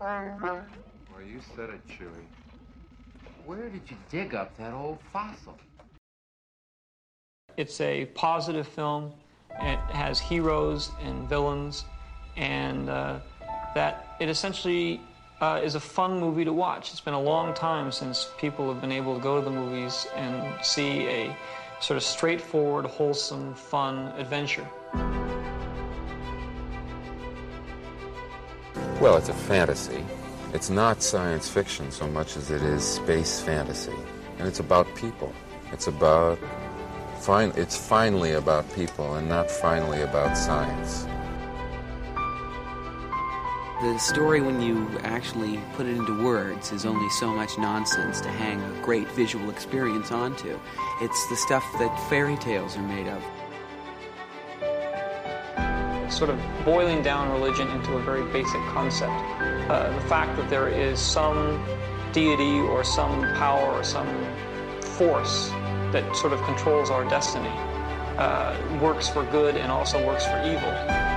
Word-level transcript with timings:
Well, 0.00 0.64
you 1.26 1.40
said 1.54 1.68
it, 1.70 1.86
Chewie. 1.86 2.08
Where 3.44 3.68
did 3.68 3.82
you 3.88 3.96
dig 4.10 4.34
up 4.34 4.56
that 4.56 4.72
old 4.72 4.98
fossil? 5.12 5.58
It's 7.58 7.80
a 7.82 8.06
positive 8.06 8.66
film. 8.66 9.12
It 9.60 9.78
has 9.90 10.18
heroes 10.18 10.90
and 11.02 11.28
villains, 11.28 11.84
and 12.36 12.88
uh, 12.88 13.18
that 13.74 14.16
it 14.20 14.30
essentially 14.30 15.02
uh, 15.42 15.60
is 15.62 15.74
a 15.74 15.80
fun 15.80 16.18
movie 16.18 16.44
to 16.44 16.52
watch. 16.52 16.92
It's 16.92 17.00
been 17.00 17.12
a 17.12 17.20
long 17.20 17.52
time 17.52 17.92
since 17.92 18.30
people 18.38 18.72
have 18.72 18.80
been 18.80 18.92
able 18.92 19.14
to 19.16 19.20
go 19.20 19.38
to 19.38 19.44
the 19.44 19.50
movies 19.50 20.06
and 20.14 20.64
see 20.64 21.06
a 21.08 21.36
sort 21.80 21.98
of 21.98 22.02
straightforward, 22.02 22.86
wholesome, 22.86 23.54
fun 23.54 24.12
adventure. 24.16 24.66
Well, 29.00 29.16
it's 29.16 29.30
a 29.30 29.34
fantasy. 29.34 30.04
It's 30.52 30.68
not 30.68 31.02
science 31.02 31.48
fiction 31.48 31.90
so 31.90 32.06
much 32.06 32.36
as 32.36 32.50
it 32.50 32.60
is 32.60 32.84
space 32.84 33.40
fantasy. 33.40 33.96
And 34.38 34.46
it's 34.46 34.60
about 34.60 34.94
people. 34.94 35.32
It's 35.72 35.86
about 35.86 36.38
fine 37.18 37.50
it's 37.56 37.78
finally 37.78 38.32
about 38.32 38.70
people 38.74 39.14
and 39.14 39.26
not 39.26 39.50
finally 39.50 40.02
about 40.02 40.36
science. 40.36 41.06
The 43.80 43.96
story, 43.96 44.42
when 44.42 44.60
you 44.60 44.86
actually 45.02 45.58
put 45.76 45.86
it 45.86 45.96
into 45.96 46.22
words, 46.22 46.70
is 46.70 46.84
only 46.84 47.08
so 47.08 47.32
much 47.32 47.56
nonsense 47.56 48.20
to 48.20 48.28
hang 48.28 48.60
a 48.60 48.82
great 48.82 49.08
visual 49.12 49.48
experience 49.48 50.12
onto. 50.12 50.60
It's 51.00 51.28
the 51.30 51.36
stuff 51.36 51.64
that 51.78 52.08
fairy 52.10 52.36
tales 52.36 52.76
are 52.76 52.82
made 52.82 53.08
of. 53.08 53.24
Sort 56.20 56.30
of 56.30 56.38
boiling 56.66 57.02
down 57.02 57.32
religion 57.32 57.66
into 57.70 57.96
a 57.96 58.02
very 58.02 58.22
basic 58.30 58.60
concept. 58.76 59.10
Uh, 59.70 59.90
the 59.94 60.06
fact 60.06 60.36
that 60.36 60.50
there 60.50 60.68
is 60.68 60.98
some 61.00 61.64
deity 62.12 62.60
or 62.60 62.84
some 62.84 63.22
power 63.36 63.72
or 63.72 63.82
some 63.82 64.06
force 64.98 65.48
that 65.92 66.04
sort 66.14 66.34
of 66.34 66.42
controls 66.42 66.90
our 66.90 67.08
destiny 67.08 67.48
uh, 68.18 68.54
works 68.82 69.08
for 69.08 69.24
good 69.32 69.56
and 69.56 69.72
also 69.72 69.96
works 70.06 70.26
for 70.26 70.36
evil. 70.44 71.10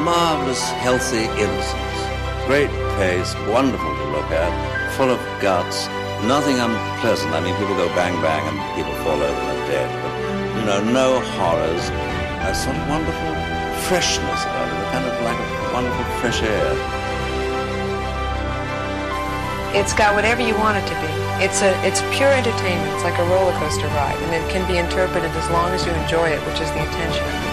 marvelous, 0.00 0.70
healthy 0.80 1.24
innocence. 1.36 1.98
Great 2.46 2.70
pace, 2.96 3.34
wonderful 3.52 3.94
to 3.96 4.04
look 4.16 4.30
at, 4.32 4.52
full 4.96 5.10
of 5.10 5.20
guts, 5.42 5.88
nothing 6.24 6.58
unpleasant. 6.58 7.32
I 7.34 7.40
mean, 7.40 7.54
people 7.56 7.76
go 7.76 7.88
bang 7.94 8.16
bang 8.22 8.42
and 8.48 8.56
people 8.76 8.94
fall 9.04 9.20
over 9.20 9.40
and 9.40 9.58
are 9.60 9.66
dead, 9.68 9.90
but 10.02 10.12
you 10.58 10.64
know, 10.64 10.80
no 10.92 11.20
horrors. 11.36 12.09
Sort 12.50 12.76
of 12.76 12.88
wonderful 12.88 13.34
freshness 13.86 14.42
about 14.42 14.68
it, 14.68 14.74
a 14.74 14.90
kind 14.90 15.06
of 15.06 15.22
like 15.22 15.38
a 15.38 15.72
wonderful 15.72 16.04
fresh 16.20 16.42
air. 16.42 16.74
It's 19.72 19.94
got 19.94 20.14
whatever 20.14 20.42
you 20.42 20.54
want 20.56 20.76
it 20.76 20.86
to 20.88 20.94
be. 21.00 21.12
It's 21.42 21.62
a 21.62 21.70
it's 21.86 22.02
pure 22.10 22.28
entertainment. 22.28 22.92
It's 22.92 23.04
like 23.04 23.18
a 23.18 23.24
roller 23.30 23.52
coaster 23.52 23.86
ride, 23.94 24.18
and 24.20 24.34
it 24.34 24.50
can 24.50 24.66
be 24.68 24.76
interpreted 24.76 25.30
as 25.30 25.50
long 25.50 25.70
as 25.70 25.86
you 25.86 25.92
enjoy 25.92 26.28
it, 26.28 26.44
which 26.44 26.60
is 26.60 26.68
the 26.72 26.82
intention. 26.82 27.49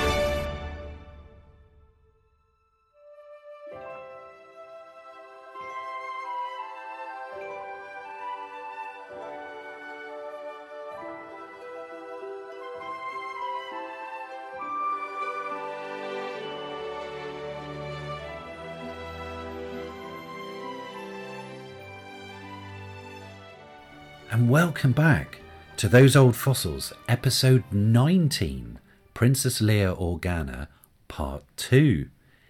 Welcome 24.48 24.94
back 24.94 25.42
to 25.76 25.90
Those 25.90 26.16
Old 26.16 26.34
Fossils, 26.34 26.94
episode 27.10 27.66
19 27.70 28.80
Princess 29.14 29.60
Leia 29.60 30.00
Organa, 30.00 30.70
part 31.10 31.44
2. 31.58 32.08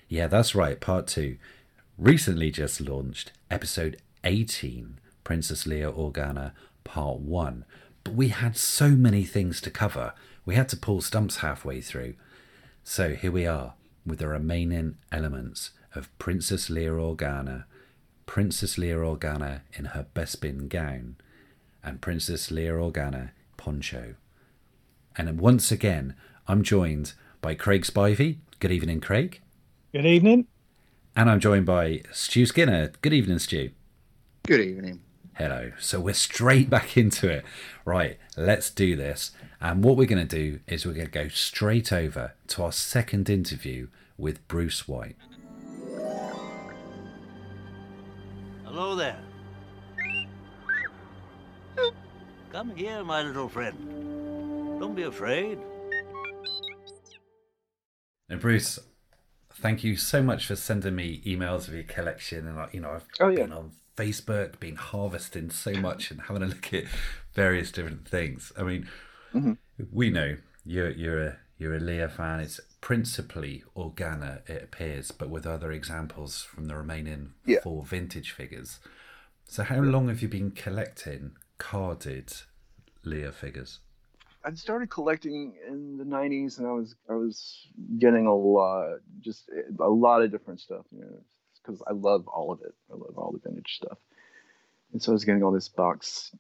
Yeah, 0.08 0.28
that's 0.28 0.54
right, 0.54 0.80
part 0.80 1.08
2. 1.08 1.38
Recently 1.98 2.52
just 2.52 2.80
launched 2.80 3.32
episode 3.50 4.00
18 4.24 5.00
Princess 5.24 5.64
Leia 5.64 5.92
Organa, 5.92 6.52
part 6.84 7.18
1. 7.18 7.66
But 8.04 8.14
we 8.14 8.28
had 8.28 8.56
so 8.56 8.90
many 8.90 9.24
things 9.24 9.60
to 9.62 9.72
cover, 9.72 10.14
we 10.46 10.54
had 10.54 10.70
to 10.70 10.78
pull 10.78 11.02
stumps 11.02 11.38
halfway 11.38 11.82
through. 11.82 12.14
So 12.84 13.16
here 13.16 13.32
we 13.32 13.48
are 13.48 13.74
with 14.06 14.20
the 14.20 14.28
remaining 14.28 14.98
elements 15.12 15.72
of 15.96 16.16
Princess 16.20 16.70
Leia 16.70 16.92
Organa, 16.92 17.64
Princess 18.28 18.76
Leia 18.76 18.98
Organa 18.98 19.62
in 19.74 19.86
her 19.86 20.06
Bespin 20.14 20.70
gown 20.70 21.16
and 21.88 22.02
Princess 22.02 22.50
Leia 22.50 22.74
Organa 22.74 23.30
poncho. 23.56 24.16
And 25.16 25.40
once 25.40 25.72
again, 25.72 26.16
I'm 26.46 26.62
joined 26.62 27.14
by 27.42 27.56
Craig 27.56 27.84
Spivey. 27.84 28.40
Good 28.60 28.74
evening, 28.74 29.00
Craig. 29.00 29.40
Good 29.94 30.06
evening. 30.06 30.48
And 31.16 31.30
I'm 31.30 31.40
joined 31.40 31.66
by 31.66 32.02
Stu 32.12 32.46
Skinner. 32.46 32.92
Good 33.02 33.14
evening, 33.14 33.40
Stu. 33.40 33.72
Good 34.46 34.60
evening. 34.60 35.00
Hello. 35.36 35.72
So 35.80 36.02
we're 36.02 36.14
straight 36.14 36.70
back 36.76 36.98
into 36.98 37.30
it. 37.30 37.46
Right, 37.86 38.20
let's 38.36 38.70
do 38.70 38.98
this. 38.98 39.32
And 39.62 39.82
what 39.82 39.96
we're 39.96 40.08
going 40.08 40.28
to 40.28 40.36
do 40.36 40.60
is 40.68 40.86
we're 40.86 40.94
going 40.94 41.08
to 41.08 41.12
go 41.12 41.30
straight 41.30 41.94
over 41.94 42.34
to 42.48 42.64
our 42.64 42.74
second 42.74 43.30
interview 43.30 43.88
with 44.18 44.46
Bruce 44.50 44.90
White. 44.90 45.16
Hello 48.66 48.94
there. 48.96 49.18
Come 52.52 52.76
here, 52.76 53.04
my 53.04 53.22
little 53.24 53.50
friend. 53.50 53.78
Don't 54.80 54.96
be 54.96 55.04
afraid. 55.04 55.60
Now, 58.30 58.38
Bruce, 58.38 58.80
thank 59.54 59.84
you 59.84 59.96
so 59.96 60.22
much 60.24 60.46
for 60.48 60.56
sending 60.56 60.96
me 60.96 61.22
emails 61.26 61.68
of 61.68 61.74
your 61.74 61.84
collection. 61.84 62.48
And, 62.48 62.74
you 62.74 62.82
know, 62.82 62.92
I've 62.92 63.06
Oh, 63.20 63.30
yeah. 63.30 63.44
been 63.44 63.54
on 63.54 63.72
Facebook, 63.96 64.60
been 64.60 64.76
harvesting 64.76 65.50
so 65.50 65.74
much 65.74 66.12
and 66.12 66.22
having 66.22 66.44
a 66.44 66.48
look 66.48 66.74
at 66.74 66.86
various 67.34 67.72
different 67.72 68.08
things. 68.08 68.52
I 68.58 68.64
mean, 68.64 68.90
Mhm. 69.34 69.58
we 69.92 70.10
know 70.10 70.38
you're, 70.66 70.90
you're 70.92 71.24
a 71.24 71.38
you're 71.60 71.74
a 71.74 71.80
Leia 71.80 72.10
fan. 72.12 72.40
It's 72.40 72.60
principally 72.82 73.64
Organa, 73.76 74.48
it 74.48 74.62
appears, 74.62 75.10
but 75.10 75.28
with 75.28 75.48
other 75.48 75.72
examples 75.72 76.44
from 76.44 76.66
the 76.66 76.76
remaining 76.76 77.34
Yeah. 77.46 77.62
four 77.62 77.84
vintage 77.84 78.30
figures. 78.30 78.80
So, 79.46 79.64
how 79.64 79.80
long 79.80 80.08
have 80.10 80.22
you 80.22 80.28
been 80.28 80.52
collecting 80.52 81.36
carded 81.58 82.34
Leia 83.06 83.34
figures? 83.34 83.80
I 84.44 84.54
started 84.54 84.90
collecting 84.90 85.56
in 85.68 85.98
the 85.98 86.04
'90s, 86.04 86.58
and 86.58 86.68
I 86.68 86.72
was 86.72 86.96
I 87.10 87.14
was 87.14 87.68
getting 88.00 88.28
a 88.28 88.36
lot, 88.36 89.00
just 89.20 89.50
a 89.80 89.90
lot 89.90 90.22
of 90.22 90.32
different 90.32 90.62
stuff, 90.62 90.86
you 90.92 91.02
know, 91.02 91.22
because 91.62 91.82
I 91.88 91.94
love 91.94 92.28
all 92.28 92.52
of 92.52 92.62
it. 92.62 92.74
I 92.92 92.96
love 92.96 93.18
all 93.18 93.32
the 93.32 93.40
vintage 93.40 93.76
stuff, 93.76 93.98
and 94.94 95.02
so 95.02 95.12
I 95.12 95.14
was 95.14 95.26
getting 95.26 95.44
all 95.44 95.52
this 95.52 95.70
box 95.70 96.32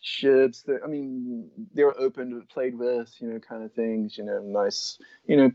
ships 0.00 0.62
that 0.62 0.80
I 0.84 0.86
mean 0.86 1.50
they 1.74 1.82
were 1.82 1.98
open 1.98 2.30
to 2.30 2.46
played 2.46 2.78
with, 2.78 3.12
you 3.18 3.28
know, 3.28 3.40
kind 3.40 3.64
of 3.64 3.72
things, 3.72 4.16
you 4.16 4.24
know, 4.24 4.40
nice, 4.40 4.98
you 5.26 5.36
know, 5.36 5.50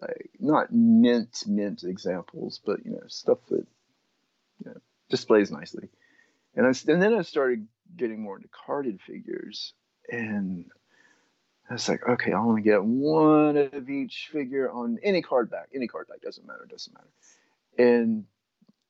like 0.00 0.30
not 0.38 0.72
mint 0.72 1.44
mint 1.46 1.82
examples, 1.84 2.60
but 2.64 2.84
you 2.84 2.92
know, 2.92 3.02
stuff 3.08 3.38
that 3.48 3.66
you 4.58 4.66
know 4.66 4.76
displays 5.08 5.50
nicely. 5.50 5.88
And 6.54 6.66
I 6.66 6.72
and 6.90 7.02
then 7.02 7.14
I 7.14 7.22
started 7.22 7.66
getting 7.96 8.22
more 8.22 8.36
into 8.36 8.48
carded 8.48 9.00
figures, 9.00 9.74
and 10.10 10.66
I 11.68 11.74
was 11.74 11.88
like, 11.88 12.06
okay, 12.06 12.32
I 12.32 12.40
want 12.40 12.58
to 12.58 12.62
get 12.62 12.84
one 12.84 13.56
of 13.56 13.88
each 13.88 14.28
figure 14.32 14.70
on 14.70 14.98
any 15.02 15.22
card 15.22 15.50
back. 15.50 15.68
Any 15.74 15.88
card 15.88 16.08
back 16.08 16.20
doesn't 16.20 16.46
matter. 16.46 16.66
Doesn't 16.68 16.94
matter. 16.94 17.08
And 17.78 18.24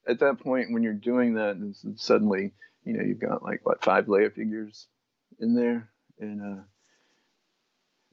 at 0.08 0.18
that 0.20 0.40
point, 0.40 0.72
when 0.72 0.82
you're 0.82 0.94
doing 0.94 1.34
that, 1.34 1.56
and 1.56 1.74
suddenly, 1.96 2.52
you 2.84 2.94
know, 2.94 3.04
you've 3.04 3.20
got 3.20 3.42
like 3.42 3.60
what 3.64 3.84
five 3.84 4.06
Leia 4.06 4.34
figures 4.34 4.88
in 5.38 5.54
there, 5.54 5.88
and 6.18 6.40
uh, 6.40 6.62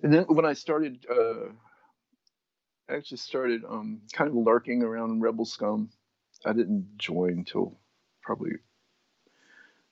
and 0.04 0.14
then 0.14 0.24
when 0.24 0.46
I 0.46 0.54
started, 0.54 1.06
uh, 1.10 1.50
I 2.88 2.96
actually 2.96 3.18
started 3.18 3.64
um, 3.68 4.02
kind 4.14 4.30
of 4.30 4.36
lurking 4.36 4.84
around 4.84 5.22
Rebel 5.22 5.46
Scum. 5.46 5.90
I 6.46 6.54
didn't 6.54 6.98
join 6.98 7.40
until 7.40 7.80
probably 8.22 8.52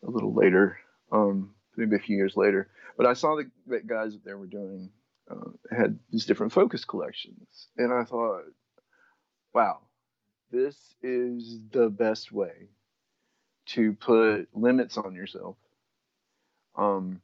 a 0.08 0.10
little 0.10 0.34
later, 0.34 0.78
um, 1.12 1.54
maybe 1.76 1.96
a 1.96 2.00
few 2.00 2.16
years 2.16 2.36
later. 2.36 2.70
But 2.98 3.06
I 3.06 3.14
saw 3.14 3.36
the, 3.36 3.50
the 3.68 3.82
guys 3.82 4.14
that 4.14 4.26
they 4.26 4.34
were 4.34 4.48
doing 4.48 4.90
uh, 5.30 5.52
had 5.76 6.00
these 6.10 6.26
different 6.26 6.54
focus 6.54 6.86
collections, 6.86 7.68
and 7.78 7.94
I 7.94 8.04
thought, 8.06 8.46
wow, 9.54 9.80
this 10.52 10.76
is 11.04 11.60
the 11.72 11.90
best 11.90 12.32
way 12.32 12.70
to 13.68 13.94
put 13.94 14.48
limits 14.54 14.98
on 14.98 15.14
yourself 15.14 15.58
um, 16.78 17.22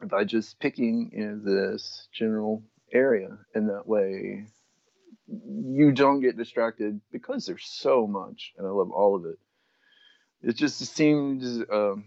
by 0.00 0.24
just 0.24 0.60
picking 0.60 1.10
know, 1.12 1.40
this 1.44 2.08
general 2.12 2.62
area, 2.92 3.36
and 3.54 3.68
that 3.68 3.86
way 3.86 4.46
you 5.26 5.92
don't 5.92 6.20
get 6.20 6.36
distracted 6.36 7.00
because 7.10 7.46
there's 7.46 7.66
so 7.66 8.06
much, 8.06 8.52
and 8.56 8.66
I 8.66 8.70
love 8.70 8.90
all 8.90 9.16
of 9.16 9.24
it. 9.24 9.38
It 10.44 10.56
just 10.56 10.78
seems 10.78 11.62
um, 11.72 12.04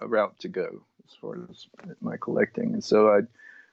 a 0.00 0.08
route 0.08 0.38
to 0.40 0.48
go 0.48 0.86
as 1.06 1.14
far 1.20 1.46
as 1.50 1.66
my 2.00 2.16
collecting, 2.16 2.72
and 2.72 2.82
so 2.82 3.10
I 3.10 3.20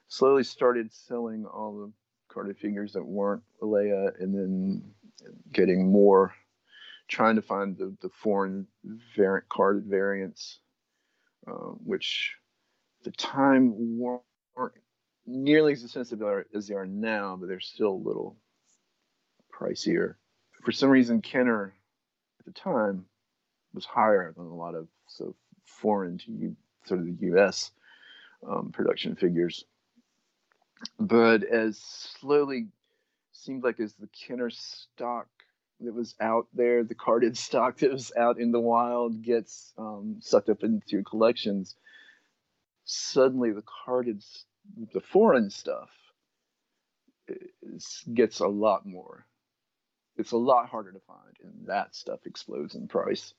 slowly 0.08 0.44
started 0.44 0.92
selling 0.92 1.46
all 1.46 1.78
the 1.78 1.92
carded 2.32 2.58
figures 2.58 2.92
that 2.92 3.04
weren't 3.04 3.42
Leia, 3.62 4.20
and 4.20 4.34
then 4.34 4.82
getting 5.50 5.90
more, 5.90 6.34
trying 7.08 7.36
to 7.36 7.42
find 7.42 7.76
the, 7.78 7.96
the 8.02 8.10
foreign 8.10 8.66
variant 9.16 9.48
carded 9.48 9.86
variants, 9.86 10.58
uh, 11.46 11.72
which 11.84 12.34
the 13.04 13.12
time 13.12 13.98
weren't 13.98 14.74
nearly 15.26 15.72
as 15.72 15.84
expensive 15.84 16.22
as 16.54 16.68
they 16.68 16.74
are 16.74 16.86
now, 16.86 17.36
but 17.38 17.48
they're 17.48 17.60
still 17.60 17.92
a 17.92 18.06
little 18.08 18.36
pricier. 19.50 20.16
For 20.64 20.72
some 20.72 20.90
reason, 20.90 21.22
Kenner 21.22 21.74
the 22.46 22.52
time 22.52 23.06
was 23.72 23.84
higher 23.84 24.32
than 24.36 24.46
a 24.46 24.54
lot 24.54 24.74
of 24.74 24.88
so 25.06 25.34
foreign 25.64 26.18
to 26.18 26.32
you, 26.32 26.56
sort 26.84 27.00
of 27.00 27.06
the 27.06 27.26
U.S. 27.26 27.70
Um, 28.48 28.70
production 28.72 29.16
figures. 29.16 29.64
But 30.98 31.44
as 31.44 31.78
slowly 31.78 32.68
seemed 33.32 33.64
like 33.64 33.80
as 33.80 33.94
the 33.94 34.08
Kenner 34.08 34.50
stock 34.50 35.26
that 35.80 35.94
was 35.94 36.14
out 36.20 36.46
there, 36.54 36.84
the 36.84 36.94
carded 36.94 37.36
stock 37.38 37.78
that 37.78 37.92
was 37.92 38.12
out 38.16 38.38
in 38.38 38.52
the 38.52 38.60
wild 38.60 39.22
gets 39.22 39.72
um, 39.78 40.16
sucked 40.20 40.48
up 40.48 40.62
into 40.62 41.02
collections, 41.02 41.74
suddenly 42.84 43.50
the 43.50 43.64
carded 43.84 44.22
the 44.92 45.00
foreign 45.00 45.50
stuff 45.50 45.90
gets 48.12 48.40
a 48.40 48.48
lot 48.48 48.86
more. 48.86 49.26
It's 50.16 50.32
a 50.32 50.36
lot 50.36 50.68
harder 50.68 50.92
to 50.92 51.00
find, 51.00 51.36
and 51.42 51.66
that 51.66 51.94
stuff 51.94 52.20
explodes 52.26 52.74
in 52.74 52.88
price. 52.88 53.34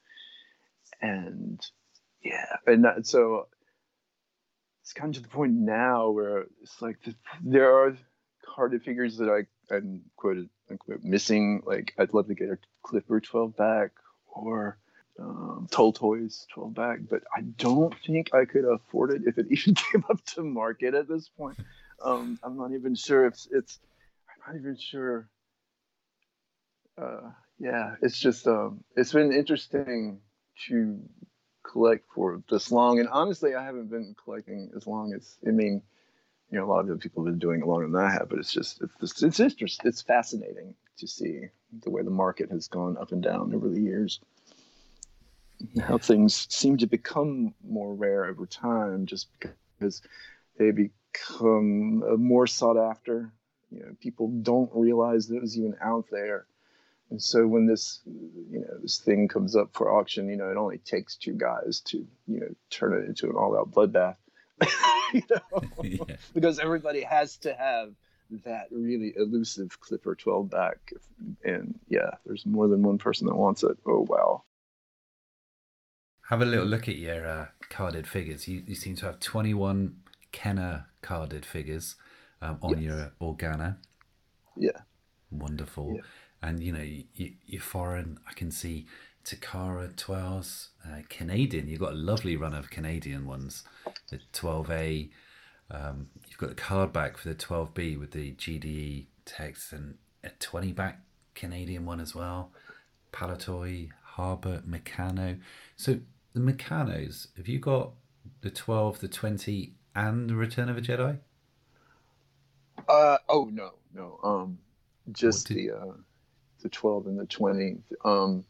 And 1.02 1.60
yeah, 2.22 2.58
and 2.68 2.86
that, 2.86 3.06
so 3.08 3.48
it's 4.82 4.94
of 5.00 5.14
to 5.14 5.22
the 5.22 5.28
point 5.28 5.54
now 5.54 6.10
where 6.10 6.46
it's 6.62 6.82
like 6.82 7.02
the, 7.04 7.16
there 7.44 7.76
are 7.76 7.98
carded 8.46 8.84
figures 8.84 9.18
that 9.18 9.30
I 9.30 9.74
I'm 9.74 10.02
quoted 10.16 10.50
unquote 10.70 11.04
missing. 11.04 11.64
Like 11.66 11.94
I'd 11.98 12.14
love 12.14 12.28
to 12.28 12.36
get 12.36 12.50
a 12.50 12.58
Clipper 12.84 13.20
12 13.20 13.56
back 13.58 13.92
or 14.28 14.78
um, 15.20 15.68
Toltoys 15.72 16.46
12 16.54 16.74
back, 16.74 17.00
but 17.10 17.24
I 17.36 17.42
don't 17.42 17.96
think 18.06 18.34
I 18.34 18.46
could 18.46 18.66
afford 18.66 19.12
it 19.12 19.24
if 19.26 19.38
it 19.38 19.48
even 19.50 19.76
came 19.76 20.04
up 20.10 20.24
to 20.28 20.44
market 20.44 20.94
at 20.94 21.08
this 21.08 21.30
point. 21.30 21.58
Um, 22.04 22.38
I'm 22.44 22.58
not 22.58 22.74
even 22.74 22.96
sure 22.96 23.26
if 23.26 23.36
it's, 23.52 23.80
I'm 24.30 24.54
not 24.54 24.60
even 24.60 24.78
sure. 24.78 25.30
Uh, 26.98 27.30
yeah, 27.60 27.96
it's 28.02 28.20
just, 28.20 28.48
um, 28.48 28.84
it's 28.96 29.14
been 29.14 29.32
interesting 29.32 30.20
to 30.68 31.00
collect 31.64 32.06
for 32.14 32.42
this 32.50 32.72
long. 32.72 33.00
And 33.00 33.10
honestly, 33.10 33.56
I 33.56 33.64
haven't 33.64 33.90
been 33.90 34.16
collecting 34.24 34.72
as 34.76 34.88
long 34.88 35.14
as, 35.14 35.38
I 35.48 35.52
mean, 35.52 35.82
you 36.52 36.60
know, 36.60 36.66
a 36.66 36.68
lot 36.72 36.82
of 36.82 36.88
the 36.88 36.98
people 36.98 37.24
have 37.24 37.34
been 37.34 37.40
doing 37.40 37.62
it 37.62 37.68
longer 37.68 37.88
than 37.88 38.02
I 38.02 38.12
have, 38.12 38.30
but 38.30 38.40
it's 38.40 38.54
just, 38.54 38.82
it's, 39.02 39.24
it's 39.24 39.40
interesting. 39.40 39.88
It's 39.88 40.02
fascinating 40.02 40.76
to 40.98 41.08
see 41.08 41.42
the 41.84 41.90
way 41.90 42.04
the 42.04 42.10
market 42.12 42.52
has 42.52 42.68
gone 42.68 42.98
up 42.98 43.12
and 43.12 43.22
down 43.22 43.54
over 43.54 43.68
the 43.68 43.82
years 43.82 44.20
how 45.82 45.98
things 45.98 46.48
seem 46.50 46.78
to 46.78 46.88
become 46.88 47.54
more 47.68 47.94
rare 47.94 48.26
over 48.26 48.46
time 48.46 49.06
just 49.06 49.28
because 49.40 50.02
they 50.58 50.72
become 50.72 52.04
uh, 52.04 52.16
more 52.16 52.48
sought 52.48 52.78
after. 52.78 53.32
You 53.72 53.80
know, 53.80 53.96
people 54.00 54.28
don't 54.42 54.70
realize 54.74 55.28
that 55.28 55.38
it 55.38 55.42
was 55.42 55.58
even 55.58 55.76
out 55.82 56.06
there. 56.12 56.46
And 57.12 57.22
so 57.22 57.46
when 57.46 57.68
this, 57.68 58.02
you 58.06 58.60
know, 58.60 58.80
this 58.82 58.98
thing 58.98 59.28
comes 59.28 59.56
up 59.56 59.70
for 59.74 59.92
auction, 59.92 60.28
you 60.28 60.36
know, 60.36 60.50
it 60.50 60.58
only 60.58 60.80
takes 60.80 61.16
two 61.16 61.34
guys 61.34 61.82
to, 61.86 61.98
you 62.28 62.40
know, 62.40 62.48
turn 62.70 62.94
it 62.94 63.08
into 63.08 63.30
an 63.30 63.36
all-out 63.36 63.72
bloodbath. 63.72 64.18
you 65.14 65.22
know? 65.30 65.62
yeah. 65.84 66.16
Because 66.34 66.60
everybody 66.60 67.02
has 67.02 67.38
to 67.38 67.54
have 67.54 67.94
that 68.44 68.68
really 68.72 69.14
elusive 69.16 69.80
Clipper 69.80 70.16
12 70.16 70.50
back. 70.50 70.94
And 71.44 71.80
yeah, 71.88 72.12
there's 72.26 72.46
more 72.46 72.68
than 72.68 72.82
one 72.82 72.98
person 72.98 73.28
that 73.28 73.36
wants 73.36 73.64
it. 73.64 73.78
Oh, 73.86 74.06
wow 74.10 74.44
have 76.30 76.42
a 76.42 76.46
little 76.46 76.66
look 76.66 76.88
at 76.88 76.96
your 76.96 77.26
uh, 77.26 77.46
carded 77.70 78.08
figures. 78.08 78.48
You, 78.48 78.64
you 78.66 78.76
seem 78.76 78.96
to 78.98 79.06
have 79.06 79.20
21 79.20 79.96
Kenner 80.32 80.88
carded 81.02 81.46
figures 81.46 81.96
um, 82.42 82.58
on 82.62 82.82
yes. 82.82 82.82
your 82.82 83.14
Organa. 83.22 83.78
Yeah. 84.58 84.82
Wonderful. 85.30 85.94
Yeah. 85.96 86.02
And, 86.42 86.62
you 86.62 86.72
know, 86.72 86.82
you, 86.82 87.34
you're 87.46 87.62
foreign. 87.62 88.20
I 88.30 88.34
can 88.34 88.52
see 88.52 88.86
Takara 89.24 89.94
12s, 89.96 90.70
uh, 90.86 91.02
Canadian. 91.10 91.68
You've 91.68 91.80
got 91.80 91.94
a 91.94 91.98
lovely 91.98 92.36
run 92.36 92.54
of 92.54 92.70
Canadian 92.70 93.26
ones. 93.26 93.64
The 94.10 94.20
12A. 94.34 95.10
Um, 95.72 96.08
you've 96.28 96.38
got 96.38 96.50
the 96.50 96.56
card 96.56 96.94
back 96.94 97.18
for 97.18 97.30
the 97.30 97.36
12B 97.36 98.00
with 98.00 98.12
the 98.12 98.34
GDE 98.34 99.06
text 99.26 99.74
and 99.74 99.96
a 100.24 100.30
20 100.40 100.72
back 100.74 101.02
Canadian 101.34 101.86
one 101.86 102.00
as 102.00 102.14
well. 102.14 102.52
Palatoy, 103.12 103.90
Harbert, 104.16 104.68
Meccano. 104.68 105.40
So 105.76 106.00
the 106.34 106.40
Meccanos, 106.40 107.28
have 107.38 107.48
you 107.48 107.60
got 107.60 107.92
the 108.42 108.50
12, 108.52 109.00
the 109.00 109.08
20, 109.08 109.74
and 109.96 110.30
the 110.30 110.36
Return 110.36 110.70
of 110.70 110.78
a 110.78 110.82
Jedi? 110.82 111.20
Uh 112.88 113.18
oh 113.30 113.50
no 113.52 113.72
no 113.94 114.20
um 114.24 114.60
just 115.12 115.48
did... 115.48 115.58
the 115.58 115.72
uh 115.72 115.94
the 116.66 116.70
12 116.70 117.06
and 117.06 117.20
the 117.20 117.26
20 117.28 117.78
um 118.04 118.44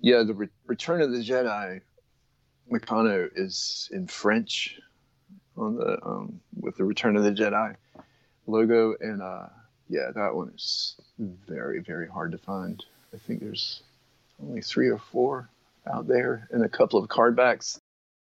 yeah 0.00 0.22
the 0.22 0.34
Re- 0.34 0.48
Return 0.66 1.02
of 1.02 1.10
the 1.10 1.18
Jedi 1.18 1.80
Meccano 2.70 3.28
is 3.34 3.88
in 3.92 4.06
French 4.06 4.78
on 5.56 5.74
the 5.74 5.98
um 6.04 6.40
with 6.60 6.76
the 6.76 6.84
Return 6.84 7.16
of 7.16 7.24
the 7.24 7.32
Jedi 7.32 7.74
logo 8.46 8.94
and 9.00 9.20
uh 9.20 9.48
yeah 9.88 10.12
that 10.14 10.34
one 10.34 10.52
is 10.54 10.94
very 11.18 11.80
very 11.80 12.08
hard 12.08 12.30
to 12.32 12.38
find 12.38 12.84
I 13.12 13.18
think 13.18 13.40
there's 13.40 13.82
only 14.40 14.62
three 14.62 14.88
or 14.88 14.98
four 14.98 15.48
out 15.92 16.06
there 16.06 16.48
and 16.52 16.64
a 16.64 16.68
couple 16.68 16.98
of 16.98 17.08
card 17.08 17.36
backs. 17.36 17.80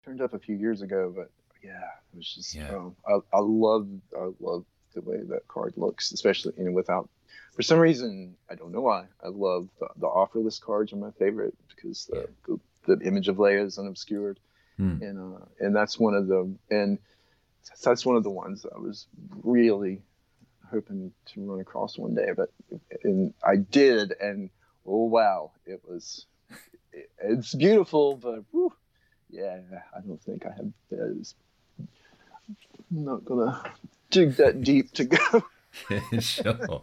Turned 0.04 0.20
up 0.20 0.32
a 0.34 0.38
few 0.38 0.56
years 0.56 0.82
ago, 0.82 1.12
but 1.14 1.30
yeah, 1.62 1.84
it 2.12 2.16
was 2.16 2.34
just. 2.34 2.54
Yeah. 2.54 2.70
Um, 2.70 2.96
I, 3.06 3.18
I 3.36 3.40
love 3.40 3.86
I 4.18 4.30
love 4.40 4.64
the 4.94 5.00
way 5.02 5.18
that 5.28 5.46
card 5.48 5.74
looks, 5.76 6.12
especially 6.12 6.54
you 6.58 6.64
know 6.64 6.72
without. 6.72 7.08
For 7.54 7.62
some 7.62 7.78
reason, 7.78 8.36
I 8.50 8.54
don't 8.54 8.72
know 8.72 8.80
why. 8.80 9.04
I 9.22 9.28
love 9.28 9.68
the, 9.78 9.88
the 9.96 10.06
offerless 10.06 10.60
cards 10.60 10.92
are 10.92 10.96
my 10.96 11.10
favorite 11.12 11.54
because 11.68 12.06
the, 12.06 12.26
yeah. 12.48 12.56
the, 12.86 12.96
the 12.96 13.06
image 13.06 13.28
of 13.28 13.36
Leia 13.36 13.64
is 13.66 13.78
unobscured, 13.78 14.38
hmm. 14.76 15.02
and 15.02 15.36
uh, 15.36 15.44
and 15.60 15.76
that's 15.76 15.98
one 15.98 16.14
of 16.14 16.26
the 16.28 16.54
and 16.70 16.98
that's 17.82 18.06
one 18.06 18.16
of 18.16 18.22
the 18.22 18.30
ones 18.30 18.64
I 18.64 18.78
was 18.78 19.06
really 19.42 20.02
hoping 20.70 21.12
to 21.26 21.40
run 21.44 21.60
across 21.60 21.98
one 21.98 22.14
day, 22.14 22.30
but 22.34 22.50
and 23.04 23.34
I 23.46 23.56
did, 23.56 24.14
and 24.18 24.48
oh 24.86 25.04
wow, 25.04 25.52
it 25.66 25.82
was 25.86 26.26
it's 27.18 27.54
beautiful, 27.54 28.16
but 28.16 28.44
whew, 28.50 28.72
yeah, 29.30 29.60
I 29.94 30.00
don't 30.00 30.20
think 30.22 30.46
I 30.46 30.52
have. 30.56 30.72
Is, 30.90 31.34
I'm 31.78 33.04
not 33.04 33.24
gonna 33.24 33.62
dig 34.10 34.36
that 34.36 34.62
deep 34.62 34.92
to 34.94 35.04
go. 35.04 35.44
sure, 36.20 36.82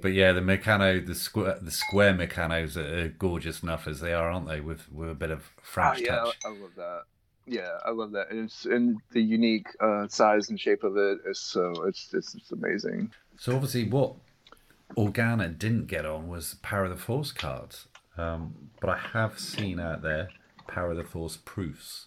but 0.00 0.12
yeah, 0.12 0.32
the 0.32 0.40
Meccano, 0.40 1.04
the 1.04 1.14
square, 1.14 1.58
the 1.60 1.70
square 1.70 2.12
Meccanos 2.14 2.76
are 2.76 3.08
gorgeous 3.08 3.62
enough 3.62 3.86
as 3.86 4.00
they 4.00 4.12
are, 4.12 4.30
aren't 4.30 4.48
they? 4.48 4.60
With 4.60 4.90
with 4.92 5.10
a 5.10 5.14
bit 5.14 5.30
of 5.30 5.44
French 5.62 5.98
oh, 6.00 6.04
yeah, 6.04 6.16
touch. 6.16 6.38
I 6.44 6.48
love 6.48 6.74
that. 6.76 7.02
Yeah, 7.46 7.78
I 7.84 7.90
love 7.90 8.12
that, 8.12 8.30
and 8.30 8.44
it's 8.44 8.64
and 8.64 9.00
the 9.12 9.20
unique 9.20 9.68
uh, 9.80 10.08
size 10.08 10.50
and 10.50 10.60
shape 10.60 10.84
of 10.84 10.96
it 10.96 11.18
is 11.26 11.38
so 11.38 11.72
it's 11.86 12.12
it's, 12.12 12.34
it's 12.34 12.52
amazing. 12.52 13.12
So 13.38 13.54
obviously, 13.54 13.88
what 13.88 14.14
Organa 14.96 15.56
didn't 15.56 15.86
get 15.86 16.04
on 16.04 16.28
was 16.28 16.54
Power 16.62 16.84
of 16.84 16.90
the 16.90 16.96
Force 16.96 17.32
cards. 17.32 17.86
Um, 18.18 18.70
but 18.80 18.90
I 18.90 18.98
have 19.12 19.38
seen 19.38 19.80
out 19.80 20.02
there 20.02 20.28
Power 20.66 20.90
of 20.90 20.96
the 20.96 21.04
Force 21.04 21.36
proofs. 21.36 22.06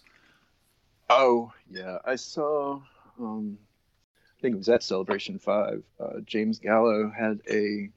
Oh 1.10 1.52
yeah, 1.70 1.98
I 2.04 2.16
saw. 2.16 2.80
Um, 3.18 3.58
I 3.62 3.63
think 4.44 4.56
it 4.56 4.58
was 4.58 4.68
at 4.68 4.82
Celebration 4.82 5.38
Five. 5.38 5.82
Uh, 5.98 6.20
James 6.26 6.58
Gallo 6.58 7.10
had 7.10 7.40
a 7.50 7.88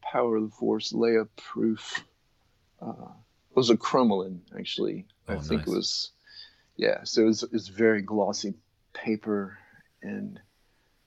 Power 0.00 0.36
of 0.36 0.44
the 0.44 0.56
Force 0.56 0.92
Leia 0.92 1.26
proof. 1.36 2.04
Uh, 2.80 3.10
it 3.50 3.56
was 3.56 3.68
a 3.68 3.76
Cromalin 3.76 4.38
actually. 4.56 5.06
Oh, 5.28 5.34
I 5.34 5.38
think 5.38 5.62
nice. 5.62 5.66
it 5.66 5.74
was. 5.74 6.10
Yeah, 6.76 7.02
so 7.02 7.22
it 7.22 7.24
was, 7.24 7.42
it 7.42 7.52
was 7.52 7.66
very 7.66 8.00
glossy 8.00 8.54
paper 8.92 9.58
and 10.02 10.40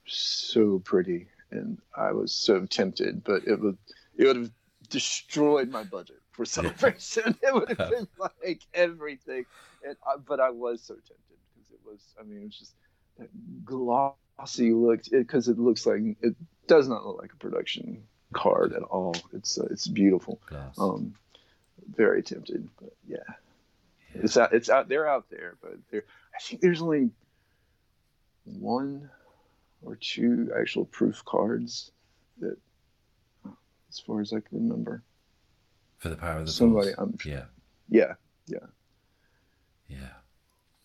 so 0.06 0.80
pretty, 0.80 1.28
and 1.50 1.78
I 1.96 2.12
was 2.12 2.34
so 2.34 2.66
tempted, 2.66 3.24
but 3.24 3.48
it 3.48 3.62
would 3.62 3.78
it 4.18 4.28
would 4.28 4.36
have 4.36 4.52
destroyed 4.90 5.70
my 5.70 5.86
budget 5.86 6.20
for 6.32 6.44
celebration. 6.58 7.38
it 7.42 7.54
would 7.54 7.70
have 7.70 7.90
been 7.90 8.08
like 8.44 8.62
everything, 8.74 9.46
and 9.88 9.96
I, 10.06 10.18
but 10.18 10.42
I 10.42 10.50
was 10.50 10.82
so 10.82 10.96
tempted 10.96 11.40
because 11.56 11.72
it 11.72 11.80
was. 11.86 12.02
I 12.20 12.24
mean, 12.24 12.42
it 12.42 12.46
was 12.46 12.60
just 12.60 12.74
that 13.18 13.30
glossy 13.64 14.18
glossy 14.38 14.74
look 14.74 15.02
it 15.08 15.12
because 15.12 15.48
it, 15.48 15.58
looks 15.60 15.86
like 15.86 16.02
it 16.22 16.36
does 16.68 16.88
not 16.88 17.06
look 17.06 17.22
like 17.22 17.34
a 17.34 17.38
production 17.38 18.04
card 18.34 18.74
at 18.74 18.84
all. 18.84 19.16
It's 19.34 19.60
uh, 19.60 19.66
it's 19.70 19.88
beautiful. 19.88 20.40
Um, 20.80 21.16
very 21.96 22.24
tempted, 22.24 22.68
but 22.80 22.94
yeah, 23.08 23.18
it's 24.14 24.38
out. 24.38 24.54
It's 24.54 24.70
out. 24.70 24.88
They're 24.90 25.08
out 25.08 25.30
there, 25.30 25.58
but 25.62 25.74
there. 25.92 26.04
I 26.36 26.40
think 26.42 26.62
there's 26.62 26.82
only 26.82 27.12
one 28.46 29.10
or 29.84 29.98
two 29.98 30.52
actual 30.60 30.86
proof 30.86 31.24
cards 31.26 31.92
that, 32.40 32.58
as 33.90 34.00
far 34.00 34.22
as 34.22 34.34
I 34.34 34.40
can 34.40 34.68
remember. 34.68 35.04
For 35.98 36.10
the 36.10 36.16
power 36.16 36.40
of 36.40 36.46
the 36.48 36.52
Somebody. 36.52 36.94
I'm- 36.98 37.18
yeah, 37.24 37.46
Yeah, 37.90 38.14
yeah. 38.48 38.58
yeah. 39.88 40.10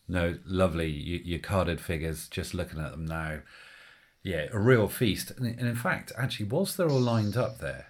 No, 0.09 0.39
lovely. 0.47 0.89
You, 0.91 1.21
your 1.25 1.39
carded 1.39 1.81
figures. 1.81 2.29
Just 2.29 2.55
looking 2.55 2.81
at 2.81 2.91
them 2.93 3.05
now. 3.05 3.41
Yeah, 4.23 4.47
a 4.53 4.59
real 4.59 4.89
feast. 4.89 5.31
And, 5.37 5.47
and 5.47 5.69
in 5.69 5.77
fact, 5.77 6.13
actually, 6.17 6.47
whilst 6.47 6.77
they're 6.77 6.91
all 6.91 7.01
lined 7.01 7.37
up 7.37 7.59
there, 7.59 7.89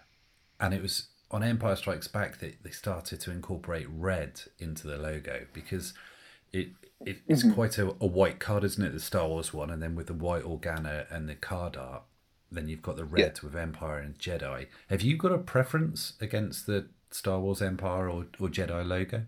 and 0.61 0.75
it 0.75 0.83
was 0.83 1.09
on 1.31 1.43
Empire 1.43 1.77
Strikes 1.77 2.09
Back 2.09 2.39
that 2.41 2.63
they 2.63 2.71
started 2.71 3.21
to 3.21 3.31
incorporate 3.31 3.87
red 3.91 4.41
into 4.59 4.87
the 4.87 4.97
logo 4.97 5.47
because 5.53 5.95
it, 6.53 6.69
it 7.05 7.19
it's 7.29 7.45
Mhm. 7.45 7.55
quite 7.55 7.79
a, 7.79 7.89
a 8.01 8.07
white 8.07 8.41
card, 8.41 8.65
isn't 8.65 8.83
it? 8.85 8.93
The 8.93 9.01
Star 9.01 9.29
Wars 9.29 9.53
one, 9.53 9.71
and 9.71 9.83
then 9.83 9.95
with 9.95 10.07
the 10.09 10.15
white 10.15 10.43
organa 10.45 11.07
and 11.11 11.29
the 11.29 11.35
card 11.35 11.77
art, 11.77 12.03
then 12.51 12.67
you've 12.69 12.83
got 12.83 12.97
the 12.97 13.05
red 13.05 13.41
with 13.43 13.55
Empire 13.55 13.99
and 13.99 14.19
Jedi. 14.19 14.67
Have 14.89 15.03
you 15.03 15.17
got 15.17 15.33
a 15.33 15.39
preference 15.39 16.15
against 16.21 16.67
the 16.67 16.87
Star 17.11 17.39
Wars 17.41 17.61
Empire 17.63 18.09
or, 18.09 18.27
or 18.41 18.49
Jedi 18.49 18.87
logo? 18.87 19.27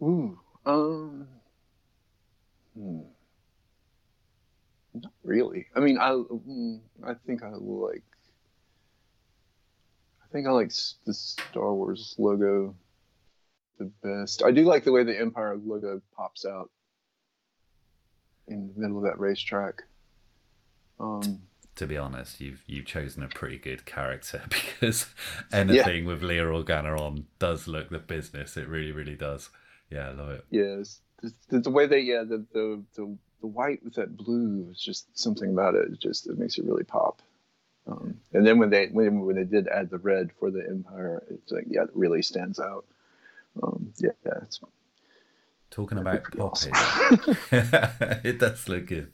Ooh, 0.00 0.38
um, 0.66 1.26
hmm. 2.76 3.00
not 4.94 5.12
really. 5.24 5.66
I 5.74 5.80
mean, 5.80 5.98
I 5.98 6.10
mm, 6.10 6.80
I 7.04 7.14
think 7.26 7.42
I 7.42 7.50
like. 7.50 8.04
I 10.22 10.32
think 10.32 10.46
I 10.46 10.50
like 10.50 10.72
the 11.04 11.12
Star 11.12 11.74
Wars 11.74 12.14
logo 12.18 12.74
the 13.78 13.90
best. 14.02 14.42
I 14.42 14.50
do 14.50 14.64
like 14.64 14.84
the 14.84 14.92
way 14.92 15.04
the 15.04 15.18
Empire 15.18 15.56
logo 15.62 16.00
pops 16.16 16.46
out 16.46 16.70
in 18.48 18.72
the 18.74 18.80
middle 18.80 18.98
of 18.98 19.04
that 19.04 19.18
racetrack. 19.18 19.82
Um, 20.98 21.42
to 21.76 21.86
be 21.86 21.96
honest, 21.96 22.40
you've 22.40 22.62
you've 22.66 22.86
chosen 22.86 23.22
a 23.22 23.28
pretty 23.28 23.58
good 23.58 23.84
character 23.84 24.42
because 24.48 25.06
anything 25.52 26.04
with 26.04 26.22
Leia 26.22 26.44
Organa 26.44 26.98
on 26.98 27.26
does 27.38 27.66
look 27.66 27.90
the 27.90 27.98
business. 27.98 28.56
It 28.56 28.68
really, 28.68 28.92
really 28.92 29.16
does. 29.16 29.50
Yeah, 29.92 30.08
I 30.08 30.12
love 30.12 30.30
it. 30.30 30.44
Yes, 30.50 31.00
the, 31.20 31.32
the, 31.48 31.60
the 31.60 31.70
way 31.70 31.86
they 31.86 32.00
yeah 32.00 32.24
the, 32.24 32.44
the 32.52 32.82
the 32.94 33.16
the 33.42 33.46
white 33.46 33.84
with 33.84 33.94
that 33.94 34.16
blue 34.16 34.68
is 34.70 34.80
just 34.80 35.06
something 35.18 35.50
about 35.50 35.74
it. 35.74 35.92
It 35.92 36.00
just 36.00 36.26
it 36.28 36.38
makes 36.38 36.58
it 36.58 36.64
really 36.64 36.84
pop. 36.84 37.20
Um, 37.86 38.20
and 38.32 38.46
then 38.46 38.58
when 38.58 38.70
they 38.70 38.86
when 38.86 39.20
when 39.20 39.36
they 39.36 39.44
did 39.44 39.68
add 39.68 39.90
the 39.90 39.98
red 39.98 40.30
for 40.38 40.50
the 40.50 40.64
Empire, 40.66 41.22
it's 41.28 41.52
like 41.52 41.64
yeah, 41.68 41.82
it 41.82 41.90
really 41.94 42.22
stands 42.22 42.58
out. 42.58 42.86
Um, 43.62 43.92
yeah, 43.98 44.12
yeah, 44.24 44.38
it's 44.42 44.60
Talking 45.70 45.98
about 45.98 46.24
poppy, 46.36 46.70
it 47.52 48.38
does 48.38 48.68
look 48.68 48.86
good. 48.86 49.12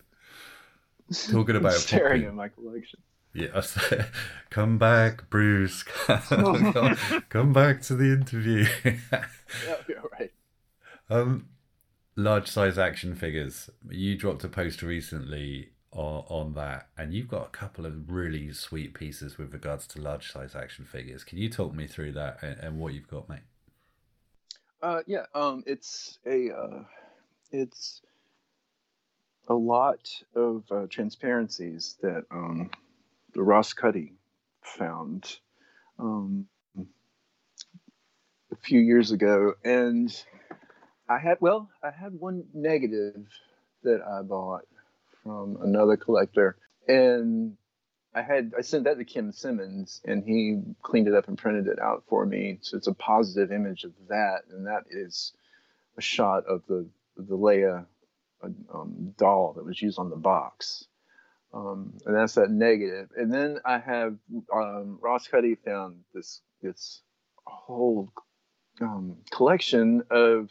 Talking 1.30 1.56
about 1.56 1.72
staring 1.72 2.22
poppy. 2.22 2.26
at 2.26 2.34
my 2.34 2.48
collection. 2.48 3.00
Yeah, 3.32 3.62
come 4.50 4.78
back, 4.78 5.30
Bruce. 5.30 5.82
come, 5.82 6.96
come 7.28 7.52
back 7.52 7.82
to 7.82 7.94
the 7.94 8.12
interview. 8.12 8.66
Yeah, 8.84 9.76
yeah, 9.88 9.96
right. 10.18 10.32
Um, 11.10 11.48
large 12.16 12.48
size 12.48 12.78
action 12.78 13.14
figures. 13.14 13.70
You 13.88 14.16
dropped 14.16 14.44
a 14.44 14.48
post 14.48 14.82
recently 14.82 15.70
on, 15.92 16.24
on 16.28 16.54
that, 16.54 16.88
and 16.96 17.14
you've 17.14 17.28
got 17.28 17.46
a 17.46 17.50
couple 17.50 17.86
of 17.86 18.10
really 18.10 18.52
sweet 18.52 18.94
pieces 18.94 19.38
with 19.38 19.52
regards 19.52 19.86
to 19.88 20.00
large 20.00 20.30
size 20.32 20.54
action 20.54 20.84
figures. 20.84 21.24
Can 21.24 21.38
you 21.38 21.48
talk 21.48 21.74
me 21.74 21.86
through 21.86 22.12
that 22.12 22.38
and, 22.42 22.58
and 22.58 22.78
what 22.78 22.92
you've 22.92 23.08
got, 23.08 23.28
mate? 23.28 23.40
Uh, 24.82 25.00
yeah, 25.06 25.24
um, 25.34 25.64
it's 25.66 26.18
a 26.26 26.50
uh, 26.52 26.82
it's 27.50 28.02
a 29.48 29.54
lot 29.54 30.08
of 30.36 30.62
uh, 30.70 30.86
transparencies 30.88 31.96
that 32.02 32.24
um, 32.30 32.70
the 33.32 33.42
Ross 33.42 33.72
Cuddy 33.72 34.12
found 34.62 35.38
um, 35.98 36.46
a 36.78 38.56
few 38.62 38.78
years 38.80 39.10
ago, 39.10 39.54
and 39.64 40.14
I 41.08 41.18
had 41.18 41.38
well, 41.40 41.70
I 41.82 41.90
had 41.90 42.14
one 42.18 42.44
negative 42.52 43.26
that 43.82 44.02
I 44.02 44.22
bought 44.22 44.66
from 45.22 45.58
another 45.62 45.96
collector, 45.96 46.56
and 46.86 47.56
I 48.14 48.22
had 48.22 48.52
I 48.56 48.60
sent 48.62 48.84
that 48.84 48.98
to 48.98 49.04
Kim 49.04 49.32
Simmons, 49.32 50.00
and 50.04 50.22
he 50.24 50.60
cleaned 50.82 51.08
it 51.08 51.14
up 51.14 51.28
and 51.28 51.38
printed 51.38 51.66
it 51.66 51.78
out 51.78 52.04
for 52.08 52.26
me. 52.26 52.58
So 52.60 52.76
it's 52.76 52.86
a 52.86 52.94
positive 52.94 53.52
image 53.52 53.84
of 53.84 53.92
that, 54.08 54.42
and 54.50 54.66
that 54.66 54.84
is 54.90 55.32
a 55.96 56.02
shot 56.02 56.44
of 56.46 56.62
the 56.68 56.86
the 57.16 57.36
Leia 57.36 57.86
um, 58.42 59.14
doll 59.16 59.54
that 59.54 59.64
was 59.64 59.80
used 59.80 59.98
on 59.98 60.10
the 60.10 60.16
box, 60.16 60.86
um, 61.54 61.94
and 62.04 62.14
that's 62.14 62.34
that 62.34 62.50
negative. 62.50 63.08
And 63.16 63.32
then 63.32 63.60
I 63.64 63.78
have 63.78 64.16
um, 64.52 64.98
Ross 65.00 65.26
Cuddy 65.26 65.54
found 65.54 66.00
this 66.12 66.42
this 66.62 67.00
whole 67.46 68.12
um, 68.80 69.16
collection 69.30 70.02
of 70.10 70.50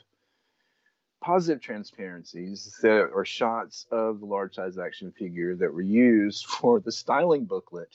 positive 1.28 1.60
transparencies 1.62 2.74
that 2.82 3.10
are 3.14 3.26
shots 3.26 3.86
of 3.92 4.22
the 4.22 4.26
large 4.26 4.56
size 4.56 4.78
action 4.78 5.12
figure 5.12 5.58
that 5.58 5.74
were 5.74 5.82
used 5.82 6.46
for 6.60 6.80
the 6.80 6.92
styling 6.92 7.44
booklet 7.44 7.94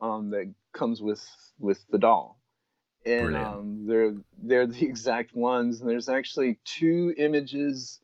um, 0.00 0.30
that 0.30 0.50
comes 0.72 1.02
with 1.02 1.22
with 1.58 1.84
the 1.90 1.98
doll. 1.98 2.40
And 3.04 3.36
um, 3.36 3.86
they're 3.86 4.14
they're 4.42 4.66
the 4.66 4.86
exact 4.92 5.34
ones. 5.34 5.80
And 5.80 5.90
there's 5.90 6.08
actually 6.08 6.58
two 6.64 7.14
images 7.18 8.00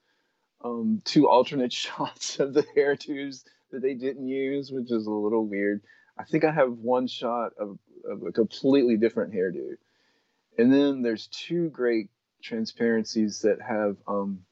um, 0.62 1.00
two 1.06 1.26
alternate 1.26 1.72
shots 1.84 2.38
of 2.38 2.52
the 2.52 2.64
hairdos 2.76 3.44
that 3.70 3.80
they 3.80 3.94
didn't 3.94 4.28
use 4.28 4.70
which 4.70 4.92
is 4.92 5.06
a 5.06 5.10
little 5.10 5.46
weird. 5.46 5.80
I 6.18 6.24
think 6.24 6.44
i 6.44 6.52
have 6.52 6.70
one 6.70 7.06
shot 7.06 7.52
of, 7.58 7.78
of 8.04 8.22
a 8.22 8.30
completely 8.30 8.98
different 8.98 9.32
hairdo. 9.32 9.76
And 10.58 10.70
then 10.70 11.00
there's 11.00 11.28
two 11.28 11.70
great 11.70 12.10
transparencies 12.44 13.40
that 13.40 13.60
have 13.60 13.96
um, 14.06 14.44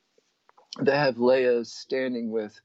that 0.80 0.96
have 0.96 1.16
Leia 1.16 1.64
standing 1.66 2.30
with 2.30 2.58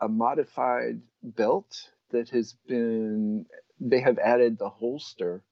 a 0.00 0.08
modified 0.08 1.00
belt 1.22 1.90
that 2.10 2.28
has 2.30 2.54
been 2.66 3.46
they 3.80 4.00
have 4.00 4.18
added 4.18 4.58
the 4.58 4.68
holster 4.68 5.42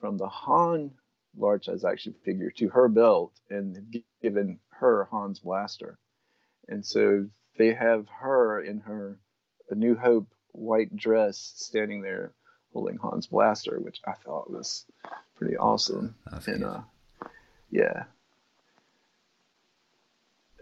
from 0.00 0.16
the 0.16 0.28
Han 0.28 0.92
large 1.36 1.66
size 1.66 1.84
action 1.84 2.14
figure 2.24 2.50
to 2.50 2.68
her 2.68 2.88
belt 2.88 3.32
and 3.48 4.02
given 4.22 4.58
her 4.70 5.08
Han's 5.10 5.38
blaster. 5.38 5.98
And 6.68 6.84
so 6.84 7.26
they 7.56 7.72
have 7.74 8.06
her 8.08 8.60
in 8.62 8.80
her 8.80 9.18
A 9.70 9.74
New 9.74 9.94
Hope 9.94 10.28
white 10.52 10.94
dress 10.96 11.52
standing 11.56 12.02
there 12.02 12.32
holding 12.72 12.98
Han's 12.98 13.28
blaster, 13.28 13.78
which 13.80 14.00
I 14.06 14.12
thought 14.24 14.50
was 14.50 14.84
pretty 15.36 15.56
awesome. 15.56 16.16
That's 16.30 16.48
and 16.48 16.64
uh 16.64 16.80
yeah. 17.70 18.04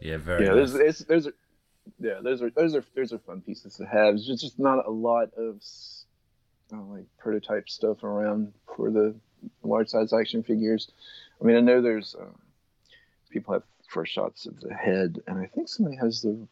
Yeah, 0.00 0.16
very 0.18 0.46
yeah, 0.46 0.52
nice. 0.52 0.72
there's, 0.72 0.98
there's 1.00 1.26
a, 1.26 1.32
yeah, 2.00 2.20
those 2.22 2.42
are 2.42 2.50
those 2.50 2.74
are 2.74 2.84
those 2.94 3.12
are 3.12 3.18
fun 3.18 3.40
pieces 3.40 3.74
to 3.76 3.84
have. 3.84 4.14
There's 4.14 4.26
just, 4.26 4.42
just 4.42 4.58
not 4.58 4.86
a 4.86 4.90
lot 4.90 5.30
of 5.36 5.60
uh, 6.72 6.82
like 6.82 7.06
prototype 7.18 7.68
stuff 7.68 8.04
around 8.04 8.52
for 8.76 8.90
the 8.90 9.14
large 9.62 9.88
size 9.88 10.12
action 10.12 10.42
figures. 10.42 10.90
I 11.40 11.44
mean, 11.44 11.56
I 11.56 11.60
know 11.60 11.80
there's 11.80 12.14
uh, 12.14 12.26
people 13.30 13.54
have 13.54 13.62
first 13.88 14.12
shots 14.12 14.46
of 14.46 14.60
the 14.60 14.74
head, 14.74 15.20
and 15.26 15.38
I 15.38 15.46
think 15.46 15.68
somebody 15.68 15.96
has 15.96 16.22
the. 16.22 16.46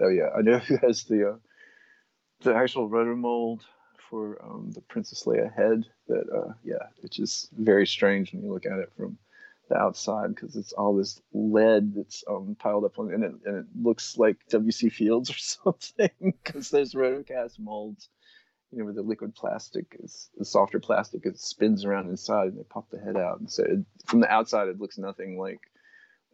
Oh 0.00 0.08
yeah, 0.08 0.28
I 0.36 0.42
know 0.42 0.58
who 0.68 0.76
has 0.78 1.04
the 1.04 1.30
uh, 1.30 1.36
the 2.42 2.54
actual 2.54 2.88
rotor 2.88 3.16
mold 3.16 3.64
for 4.10 4.42
um, 4.44 4.70
the 4.72 4.80
Princess 4.82 5.24
Leia 5.24 5.52
head. 5.52 5.84
That 6.08 6.28
uh, 6.32 6.52
yeah, 6.62 6.88
it's 7.02 7.16
just 7.16 7.50
very 7.52 7.86
strange 7.86 8.32
when 8.32 8.42
you 8.42 8.52
look 8.52 8.66
at 8.66 8.78
it 8.78 8.92
from 8.96 9.18
the 9.68 9.76
outside 9.76 10.34
because 10.34 10.56
it's 10.56 10.72
all 10.72 10.96
this 10.96 11.20
lead 11.32 11.94
that's 11.94 12.22
um, 12.28 12.56
piled 12.58 12.84
up 12.84 12.98
on 12.98 13.12
and 13.12 13.24
it, 13.24 13.32
and 13.44 13.56
it 13.58 13.66
looks 13.80 14.18
like 14.18 14.36
WC 14.50 14.92
Fields 14.92 15.30
or 15.30 15.34
something 15.38 16.10
because 16.20 16.70
there's 16.70 16.94
rotocast 16.94 17.58
molds, 17.58 18.08
you 18.70 18.78
know, 18.78 18.84
where 18.84 18.94
the 18.94 19.02
liquid 19.02 19.34
plastic 19.34 19.96
is 20.02 20.30
the 20.36 20.44
softer 20.44 20.80
plastic 20.80 21.24
it 21.24 21.38
spins 21.38 21.84
around 21.84 22.08
inside 22.08 22.48
and 22.48 22.58
they 22.58 22.64
pop 22.64 22.90
the 22.90 22.98
head 22.98 23.16
out 23.16 23.40
and 23.40 23.50
so 23.50 23.64
it, 23.64 23.84
from 24.06 24.20
the 24.20 24.30
outside 24.30 24.68
it 24.68 24.80
looks 24.80 24.98
nothing 24.98 25.38
like 25.38 25.60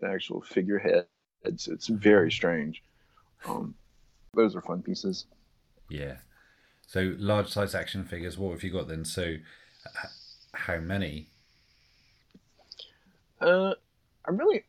the 0.01 0.09
actual 0.09 0.41
figurehead. 0.41 1.07
It's 1.45 1.69
it's 1.69 1.87
very 1.87 2.31
strange. 2.31 2.83
Um, 3.47 3.75
those 4.35 4.55
are 4.55 4.61
fun 4.61 4.83
pieces. 4.83 5.27
Yeah. 5.89 6.17
So 6.87 7.15
large 7.19 7.49
size 7.49 7.75
action 7.75 8.05
figures. 8.05 8.37
What 8.37 8.53
have 8.53 8.63
you 8.63 8.71
got 8.71 8.89
then? 8.89 9.05
So, 9.05 9.37
how 10.53 10.79
many? 10.79 11.29
Uh, 13.41 13.75
I 14.27 14.31
really 14.31 14.65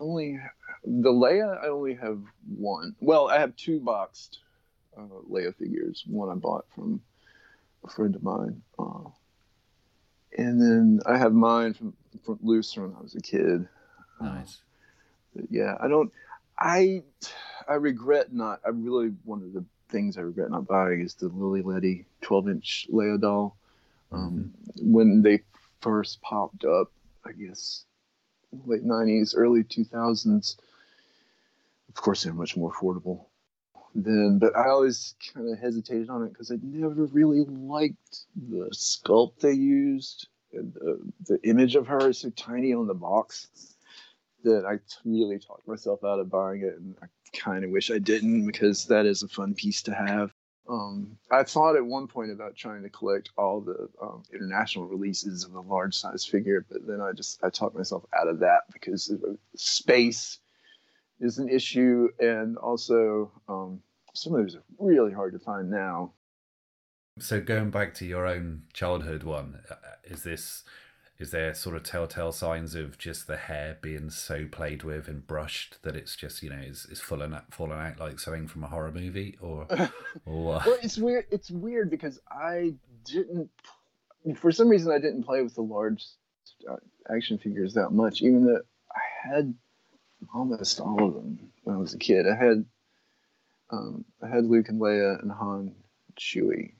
only 0.00 0.38
the 0.84 1.10
Leia, 1.10 1.62
I 1.62 1.68
only 1.68 1.94
have 1.94 2.20
one. 2.56 2.94
Well, 3.00 3.28
I 3.28 3.38
have 3.38 3.54
two 3.56 3.80
boxed 3.80 4.38
uh, 4.96 5.02
Leia 5.30 5.54
figures. 5.54 6.04
One 6.06 6.30
I 6.30 6.34
bought 6.34 6.66
from 6.74 7.00
a 7.84 7.90
friend 7.90 8.14
of 8.14 8.22
mine, 8.22 8.62
uh, 8.78 9.10
and 10.36 10.60
then 10.60 11.00
I 11.06 11.18
have 11.18 11.32
mine 11.32 11.74
from 11.74 11.94
from 12.24 12.38
loose 12.42 12.76
when 12.76 12.94
I 12.98 13.02
was 13.02 13.14
a 13.14 13.20
kid. 13.20 13.68
Nice. 14.20 14.60
Uh, 15.38 15.42
yeah, 15.50 15.76
I 15.80 15.88
don't. 15.88 16.12
I 16.58 17.02
I 17.68 17.74
regret 17.74 18.32
not. 18.32 18.60
I 18.64 18.70
really 18.70 19.12
one 19.24 19.42
of 19.42 19.52
the 19.52 19.64
things 19.90 20.16
I 20.16 20.22
regret 20.22 20.50
not 20.50 20.66
buying 20.66 21.00
is 21.00 21.14
the 21.14 21.28
Lili 21.28 21.62
Ledy 21.62 22.04
12 22.22 22.48
inch 22.48 22.88
Leia 22.92 23.20
doll. 23.20 23.56
Um, 24.10 24.54
mm-hmm. 24.70 24.92
When 24.92 25.22
they 25.22 25.40
first 25.80 26.20
popped 26.22 26.64
up, 26.64 26.90
I 27.24 27.32
guess 27.32 27.84
late 28.66 28.84
90s, 28.84 29.34
early 29.36 29.64
2000s. 29.64 30.56
Of 31.88 31.94
course, 31.94 32.22
they're 32.22 32.34
much 32.34 32.56
more 32.56 32.72
affordable 32.72 33.26
then, 33.94 34.38
but 34.38 34.56
I 34.56 34.68
always 34.68 35.14
kind 35.34 35.50
of 35.50 35.58
hesitated 35.58 36.10
on 36.10 36.24
it 36.24 36.30
because 36.30 36.50
I 36.50 36.56
never 36.62 37.06
really 37.06 37.44
liked 37.44 38.26
the 38.36 38.68
sculpt 38.72 39.40
they 39.40 39.52
used. 39.52 40.28
And 40.52 40.72
the, 40.74 41.00
the 41.26 41.48
image 41.48 41.76
of 41.76 41.86
her 41.86 42.08
is 42.08 42.18
so 42.18 42.30
tiny 42.30 42.72
on 42.72 42.86
the 42.86 42.94
box 42.94 43.76
that 44.44 44.64
I 44.64 44.78
really 45.04 45.38
talked 45.38 45.66
myself 45.66 46.04
out 46.04 46.20
of 46.20 46.30
buying 46.30 46.62
it, 46.62 46.78
and 46.78 46.94
I 47.02 47.06
kind 47.36 47.64
of 47.64 47.70
wish 47.70 47.90
I 47.90 47.98
didn't 47.98 48.46
because 48.46 48.86
that 48.86 49.04
is 49.04 49.22
a 49.22 49.28
fun 49.28 49.54
piece 49.54 49.82
to 49.82 49.94
have. 49.94 50.32
Um, 50.68 51.16
I 51.30 51.44
thought 51.44 51.76
at 51.76 51.84
one 51.84 52.06
point 52.06 52.30
about 52.30 52.54
trying 52.54 52.82
to 52.82 52.90
collect 52.90 53.30
all 53.38 53.60
the 53.60 53.88
um, 54.02 54.22
international 54.32 54.86
releases 54.86 55.44
of 55.44 55.52
the 55.52 55.62
large 55.62 55.94
size 55.94 56.26
figure, 56.26 56.66
but 56.70 56.86
then 56.86 57.00
I 57.00 57.12
just 57.12 57.42
I 57.42 57.48
talked 57.48 57.74
myself 57.74 58.04
out 58.18 58.28
of 58.28 58.40
that 58.40 58.62
because 58.72 59.10
space 59.56 60.38
is 61.20 61.38
an 61.38 61.48
issue, 61.48 62.08
and 62.18 62.58
also 62.58 63.32
um, 63.48 63.80
some 64.14 64.34
of 64.34 64.42
those 64.42 64.56
are 64.56 64.64
really 64.78 65.12
hard 65.12 65.32
to 65.32 65.38
find 65.38 65.70
now. 65.70 66.12
So 67.18 67.40
going 67.40 67.70
back 67.70 67.94
to 67.94 68.06
your 68.06 68.26
own 68.26 68.62
childhood 68.72 69.22
one, 69.22 69.60
uh, 69.70 69.74
is 70.04 70.22
this 70.22 70.64
is 71.18 71.32
there 71.32 71.52
sort 71.52 71.74
of 71.74 71.82
telltale 71.82 72.30
signs 72.32 72.74
of 72.74 72.96
just 72.96 73.26
the 73.26 73.36
hair 73.36 73.76
being 73.82 74.08
so 74.08 74.46
played 74.50 74.84
with 74.84 75.08
and 75.08 75.26
brushed 75.26 75.82
that 75.82 75.96
it's 75.96 76.14
just 76.14 76.42
you 76.42 76.50
know 76.50 76.56
is, 76.56 76.86
is 76.90 77.00
falling 77.00 77.34
out, 77.34 77.52
falling 77.52 77.78
out 77.78 77.98
like 77.98 78.18
something 78.18 78.46
from 78.46 78.64
a 78.64 78.68
horror 78.68 78.92
movie 78.92 79.36
or 79.40 79.66
or 80.26 80.44
what? 80.44 80.66
well 80.66 80.78
it's 80.82 80.98
weird 80.98 81.26
it's 81.30 81.50
weird 81.50 81.90
because 81.90 82.20
i 82.30 82.72
didn't 83.04 83.50
for 84.36 84.52
some 84.52 84.68
reason 84.68 84.92
i 84.92 84.98
didn't 84.98 85.24
play 85.24 85.42
with 85.42 85.54
the 85.54 85.62
large 85.62 86.04
uh, 86.70 86.76
action 87.14 87.38
figures 87.38 87.74
that 87.74 87.90
much 87.90 88.22
even 88.22 88.44
though 88.44 88.60
i 88.94 89.28
had 89.28 89.54
almost 90.34 90.80
all 90.80 91.04
of 91.04 91.14
them 91.14 91.38
when 91.62 91.74
i 91.74 91.78
was 91.78 91.94
a 91.94 91.98
kid 91.98 92.26
i 92.26 92.34
had 92.34 92.64
um, 93.70 94.04
i 94.22 94.28
had 94.28 94.44
luke 94.44 94.68
and 94.68 94.80
leia 94.80 95.20
and 95.22 95.32
han 95.32 95.74
chewie 96.18 96.74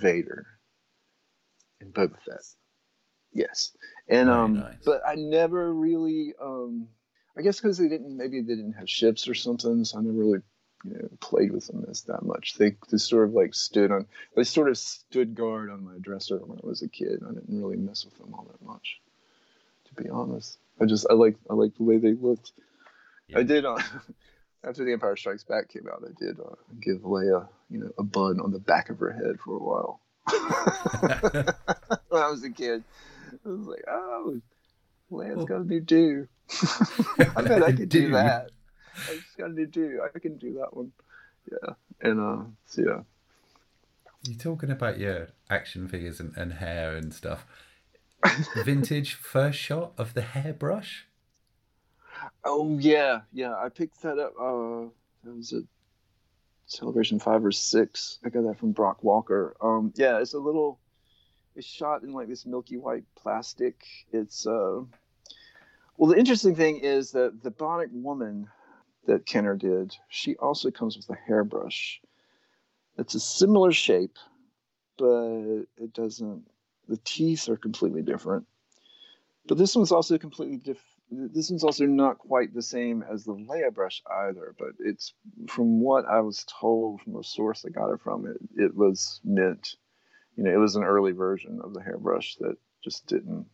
vader 0.00 0.46
and 1.80 1.92
boba 1.92 2.16
fett 2.24 2.44
Yes, 3.32 3.76
and 4.08 4.30
um, 4.30 4.54
nice. 4.54 4.74
but 4.84 5.02
I 5.06 5.14
never 5.14 5.72
really 5.72 6.34
um, 6.40 6.88
I 7.38 7.42
guess 7.42 7.60
because 7.60 7.78
they 7.78 7.88
didn't 7.88 8.16
maybe 8.16 8.40
they 8.40 8.56
didn't 8.56 8.72
have 8.72 8.90
ships 8.90 9.28
or 9.28 9.34
something, 9.34 9.84
so 9.84 9.98
I 9.98 10.02
never 10.02 10.18
really 10.18 10.40
you 10.84 10.94
know 10.94 11.08
played 11.20 11.52
with 11.52 11.68
them 11.68 11.86
as 11.88 12.02
that 12.02 12.22
much. 12.24 12.54
They 12.58 12.74
they 12.90 12.98
sort 12.98 13.28
of 13.28 13.34
like 13.34 13.54
stood 13.54 13.92
on 13.92 14.06
they 14.34 14.42
sort 14.42 14.68
of 14.68 14.76
stood 14.76 15.36
guard 15.36 15.70
on 15.70 15.84
my 15.84 15.98
dresser 16.00 16.38
when 16.38 16.58
I 16.62 16.66
was 16.66 16.82
a 16.82 16.88
kid. 16.88 17.22
I 17.24 17.32
didn't 17.32 17.62
really 17.62 17.76
mess 17.76 18.04
with 18.04 18.18
them 18.18 18.34
all 18.34 18.46
that 18.50 18.66
much, 18.66 19.00
to 19.86 20.02
be 20.02 20.10
honest. 20.10 20.58
I 20.80 20.86
just 20.86 21.06
I 21.08 21.14
like 21.14 21.36
I 21.48 21.54
like 21.54 21.76
the 21.76 21.84
way 21.84 21.98
they 21.98 22.14
looked. 22.14 22.52
Yeah. 23.28 23.38
I 23.38 23.42
did 23.44 23.64
uh, 23.64 23.78
after 24.64 24.84
The 24.84 24.92
Empire 24.92 25.16
Strikes 25.16 25.44
Back 25.44 25.68
came 25.68 25.86
out. 25.86 26.02
I 26.04 26.12
did 26.18 26.40
uh, 26.40 26.56
give 26.80 27.02
Leia 27.02 27.46
you 27.70 27.78
know 27.78 27.92
a 27.98 28.02
bun 28.02 28.40
on 28.40 28.50
the 28.50 28.58
back 28.58 28.90
of 28.90 28.98
her 28.98 29.12
head 29.12 29.38
for 29.44 29.54
a 29.54 29.62
while. 29.62 30.00
when 32.08 32.22
I 32.22 32.28
was 32.28 32.42
a 32.42 32.50
kid. 32.50 32.82
I 33.46 33.48
was 33.48 33.66
like, 33.66 33.84
oh, 33.88 34.40
Lance 35.10 35.44
got 35.44 35.60
a 35.60 35.64
new 35.64 35.80
do. 35.80 36.28
I 37.36 37.42
bet 37.42 37.62
I 37.62 37.72
could 37.72 37.88
do 37.88 38.10
that. 38.12 38.50
I 38.94 39.14
just 39.14 39.36
got 39.36 39.50
a 39.50 39.52
new 39.52 39.66
do. 39.66 40.00
I 40.14 40.18
can 40.18 40.36
do 40.36 40.54
that 40.54 40.76
one. 40.76 40.92
Yeah. 41.50 41.74
And 42.00 42.20
uh, 42.20 42.44
so 42.66 42.82
yeah. 42.82 43.00
You're 44.24 44.38
talking 44.38 44.70
about 44.70 44.98
your 44.98 45.28
action 45.48 45.88
figures 45.88 46.20
and, 46.20 46.36
and 46.36 46.54
hair 46.54 46.96
and 46.96 47.14
stuff. 47.14 47.46
Vintage 48.64 49.14
first 49.14 49.58
shot 49.58 49.92
of 49.96 50.14
the 50.14 50.22
hairbrush. 50.22 51.06
Oh 52.44 52.78
yeah, 52.78 53.20
yeah. 53.32 53.54
I 53.54 53.68
picked 53.68 54.02
that 54.02 54.18
up. 54.18 54.34
Uh, 54.38 54.88
that 55.24 55.36
was 55.36 55.52
a 55.52 55.62
Celebration 56.66 57.18
five 57.18 57.44
or 57.44 57.52
six. 57.52 58.18
I 58.24 58.28
got 58.28 58.42
that 58.42 58.58
from 58.58 58.72
Brock 58.72 59.02
Walker. 59.02 59.56
Um, 59.60 59.92
yeah, 59.96 60.20
it's 60.20 60.34
a 60.34 60.38
little 60.38 60.78
is 61.58 61.66
shot 61.66 62.02
in 62.02 62.12
like 62.12 62.28
this 62.28 62.46
milky 62.46 62.76
white 62.76 63.04
plastic. 63.16 63.84
It's 64.12 64.46
uh, 64.46 64.80
well, 65.96 66.10
the 66.10 66.18
interesting 66.18 66.54
thing 66.54 66.78
is 66.78 67.10
that 67.12 67.42
the 67.42 67.50
Bionic 67.50 67.90
Woman 67.92 68.48
that 69.06 69.26
Kenner 69.26 69.56
did, 69.56 69.94
she 70.08 70.36
also 70.36 70.70
comes 70.70 70.96
with 70.96 71.08
a 71.10 71.18
hairbrush. 71.26 72.00
It's 72.96 73.14
a 73.14 73.20
similar 73.20 73.72
shape, 73.72 74.16
but 74.96 75.64
it 75.76 75.92
doesn't. 75.92 76.44
The 76.88 76.98
teeth 77.04 77.48
are 77.48 77.56
completely 77.56 78.02
different. 78.02 78.46
But 79.46 79.58
this 79.58 79.74
one's 79.74 79.92
also 79.92 80.18
completely 80.18 80.58
different. 80.58 80.84
This 81.10 81.50
one's 81.50 81.64
also 81.64 81.86
not 81.86 82.18
quite 82.18 82.54
the 82.54 82.62
same 82.62 83.02
as 83.02 83.24
the 83.24 83.34
Leia 83.34 83.72
brush 83.72 84.02
either, 84.10 84.54
but 84.58 84.70
it's 84.78 85.14
from 85.48 85.80
what 85.80 86.04
I 86.04 86.20
was 86.20 86.44
told 86.60 87.00
from 87.00 87.16
a 87.16 87.24
source 87.24 87.64
I 87.64 87.70
got 87.70 87.92
it 87.92 88.00
from. 88.00 88.26
It 88.26 88.36
it 88.56 88.76
was 88.76 89.20
meant 89.24 89.76
you 90.38 90.44
know, 90.44 90.52
it 90.52 90.58
was 90.58 90.76
an 90.76 90.84
early 90.84 91.10
version 91.10 91.60
of 91.64 91.74
the 91.74 91.82
hairbrush 91.82 92.36
that 92.36 92.56
just 92.82 93.08
didn't 93.08 93.46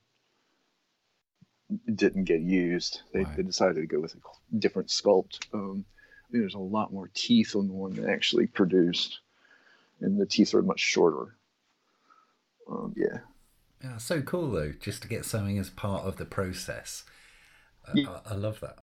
didn't 1.94 2.24
get 2.24 2.42
used. 2.42 3.00
They, 3.14 3.24
right. 3.24 3.36
they 3.36 3.42
decided 3.42 3.76
to 3.76 3.86
go 3.86 4.00
with 4.00 4.14
a 4.14 4.58
different 4.58 4.90
sculpt. 4.90 5.40
Um, 5.54 5.86
there's 6.30 6.52
a 6.52 6.58
lot 6.58 6.92
more 6.92 7.10
teeth 7.14 7.56
on 7.56 7.68
the 7.68 7.72
one 7.72 7.94
that 7.94 8.10
actually 8.10 8.46
produced, 8.46 9.20
and 10.02 10.20
the 10.20 10.26
teeth 10.26 10.52
are 10.52 10.62
much 10.62 10.78
shorter. 10.78 11.38
Um, 12.70 12.92
yeah. 12.94 13.20
Yeah, 13.82 13.96
so 13.96 14.20
cool 14.20 14.50
though, 14.50 14.72
just 14.78 15.00
to 15.02 15.08
get 15.08 15.24
something 15.24 15.58
as 15.58 15.70
part 15.70 16.04
of 16.04 16.18
the 16.18 16.26
process. 16.26 17.04
Yeah. 17.94 18.18
I, 18.26 18.32
I, 18.32 18.34
love 18.34 18.60
that. 18.60 18.78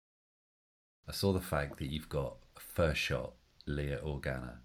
I 1.08 1.12
saw 1.12 1.32
the 1.32 1.40
fact 1.40 1.78
that 1.78 1.90
you've 1.90 2.10
got 2.10 2.36
first 2.58 3.00
shot 3.00 3.32
Leia 3.66 4.02
Organa 4.04 4.58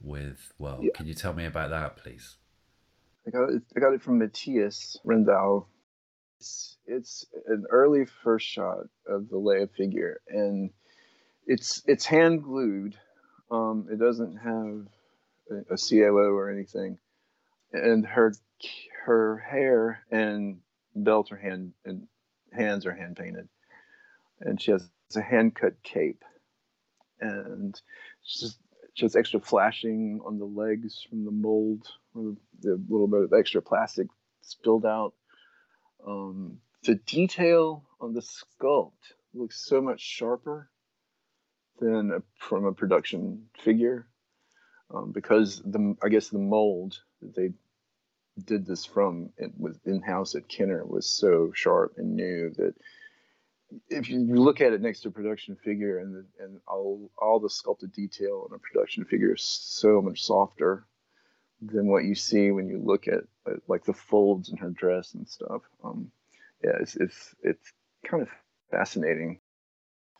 with. 0.00 0.54
Well, 0.58 0.80
yeah. 0.82 0.92
can 0.94 1.06
you 1.06 1.14
tell 1.14 1.34
me 1.34 1.44
about 1.44 1.68
that, 1.70 1.96
please? 1.98 2.36
I 3.26 3.30
got 3.30 3.50
it, 3.50 3.62
I 3.76 3.80
got 3.80 3.94
it 3.94 4.02
from 4.02 4.18
Matthias 4.18 4.98
Rendau. 5.04 5.66
It's, 6.40 6.76
it's 6.86 7.26
an 7.46 7.64
early 7.70 8.04
first 8.06 8.46
shot 8.46 8.86
of 9.06 9.28
the 9.28 9.36
Leia 9.36 9.70
figure, 9.70 10.20
and 10.28 10.70
it's 11.46 11.82
it's 11.86 12.04
hand 12.04 12.42
glued. 12.42 12.96
Um, 13.50 13.86
it 13.90 13.98
doesn't 13.98 14.36
have 14.36 14.86
a, 15.50 15.74
a 15.74 15.76
COO 15.76 16.36
or 16.36 16.50
anything, 16.50 16.98
and 17.72 18.06
her 18.06 18.34
her 19.04 19.38
hair 19.38 20.02
and 20.10 20.58
belt 20.94 21.32
are 21.32 21.36
hand 21.36 21.72
and 21.84 22.06
hands 22.52 22.84
are 22.86 22.94
hand 22.94 23.16
painted, 23.16 23.48
and 24.40 24.60
she 24.60 24.70
has 24.72 24.88
a 25.16 25.22
hand 25.22 25.54
cut 25.54 25.82
cape, 25.82 26.24
and 27.20 27.80
just 28.26 28.58
just 28.94 29.16
extra 29.16 29.40
flashing 29.40 30.20
on 30.24 30.38
the 30.38 30.44
legs 30.44 31.06
from 31.08 31.24
the 31.24 31.30
mold, 31.30 31.86
or 32.14 32.34
the 32.60 32.80
little 32.88 33.08
bit 33.08 33.22
of 33.22 33.32
extra 33.32 33.60
plastic 33.60 34.06
spilled 34.42 34.86
out. 34.86 35.14
Um, 36.06 36.58
the 36.84 36.96
detail 36.96 37.84
on 38.00 38.12
the 38.12 38.22
sculpt 38.22 39.14
looks 39.32 39.66
so 39.66 39.80
much 39.80 40.00
sharper 40.00 40.70
than 41.80 42.12
a, 42.12 42.22
from 42.38 42.66
a 42.66 42.72
production 42.72 43.46
figure 43.58 44.06
um, 44.94 45.12
because 45.12 45.60
the 45.64 45.96
I 46.02 46.08
guess 46.08 46.28
the 46.28 46.38
mold 46.38 46.98
that 47.20 47.34
they 47.34 47.50
did 48.44 48.66
this 48.66 48.84
from 48.84 49.30
it 49.36 49.52
was 49.56 49.78
in 49.84 50.02
house 50.02 50.34
at 50.34 50.48
Kenner 50.48 50.84
was 50.84 51.08
so 51.08 51.52
sharp 51.54 51.94
and 51.96 52.14
new 52.14 52.52
that 52.56 52.74
if 53.88 54.08
you 54.08 54.20
look 54.20 54.60
at 54.60 54.72
it 54.72 54.80
next 54.80 55.00
to 55.00 55.08
a 55.08 55.12
production 55.12 55.56
figure 55.56 55.98
and 55.98 56.14
the, 56.14 56.44
and 56.44 56.60
all 56.66 57.10
all 57.18 57.40
the 57.40 57.50
sculpted 57.50 57.92
detail 57.92 58.46
in 58.48 58.54
a 58.54 58.58
production 58.58 59.04
figure 59.04 59.34
is 59.34 59.42
so 59.42 60.00
much 60.00 60.22
softer 60.22 60.86
than 61.60 61.86
what 61.86 62.04
you 62.04 62.14
see 62.14 62.50
when 62.50 62.68
you 62.68 62.78
look 62.78 63.08
at, 63.08 63.20
like 63.68 63.84
the 63.84 63.92
folds 63.92 64.50
in 64.50 64.56
her 64.58 64.70
dress 64.70 65.14
and 65.14 65.28
stuff. 65.28 65.62
Um, 65.82 66.10
yeah, 66.62 66.72
it's 66.80 66.96
it's 66.96 67.34
it's 67.42 67.72
kind 68.06 68.22
of 68.22 68.28
fascinating. 68.70 69.40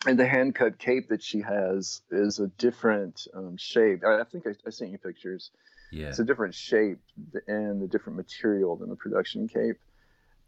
And 0.06 0.18
the 0.18 0.26
hand 0.26 0.54
cut 0.54 0.78
cape 0.78 1.08
that 1.08 1.22
she 1.22 1.40
has 1.40 2.02
is 2.10 2.38
a 2.38 2.48
different 2.48 3.26
um, 3.34 3.56
shape. 3.56 4.02
I, 4.06 4.20
I 4.20 4.24
think 4.24 4.46
I, 4.46 4.50
I, 4.66 4.70
sent 4.70 4.90
you 4.90 4.98
pictures. 4.98 5.50
Yeah, 5.92 6.08
it's 6.08 6.18
a 6.18 6.24
different 6.24 6.54
shape 6.54 6.98
and 7.46 7.82
a 7.82 7.86
different 7.86 8.16
material 8.16 8.76
than 8.76 8.90
the 8.90 8.96
production 8.96 9.48
cape. 9.48 9.78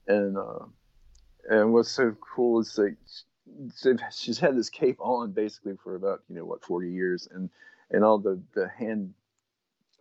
And 0.07 0.37
uh, 0.37 0.67
and 1.49 1.73
what's 1.73 1.91
so 1.91 2.15
cool 2.21 2.61
is 2.61 2.79
like 2.79 2.97
she's 4.13 4.39
had 4.39 4.57
this 4.57 4.71
cape 4.71 4.99
on 5.01 5.33
basically 5.33 5.77
for 5.83 5.95
about 5.95 6.23
you 6.29 6.37
know 6.37 6.45
what 6.45 6.65
40 6.65 6.91
years, 6.91 7.29
and 7.31 7.51
and 7.91 8.05
all 8.05 8.19
the 8.19 8.41
the 8.55 8.69
hand 8.69 9.15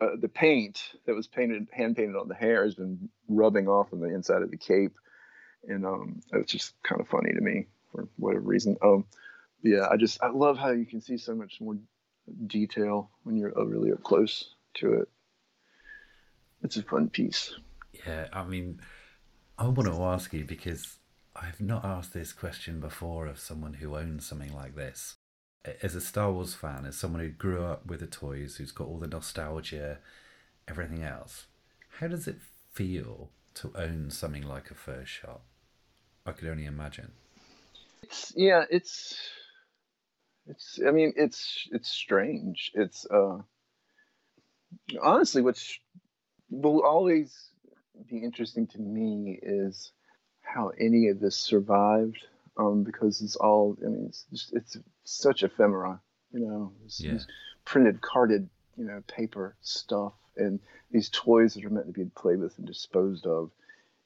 uh, 0.01 0.15
the 0.19 0.27
paint 0.29 0.93
that 1.05 1.15
was 1.15 1.27
painted 1.27 1.67
hand 1.71 1.95
painted 1.95 2.15
on 2.15 2.27
the 2.27 2.35
hair 2.35 2.63
has 2.63 2.75
been 2.75 3.09
rubbing 3.27 3.67
off 3.67 3.93
on 3.93 3.99
the 3.99 4.13
inside 4.13 4.41
of 4.41 4.51
the 4.51 4.57
cape, 4.57 4.95
and 5.67 5.85
um, 5.85 6.21
it's 6.33 6.51
just 6.51 6.73
kind 6.83 7.01
of 7.01 7.07
funny 7.07 7.31
to 7.33 7.41
me 7.41 7.67
for 7.91 8.07
whatever 8.17 8.41
reason. 8.41 8.77
Um, 8.81 9.05
yeah, 9.63 9.87
I 9.89 9.97
just 9.97 10.21
I 10.21 10.29
love 10.29 10.57
how 10.57 10.71
you 10.71 10.85
can 10.85 11.01
see 11.01 11.17
so 11.17 11.35
much 11.35 11.61
more 11.61 11.77
detail 12.47 13.09
when 13.23 13.37
you're 13.37 13.57
uh, 13.57 13.63
really 13.63 13.91
up 13.91 14.03
close 14.03 14.53
to 14.75 14.93
it. 14.93 15.09
It's 16.63 16.77
a 16.77 16.83
fun 16.83 17.09
piece. 17.09 17.53
Yeah, 18.05 18.27
I 18.33 18.43
mean, 18.43 18.81
I 19.57 19.67
want 19.67 19.87
to 19.87 20.03
ask 20.03 20.33
you 20.33 20.43
because 20.43 20.97
I've 21.35 21.59
not 21.59 21.83
asked 21.83 22.13
this 22.13 22.31
question 22.31 22.79
before 22.79 23.27
of 23.27 23.39
someone 23.39 23.75
who 23.75 23.97
owns 23.97 24.25
something 24.25 24.53
like 24.53 24.75
this. 24.75 25.15
As 25.81 25.95
a 25.95 26.01
Star 26.01 26.31
Wars 26.31 26.53
fan, 26.53 26.85
as 26.85 26.95
someone 26.95 27.21
who 27.21 27.29
grew 27.29 27.63
up 27.63 27.85
with 27.85 27.99
the 27.99 28.07
toys, 28.07 28.55
who's 28.55 28.71
got 28.71 28.87
all 28.87 28.99
the 28.99 29.07
nostalgia, 29.07 29.97
everything 30.67 31.03
else, 31.03 31.47
how 31.99 32.07
does 32.07 32.27
it 32.27 32.37
feel 32.71 33.31
to 33.55 33.71
own 33.75 34.11
something 34.11 34.43
like 34.43 34.71
a 34.71 34.75
first 34.75 35.11
shot? 35.11 35.41
I 36.25 36.31
could 36.31 36.47
only 36.47 36.65
imagine. 36.65 37.11
It's 38.03 38.31
yeah, 38.35 38.63
it's 38.69 39.17
it's 40.47 40.79
I 40.85 40.91
mean 40.91 41.13
it's 41.15 41.67
it's 41.71 41.89
strange. 41.89 42.71
It's 42.75 43.05
uh 43.07 43.39
honestly 45.01 45.41
what's 45.41 45.79
will 46.49 46.83
always 46.83 47.49
be 48.07 48.17
interesting 48.17 48.67
to 48.67 48.79
me 48.79 49.39
is 49.41 49.91
how 50.45 50.71
any 50.79 51.09
of 51.09 51.19
this 51.19 51.35
survived 51.37 52.17
um, 52.57 52.83
because 52.83 53.21
it's 53.21 53.35
all 53.35 53.77
I 53.83 53.89
mean 53.89 54.05
it's 54.07 54.25
just, 54.31 54.53
it's 54.53 54.77
such 55.03 55.43
ephemera 55.43 55.99
you 56.31 56.39
know 56.39 56.71
it's, 56.85 57.01
Yeah. 57.01 57.13
it's 57.13 57.27
printed 57.65 58.01
carded 58.01 58.47
you 58.77 58.85
know 58.85 59.01
paper 59.07 59.55
stuff 59.61 60.13
and 60.37 60.59
these 60.91 61.09
toys 61.09 61.53
that 61.53 61.65
are 61.65 61.69
meant 61.69 61.87
to 61.87 61.93
be 61.93 62.05
played 62.15 62.39
with 62.39 62.57
and 62.57 62.67
disposed 62.67 63.25
of 63.25 63.51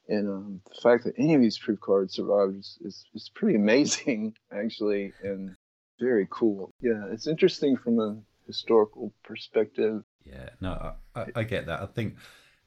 and 0.07 0.27
um, 0.27 0.61
the 0.67 0.81
fact 0.81 1.03
that 1.03 1.13
any 1.17 1.35
of 1.35 1.41
these 1.41 1.57
proof 1.59 1.79
cards 1.79 2.15
survived 2.15 2.57
is, 2.57 2.77
is, 2.81 3.05
is 3.13 3.29
pretty 3.35 3.55
amazing 3.55 4.33
actually 4.51 5.13
and 5.23 5.55
very 5.99 6.27
cool 6.29 6.71
yeah 6.81 7.05
it's 7.11 7.27
interesting 7.27 7.75
from 7.77 7.99
a 7.99 8.17
historical 8.47 9.13
perspective 9.23 10.03
Yeah, 10.25 10.49
no, 10.61 10.71
I, 11.15 11.21
I, 11.21 11.25
I 11.35 11.43
get 11.43 11.65
that. 11.67 11.81
I 11.81 11.85
think 11.85 12.15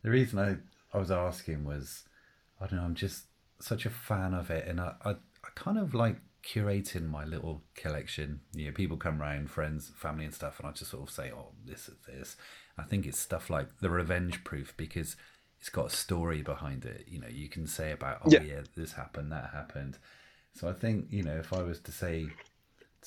the 0.02 0.10
reason 0.10 0.38
I, 0.38 0.56
I 0.96 0.98
was 1.00 1.10
asking 1.10 1.64
was, 1.64 2.04
I 2.60 2.66
don't 2.66 2.78
know, 2.78 2.84
I'm 2.84 2.94
just 2.94 3.24
such 3.62 3.86
a 3.86 3.90
fan 3.90 4.34
of 4.34 4.50
it, 4.50 4.66
and 4.66 4.80
I, 4.80 4.94
I, 5.04 5.10
I 5.10 5.48
kind 5.54 5.78
of 5.78 5.94
like 5.94 6.16
curating 6.42 7.08
my 7.08 7.24
little 7.24 7.62
collection. 7.74 8.40
You 8.54 8.66
know, 8.66 8.72
people 8.72 8.96
come 8.96 9.20
round, 9.20 9.50
friends, 9.50 9.92
family, 9.96 10.24
and 10.24 10.34
stuff, 10.34 10.58
and 10.58 10.68
I 10.68 10.72
just 10.72 10.90
sort 10.90 11.04
of 11.08 11.10
say, 11.14 11.30
oh, 11.34 11.52
this 11.64 11.88
is 11.88 11.94
this. 12.06 12.36
I 12.78 12.82
think 12.82 13.06
it's 13.06 13.18
stuff 13.18 13.50
like 13.50 13.78
the 13.80 13.90
revenge 13.90 14.44
proof 14.44 14.74
because 14.76 15.16
it's 15.60 15.68
got 15.68 15.86
a 15.86 15.90
story 15.96 16.42
behind 16.42 16.84
it. 16.84 17.04
You 17.06 17.20
know, 17.20 17.28
you 17.28 17.48
can 17.48 17.66
say 17.66 17.92
about, 17.92 18.22
oh 18.24 18.30
Yeah. 18.30 18.42
yeah, 18.42 18.60
this 18.76 18.92
happened, 18.92 19.30
that 19.32 19.50
happened. 19.52 19.98
So 20.54 20.68
I 20.68 20.72
think 20.72 21.06
you 21.10 21.22
know, 21.22 21.36
if 21.36 21.52
I 21.52 21.62
was 21.62 21.80
to 21.80 21.92
say 21.92 22.28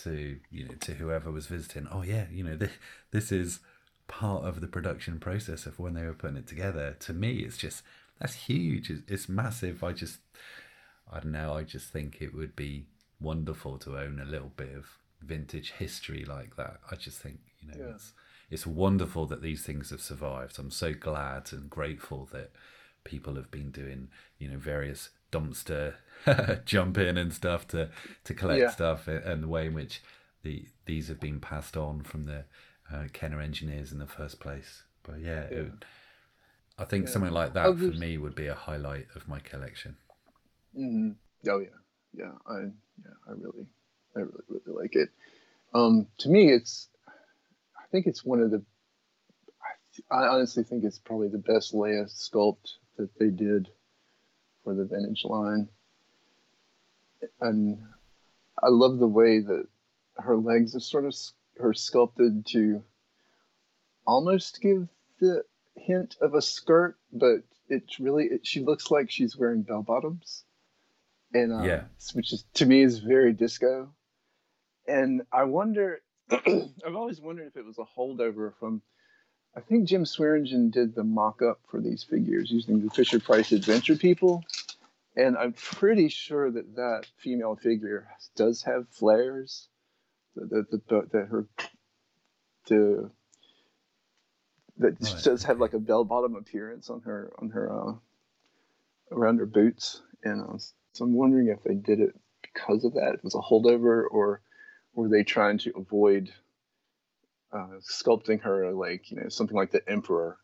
to 0.03 0.37
you 0.51 0.65
know 0.67 0.73
to 0.81 0.93
whoever 0.93 1.31
was 1.31 1.47
visiting, 1.47 1.87
oh 1.91 2.03
yeah, 2.03 2.25
you 2.31 2.43
know, 2.43 2.55
this 2.63 2.71
this 3.11 3.31
is 3.31 3.59
part 4.07 4.45
of 4.45 4.61
the 4.61 4.67
production 4.67 5.19
process 5.19 5.65
of 5.65 5.79
when 5.79 5.93
they 5.95 6.05
were 6.05 6.13
putting 6.13 6.37
it 6.37 6.47
together. 6.47 6.95
To 7.01 7.13
me, 7.13 7.39
it's 7.39 7.57
just 7.57 7.81
that's 8.19 8.33
huge. 8.33 8.89
It's, 8.89 9.01
it's 9.07 9.29
massive. 9.29 9.83
I 9.83 9.91
just 9.91 10.19
I 11.11 11.19
don't 11.19 11.31
know. 11.31 11.53
I 11.53 11.63
just 11.63 11.89
think 11.91 12.17
it 12.21 12.33
would 12.33 12.55
be 12.55 12.85
wonderful 13.19 13.77
to 13.79 13.97
own 13.97 14.19
a 14.19 14.25
little 14.25 14.51
bit 14.55 14.73
of 14.75 14.85
vintage 15.21 15.71
history 15.71 16.25
like 16.25 16.55
that. 16.57 16.77
I 16.91 16.95
just 16.95 17.19
think 17.19 17.39
you 17.59 17.67
know 17.69 17.75
Yeah. 17.77 17.95
it's 17.95 18.13
it's 18.49 18.67
wonderful 18.67 19.25
that 19.27 19.41
these 19.41 19.63
things 19.63 19.89
have 19.89 20.01
survived. 20.01 20.59
I'm 20.59 20.71
so 20.71 20.93
glad 20.93 21.51
and 21.51 21.69
grateful 21.69 22.27
that 22.31 22.51
people 23.03 23.35
have 23.35 23.51
been 23.51 23.71
doing 23.71 24.09
you 24.39 24.47
know 24.49 24.57
various 24.57 25.09
dumpster 25.31 25.95
jump 26.65 26.97
in 26.97 27.17
and 27.17 27.33
stuff 27.33 27.67
to 27.69 27.89
to 28.23 28.33
collect 28.33 28.61
Yeah. 28.61 28.69
stuff 28.69 29.07
and 29.07 29.43
the 29.43 29.47
way 29.47 29.65
in 29.67 29.73
which 29.73 30.01
the 30.43 30.65
these 30.85 31.07
have 31.07 31.19
been 31.19 31.39
passed 31.39 31.75
on 31.75 32.01
from 32.03 32.25
the 32.25 32.45
uh, 32.93 33.05
Kenner 33.13 33.41
engineers 33.41 33.91
in 33.91 33.97
the 33.97 34.05
first 34.05 34.39
place. 34.39 34.83
But 35.03 35.19
yeah, 35.19 35.41
it 35.43 35.63
would- 35.63 35.85
I 36.77 36.83
think 36.85 37.05
Yeah. 37.05 37.13
something 37.13 37.31
like 37.31 37.53
that 37.53 37.65
Oh, 37.67 37.75
for 37.77 37.97
me 37.97 38.17
would 38.17 38.35
be 38.35 38.47
a 38.47 38.55
highlight 38.55 39.07
of 39.15 39.27
my 39.27 39.39
collection. 39.39 39.95
hmm 40.75 41.11
Oh 41.47 41.59
yeah, 41.59 41.67
yeah. 42.13 42.31
I 42.47 42.59
yeah, 43.03 43.13
I 43.27 43.31
really, 43.31 43.67
I 44.15 44.19
really, 44.19 44.43
really 44.49 44.81
like 44.81 44.95
it. 44.95 45.09
Um, 45.73 46.07
to 46.19 46.29
me, 46.29 46.51
it's, 46.51 46.89
I 47.77 47.85
think 47.91 48.07
it's 48.07 48.23
one 48.25 48.39
of 48.41 48.51
the, 48.51 48.63
I, 50.09 50.15
I 50.15 50.27
honestly 50.27 50.63
think 50.63 50.83
it's 50.83 50.99
probably 50.99 51.27
the 51.27 51.37
best 51.37 51.73
Leia 51.73 52.05
sculpt 52.05 52.73
that 52.97 53.09
they 53.19 53.29
did 53.29 53.69
for 54.63 54.73
the 54.73 54.85
vintage 54.85 55.23
line, 55.25 55.67
and 57.41 57.77
I 58.63 58.69
love 58.69 58.97
the 58.99 59.07
way 59.07 59.39
that 59.39 59.67
her 60.17 60.37
legs 60.37 60.75
are 60.75 60.79
sort 60.79 61.05
of 61.05 61.15
are 61.59 61.73
sculpted 61.73 62.45
to 62.47 62.83
almost 64.07 64.61
give 64.61 64.87
the 65.19 65.43
hint 65.75 66.15
of 66.21 66.33
a 66.33 66.41
skirt, 66.41 66.97
but 67.11 67.37
it's 67.69 67.99
really 67.99 68.25
it, 68.25 68.47
she 68.47 68.61
looks 68.61 68.91
like 68.91 69.09
she's 69.11 69.35
wearing 69.37 69.61
bell 69.63 69.81
bottoms 69.83 70.43
and 71.33 71.53
um, 71.53 71.63
Yeah. 71.65 71.83
which 72.13 72.33
is 72.33 72.45
to 72.55 72.65
me 72.65 72.81
is 72.81 72.99
very 72.99 73.33
disco. 73.33 73.93
And 74.87 75.23
I 75.31 75.43
wonder, 75.43 76.01
I've 76.31 76.95
always 76.95 77.19
wondered 77.19 77.47
if 77.47 77.57
it 77.57 77.65
was 77.65 77.79
a 77.79 77.85
holdover 77.99 78.53
from. 78.59 78.81
I 79.57 79.61
think 79.61 79.87
Jim 79.87 80.05
Swearingen 80.05 80.69
did 80.69 80.93
the 80.95 81.03
mock-up 81.05 81.61
for 81.71 81.79
these 81.79 82.03
figures 82.03 82.51
using 82.51 82.83
the 82.83 82.89
Fisher 82.89 83.21
Price 83.21 83.53
Adventure 83.53 83.95
People, 83.95 84.43
and 85.15 85.37
I'm 85.37 85.53
pretty 85.53 86.09
sure 86.09 86.51
that 86.51 86.75
that 86.75 87.05
female 87.17 87.55
figure 87.55 88.05
does 88.35 88.63
have 88.63 88.89
flares. 88.89 89.69
That, 90.35 90.69
that, 90.69 91.11
that 91.13 91.27
her 91.29 91.47
the 92.67 93.09
that 94.77 94.99
Right, 94.99 95.23
does 95.23 95.43
have 95.43 95.59
like 95.59 95.73
a 95.73 95.79
bell-bottom 95.79 96.35
appearance 96.35 96.89
on 96.89 97.01
her 97.01 97.31
on 97.39 97.49
her 97.51 97.71
uh, 97.71 97.93
around 99.11 99.37
her 99.39 99.45
boots, 99.45 100.01
and 100.23 100.41
uh, 100.41 100.57
so 100.93 101.05
I'm 101.05 101.13
wondering 101.13 101.47
if 101.47 101.63
they 101.63 101.75
did 101.75 101.99
it 101.99 102.15
because 102.41 102.85
of 102.85 102.93
that. 102.93 103.13
If 103.13 103.15
it 103.15 103.23
was 103.23 103.35
a 103.35 103.39
holdover, 103.39 104.03
or 104.09 104.41
were 104.93 105.09
they 105.09 105.23
trying 105.23 105.57
to 105.59 105.73
avoid 105.77 106.31
uh, 107.51 107.79
sculpting 107.81 108.41
her 108.41 108.71
like 108.71 109.11
you 109.11 109.17
know 109.17 109.29
something 109.29 109.55
like 109.55 109.71
the 109.71 109.87
Emperor? 109.89 110.37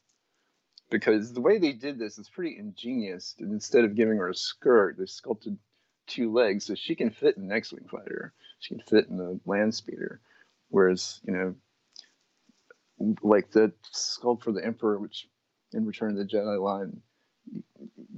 Because 0.90 1.34
the 1.34 1.42
way 1.42 1.58
they 1.58 1.74
did 1.74 1.98
this 2.00 2.18
is 2.18 2.30
pretty 2.30 2.58
ingenious. 2.58 3.36
And 3.40 3.52
instead 3.54 3.86
of 3.86 3.96
giving 3.96 4.18
her 4.18 4.30
a 4.30 4.36
skirt, 4.36 4.98
they 4.98 5.06
sculpted 5.06 5.58
two 6.08 6.32
legs 6.34 6.66
so 6.66 6.76
she 6.76 6.96
can 6.96 7.10
fit 7.12 7.38
in 7.38 7.44
an 7.44 7.52
X-wing 7.52 7.88
fighter. 7.90 8.34
She 8.60 8.76
can 8.76 8.84
fit 8.84 9.08
in 9.08 9.18
the 9.18 9.40
land 9.46 9.74
speeder. 9.74 10.20
Whereas 10.70 11.22
you 11.26 11.34
know 11.34 11.56
like 13.22 13.52
the 13.52 13.72
sculpt 13.94 14.44
for 14.44 14.52
the 14.52 14.64
Emperor, 14.64 15.00
which 15.00 15.28
in 15.74 15.86
Return 15.86 16.12
of 16.12 16.18
the 16.18 16.26
Jedi 16.26 16.62
line, 16.62 17.02
you, 17.52 17.64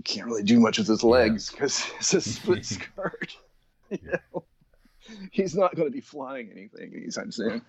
can't 0.03 0.27
really 0.27 0.43
do 0.43 0.59
much 0.59 0.77
with 0.77 0.87
his 0.87 1.03
legs 1.03 1.49
because 1.49 1.85
it's 1.97 2.13
a 2.13 2.21
split 2.21 2.65
skirt. 2.65 3.35
you 3.89 3.99
know? 4.03 4.43
He's 5.31 5.55
not 5.55 5.75
going 5.75 5.87
to 5.87 5.93
be 5.93 6.01
flying 6.01 6.49
anything 6.51 6.93
anytime 6.95 7.31
soon. 7.31 7.61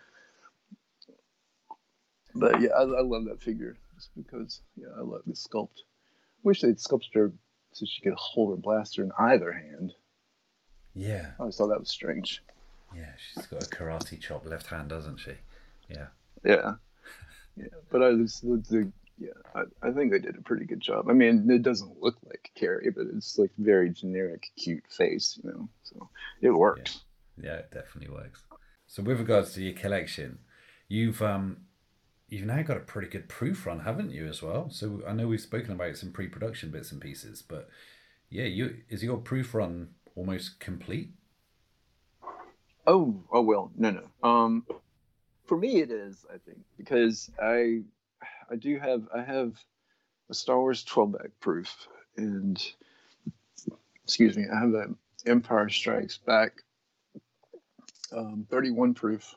But 2.35 2.61
yeah, 2.61 2.71
I, 2.71 2.83
I 2.83 3.03
love 3.03 3.27
that 3.27 3.41
figure 3.41 3.77
just 3.95 4.11
because 4.17 4.61
yeah, 4.77 4.89
I 4.97 5.01
love 5.01 5.23
the 5.27 5.35
sculpt. 5.35 5.83
Wish 6.43 6.61
they'd 6.61 6.81
sculpted 6.81 7.15
her 7.15 7.33
so 7.73 7.87
she 7.87 8.03
could 8.03 8.15
hold 8.15 8.51
her 8.51 8.61
blaster 8.61 9.03
in 9.03 9.13
either 9.19 9.53
hand. 9.53 9.93
Yeah, 10.95 11.31
I 11.39 11.41
always 11.41 11.57
thought 11.57 11.69
that 11.69 11.81
was 11.81 11.91
strange. 11.91 12.43
yeah. 12.95 13.13
She's 13.17 13.47
got 13.47 13.65
a 13.65 13.67
karate 13.67 14.21
chop 14.21 14.47
left 14.47 14.67
hand, 14.67 14.89
doesn't 14.89 15.19
she? 15.19 15.33
Yeah. 15.89 16.07
Yeah, 16.45 16.75
yeah. 17.57 17.67
But 17.91 18.03
I 18.03 18.09
was 18.11 18.41
the, 18.41 18.63
the 18.69 18.93
yeah. 19.19 19.31
I, 19.55 19.89
I 19.89 19.93
think 19.93 20.11
they 20.11 20.19
did 20.19 20.37
a 20.37 20.43
pretty 20.43 20.65
good 20.65 20.81
job. 20.81 21.09
I 21.09 21.13
mean, 21.13 21.49
it 21.51 21.63
doesn't 21.63 22.01
look 22.01 22.17
like 22.27 22.51
Carrie, 22.55 22.91
but 22.91 23.07
it's 23.15 23.39
like 23.39 23.51
very 23.59 23.91
generic, 23.91 24.51
cute 24.57 24.85
face, 24.91 25.39
you 25.43 25.51
know. 25.51 25.69
So 25.83 26.09
it 26.41 26.51
works. 26.51 27.01
Yeah, 27.41 27.57
it 27.57 27.71
definitely 27.73 28.15
works. 28.15 28.43
So 28.87 29.03
with 29.03 29.19
regards 29.19 29.53
to 29.55 29.63
your 29.63 29.75
collection, 29.75 30.39
you've 30.89 31.23
um 31.23 31.59
you've 32.29 32.47
now 32.47 32.63
got 32.63 32.77
a 32.77 32.81
pretty 32.81 33.09
good 33.09 33.29
proof 33.29 33.67
run, 33.67 33.81
haven't 33.81 34.11
you, 34.11 34.27
as 34.27 34.43
well? 34.43 34.69
So 34.71 35.03
I 35.07 35.13
know 35.13 35.29
we've 35.29 35.41
spoken 35.41 35.73
about 35.73 35.97
some 35.97 36.13
pre-production 36.13 36.71
bits 36.71 36.91
and 36.93 37.01
pieces, 37.01 37.43
but 37.43 37.69
yeah, 38.31 38.45
you 38.45 38.79
is 38.89 39.03
your 39.03 39.19
proof 39.19 39.55
run 39.55 39.91
almost 40.17 40.59
complete? 40.59 41.11
Oh, 42.87 43.23
oh 43.33 43.43
well, 43.43 43.71
no, 43.77 43.91
no. 43.91 44.29
Um, 44.29 44.67
for 45.47 45.57
me 45.57 45.81
it 45.81 45.91
is, 45.91 46.25
I 46.33 46.39
think, 46.39 46.59
because 46.77 47.31
I, 47.41 47.83
I 48.51 48.57
do 48.57 48.79
have, 48.79 49.03
I 49.15 49.23
have 49.23 49.55
a 50.31 50.35
Star 50.35 50.59
Wars 50.59 50.85
12 50.85 51.13
back 51.13 51.31
proof, 51.41 51.89
and 52.17 52.63
excuse 54.05 54.37
me, 54.37 54.45
I 54.53 54.59
have 54.59 54.75
a 54.75 54.87
Empire 55.27 55.69
Strikes 55.69 56.19
Back 56.19 56.53
um, 58.15 58.47
31 58.51 58.95
proof, 58.95 59.35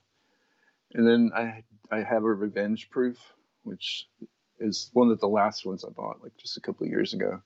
and 0.94 1.08
then 1.08 1.32
I 1.36 1.64
I 1.90 2.04
have 2.04 2.24
a 2.24 2.34
revenge 2.34 2.90
proof, 2.90 3.18
which 3.64 4.08
is 4.60 4.90
one 4.94 5.10
of 5.10 5.20
the 5.20 5.28
last 5.28 5.66
ones 5.66 5.86
I 5.86 5.90
bought 5.90 6.22
like 6.22 6.36
just 6.38 6.58
a 6.58 6.62
couple 6.62 6.86
of 6.86 6.92
years 6.92 7.14
ago, 7.14 7.42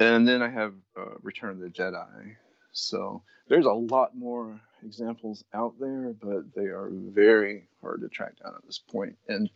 and 0.00 0.26
then 0.26 0.42
I 0.42 0.48
have 0.48 0.74
uh, 0.98 1.16
Return 1.22 1.50
of 1.50 1.60
the 1.60 1.68
Jedi. 1.68 2.36
So 2.72 3.22
there's 3.48 3.66
a 3.66 3.72
lot 3.72 4.16
more 4.16 4.60
examples 4.84 5.44
out 5.54 5.74
there, 5.80 6.14
but 6.20 6.54
they 6.54 6.66
are 6.66 6.88
very 6.92 7.64
hard 7.80 8.00
to 8.02 8.08
track 8.08 8.34
down 8.42 8.54
at 8.56 8.64
this 8.66 8.78
point. 8.78 9.16
And 9.28 9.48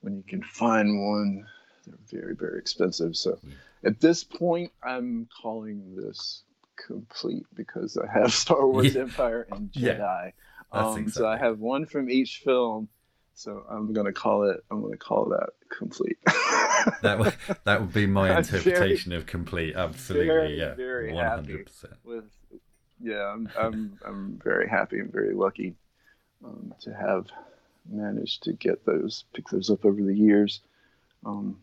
when 0.00 0.16
you 0.16 0.22
can 0.22 0.42
find 0.42 1.00
one, 1.04 1.46
they're 1.86 2.20
very 2.20 2.34
very 2.34 2.58
expensive. 2.58 3.16
So 3.16 3.38
at 3.84 4.00
this 4.00 4.24
point, 4.24 4.72
I'm 4.82 5.28
calling 5.42 5.96
this 5.96 6.42
complete 6.76 7.46
because 7.54 7.96
I 7.98 8.06
have 8.20 8.32
Star 8.44 8.66
Wars 8.66 8.94
Yeah. 8.94 9.02
Empire 9.02 9.46
and 9.50 9.70
Jedi. 9.72 10.32
That's 10.72 10.96
Um, 10.96 11.08
so 11.08 11.26
I 11.28 11.36
have 11.36 11.58
one 11.60 11.86
from 11.86 12.10
each 12.10 12.42
film. 12.44 12.88
So 13.36 13.64
I'm 13.68 13.92
gonna 13.92 14.12
call 14.12 14.44
it. 14.50 14.62
I'm 14.70 14.80
gonna 14.82 14.96
call 14.96 15.26
that 15.30 15.50
complete. 15.76 16.18
That 17.00 17.18
would 17.18 17.34
that 17.64 17.80
would 17.80 17.94
be 17.94 18.06
my 18.06 18.30
I'm 18.30 18.44
very- 18.44 18.58
interpretation 18.58 19.12
of 19.12 19.24
complete. 19.24 19.74
Absolutely, 19.74 20.58
very, 20.76 21.08
yeah, 21.08 21.14
one 21.14 21.26
hundred 21.26 21.64
percent. 21.66 21.94
with 22.04 22.24
yeah 23.00 23.24
I'm, 23.32 23.48
I'm 23.56 23.98
i'm 24.06 24.40
very 24.42 24.68
happy 24.68 25.00
and 25.00 25.12
very 25.12 25.34
lucky 25.34 25.74
um, 26.44 26.74
to 26.82 26.92
have 26.94 27.26
managed 27.90 28.42
to 28.44 28.52
get 28.52 28.84
those 28.86 29.24
pick 29.34 29.48
those 29.48 29.70
up 29.70 29.84
over 29.84 30.02
the 30.02 30.14
years 30.16 30.60
um, 31.26 31.58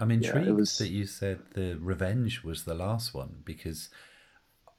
I'm 0.00 0.10
Yeah, 0.10 0.18
intrigued 0.30 0.48
was- 0.50 0.78
that 0.78 0.88
you 0.90 1.06
said 1.06 1.40
the 1.54 1.76
revenge 1.80 2.44
was 2.44 2.64
the 2.64 2.74
last 2.74 3.14
one 3.14 3.42
because 3.44 3.88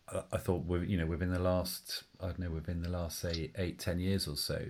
I, 0.09 0.23
I 0.33 0.37
thought 0.37 0.65
you 0.87 0.97
know 0.97 1.05
within 1.05 1.31
the 1.31 1.39
last 1.39 2.03
I 2.21 2.27
don't 2.27 2.39
know 2.39 2.49
within 2.51 2.81
the 2.81 2.89
last 2.89 3.19
say 3.19 3.51
eight 3.57 3.79
ten 3.79 3.99
years 3.99 4.27
or 4.27 4.35
so 4.37 4.65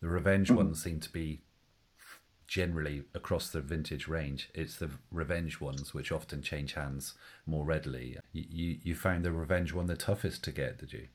the 0.00 0.08
revenge 0.08 0.50
Mhm. 0.50 0.56
ones 0.56 0.82
seem 0.82 1.00
to 1.00 1.10
be 1.12 1.42
generally 2.50 3.04
across 3.14 3.48
the 3.48 3.60
vintage 3.60 4.08
range. 4.08 4.50
It's 4.54 4.76
the 4.76 4.90
revenge 5.10 5.60
ones 5.60 5.94
which 5.94 6.10
often 6.12 6.42
change 6.42 6.74
hands 6.74 7.14
more 7.46 7.64
readily. 7.64 8.18
You 8.32 8.44
you, 8.50 8.78
you 8.82 8.94
found 8.94 9.24
the 9.24 9.32
revenge 9.32 9.72
one 9.72 9.86
the 9.86 9.96
toughest 9.96 10.42
to 10.44 10.52
get, 10.52 10.78
did 10.78 10.92
you? 10.92 11.06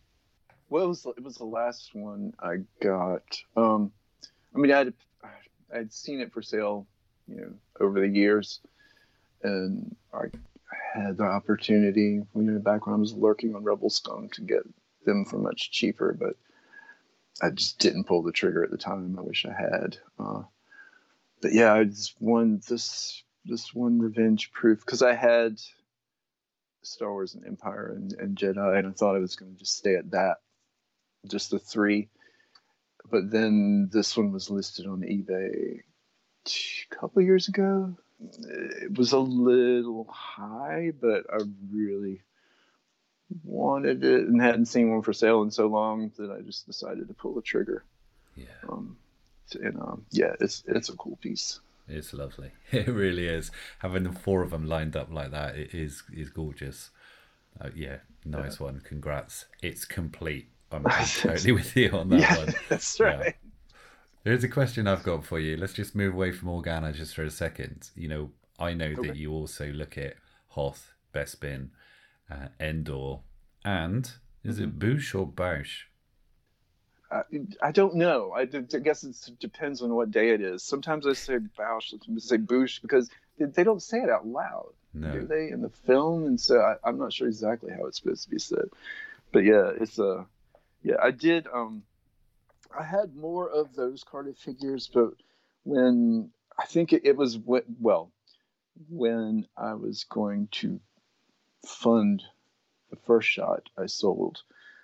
well 0.70 0.86
it 0.86 0.88
was 0.88 1.06
it 1.18 1.24
was 1.24 1.36
the 1.36 1.46
last 1.46 1.92
one 1.94 2.34
i 2.40 2.56
got 2.82 3.22
um 3.56 3.92
i 4.56 4.58
mean 4.58 4.72
i'd 4.72 4.94
i'd 5.74 5.94
seen 5.94 6.20
it 6.20 6.32
for 6.34 6.42
sale 6.42 6.88
you 7.28 7.36
know 7.36 7.54
over 7.80 8.00
the 8.00 8.08
years 8.08 8.60
and 9.44 9.96
i 10.14 10.24
had 10.94 11.18
the 11.18 11.24
opportunity 11.24 12.22
you 12.36 12.42
know 12.42 12.60
back 12.60 12.86
when 12.86 12.96
i 12.96 13.00
was 13.00 13.14
lurking 13.14 13.56
on 13.56 13.64
rebel 13.64 13.90
scum 13.90 14.30
to 14.30 14.42
get 14.42 14.64
them 15.06 15.26
for 15.26 15.38
much 15.38 15.72
cheaper 15.72 16.18
but 16.20 16.36
i 17.42 17.50
just 17.50 17.80
didn't 17.80 18.06
pull 18.06 18.24
the 18.24 18.32
trigger 18.32 18.64
at 18.64 18.72
the 18.72 18.78
time 18.78 19.16
i 19.20 19.22
wish 19.22 19.46
i 19.46 19.54
had 19.54 19.98
uh, 20.20 20.42
but 21.42 21.54
yeah 21.54 21.74
i 21.74 21.84
just 21.84 22.16
won 22.20 22.62
this 22.68 23.24
this 23.46 23.74
one 23.74 24.00
revenge 24.00 24.52
proof 24.52 24.80
because 24.80 25.02
i 25.02 25.14
had 25.14 25.60
star 26.84 27.12
wars 27.12 27.36
and 27.36 27.46
empire 27.46 27.94
and, 27.96 28.14
and 28.14 28.38
jedi 28.38 28.78
and 28.78 28.88
i 28.88 28.92
thought 28.92 29.16
i 29.16 29.20
was 29.20 29.36
going 29.36 29.52
to 29.52 29.60
just 29.60 29.78
stay 29.78 29.96
at 29.96 30.12
that 30.12 30.38
just 31.28 31.52
the 31.52 31.60
three. 31.60 32.10
But 33.10 33.30
then 33.30 33.90
this 33.92 34.18
one 34.18 34.32
was 34.32 34.50
listed 34.50 34.88
on 34.88 35.02
eBay 35.02 35.82
a 36.48 36.96
couple 36.96 37.22
years 37.22 37.48
ago. 37.48 37.96
It 38.20 38.98
was 38.98 39.12
a 39.12 39.20
little 39.20 40.08
high, 40.10 40.92
but 41.00 41.26
I 41.32 41.40
really 41.72 42.22
wanted 43.44 44.04
it 44.04 44.28
and 44.28 44.42
hadn't 44.42 44.68
seen 44.68 44.92
one 44.92 45.02
for 45.02 45.14
sale 45.14 45.44
in 45.44 45.52
so 45.52 45.68
long 45.68 46.12
that 46.18 46.32
I 46.32 46.42
just 46.42 46.66
decided 46.66 47.08
to 47.08 47.14
pull 47.14 47.36
the 47.36 47.42
trigger. 47.42 47.84
Yeah. 48.36 48.46
Um, 48.70 48.98
and 49.56 49.80
um, 49.80 50.06
yeah, 50.12 50.34
it's 50.40 50.64
it's 50.68 50.90
a 50.90 50.96
cool 50.96 51.18
piece. 51.18 51.60
It's 51.88 52.14
lovely. 52.14 52.52
It 52.72 52.88
really 52.88 53.28
is. 53.28 53.52
Having 53.80 54.04
the 54.04 54.12
four 54.12 54.42
of 54.44 54.52
them 54.52 54.66
lined 54.68 54.96
up 54.96 55.12
like 55.12 55.32
that 55.32 55.56
it 55.56 55.74
is 55.74 56.04
is 56.14 56.30
gorgeous. 56.30 56.92
Uh, 57.60 57.70
yeah, 57.76 58.00
nice 58.26 58.60
one. 58.60 58.82
Congrats. 58.82 59.46
It's 59.62 59.86
complete. 59.86 60.50
I'm, 60.72 60.92
totally 61.18 61.52
with 61.54 61.76
you 61.76 61.92
on 61.92 62.10
that 62.10 62.30
Yeah, 62.30 62.36
one. 62.36 62.56
that's 62.70 63.00
Yeah. 63.02 63.24
right. 63.24 63.36
Here's 64.24 64.44
a 64.44 64.50
question 64.50 64.88
I've 64.88 65.04
got 65.04 65.26
for 65.26 65.40
you. 65.40 65.58
Let's 65.58 65.74
just 65.74 65.96
move 65.96 66.14
away 66.16 66.32
from 66.32 66.50
Organa 66.50 66.94
just 66.94 67.16
for 67.16 67.24
a 67.24 67.32
second. 67.32 67.90
You 67.96 68.08
know, 68.10 68.32
I 68.60 68.74
know 68.74 68.96
that 68.96 69.14
you 69.16 69.32
also 69.32 69.72
look 69.72 69.98
at 69.98 70.16
Hoth, 70.50 70.94
Bespin, 71.14 71.70
uh, 72.30 72.50
Endor, 72.60 73.20
and 73.64 74.12
is 74.44 74.60
Mm-hmm. 74.60 74.70
it 74.70 74.80
Bouche 74.80 75.16
or 75.16 75.28
Bausch? 75.28 75.84
I, 77.12 77.22
I 77.62 77.72
don't 77.72 77.96
know. 77.96 78.32
I, 78.32 78.46
d- 78.46 78.66
I 78.74 78.80
guess 78.80 79.04
it 79.04 79.16
depends 79.40 79.82
on 79.82 79.94
what 79.94 80.12
day 80.12 80.30
it 80.32 80.42
is. 80.42 80.64
Sometimes 80.64 81.06
I 81.08 81.14
say 81.14 81.38
Bausch, 81.58 81.90
sometimes 81.90 82.26
I 82.26 82.36
say 82.36 82.38
Bouche 82.38 82.82
because 82.82 83.10
they, 83.38 83.46
they 83.46 83.64
don't 83.64 83.82
say 83.82 84.00
it 84.00 84.10
out 84.10 84.26
loud, 84.28 84.74
No. 84.94 85.12
do 85.12 85.26
they, 85.26 85.50
in 85.50 85.62
the 85.62 85.70
film? 85.70 86.26
And 86.26 86.40
so 86.40 86.60
I, 86.60 86.76
I'm 86.84 86.98
not 86.98 87.14
sure 87.14 87.28
exactly 87.28 87.72
how 87.72 87.86
it's 87.86 88.02
supposed 88.02 88.24
to 88.24 88.30
be 88.30 88.40
said. 88.40 88.66
But 89.32 89.44
yeah, 89.44 89.72
it's 89.80 90.00
a, 90.00 90.08
uh, 90.08 90.24
yeah, 90.84 90.96
I 91.02 91.12
did. 91.12 91.48
Um, 91.54 91.84
I 92.78 92.84
had 92.84 93.16
more 93.16 93.50
of 93.50 93.76
those 93.76 94.04
carded 94.04 94.38
figures, 94.38 94.90
but 94.94 95.14
when 95.64 96.32
I 96.58 96.66
think 96.66 96.94
it, 96.94 97.02
it 97.06 97.18
was 97.18 97.38
when, 97.38 97.64
well, 97.80 98.12
when 98.90 99.48
I 99.58 99.74
was 99.76 100.04
going 100.06 100.48
to 100.52 100.80
fund 101.66 102.24
the 102.90 102.98
first 102.98 103.30
shot, 103.30 103.70
I 103.78 103.86
sold 103.86 104.42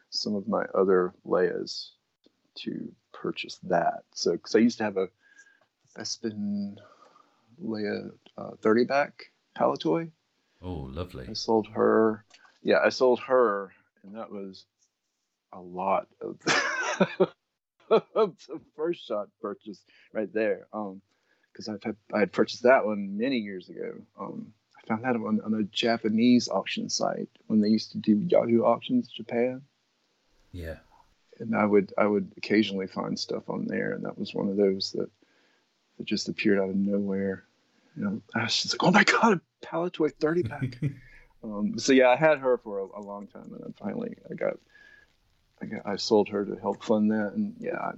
some 0.10 0.36
of 0.36 0.48
my 0.48 0.64
other 0.76 1.14
Leias 1.26 1.92
to 2.56 2.92
purchase 3.14 3.60
that. 3.64 4.04
So, 4.14 4.34
because 4.34 4.56
I 4.56 4.60
used 4.60 4.78
to 4.80 4.84
have 4.84 4.98
a 4.98 5.08
Bespin 5.98 6.78
Leia 7.64 8.12
uh, 8.38 8.52
30 8.62 8.86
back 8.86 9.32
Palatoy. 9.58 10.10
Oh, 10.62 10.90
lovely. 10.92 11.28
I 11.30 11.34
sold 11.34 11.68
her. 11.74 12.24
Yeah, 12.64 12.80
I 12.84 12.90
sold 12.90 13.20
her, 13.22 13.72
and 14.04 14.16
that 14.16 14.32
was 14.32 14.66
a 15.52 15.60
lot 15.60 16.08
of 16.22 16.38
the, 16.40 17.30
of 18.16 18.38
the 18.48 18.62
first 18.76 19.08
shot 19.08 19.28
purchase 19.42 19.84
right 20.14 20.32
there. 20.32 20.68
Um, 20.72 21.02
because 21.52 21.68
I 21.68 21.74
had 21.84 21.96
I 22.14 22.20
had 22.20 22.32
purchased 22.32 22.64
that 22.64 22.86
one 22.86 23.18
many 23.18 23.38
years 23.38 23.70
ago. 23.70 23.94
Um, 24.20 24.54
I 24.78 24.88
found 24.88 25.04
that 25.04 25.16
on, 25.16 25.42
on 25.44 25.54
a 25.54 25.64
Japanese 25.64 26.48
auction 26.48 26.90
site 26.90 27.30
when 27.48 27.62
they 27.62 27.68
used 27.68 27.92
to 27.92 27.98
do 27.98 28.16
Yahoo 28.16 28.64
auctions 28.64 29.10
in 29.10 29.26
Japan 29.26 29.62
Yeah. 30.52 30.78
And 31.40 31.56
I 31.56 31.66
would 31.66 31.94
I 31.98 32.06
would 32.06 32.32
occasionally 32.38 32.88
find 32.88 33.18
stuff 33.18 33.50
on 33.50 33.66
there, 33.66 33.94
and 33.94 34.06
that 34.06 34.18
was 34.18 34.34
one 34.34 34.50
of 34.50 34.58
those 34.58 34.92
that 34.92 35.10
that 35.98 36.06
just 36.06 36.30
appeared 36.30 36.60
out 36.60 36.70
of 36.70 36.76
nowhere. 36.76 37.46
You 37.96 38.04
know, 38.04 38.22
I 38.36 38.44
was 38.44 38.62
just 38.62 38.74
like, 38.74 38.88
oh 38.88 38.92
my 38.92 39.04
god, 39.04 39.40
a 39.40 39.66
Palatoy 39.66 40.14
thirty 40.14 40.44
back. 40.44 40.80
um, 41.44 41.78
so 41.78 41.94
yeah, 41.94 42.10
I 42.10 42.16
had 42.16 42.40
her 42.40 42.58
for 42.58 42.80
a, 42.80 43.00
a 43.00 43.02
long 43.02 43.28
time, 43.28 43.52
and 43.54 43.64
then 43.64 43.74
finally 43.80 44.16
I 44.30 44.36
got 44.36 44.58
I 45.62 45.66
got 45.66 45.82
I 45.86 45.96
sold 45.96 46.30
her 46.30 46.46
to 46.46 46.56
help 46.56 46.84
fund 46.84 47.12
that, 47.12 47.34
and 47.36 47.56
yeah, 47.60 47.78
I, 47.78 47.92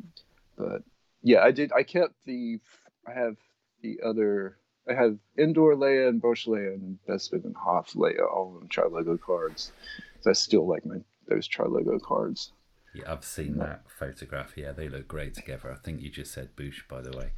but 0.57 0.83
yeah, 1.21 1.41
I 1.41 1.51
did. 1.51 1.71
I 1.71 1.83
kept 1.83 2.13
the 2.25 2.59
I 3.07 3.13
have 3.13 3.37
the 3.81 4.01
other. 4.03 4.57
I 4.87 4.93
have 4.93 5.17
Endor 5.37 5.75
Leia 5.75 6.09
and 6.09 6.21
Bosch 6.21 6.45
Leia 6.45 6.73
and 6.73 6.99
Bespin 7.07 7.45
and 7.45 7.55
Hoth 7.55 7.93
Leia, 7.93 8.29
all 8.29 8.53
of 8.53 8.59
them 8.59 8.69
Trilogo 8.69 9.19
cards. 9.19 9.71
So 10.19 10.29
I 10.29 10.33
still 10.33 10.67
like 10.67 10.85
my 10.85 10.97
those 11.27 11.47
Trilogo 11.47 12.01
cards. 12.01 12.51
Yeah, 12.93 13.11
I've 13.11 13.25
seen 13.25 13.57
that 13.57 13.83
photograph. 13.87 14.53
Yeah, 14.55 14.71
they 14.71 14.87
look 14.87 15.07
great 15.07 15.33
together. 15.33 15.71
I 15.71 15.75
think 15.75 16.01
you 16.01 16.09
just 16.09 16.31
said 16.31 16.55
Bouche, 16.55 16.87
by 16.87 17.01
the 17.01 17.17
way. 17.17 17.31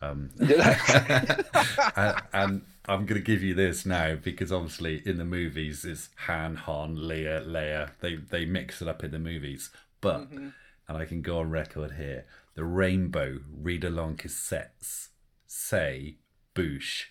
Um, 0.00 0.30
and, 1.96 2.22
and 2.32 2.62
I'm 2.86 3.06
going 3.06 3.20
to 3.20 3.24
give 3.24 3.42
you 3.42 3.54
this 3.54 3.86
now 3.86 4.16
because 4.16 4.50
obviously 4.50 5.00
in 5.06 5.18
the 5.18 5.24
movies 5.24 5.84
it's 5.84 6.08
Han, 6.26 6.56
Han, 6.56 6.96
Leia, 6.96 7.46
Leia. 7.46 7.90
They 8.00 8.16
they 8.16 8.44
mix 8.44 8.82
it 8.82 8.88
up 8.88 9.04
in 9.04 9.12
the 9.12 9.20
movies, 9.20 9.70
but 10.00 10.28
and 10.30 10.52
I 10.88 11.04
can 11.04 11.22
go 11.22 11.38
on 11.38 11.50
record 11.50 11.92
here: 11.92 12.26
the 12.54 12.64
Rainbow 12.64 13.38
read 13.48 13.84
along 13.84 14.16
cassettes 14.16 15.08
say 15.46 16.16
Bouche. 16.54 17.04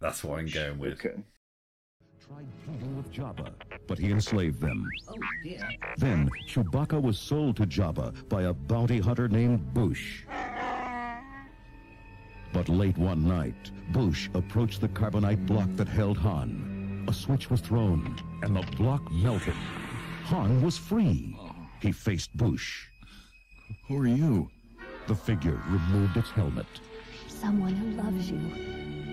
That's 0.00 0.22
what 0.22 0.38
I'm 0.38 0.46
going 0.46 0.78
with. 0.78 1.04
Okay. 1.04 1.22
Tried 2.28 2.46
pleading 2.64 2.96
with 2.96 3.12
Jabba, 3.12 3.52
but 3.86 3.98
he 3.98 4.10
enslaved 4.10 4.60
them. 4.60 4.88
Oh, 5.08 5.14
dear. 5.44 5.68
Then 5.96 6.28
Chewbacca 6.48 7.00
was 7.00 7.18
sold 7.18 7.56
to 7.56 7.66
Jabba 7.66 8.28
by 8.28 8.42
a 8.42 8.52
bounty 8.52 8.98
hunter 8.98 9.28
named 9.28 9.72
Bouche. 9.72 10.24
But 12.52 12.68
late 12.68 12.98
one 12.98 13.26
night, 13.28 13.70
Bouche 13.92 14.28
approached 14.34 14.80
the 14.80 14.88
carbonite 14.88 15.46
block 15.46 15.68
that 15.76 15.88
held 15.88 16.18
Han. 16.18 17.04
A 17.08 17.12
switch 17.12 17.48
was 17.48 17.60
thrown, 17.60 18.18
and 18.42 18.56
the 18.56 18.62
block 18.76 19.10
melted. 19.12 19.54
Han 20.24 20.62
was 20.62 20.76
free. 20.76 21.38
He 21.80 21.92
faced 21.92 22.36
Bouche. 22.36 22.88
Who 23.86 23.98
are 23.98 24.06
you? 24.06 24.50
The 25.06 25.14
figure 25.14 25.62
removed 25.68 26.16
its 26.16 26.30
helmet. 26.30 26.66
Someone 27.28 27.74
who 27.74 28.02
loves 28.02 28.30
you. 28.30 28.38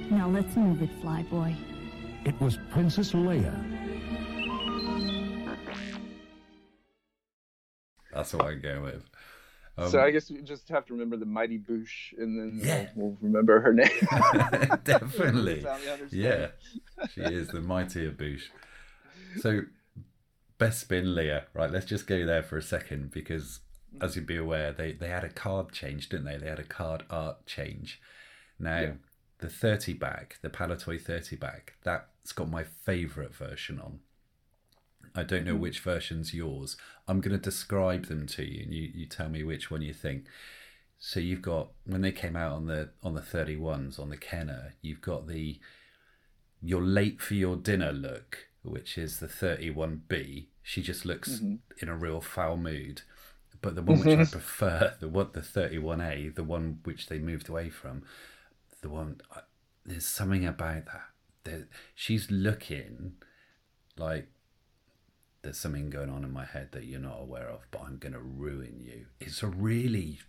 Now 0.10 0.30
let's 0.30 0.56
move 0.56 0.82
it, 0.82 0.89
Flyboy. 1.02 1.72
It 2.25 2.39
was 2.39 2.57
Princess 2.71 3.12
Leia. 3.12 3.53
That's 8.13 8.33
what 8.33 8.45
I'm 8.45 8.62
going 8.62 8.83
with. 8.83 9.03
so 9.89 9.99
Um, 9.99 10.05
I 10.05 10.12
guess 10.12 10.29
we 10.29 10.41
just 10.41 10.69
have 10.69 10.86
to 10.86 10.93
remember 10.93 11.17
the 11.17 11.25
mighty 11.25 11.57
Boosh, 11.57 12.13
and 12.17 12.39
then 12.39 12.59
Yeah. 12.63 12.88
we'll, 12.95 13.09
we'll 13.09 13.17
remember 13.21 13.59
her 13.59 13.73
name. 13.73 13.89
Definitely. 14.83 15.65
Yeah, 16.12 16.47
she 17.12 17.21
is 17.21 17.49
the 17.49 17.62
mightier 17.62 18.12
Boosh. 18.12 18.43
So, 19.39 19.62
Bespin 20.59 21.05
Leia, 21.15 21.45
right? 21.53 21.71
Let's 21.71 21.88
just 21.88 22.05
go 22.07 22.25
there 22.25 22.43
for 22.43 22.57
a 22.57 22.62
second 22.62 23.12
because, 23.12 23.59
as 23.99 24.15
you'd 24.15 24.27
be 24.27 24.38
aware, 24.38 24.71
they, 24.71 24.93
they 24.93 25.09
had 25.09 25.23
a 25.23 25.29
card 25.29 25.71
change, 25.71 26.07
didn't 26.09 26.25
they? 26.25 26.38
They 26.38 26.47
had 26.49 26.59
a 26.59 26.63
card 26.63 27.03
art 27.09 27.45
change. 27.47 27.99
Now, 28.59 28.93
the 29.39 29.49
30 29.49 29.93
back, 29.95 30.38
the 30.43 30.49
Palatoy 30.49 31.01
30 31.01 31.36
back, 31.36 31.73
that's 32.23 32.31
got 32.33 32.49
my 32.49 32.63
favourite 32.63 33.36
version 33.36 33.79
on. 33.79 33.99
I 35.15 35.23
don't 35.23 35.45
know 35.45 35.55
which 35.55 35.79
version's 35.81 36.33
yours. 36.33 36.75
I'm 37.07 37.21
going 37.21 37.38
to 37.38 37.43
describe 37.43 38.05
them 38.07 38.25
to 38.27 38.43
you, 38.43 38.63
and 38.63 38.73
you, 38.73 38.89
you 38.95 39.05
tell 39.05 39.29
me 39.29 39.43
which 39.43 39.69
one 39.69 39.81
you 39.81 39.93
think. 39.93 40.25
So 40.97 41.19
you've 41.19 41.41
got 41.41 41.71
when 41.86 42.01
they 42.01 42.13
came 42.13 42.36
out 42.38 42.53
on 42.53 42.65
the 42.67 42.91
on 43.03 43.13
the 43.13 43.21
31s 43.21 43.99
on 43.99 44.09
the 44.09 44.17
Kenner, 44.17 44.73
you've 44.81 45.01
got 45.01 45.27
the 45.27 45.59
you're 46.62 46.81
late 46.81 47.21
for 47.21 47.33
your 47.33 47.57
dinner 47.57 47.91
look, 47.91 48.47
which 48.63 48.97
is 48.97 49.19
the 49.19 49.27
31B. 49.27 50.47
She 50.62 50.81
just 50.81 51.05
looks 51.05 51.39
Mhm. 51.41 51.59
in 51.81 51.89
a 51.89 51.95
real 51.95 52.21
foul 52.21 52.55
mood. 52.55 53.01
But 53.62 53.75
the 53.75 53.81
one 53.81 53.99
which 53.99 54.17
I 54.17 54.23
prefer, 54.31 54.95
the 55.01 55.09
one 55.09 55.29
the 55.33 55.41
31A, 55.41 56.33
the 56.36 56.43
one 56.43 56.79
which 56.86 57.07
they 57.07 57.19
moved 57.19 57.49
away 57.49 57.69
from, 57.69 58.03
the 58.81 58.89
one 58.89 59.19
I- 59.29 59.41
there's 59.86 60.05
something 60.07 60.45
about 60.45 60.86
that. 60.86 61.09
There, 61.43 61.67
she's 61.95 62.32
looking 62.32 63.13
like 63.97 64.27
there's 65.41 65.58
something 65.58 65.89
going 65.89 66.10
on 66.10 66.23
in 66.23 66.32
my 66.32 66.45
head 66.45 66.69
that 66.71 66.86
you're 66.86 66.99
not 66.99 67.19
aware 67.19 67.49
of, 67.49 67.67
but 67.69 67.82
I'm 67.86 67.97
going 67.97 68.13
to 68.13 68.19
ruin 68.19 68.79
you. 68.79 69.08
It's 69.19 69.43
a 69.43 69.47
really, 69.47 70.19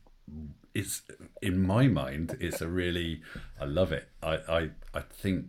it's 0.75 1.03
in 1.41 1.65
my 1.65 1.87
mind, 1.87 2.37
it's 2.41 2.61
a 2.61 2.69
really, 2.69 3.23
I 3.61 3.65
love 3.65 3.93
it. 3.93 4.09
I, 4.23 4.39
I, 4.49 4.71
I 4.93 5.01
think 5.01 5.47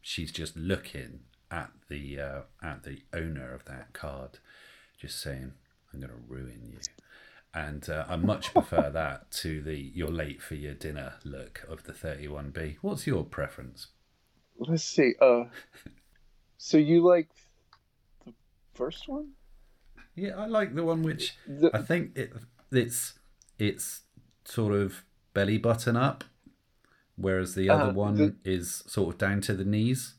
she's 0.00 0.32
just 0.32 0.56
looking 0.56 1.20
at 1.50 1.70
the 1.88 2.20
uh, 2.20 2.40
at 2.62 2.82
the 2.84 3.02
owner 3.12 3.52
of 3.52 3.64
that 3.66 3.92
card, 3.92 4.38
just 4.98 5.20
saying, 5.20 5.52
"I'm 5.92 6.00
going 6.00 6.12
to 6.12 6.18
ruin 6.28 6.62
you." 6.70 6.78
And 7.54 7.88
uh, 7.88 8.04
I 8.08 8.16
much 8.16 8.52
prefer 8.52 8.90
that 8.90 9.30
to 9.42 9.62
the 9.62 9.76
"you're 9.76 10.08
late 10.08 10.42
for 10.42 10.54
your 10.54 10.74
dinner" 10.74 11.14
look 11.24 11.64
of 11.68 11.84
the 11.84 11.92
31B. 11.92 12.76
What's 12.82 13.06
your 13.06 13.24
preference? 13.24 13.88
Let's 14.58 14.84
see. 14.84 15.14
Uh, 15.20 15.44
so 16.58 16.76
you 16.78 17.02
like 17.06 17.28
the 18.24 18.32
first 18.74 19.08
one? 19.08 19.30
Yeah, 20.14 20.36
I 20.36 20.46
like 20.46 20.74
the 20.74 20.84
one 20.84 21.02
which 21.02 21.36
The- 21.46 21.70
I 21.74 21.82
think 21.82 22.16
it 22.16 22.32
it's 22.70 23.14
it's 23.58 24.02
sort 24.44 24.74
of 24.74 25.04
belly 25.34 25.58
button 25.58 25.96
up, 25.96 26.24
whereas 27.16 27.54
the 27.54 27.68
other 27.70 27.90
Uh, 27.90 27.92
one 27.92 28.14
the- 28.16 28.34
is 28.44 28.82
sort 28.86 29.14
of 29.14 29.18
down 29.18 29.40
to 29.42 29.54
the 29.54 29.64
knees. 29.64 30.14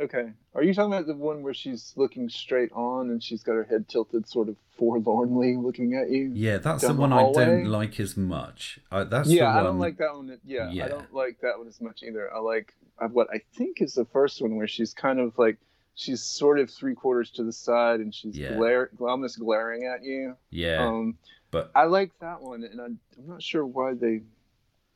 Okay. 0.00 0.32
Are 0.54 0.62
you 0.62 0.72
talking 0.72 0.92
about 0.94 1.06
the 1.06 1.14
one 1.14 1.42
where 1.42 1.52
she's 1.52 1.92
looking 1.94 2.28
straight 2.30 2.72
on 2.72 3.10
and 3.10 3.22
she's 3.22 3.42
got 3.42 3.52
her 3.52 3.64
head 3.64 3.86
tilted, 3.88 4.26
sort 4.28 4.48
of 4.48 4.56
forlornly 4.78 5.56
looking 5.56 5.94
at 5.94 6.10
you? 6.10 6.30
Yeah, 6.32 6.56
that's 6.58 6.82
the 6.86 6.94
one 6.94 7.12
I 7.12 7.30
don't 7.30 7.66
like 7.66 8.00
as 8.00 8.16
much. 8.16 8.80
I, 8.90 9.04
that's 9.04 9.28
yeah, 9.28 9.52
the 9.52 9.58
I 9.60 9.62
don't 9.62 9.78
like 9.78 9.98
that 9.98 10.14
one. 10.14 10.38
Yeah, 10.44 10.70
Yeah. 10.70 10.86
I 10.86 10.88
don't 10.88 11.12
like 11.14 11.40
that 11.42 11.58
one 11.58 11.68
as 11.68 11.80
much 11.80 12.02
either. 12.02 12.32
I 12.34 12.38
like 12.38 12.72
what 13.10 13.28
I 13.32 13.42
think 13.54 13.82
is 13.82 13.94
the 13.94 14.06
first 14.06 14.40
one 14.40 14.56
where 14.56 14.66
she's 14.68 14.94
kind 14.94 15.20
of 15.20 15.36
like 15.38 15.58
she's 15.94 16.22
sort 16.22 16.58
of 16.58 16.70
three 16.70 16.94
quarters 16.94 17.30
to 17.32 17.44
the 17.44 17.52
side 17.52 18.00
and 18.00 18.14
she's 18.14 18.36
Yeah. 18.38 18.56
glare, 18.56 18.90
almost 19.00 19.38
glaring 19.38 19.84
at 19.84 20.02
you. 20.02 20.34
Yeah, 20.50 20.86
Um, 20.86 21.18
but 21.50 21.70
I 21.74 21.84
like 21.84 22.12
that 22.20 22.40
one, 22.40 22.64
and 22.64 22.80
I'm 22.80 22.98
not 23.26 23.42
sure 23.42 23.66
why 23.66 23.92
they, 23.94 24.22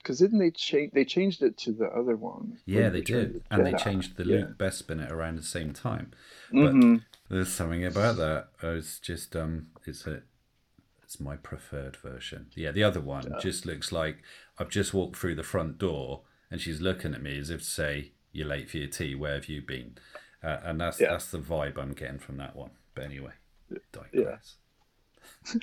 because 0.04 0.18
didn't 0.18 0.38
they 0.38 0.50
change? 0.50 0.92
They 0.92 1.04
changed 1.04 1.42
it 1.42 1.56
to 1.58 1.72
the 1.72 1.86
other 1.86 2.14
one. 2.14 2.58
yeah, 2.66 2.90
they 2.90 3.00
did, 3.00 3.42
and 3.50 3.64
they 3.66 3.72
changed 3.72 4.16
the 4.16 4.24
yeah. 4.24 4.36
Luke 4.36 4.58
Bespin 4.58 5.10
around 5.10 5.36
the 5.38 5.42
same 5.42 5.72
time. 5.72 6.12
Mhm. 6.52 7.02
But 7.28 7.34
there's 7.36 7.52
something 7.52 7.84
about 7.84 8.16
that. 8.18 8.48
It's 8.62 8.98
just 9.00 9.34
um, 9.34 9.68
it's 9.86 10.06
a, 10.06 10.22
it's 11.02 11.18
my 11.18 11.36
preferred 11.36 11.96
version. 11.96 12.48
Yeah, 12.54 12.70
the 12.70 12.84
other 12.84 13.00
one 13.00 13.24
Yeah. 13.30 13.38
just 13.40 13.64
looks 13.66 13.90
like 13.90 14.18
I've 14.58 14.68
just 14.68 14.92
walked 14.94 15.16
through 15.16 15.34
the 15.36 15.42
front 15.42 15.78
door 15.78 16.22
and 16.50 16.60
she's 16.60 16.80
looking 16.82 17.14
at 17.14 17.22
me 17.22 17.38
as 17.38 17.48
if 17.50 17.60
to 17.60 17.66
say, 17.66 18.12
"You're 18.30 18.46
late 18.48 18.68
for 18.70 18.76
your 18.78 18.88
tea. 18.88 19.14
Where 19.14 19.34
have 19.34 19.48
you 19.48 19.62
been?" 19.62 19.96
Uh, 20.42 20.58
and 20.62 20.78
that's 20.80 21.00
Yeah. 21.00 21.12
that's 21.12 21.30
the 21.30 21.38
vibe 21.38 21.78
I'm 21.78 21.94
getting 21.94 22.18
from 22.18 22.36
that 22.36 22.54
one. 22.54 22.72
But 22.94 23.04
anyway, 23.04 23.32
digress. 23.92 24.56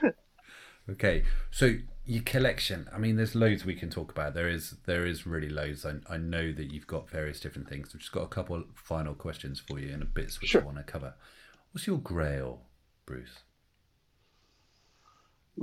Yeah. 0.02 0.10
Okay, 0.90 1.24
so 1.52 1.76
your 2.06 2.24
collection. 2.24 2.90
I 2.94 2.98
mean, 2.98 3.16
there's 3.16 3.36
loads 3.36 3.66
we 3.66 3.76
can 3.76 3.90
talk 3.90 4.12
about. 4.12 4.34
There 4.34 4.50
is 4.50 4.76
there 4.86 5.06
is 5.06 5.26
really 5.26 5.50
loads. 5.50 5.86
I, 5.86 5.96
I 6.10 6.18
know 6.18 6.52
that 6.52 6.72
you've 6.72 6.88
got 6.88 7.10
various 7.10 7.40
different 7.40 7.70
things. 7.70 7.92
I've 7.94 8.02
just 8.02 8.12
got 8.12 8.24
a 8.24 8.28
couple 8.28 8.56
of 8.56 8.66
final 8.76 9.14
questions 9.14 9.60
for 9.60 9.80
you 9.80 9.94
and 9.94 10.02
a 10.04 10.06
bits 10.06 10.42
which 10.42 10.52
Sure. 10.52 10.62
I 10.62 10.66
want 10.66 10.78
to 10.78 10.84
cover. 10.84 11.14
What's 11.72 11.88
your 11.88 12.00
grail, 12.00 12.62
Bruce? 13.06 13.44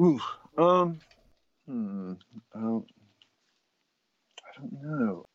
Ooh, 0.01 0.21
um, 0.57 1.01
hmm, 1.67 2.15
I 2.55 2.61
don't, 2.61 2.87
I 4.39 4.61
don't 4.61 4.73
know. 4.83 5.27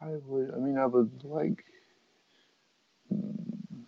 I 0.00 0.16
would, 0.26 0.52
I 0.54 0.58
mean, 0.58 0.78
I 0.78 0.86
would 0.86 1.24
like, 1.24 1.64
hmm, 3.08 3.84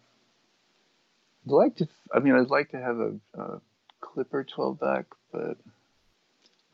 I'd 1.47 1.53
like 1.53 1.77
to, 1.77 1.89
I 2.15 2.19
mean, 2.19 2.35
I'd 2.35 2.51
like 2.51 2.71
to 2.71 2.79
have 2.81 2.99
a, 2.99 3.15
a 3.35 3.61
Clipper 4.01 4.45
12 4.45 4.79
back, 4.79 5.07
but 5.33 5.57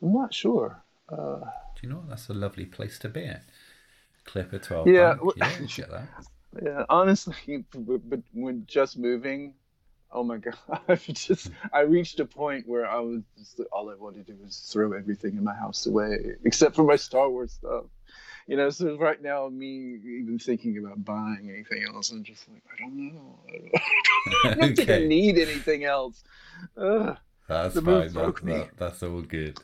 I'm 0.02 0.12
not 0.12 0.34
sure. 0.34 0.82
Uh, 1.08 1.40
Do 1.40 1.82
you 1.82 1.88
know 1.88 2.02
that's 2.08 2.28
a 2.28 2.34
lovely 2.34 2.64
place 2.66 2.98
to 3.00 3.08
be 3.08 3.24
at? 3.24 3.44
Clipper 4.24 4.58
twelve. 4.58 4.86
Yeah, 4.88 5.14
back. 5.14 5.24
well- 5.24 5.34
yeah, 5.36 5.58
get 5.76 5.90
that. 5.90 6.08
yeah, 6.62 6.84
honestly, 6.88 7.64
but, 7.72 8.20
when 8.32 8.64
just 8.66 8.98
moving, 8.98 9.54
oh 10.12 10.22
my 10.22 10.36
god, 10.38 10.56
I 10.88 10.96
just, 10.96 11.50
I 11.72 11.80
reached 11.80 12.20
a 12.20 12.24
point 12.24 12.66
where 12.68 12.86
I 12.88 12.98
was 13.00 13.22
just, 13.38 13.60
all 13.72 13.90
I 13.90 13.94
wanted 13.94 14.26
to 14.26 14.32
do 14.32 14.38
was 14.42 14.58
throw 14.72 14.92
everything 14.92 15.36
in 15.36 15.44
my 15.44 15.54
house 15.54 15.86
away, 15.86 16.36
except 16.44 16.76
for 16.76 16.84
my 16.84 16.96
Star 16.96 17.28
Wars 17.30 17.52
stuff. 17.52 17.84
You 18.48 18.56
know, 18.56 18.70
so 18.70 18.96
right 18.98 19.22
now, 19.22 19.48
me 19.48 19.98
even 20.20 20.38
thinking 20.38 20.76
about 20.78 21.04
buying 21.04 21.48
anything 21.52 21.84
else, 21.84 22.10
I'm 22.10 22.24
just 22.24 22.48
like, 22.48 22.62
I 22.76 22.80
don't 22.82 23.14
know. 23.14 23.38
I 24.44 24.54
don't 24.54 24.76
think 24.76 24.90
I 24.90 24.98
need 24.98 25.38
anything 25.38 25.84
else. 25.84 26.22
Ugh. 26.76 27.16
That's 27.48 27.74
fine. 27.80 28.12
that- 28.12 28.70
that's 28.76 29.02
all 29.02 29.20
good. 29.22 29.58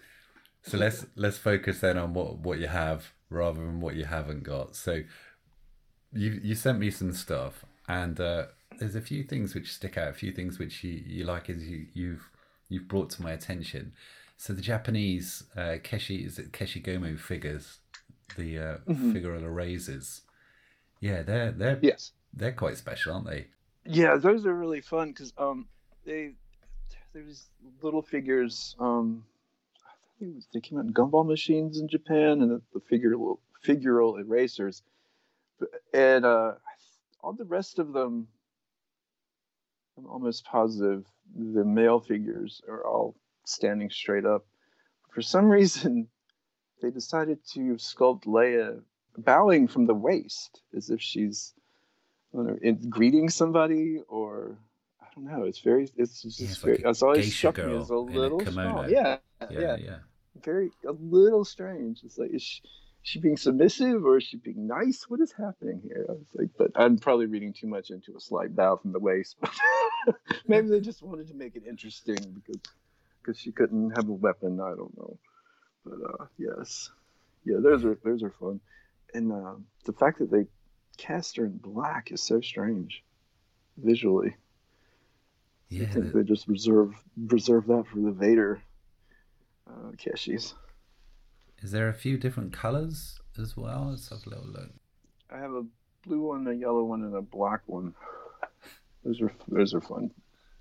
So 0.63 0.77
let's 0.77 1.07
let's 1.17 1.39
focus 1.39 1.81
then 1.81 1.97
on 1.97 2.15
what 2.15 2.39
what 2.39 2.59
you 2.59 2.67
have 2.67 3.13
rather 3.31 3.61
than 3.65 3.81
what 3.81 3.95
you 3.97 4.05
haven't 4.05 4.43
got. 4.43 4.75
So 4.77 5.03
you 6.13 6.41
you 6.43 6.55
sent 6.55 6.79
me 6.79 6.91
some 6.91 7.13
stuff, 7.13 7.65
and 7.89 8.21
uh, 8.21 8.47
there's 8.79 8.95
a 8.95 9.01
few 9.01 9.23
things 9.23 9.55
which 9.55 9.73
stick 9.73 9.97
out. 9.99 10.09
A 10.09 10.13
few 10.15 10.33
things 10.33 10.59
which 10.59 10.83
you, 10.85 11.03
you 11.07 11.25
like 11.25 11.49
as 11.51 11.69
you 11.69 11.87
you've 11.95 12.29
you've 12.69 12.89
brought 12.89 13.11
to 13.11 13.23
my 13.23 13.33
attention. 13.33 13.93
So 14.37 14.53
the 14.53 14.63
Japanese 14.63 15.45
uh, 15.57 15.79
keshi 15.83 16.25
is 16.25 16.39
it 16.39 16.53
keshigomu 16.53 17.19
figures, 17.19 17.79
the 18.37 18.59
uh, 18.59 18.77
Mhm. 18.87 19.13
figural 19.13 19.43
erasers. 19.43 20.23
Yeah, 21.01 21.23
they're 21.23 21.53
they're 21.53 21.79
Yes. 21.83 22.13
they're 22.35 22.53
quite 22.53 22.77
special, 22.77 23.15
aren't 23.15 23.27
they? 23.27 23.47
Yeah, 23.85 24.17
those 24.17 24.45
are 24.47 24.55
really 24.55 24.81
fun 24.81 25.09
because 25.09 25.33
um, 25.39 25.67
they 26.05 26.35
there's 27.13 27.47
little 27.83 28.03
figures. 28.03 28.77
Um, 28.79 29.25
They 30.21 30.61
came 30.61 30.79
out 30.79 30.87
in 30.87 30.93
gumball 30.93 31.27
machines 31.27 31.79
in 31.79 31.89
Japan, 31.89 32.43
and 32.43 32.51
the, 32.51 32.63
the 32.73 32.81
figural 32.81 33.39
figural 33.65 34.21
erasers, 34.21 34.83
and 35.93 36.25
uh, 36.25 36.55
all 37.21 37.33
the 37.33 37.45
rest 37.45 37.79
of 37.79 37.93
them. 37.93 38.29
I'm 39.97 40.07
almost 40.07 40.45
positive 40.45 41.05
the 41.35 41.65
male 41.65 42.01
figures 42.01 42.63
are 42.69 42.87
all 42.87 43.17
standing 43.45 43.91
straight 43.91 44.25
up. 44.25 44.47
For 45.11 45.23
some 45.23 45.47
reason, 45.59 46.09
they 46.81 46.91
decided 46.91 47.39
to 47.55 47.61
sculpt 47.75 48.25
Leia 48.25 48.81
bowing 49.17 49.67
from 49.67 49.87
the 49.87 49.95
waist 49.95 50.63
as 50.77 50.91
if 50.91 51.01
she's 51.01 51.55
know, 52.33 52.57
in 52.63 52.89
greeting 52.89 53.29
somebody 53.29 54.01
or 54.09 54.59
don't 55.19 55.41
know. 55.41 55.45
It's 55.45 55.61
very, 55.61 55.89
it's 55.97 56.23
just 56.23 56.41
it's 56.41 56.57
very, 56.59 56.79
like 56.79 56.87
it's 56.87 57.03
always 57.03 57.25
geisha 57.25 57.39
struck 57.39 57.57
me 57.63 57.77
as 57.77 57.91
a 57.91 57.95
in 58.07 58.17
a 58.17 58.21
little 58.21 58.41
small. 58.47 58.89
Yeah, 58.91 59.19
Yeah, 59.51 59.61
yeah, 59.61 59.77
yeah. 59.77 59.99
very 60.45 60.71
a 60.87 60.93
little 60.93 61.45
strange. 61.45 62.01
It's 62.05 62.19
like 62.19 62.31
is 62.33 62.43
she, 62.43 62.63
is 62.63 62.71
she 63.03 63.21
being 63.21 63.37
submissive 63.37 64.05
or 64.05 64.19
is 64.19 64.25
she 64.25 64.37
being 64.37 64.67
nice? 64.67 65.05
What 65.09 65.21
is 65.21 65.33
happening 65.33 65.81
here? 65.85 66.07
I 66.09 66.13
was 66.13 66.29
like, 66.35 66.51
but 66.59 66.71
I'm 66.77 66.99
probably 66.99 67.27
reading 67.27 67.53
too 67.53 67.67
much 67.67 67.91
into 67.91 68.17
a 68.17 68.21
slight 68.21 68.55
bow 68.55 68.77
from 68.77 68.93
the 68.93 68.99
waist. 69.01 69.37
Maybe 70.49 70.69
they 70.69 70.81
just 70.81 71.03
wanted 71.03 71.29
to 71.29 71.35
make 71.35 71.57
it 71.57 71.65
interesting 71.69 72.19
because 72.35 72.63
because 73.23 73.41
she 73.41 73.53
couldn't 73.53 73.91
have 73.91 74.09
a 74.09 74.13
weapon. 74.13 74.61
I 74.61 74.71
don't 74.71 74.97
know, 74.97 75.19
but 75.85 75.99
uh, 76.09 76.27
yes, 76.39 76.91
yeah, 77.45 77.57
those 77.63 77.85
are 77.85 77.99
those 78.05 78.23
are 78.23 78.35
fun, 78.41 78.61
and 79.15 79.33
uh, 79.33 79.55
the 79.85 79.93
fact 79.93 80.19
that 80.21 80.31
they 80.31 80.47
cast 80.99 81.37
her 81.37 81.47
in 81.47 81.57
black 81.57 82.11
is 82.13 82.23
so 82.23 82.41
strange 82.41 83.03
visually. 83.77 84.35
Yeah, 85.69 85.85
I 85.85 85.87
think 85.87 86.13
they 86.13 86.23
just 86.23 86.49
reserve 86.49 86.95
reserve 87.27 87.67
that 87.67 87.85
for 87.93 87.99
the 87.99 88.11
Vader 88.11 88.63
uh, 89.69 89.93
Keshi's. 89.97 90.55
Is 91.61 91.73
there 91.73 91.89
a 91.89 91.95
few 91.95 92.17
different 92.17 92.53
colors 92.53 93.21
as 93.39 93.57
well? 93.57 93.89
Let's 93.91 94.09
have 94.09 94.25
a 94.27 94.31
little 94.31 94.47
look. 94.47 94.71
I 95.31 95.39
have 95.39 95.53
a 95.53 95.65
blue 96.07 96.21
one, 96.21 96.47
a 96.47 96.53
yellow 96.53 96.85
one, 96.85 97.03
and 97.03 97.15
a 97.15 97.23
black 97.23 97.61
one. 97.67 97.95
Those 99.05 99.21
are 99.21 99.33
those 99.47 99.75
are 99.75 99.81
fun. 99.81 100.11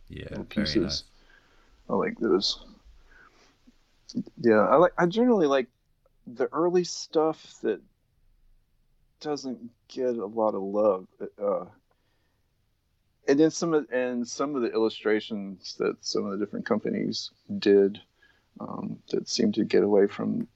Yeah, 0.10 0.43
pieces. 0.49 0.76
nice. 0.76 1.03
I 1.89 1.95
like 1.95 2.18
those. 2.20 2.66
Yeah, 4.41 4.60
I 4.60 4.76
like. 4.76 4.93
I 4.97 5.05
generally 5.05 5.47
like 5.47 5.68
the 6.26 6.47
early 6.53 6.84
stuff 6.84 7.55
that 7.64 7.82
doesn't 9.20 9.70
get 9.88 10.16
a 10.16 10.26
lot 10.26 10.53
of 10.53 10.62
love. 10.62 11.08
Uh, 11.41 11.66
and 13.28 13.40
then 13.40 13.52
some 13.52 13.74
of 13.74 13.86
and 13.92 14.28
some 14.28 14.56
of 14.56 14.62
the 14.62 14.72
illustrations 14.72 15.76
that 15.80 15.96
some 16.02 16.26
of 16.26 16.32
the 16.32 16.46
different 16.46 16.66
companies 16.66 17.32
did 17.60 18.00
um, 18.60 19.00
that 19.10 19.28
seem 19.28 19.52
to 19.54 19.64
get 19.66 19.84
away 19.84 20.08
from 20.08 20.48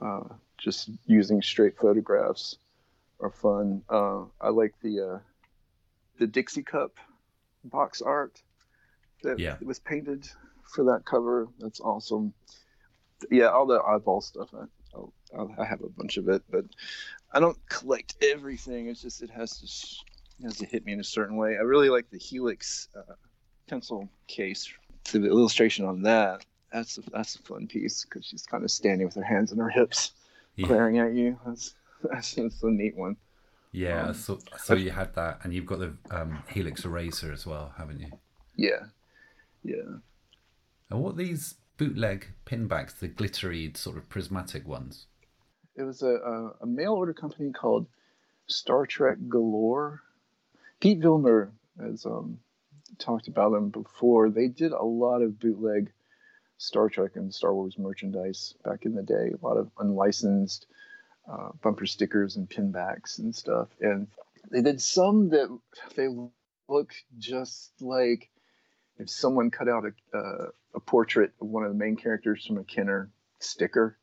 uh, 0.00 0.24
just 0.58 0.90
using 1.06 1.40
straight 1.42 1.76
photographs 1.78 2.58
are 3.20 3.30
fun. 3.30 3.82
Uh, 3.88 4.24
I 4.40 4.48
like 4.50 4.74
the 4.82 5.14
uh, 5.14 5.18
the 6.18 6.26
Dixie 6.26 6.62
Cup 6.62 6.92
box 7.64 8.02
art 8.02 8.42
that 9.22 9.38
Yeah. 9.38 9.56
was 9.62 9.78
painted 9.78 10.28
for 10.74 10.84
that 10.84 11.04
cover. 11.04 11.48
That's 11.58 11.80
awesome. 11.80 12.34
Yeah, 13.30 13.48
all 13.48 13.66
the 13.66 13.80
eyeball 13.80 14.20
stuff. 14.20 14.50
I, 14.52 14.64
I'll, 14.94 15.12
I'll, 15.36 15.54
I 15.58 15.64
have 15.64 15.82
a 15.82 15.88
bunch 15.88 16.16
of 16.18 16.28
it, 16.28 16.42
but 16.50 16.64
I 17.32 17.40
don't 17.40 17.58
collect 17.68 18.16
everything. 18.22 18.88
It's 18.88 19.00
just 19.00 19.22
it 19.22 19.30
has 19.30 19.58
to 19.60 19.66
s- 20.38 20.40
it 20.40 20.44
has 20.44 20.56
to 20.58 20.66
hit 20.66 20.84
me 20.84 20.92
in 20.92 21.00
a 21.00 21.04
certain 21.04 21.36
way. 21.36 21.56
I 21.56 21.62
really 21.62 21.88
like 21.88 22.10
the 22.10 22.18
Helix 22.18 22.88
uh, 22.96 23.14
pencil 23.68 24.08
case. 24.26 24.72
The 25.12 25.26
illustration 25.26 25.84
on 25.84 26.02
that. 26.02 26.44
That's 26.72 26.98
a, 26.98 27.02
that's 27.12 27.36
a 27.36 27.42
fun 27.42 27.66
piece 27.68 28.04
because 28.04 28.24
she's 28.26 28.44
kind 28.44 28.64
of 28.64 28.70
standing 28.70 29.06
with 29.06 29.14
her 29.16 29.22
hands 29.22 29.52
on 29.52 29.58
her 29.58 29.68
hips, 29.68 30.12
Yeah. 30.56 30.66
glaring 30.66 30.98
at 30.98 31.14
you. 31.14 31.38
That's 31.46 31.74
that's, 32.02 32.34
that's 32.34 32.62
a 32.62 32.70
neat 32.70 32.96
one. 32.96 33.16
Yeah, 33.72 34.06
Um, 34.08 34.14
so 34.14 34.38
so 34.58 34.74
you 34.74 34.90
had 34.90 35.14
that, 35.14 35.40
and 35.44 35.52
you've 35.52 35.66
got 35.66 35.78
the 35.80 35.96
um, 36.10 36.42
Helix 36.48 36.84
eraser 36.84 37.32
as 37.32 37.44
well, 37.46 37.72
haven't 37.76 38.00
you? 38.00 38.10
Yeah, 38.56 38.86
yeah. 39.62 39.98
And 40.90 41.00
what 41.02 41.14
are 41.14 41.16
these 41.16 41.54
bootleg 41.76 42.26
pinbacks, 42.44 42.94
the 42.94 43.08
glittery 43.08 43.72
sort 43.74 43.96
of 43.96 44.08
prismatic 44.08 44.66
ones? 44.66 45.06
It 45.76 45.82
was 45.82 46.02
a, 46.02 46.06
a, 46.14 46.50
a 46.62 46.66
mail 46.66 46.92
order 46.92 47.12
company 47.12 47.50
called 47.52 47.86
Star 48.46 48.86
Trek 48.86 49.18
Galore. 49.28 50.02
Pete 50.80 51.00
Vilmur 51.00 51.50
has 51.80 52.04
um, 52.06 52.38
talked 52.98 53.28
about 53.28 53.52
them 53.52 53.70
before. 53.70 54.30
They 54.30 54.48
did 54.48 54.72
a 54.72 54.84
lot 54.84 55.22
of 55.22 55.38
bootleg 55.38 55.92
Star 56.58 56.88
Trek 56.88 57.12
and 57.16 57.34
Star 57.34 57.54
Wars 57.54 57.78
merchandise 57.78 58.54
back 58.64 58.84
in 58.84 58.94
the 58.94 59.02
day, 59.02 59.32
a 59.32 59.46
lot 59.46 59.56
of 59.56 59.70
unlicensed 59.78 60.66
uh, 61.30 61.50
bumper 61.62 61.86
stickers 61.86 62.36
and 62.36 62.48
pinbacks 62.48 63.18
and 63.18 63.34
stuff. 63.34 63.68
And 63.80 64.08
they 64.50 64.62
did 64.62 64.80
some 64.80 65.30
that 65.30 65.58
they 65.96 66.08
look 66.68 66.92
just 67.18 67.72
like 67.80 68.30
if 68.98 69.10
someone 69.10 69.50
cut 69.50 69.68
out 69.68 69.84
a, 69.84 70.16
uh, 70.16 70.48
a 70.74 70.80
portrait 70.80 71.32
of 71.40 71.48
one 71.48 71.64
of 71.64 71.70
the 71.70 71.78
main 71.78 71.96
characters 71.96 72.46
from 72.46 72.58
a 72.58 72.64
Kenner 72.64 73.10
sticker 73.40 73.98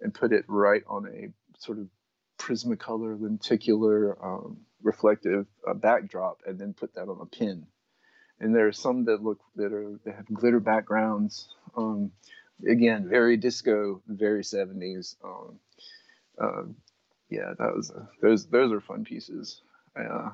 and 0.00 0.14
put 0.14 0.32
it 0.32 0.44
right 0.46 0.82
on 0.86 1.06
a 1.06 1.28
sort 1.58 1.78
of 1.78 1.88
prismacolor, 2.38 3.20
lenticular, 3.20 4.16
um, 4.24 4.58
reflective 4.82 5.46
uh, 5.66 5.74
backdrop, 5.74 6.42
and 6.46 6.58
then 6.58 6.72
put 6.74 6.94
that 6.94 7.08
on 7.08 7.20
a 7.20 7.26
pin. 7.26 7.66
And 8.40 8.54
there 8.54 8.66
are 8.68 8.72
some 8.72 9.04
that 9.06 9.22
look 9.22 9.40
that 9.56 9.72
are 9.72 9.98
that 10.04 10.14
have 10.16 10.26
glitter 10.32 10.60
backgrounds. 10.60 11.48
Um, 11.76 12.12
again, 12.66 13.08
very 13.08 13.36
disco, 13.36 14.02
very 14.08 14.44
seventies. 14.44 15.16
Um, 15.24 15.58
uh, 16.40 16.62
yeah, 17.30 17.54
that 17.58 17.74
was 17.76 17.90
a, 17.90 18.08
those 18.22 18.46
those 18.46 18.72
are 18.72 18.80
fun 18.80 19.04
pieces. 19.04 19.62
Uh, 19.98 20.30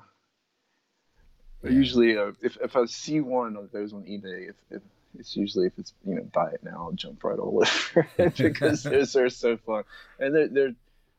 Yeah. 1.62 1.70
Usually, 1.70 2.16
uh, 2.18 2.32
if 2.42 2.56
if 2.62 2.76
I 2.76 2.84
see 2.86 3.20
one 3.20 3.56
of 3.56 3.72
those 3.72 3.92
on 3.94 4.02
eBay, 4.02 4.50
if, 4.50 4.56
if 4.70 4.82
it's 5.18 5.36
usually 5.36 5.66
if 5.66 5.78
it's 5.78 5.94
you 6.06 6.14
know 6.16 6.22
buy 6.32 6.50
it 6.50 6.62
now, 6.62 6.76
I'll 6.86 6.92
jump 6.92 7.24
right 7.24 7.38
all 7.38 7.62
over 7.62 8.08
it 8.18 8.36
because 8.38 8.82
those 8.82 9.16
are 9.16 9.30
so 9.30 9.56
fun, 9.56 9.84
and 10.18 10.34
they're 10.34 10.48
they're 10.48 10.74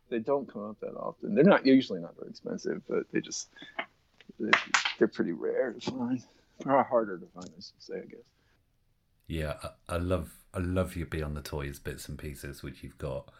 they 0.10 0.20
don't 0.20 0.51
come 0.51 0.64
up 0.70 0.80
that 0.82 0.95
often. 0.95 1.36
They're 1.36 1.43
not 1.43 1.66
usually 1.66 1.99
not 2.01 2.16
very 2.18 2.30
expensive, 2.30 2.82
but 2.88 3.03
they 3.12 3.22
just 3.22 3.49
they're, 4.39 5.08
pretty 5.08 5.32
rare 5.32 5.74
to 5.74 5.91
find, 5.91 6.22
or 6.66 6.84
harder 6.84 7.18
to 7.18 7.26
find, 7.34 7.47
I 7.49 7.62
should 7.62 7.82
say, 7.82 7.95
I 7.95 8.06
guess. 8.06 8.20
Yeah, 9.28 9.58
I, 9.64 9.95
I 9.95 9.97
love 9.97 10.32
I 10.53 10.60
love 10.60 10.95
your 10.95 11.08
Beyond 11.08 11.36
the 11.38 11.41
Toys 11.41 11.80
bits 11.80 12.08
and 12.10 12.18
pieces 12.18 12.64
which 12.64 12.84
you've 12.84 12.97
got. 12.97 13.32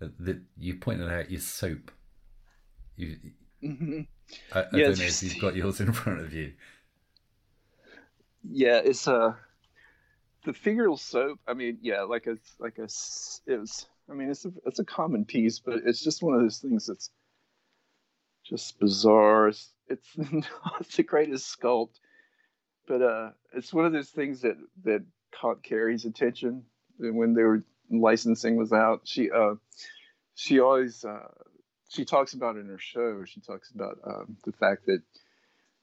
That 0.00 0.42
you 0.58 0.74
pointed 0.76 1.10
out 1.10 1.30
your 1.30 1.40
soap. 1.40 1.90
You, 2.96 3.18
hmm 3.62 4.02
I, 4.52 4.64
I 4.72 4.78
Yeah, 4.78 4.80
don't 4.80 4.98
know 4.98 5.04
if 5.06 5.22
you've 5.22 5.36
got 5.38 5.54
yours 5.56 5.80
in 5.80 5.92
front 5.92 6.20
of 6.20 6.32
you. 6.32 6.54
Yeah, 8.44 8.80
it's 8.84 9.08
uh 9.08 9.34
the 10.44 10.52
figural 10.52 10.98
soap. 10.98 11.40
I 11.46 11.54
mean, 11.54 11.78
yeah, 11.82 12.02
like 12.02 12.26
a 12.26 12.36
like 12.58 12.78
a 12.78 12.88
it 13.46 13.58
was. 13.58 13.86
I 14.08 14.12
mean, 14.12 14.30
it's 14.30 14.44
a 14.44 14.52
it's 14.66 14.78
a 14.78 14.84
common 14.84 15.24
piece, 15.24 15.58
but 15.58 15.80
it's 15.84 16.02
just 16.02 16.22
one 16.22 16.34
of 16.34 16.42
those 16.42 16.58
things 16.58 16.86
that's 16.86 17.10
just 18.44 18.78
bizarre. 18.78 19.48
It's, 19.48 19.72
it's 19.88 20.16
not 20.16 20.88
the 20.96 21.02
greatest 21.02 21.58
sculpt, 21.58 21.98
but 22.86 23.02
uh, 23.02 23.30
it's 23.54 23.72
one 23.72 23.86
of 23.86 23.92
those 23.92 24.10
things 24.10 24.42
that 24.42 24.56
that 24.84 25.04
caught 25.40 25.62
Carrie's 25.62 26.04
attention 26.04 26.64
when 26.98 27.34
they 27.34 27.42
were 27.42 27.64
licensing 27.90 28.56
was 28.56 28.72
out. 28.72 29.00
She 29.04 29.30
uh 29.30 29.54
she 30.34 30.60
always 30.60 31.04
uh 31.04 31.28
she 31.88 32.04
talks 32.04 32.34
about 32.34 32.56
in 32.56 32.66
her 32.68 32.78
show. 32.78 33.24
She 33.24 33.40
talks 33.40 33.70
about 33.70 33.98
um, 34.06 34.36
the 34.44 34.52
fact 34.52 34.86
that 34.86 35.00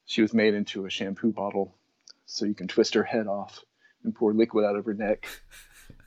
she 0.06 0.22
was 0.22 0.34
made 0.34 0.54
into 0.54 0.86
a 0.86 0.90
shampoo 0.90 1.32
bottle 1.32 1.76
so 2.26 2.46
you 2.46 2.54
can 2.54 2.68
twist 2.68 2.94
her 2.94 3.04
head 3.04 3.28
off 3.28 3.62
and 4.04 4.16
pour 4.16 4.34
liquid 4.34 4.66
out 4.66 4.76
of 4.76 4.86
her 4.86 4.94
neck. 4.94 5.28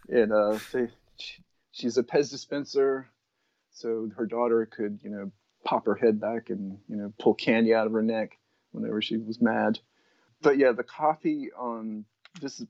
And 0.08 0.32
uh, 0.32 0.58
they, 0.72 0.88
she, 1.16 1.42
she's 1.72 1.98
a 1.98 2.02
Pez 2.02 2.30
dispenser, 2.30 3.08
so 3.70 4.10
her 4.16 4.26
daughter 4.26 4.66
could, 4.66 5.00
you 5.02 5.10
know, 5.10 5.30
pop 5.64 5.86
her 5.86 5.94
head 5.94 6.20
back 6.20 6.50
and, 6.50 6.78
you 6.88 6.96
know, 6.96 7.12
pull 7.18 7.34
candy 7.34 7.74
out 7.74 7.86
of 7.86 7.92
her 7.92 8.02
neck 8.02 8.38
whenever 8.72 9.00
she 9.00 9.16
was 9.16 9.40
mad. 9.40 9.78
But 10.42 10.58
yeah, 10.58 10.72
the 10.72 10.82
copy 10.82 11.50
on 11.56 12.04
this 12.40 12.60
is 12.60 12.66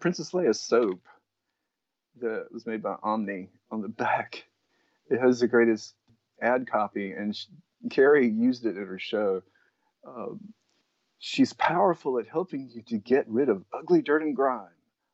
Princess 0.00 0.30
Leia 0.32 0.56
soap 0.56 1.00
that 2.20 2.46
was 2.52 2.66
made 2.66 2.82
by 2.82 2.96
Omni 3.02 3.50
on 3.70 3.82
the 3.82 3.88
back. 3.88 4.46
It 5.10 5.20
has 5.20 5.40
the 5.40 5.48
greatest 5.48 5.94
ad 6.40 6.70
copy, 6.70 7.12
and 7.12 7.34
she, 7.36 7.48
Carrie 7.90 8.28
used 8.28 8.64
it 8.64 8.76
at 8.76 8.86
her 8.86 8.98
show. 8.98 9.42
Um, 10.06 10.40
She's 11.18 11.52
powerful 11.52 12.18
at 12.18 12.28
helping 12.28 12.68
you 12.72 12.82
to 12.82 12.98
get 12.98 13.28
rid 13.28 13.48
of 13.48 13.64
ugly 13.72 14.02
dirt 14.02 14.22
and 14.22 14.36
grime. 14.36 14.68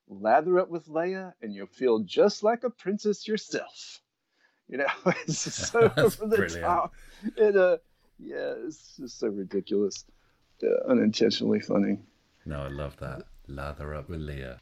Lather 0.08 0.58
up 0.58 0.68
with 0.68 0.86
Leia, 0.86 1.32
and 1.40 1.54
you'll 1.54 1.66
feel 1.66 2.00
just 2.00 2.42
like 2.42 2.62
a 2.64 2.70
princess 2.70 3.26
yourself. 3.26 4.00
You 4.68 4.78
know, 4.78 4.86
it's 5.26 5.38
so 5.70 5.90
over 5.96 6.26
the 6.26 6.36
brilliant. 6.36 6.62
top. 6.62 6.94
And 7.38 7.56
uh, 7.56 7.78
yeah, 8.18 8.54
it's 8.66 8.96
just 8.98 9.18
so 9.18 9.28
ridiculous, 9.28 10.04
uh, 10.62 10.90
unintentionally 10.90 11.60
funny. 11.60 11.98
No, 12.44 12.60
I 12.62 12.68
love 12.68 12.96
that. 12.98 13.22
Lather 13.48 13.94
up 13.94 14.08
with 14.10 14.20
Leia. 14.20 14.58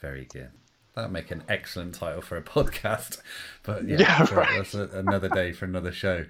Very 0.00 0.24
good. 0.24 0.50
That'd 0.94 1.12
make 1.12 1.30
an 1.30 1.42
excellent 1.48 1.94
title 1.94 2.22
for 2.22 2.36
a 2.36 2.42
podcast. 2.42 3.18
But 3.62 3.86
yeah, 3.86 3.98
Yeah, 3.98 4.34
right. 4.34 4.48
that's 4.56 4.74
a, 4.74 4.88
another 4.94 5.28
day 5.28 5.52
for 5.52 5.64
another 5.66 5.92
show. 5.92 6.24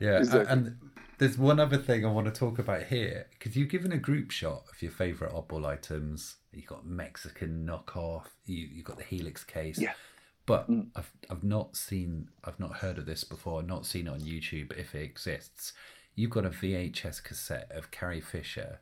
Yeah, 0.00 0.18
Exactly. 0.18 0.52
and 0.52 0.76
there's 1.18 1.38
one 1.38 1.60
other 1.60 1.78
thing 1.78 2.04
I 2.04 2.10
want 2.10 2.26
to 2.26 2.32
talk 2.32 2.58
about 2.58 2.84
here 2.84 3.26
because 3.30 3.56
you've 3.56 3.68
given 3.70 3.92
a 3.92 3.98
group 3.98 4.30
shot 4.30 4.64
of 4.72 4.82
your 4.82 4.90
favourite 4.90 5.32
oddball 5.32 5.64
items. 5.66 6.36
You've 6.52 6.66
got 6.66 6.86
Mexican 6.86 7.66
knockoff. 7.66 8.26
You 8.46 8.68
you've 8.72 8.84
got 8.84 8.98
the 8.98 9.04
Helix 9.04 9.44
case. 9.44 9.78
Yeah. 9.78 9.92
But 10.46 10.68
mm. 10.70 10.88
I've 10.96 11.10
I've 11.30 11.44
not 11.44 11.76
seen 11.76 12.28
I've 12.44 12.58
not 12.60 12.76
heard 12.76 12.98
of 12.98 13.06
this 13.06 13.24
before. 13.24 13.60
I've 13.60 13.66
Not 13.68 13.86
seen 13.86 14.06
it 14.08 14.10
on 14.10 14.20
YouTube 14.20 14.76
if 14.76 14.94
it 14.94 15.02
exists. 15.02 15.72
You've 16.16 16.30
got 16.30 16.44
a 16.44 16.50
VHS 16.50 17.22
cassette 17.22 17.70
of 17.74 17.90
Carrie 17.90 18.20
Fisher 18.20 18.80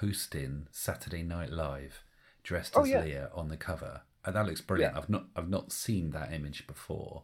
hosting 0.00 0.66
Saturday 0.70 1.22
Night 1.22 1.50
Live, 1.50 2.04
dressed 2.42 2.74
Oh, 2.76 2.82
as 2.82 2.88
yeah. 2.90 3.02
Leia 3.02 3.36
on 3.36 3.48
the 3.48 3.56
cover, 3.56 4.02
and 4.24 4.36
that 4.36 4.46
looks 4.46 4.60
brilliant. 4.60 4.94
Yeah. 4.94 5.00
I've 5.00 5.08
not 5.08 5.26
I've 5.34 5.48
not 5.48 5.72
seen 5.72 6.10
that 6.10 6.32
image 6.32 6.66
before. 6.66 7.22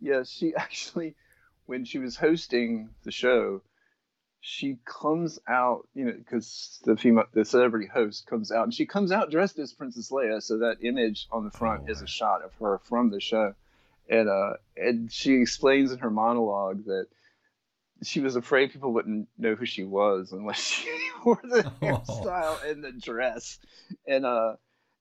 Yeah, 0.00 0.22
she 0.22 0.54
actually, 0.56 1.14
when 1.66 1.84
she 1.84 1.98
was 1.98 2.16
hosting 2.16 2.90
the 3.04 3.10
show, 3.10 3.62
she 4.40 4.76
comes 4.84 5.38
out, 5.48 5.88
you 5.94 6.04
know, 6.04 6.12
because 6.12 6.78
the 6.84 6.96
female, 6.96 7.24
the 7.32 7.44
celebrity 7.44 7.86
host 7.92 8.26
comes 8.26 8.52
out, 8.52 8.64
and 8.64 8.74
she 8.74 8.84
comes 8.86 9.10
out 9.10 9.30
dressed 9.30 9.58
as 9.58 9.72
Princess 9.72 10.10
Leia. 10.10 10.42
So 10.42 10.58
that 10.58 10.76
image 10.82 11.26
on 11.32 11.44
the 11.44 11.50
front 11.50 11.82
Oh, 11.86 11.90
is 11.90 12.02
a 12.02 12.06
shot 12.06 12.42
of 12.42 12.52
her 12.60 12.78
from 12.84 13.10
the 13.10 13.20
show, 13.20 13.54
and 14.08 14.28
uh, 14.28 14.54
and 14.76 15.10
she 15.10 15.34
explains 15.34 15.92
in 15.92 15.98
her 16.00 16.10
monologue 16.10 16.84
that 16.84 17.06
she 18.02 18.20
was 18.20 18.36
afraid 18.36 18.70
people 18.72 18.92
wouldn't 18.92 19.28
know 19.38 19.54
who 19.54 19.64
she 19.64 19.84
was 19.84 20.32
unless 20.32 20.60
she 20.62 20.88
wore 21.24 21.40
the 21.42 21.64
Oh. 21.82 21.86
hairstyle 21.86 22.70
and 22.70 22.84
the 22.84 22.92
dress, 22.92 23.58
and 24.06 24.26
uh, 24.26 24.56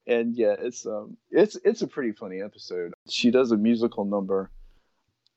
and 0.08 0.36
yeah, 0.38 0.56
it's 0.58 0.86
um, 0.86 1.18
it's 1.32 1.58
it's 1.66 1.82
a 1.82 1.88
pretty 1.88 2.14
funny 2.14 2.42
episode. 2.42 2.94
She 3.10 3.30
does 3.30 3.52
a 3.52 3.58
musical 3.58 4.06
number 4.06 4.52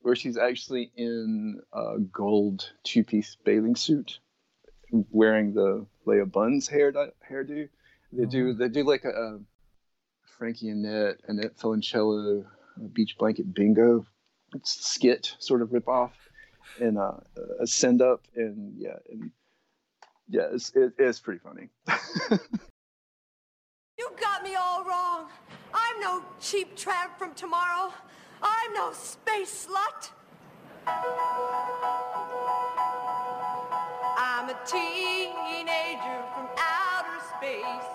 where 0.07 0.15
she's 0.15 0.39
actually 0.39 0.93
in 0.97 1.61
a 1.73 1.99
gold 1.99 2.71
two-piece 2.85 3.37
bathing 3.43 3.75
suit, 3.75 4.21
wearing 5.11 5.53
the 5.53 5.85
Leia 6.07 6.31
Buns 6.31 6.69
hair 6.69 6.93
hairdo. 6.93 7.69
They 8.13 8.25
do 8.27 8.53
they 8.53 8.69
do 8.69 8.85
like 8.85 9.05
a, 9.05 9.11
a 9.11 9.41
Frankie 10.39 10.69
Annette, 10.69 11.17
Annette 11.27 11.57
Funicello, 11.59 12.47
Beach 12.93 13.17
Blanket 13.19 13.53
Bingo 13.53 14.07
skit 14.63 15.35
sort 15.41 15.61
of 15.61 15.73
rip 15.73 15.89
off, 15.89 16.15
and 16.81 16.99
uh, 16.99 17.17
a 17.59 17.67
send 17.67 18.01
up, 18.01 18.23
and 18.37 18.75
yeah, 18.79 18.99
and 19.11 19.33
yeah, 20.29 20.47
it's 20.53 20.71
it, 20.77 20.93
it's 20.99 21.19
pretty 21.19 21.41
funny. 21.41 21.69
You 23.99 24.11
got 24.21 24.45
me 24.45 24.55
all 24.55 24.85
wrong. 24.85 25.31
I'm 25.73 26.01
no 26.01 26.23
cheap 26.39 26.77
tramp 26.77 27.19
from 27.19 27.33
tomorrow. 27.33 27.91
I'm 28.43 28.73
no 28.75 28.93
space 28.93 29.67
slut. 29.67 30.11
I'm 34.19 34.49
a 34.51 34.57
teenager 34.67 36.23
from 36.35 36.49
outer 36.59 37.21
space, 37.37 37.91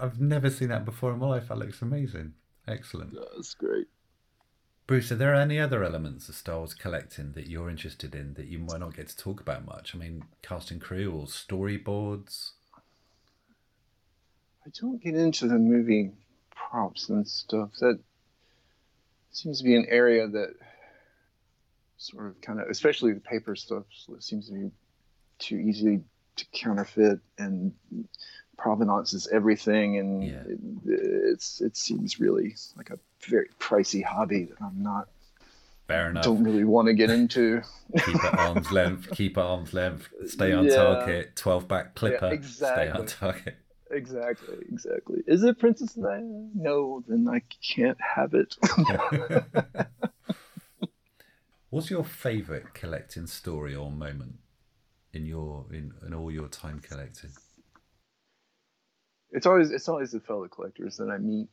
I've 0.00 0.20
never 0.20 0.50
seen 0.50 0.68
that 0.68 0.84
before 0.84 1.12
in 1.12 1.18
my 1.18 1.28
life. 1.28 1.48
That 1.48 1.58
looks 1.58 1.82
amazing. 1.82 2.34
Excellent. 2.66 3.14
That's 3.14 3.54
great. 3.54 3.86
Bruce, 4.86 5.12
are 5.12 5.16
there 5.16 5.34
any 5.34 5.60
other 5.60 5.84
elements 5.84 6.28
of 6.28 6.34
Star 6.34 6.58
Wars 6.58 6.74
collecting 6.74 7.32
that 7.32 7.48
you're 7.48 7.70
interested 7.70 8.14
in 8.14 8.34
that 8.34 8.46
you 8.46 8.58
might 8.58 8.80
not 8.80 8.96
get 8.96 9.08
to 9.08 9.16
talk 9.16 9.40
about 9.40 9.64
much? 9.64 9.94
I 9.94 9.98
mean, 9.98 10.24
cast 10.42 10.70
and 10.72 10.80
crew 10.80 11.12
or 11.12 11.26
storyboards? 11.26 12.50
I 14.66 14.70
don't 14.80 15.02
get 15.02 15.14
into 15.14 15.46
the 15.46 15.58
movie 15.58 16.10
props 16.50 17.08
and 17.08 17.26
stuff. 17.26 17.70
That 17.80 18.00
seems 19.30 19.58
to 19.58 19.64
be 19.64 19.76
an 19.76 19.86
area 19.88 20.26
that 20.26 20.54
sort 21.96 22.26
of 22.26 22.40
kind 22.40 22.60
of, 22.60 22.68
especially 22.68 23.12
the 23.12 23.20
paper 23.20 23.54
stuff, 23.54 23.84
seems 24.18 24.48
to 24.48 24.54
be 24.54 24.70
too 25.38 25.56
easy 25.56 26.00
to 26.36 26.44
counterfeit 26.52 27.20
and 27.38 27.72
provenance 28.60 29.12
is 29.14 29.26
everything, 29.28 29.98
and 29.98 30.22
it, 30.22 30.58
it's 30.86 31.60
it 31.60 31.76
seems 31.76 32.20
really 32.20 32.54
like 32.76 32.90
a 32.90 32.98
very 33.28 33.48
pricey 33.58 34.04
hobby 34.04 34.44
that 34.44 34.60
I'm 34.62 34.82
not. 34.82 35.08
Fair 35.88 36.10
enough. 36.10 36.24
Don't 36.24 36.44
really 36.44 36.64
want 36.64 36.86
to 36.86 36.94
get 36.94 37.10
into. 37.10 37.62
Keep 38.04 38.24
at 38.24 38.38
arm's 38.38 38.70
length. 38.80 39.10
Keep 39.12 39.38
at 39.38 39.44
arm's 39.44 39.72
length. 39.74 40.08
Stay 40.26 40.52
on 40.52 40.66
Yeah. 40.66 40.76
target. 40.76 41.34
Twelve 41.36 41.66
back 41.66 41.94
clipper. 41.94 42.34
Yeah, 42.34 42.40
Stay 42.42 42.88
on 42.90 43.06
target. 43.06 43.56
Exactly, 43.90 44.58
exactly. 44.70 45.18
Is 45.26 45.42
it 45.42 45.58
Princess 45.58 45.96
Leia? 45.96 46.50
No, 46.54 47.02
then 47.08 47.26
I 47.28 47.42
can't 47.60 47.98
have 48.00 48.34
it. 48.34 48.56
What's 51.70 51.90
your 51.90 52.04
favourite 52.04 52.72
collecting 52.74 53.26
story 53.26 53.74
or 53.74 53.90
moment 53.90 54.38
in 55.12 55.26
your 55.26 55.66
in, 55.72 55.92
in 56.06 56.14
all 56.14 56.30
your 56.30 56.46
time 56.48 56.78
collecting? 56.80 57.30
It's 59.40 59.46
always 59.46 59.70
it's 59.70 59.88
always 59.88 60.10
the 60.10 60.20
fellow 60.20 60.46
collectors 60.48 60.98
that 60.98 61.08
I 61.08 61.16
meet 61.16 61.48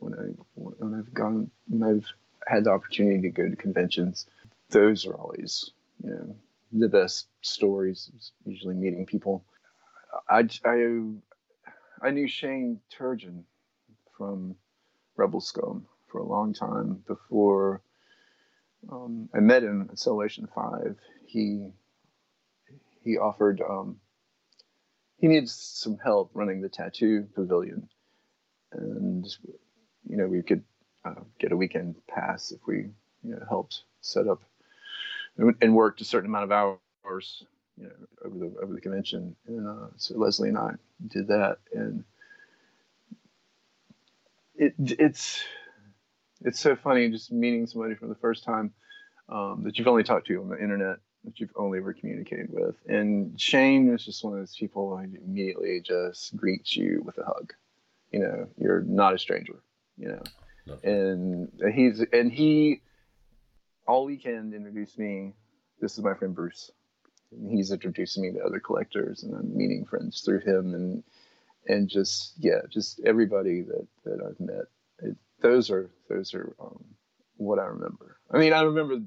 when 0.00 0.12
I 0.12 0.26
when 0.52 0.94
I've 0.94 1.14
gone 1.14 1.50
when 1.66 1.82
I've 1.82 2.04
had 2.46 2.64
the 2.64 2.70
opportunity 2.72 3.22
to 3.22 3.30
go 3.30 3.48
to 3.48 3.56
conventions. 3.56 4.26
Those 4.68 5.06
are 5.06 5.14
always 5.14 5.70
you 6.04 6.10
know 6.10 6.36
the 6.74 6.90
best 6.90 7.28
stories. 7.40 8.10
Usually 8.44 8.74
meeting 8.74 9.06
people. 9.06 9.46
I 10.28 10.46
I 10.66 11.00
I 12.02 12.10
knew 12.10 12.28
Shane 12.28 12.80
Turgeon 12.94 13.44
from 14.18 14.54
Rebel 15.16 15.40
Scum 15.40 15.86
for 16.08 16.18
a 16.18 16.26
long 16.26 16.52
time 16.52 17.02
before 17.06 17.80
um, 18.90 19.30
I 19.34 19.40
met 19.40 19.62
him 19.62 19.88
at 19.90 19.98
Celebration 19.98 20.50
Five. 20.54 20.98
He 21.24 21.70
he 23.02 23.16
offered 23.16 23.62
um, 23.62 24.01
he 25.22 25.28
needs 25.28 25.54
some 25.54 25.98
help 25.98 26.32
running 26.34 26.60
the 26.60 26.68
tattoo 26.68 27.28
pavilion, 27.34 27.88
and 28.72 29.24
you 30.06 30.16
know 30.16 30.26
we 30.26 30.42
could 30.42 30.64
uh, 31.04 31.22
get 31.38 31.52
a 31.52 31.56
weekend 31.56 31.94
pass 32.08 32.50
if 32.50 32.58
we 32.66 32.78
you 33.22 33.30
know 33.36 33.38
helped 33.48 33.84
set 34.00 34.26
up 34.26 34.42
and, 35.38 35.74
worked 35.76 36.00
a 36.00 36.04
certain 36.04 36.28
amount 36.28 36.50
of 36.50 36.52
hours 36.52 37.44
you 37.78 37.84
know 37.84 37.92
over 38.24 38.36
the 38.36 38.54
over 38.60 38.74
the 38.74 38.80
convention. 38.80 39.36
And 39.46 39.68
uh, 39.68 39.86
so 39.96 40.18
Leslie 40.18 40.48
and 40.48 40.58
I 40.58 40.72
did 41.06 41.28
that, 41.28 41.58
and 41.72 42.02
it 44.56 44.74
it's 44.78 45.40
it's 46.40 46.58
so 46.58 46.74
funny 46.74 47.08
just 47.10 47.30
meeting 47.30 47.68
somebody 47.68 47.94
for 47.94 48.08
the 48.08 48.16
first 48.16 48.42
time 48.42 48.72
um, 49.28 49.62
that 49.64 49.78
you've 49.78 49.86
only 49.86 50.02
talked 50.02 50.26
to 50.26 50.40
on 50.42 50.48
the 50.48 50.60
internet 50.60 50.96
that 51.24 51.38
you've 51.38 51.52
only 51.56 51.78
ever 51.78 51.92
communicated 51.92 52.48
with. 52.50 52.76
And 52.86 53.40
Shane 53.40 53.92
is 53.92 54.04
just 54.04 54.24
one 54.24 54.34
of 54.34 54.38
those 54.40 54.56
people 54.56 54.96
who 54.96 55.04
immediately 55.24 55.80
just 55.80 56.36
greets 56.36 56.76
you 56.76 57.02
with 57.04 57.18
a 57.18 57.24
hug. 57.24 57.52
You 58.10 58.20
know, 58.20 58.48
you're 58.58 58.82
not 58.82 59.14
a 59.14 59.18
stranger. 59.18 59.62
You 59.96 60.08
know, 60.08 60.76
and 60.82 61.50
he's 61.74 62.04
and 62.12 62.32
he 62.32 62.80
all 63.86 64.04
weekend 64.04 64.54
introduced 64.54 64.98
me. 64.98 65.34
This 65.80 65.98
is 65.98 66.04
my 66.04 66.14
friend 66.14 66.34
Bruce. 66.34 66.70
And 67.30 67.50
he's 67.50 67.72
introducing 67.72 68.22
me 68.22 68.32
to 68.32 68.44
other 68.44 68.60
collectors, 68.60 69.22
and 69.22 69.34
I'm 69.34 69.56
meeting 69.56 69.84
friends 69.84 70.20
through 70.20 70.40
him, 70.40 70.74
and 70.74 71.02
and 71.66 71.88
just 71.88 72.34
yeah, 72.38 72.60
just 72.68 73.00
everybody 73.04 73.62
that 73.62 73.86
that 74.04 74.20
I've 74.24 74.40
met. 74.40 74.64
It, 74.98 75.16
those 75.40 75.70
are 75.70 75.90
those 76.08 76.34
are 76.34 76.54
um, 76.60 76.84
what 77.36 77.58
I 77.58 77.64
remember. 77.64 78.16
I 78.30 78.38
mean, 78.38 78.52
I 78.52 78.62
remember 78.62 79.00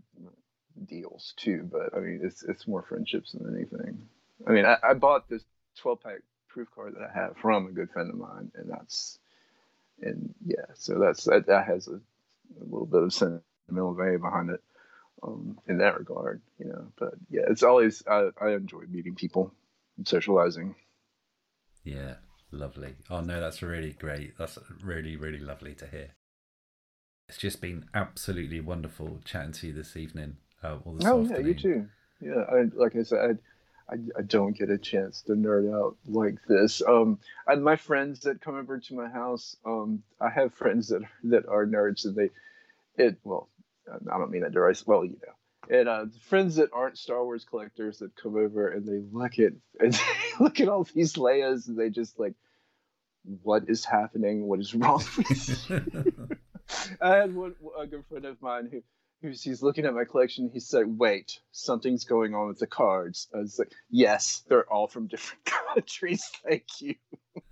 deals 0.85 1.33
too, 1.37 1.67
but 1.71 1.95
I 1.95 1.99
mean, 1.99 2.19
it's 2.23 2.43
it's 2.43 2.67
more 2.67 2.83
friendships 2.83 3.31
than 3.31 3.55
anything. 3.55 4.07
I 4.47 4.51
mean, 4.51 4.65
I, 4.65 4.77
I 4.83 4.93
bought 4.93 5.29
this 5.29 5.43
12 5.77 6.01
pack 6.01 6.19
proof 6.49 6.67
card 6.73 6.95
that 6.95 7.09
I 7.09 7.19
have 7.19 7.37
from 7.37 7.67
a 7.67 7.71
good 7.71 7.91
friend 7.91 8.09
of 8.09 8.17
mine, 8.17 8.51
and 8.55 8.69
that's 8.69 9.19
and 10.01 10.33
yeah, 10.45 10.65
so 10.75 10.99
that's 10.99 11.23
that, 11.25 11.47
that 11.47 11.65
has 11.65 11.87
a, 11.87 11.95
a 11.95 12.63
little 12.63 12.85
bit 12.85 13.03
of 13.03 13.13
sentimental 13.13 13.93
value 13.93 14.19
behind 14.19 14.49
it 14.49 14.61
um, 15.23 15.59
in 15.67 15.77
that 15.79 15.97
regard, 15.97 16.41
you 16.59 16.65
know. 16.65 16.87
But 16.97 17.13
yeah, 17.29 17.43
it's 17.49 17.63
always 17.63 18.03
I, 18.07 18.29
I 18.39 18.51
enjoy 18.51 18.83
meeting 18.89 19.15
people 19.15 19.53
and 19.97 20.07
socializing. 20.07 20.75
Yeah, 21.83 22.15
lovely. 22.51 22.95
Oh 23.09 23.21
no, 23.21 23.39
that's 23.39 23.61
really 23.61 23.93
great. 23.93 24.37
That's 24.37 24.57
really 24.83 25.15
really 25.15 25.39
lovely 25.39 25.73
to 25.75 25.87
hear. 25.87 26.11
It's 27.27 27.37
just 27.37 27.59
been 27.59 27.85
absolutely 27.93 28.59
wonderful 28.59 29.19
chatting 29.25 29.53
to 29.53 29.67
you 29.67 29.73
this 29.73 29.97
evening. 29.97 30.37
Uh, 30.65 30.77
this 30.97 31.05
oh 31.05 31.21
yeah, 31.21 31.37
you 31.37 31.53
too. 31.53 31.87
Yeah, 32.21 32.43
I, 32.51 32.63
like 32.73 32.95
I 32.95 33.03
said, 33.03 33.39
I, 33.89 33.95
I 34.17 34.21
don't 34.23 34.57
get 34.57 34.69
a 34.69 34.77
chance 34.77 35.21
to 35.23 35.33
nerd 35.33 35.71
out 35.71 35.97
like 36.07 36.37
this. 36.47 36.81
Um, 36.87 37.19
and 37.45 37.63
my 37.63 37.75
friends 37.75 38.21
that 38.21 38.41
come 38.41 38.55
over 38.55 38.79
to 38.79 38.95
my 38.95 39.07
house, 39.07 39.57
um, 39.65 40.01
I 40.19 40.29
have 40.29 40.53
friends 40.53 40.87
that 40.87 41.03
that 41.25 41.47
are 41.47 41.65
nerds, 41.65 42.05
and 42.05 42.15
they, 42.15 42.29
it 42.97 43.17
well, 43.23 43.49
I 43.91 44.17
don't 44.17 44.31
mean 44.31 44.41
that 44.41 44.53
to 44.53 44.73
well, 44.87 45.05
you 45.05 45.17
know, 45.25 45.77
and 45.77 45.89
uh, 45.89 46.05
friends 46.21 46.55
that 46.55 46.69
aren't 46.73 46.97
Star 46.97 47.23
Wars 47.23 47.45
collectors 47.45 47.99
that 47.99 48.15
come 48.15 48.35
over 48.35 48.69
and 48.69 48.87
they 48.87 49.01
look 49.11 49.39
at 49.39 49.53
and 49.79 49.93
they 49.93 49.99
look 50.39 50.59
at 50.59 50.69
all 50.69 50.87
these 50.93 51.13
Leias 51.13 51.67
and 51.67 51.77
they 51.77 51.89
just 51.89 52.19
like, 52.19 52.33
what 53.43 53.63
is 53.67 53.85
happening? 53.85 54.47
What 54.47 54.59
is 54.59 54.73
wrong 54.73 55.03
with? 55.17 55.71
I 57.01 57.15
had 57.15 57.35
one 57.35 57.55
a 57.79 57.85
good 57.85 58.03
friend 58.09 58.25
of 58.25 58.41
mine 58.41 58.69
who 58.71 58.81
who's 59.21 59.41
he's 59.41 59.61
looking 59.61 59.85
at 59.85 59.93
my 59.93 60.05
collection. 60.05 60.49
He 60.51 60.59
said, 60.59 60.97
"Wait, 60.97 61.39
something's 61.51 62.03
going 62.03 62.33
on 62.33 62.47
with 62.47 62.59
the 62.59 62.67
cards." 62.67 63.27
I 63.33 63.39
was 63.39 63.59
like, 63.59 63.71
"Yes, 63.89 64.43
they're 64.47 64.71
all 64.71 64.87
from 64.87 65.07
different 65.07 65.45
countries. 65.73 66.29
Thank 66.47 66.65
you." 66.79 66.95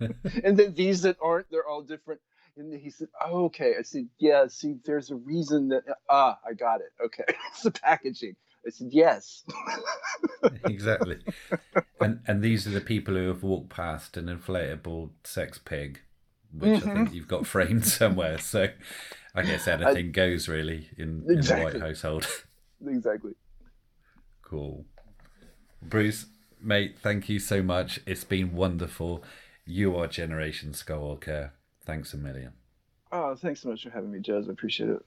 and 0.00 0.56
then 0.56 0.74
these 0.74 1.02
that 1.02 1.16
aren't, 1.22 1.50
they're 1.50 1.66
all 1.66 1.82
different. 1.82 2.20
And 2.56 2.72
he 2.72 2.90
said, 2.90 3.08
oh, 3.24 3.46
"Okay." 3.46 3.74
I 3.78 3.82
said, 3.82 4.08
"Yeah. 4.18 4.46
See, 4.48 4.76
there's 4.84 5.10
a 5.10 5.16
reason 5.16 5.68
that 5.68 5.84
ah, 6.08 6.38
I 6.48 6.54
got 6.54 6.80
it. 6.80 6.92
Okay, 7.04 7.24
it's 7.50 7.62
the 7.62 7.70
packaging." 7.70 8.36
I 8.66 8.70
said, 8.70 8.88
"Yes." 8.90 9.44
exactly. 10.64 11.18
And 12.00 12.20
and 12.26 12.42
these 12.42 12.66
are 12.66 12.70
the 12.70 12.80
people 12.80 13.14
who 13.14 13.28
have 13.28 13.42
walked 13.42 13.70
past 13.70 14.16
an 14.16 14.26
inflatable 14.26 15.10
sex 15.24 15.58
pig, 15.58 16.00
which 16.52 16.82
I 16.84 16.94
think 16.94 17.12
you've 17.12 17.28
got 17.28 17.46
framed 17.46 17.86
somewhere. 17.86 18.38
So 18.38 18.68
I 19.34 19.42
guess 19.42 19.66
anything 19.66 20.12
goes 20.12 20.48
really 20.48 20.90
in, 20.96 21.24
in 21.28 21.40
the 21.40 21.56
White 21.56 21.80
household. 21.80 22.26
exactly. 22.86 23.32
Cool. 24.42 24.84
Bruce, 25.82 26.26
mate, 26.60 26.96
thank 27.02 27.28
you 27.28 27.40
so 27.40 27.62
much. 27.62 28.00
It's 28.06 28.24
been 28.24 28.54
wonderful. 28.54 29.24
You 29.66 29.96
are 29.96 30.06
Generation 30.06 30.70
Skywalker. 30.70 31.50
Thanks 31.84 32.14
a 32.14 32.16
million. 32.16 32.52
Oh, 33.10 33.34
thanks 33.34 33.60
so 33.60 33.70
much 33.70 33.82
for 33.82 33.90
having 33.90 34.12
me, 34.12 34.20
Jez. 34.20 34.48
I 34.48 34.52
appreciate 34.52 34.90
it. 34.90 35.02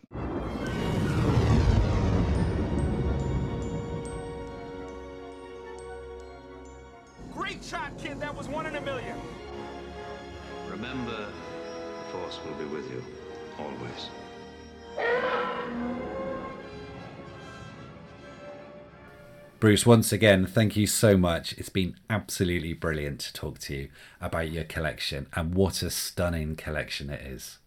Great 7.32 7.63
shot, 7.63 7.97
kid. 7.97 8.19
That 8.19 8.36
was 8.36 8.47
one 8.47 8.65
in 8.65 8.75
a 8.75 8.82
million. 8.82 9.17
Remember, 10.69 11.28
the 11.28 12.11
Force 12.11 12.39
will 12.45 12.55
be 12.55 12.65
with 12.65 12.89
you, 12.91 13.03
always. 13.59 14.09
Bruce, 19.59 19.87
once 19.87 20.11
again, 20.11 20.45
thank 20.45 20.75
you 20.75 20.85
so 20.85 21.17
much. 21.17 21.53
It's 21.53 21.69
been 21.69 21.95
absolutely 22.11 22.73
brilliant 22.73 23.19
to 23.21 23.33
talk 23.33 23.57
to 23.59 23.75
you 23.75 23.89
about 24.21 24.51
your 24.51 24.63
collection 24.63 25.25
and 25.33 25.55
what 25.55 25.81
a 25.81 25.89
stunning 25.89 26.55
collection 26.55 27.09
it 27.09 27.21
is. 27.21 27.57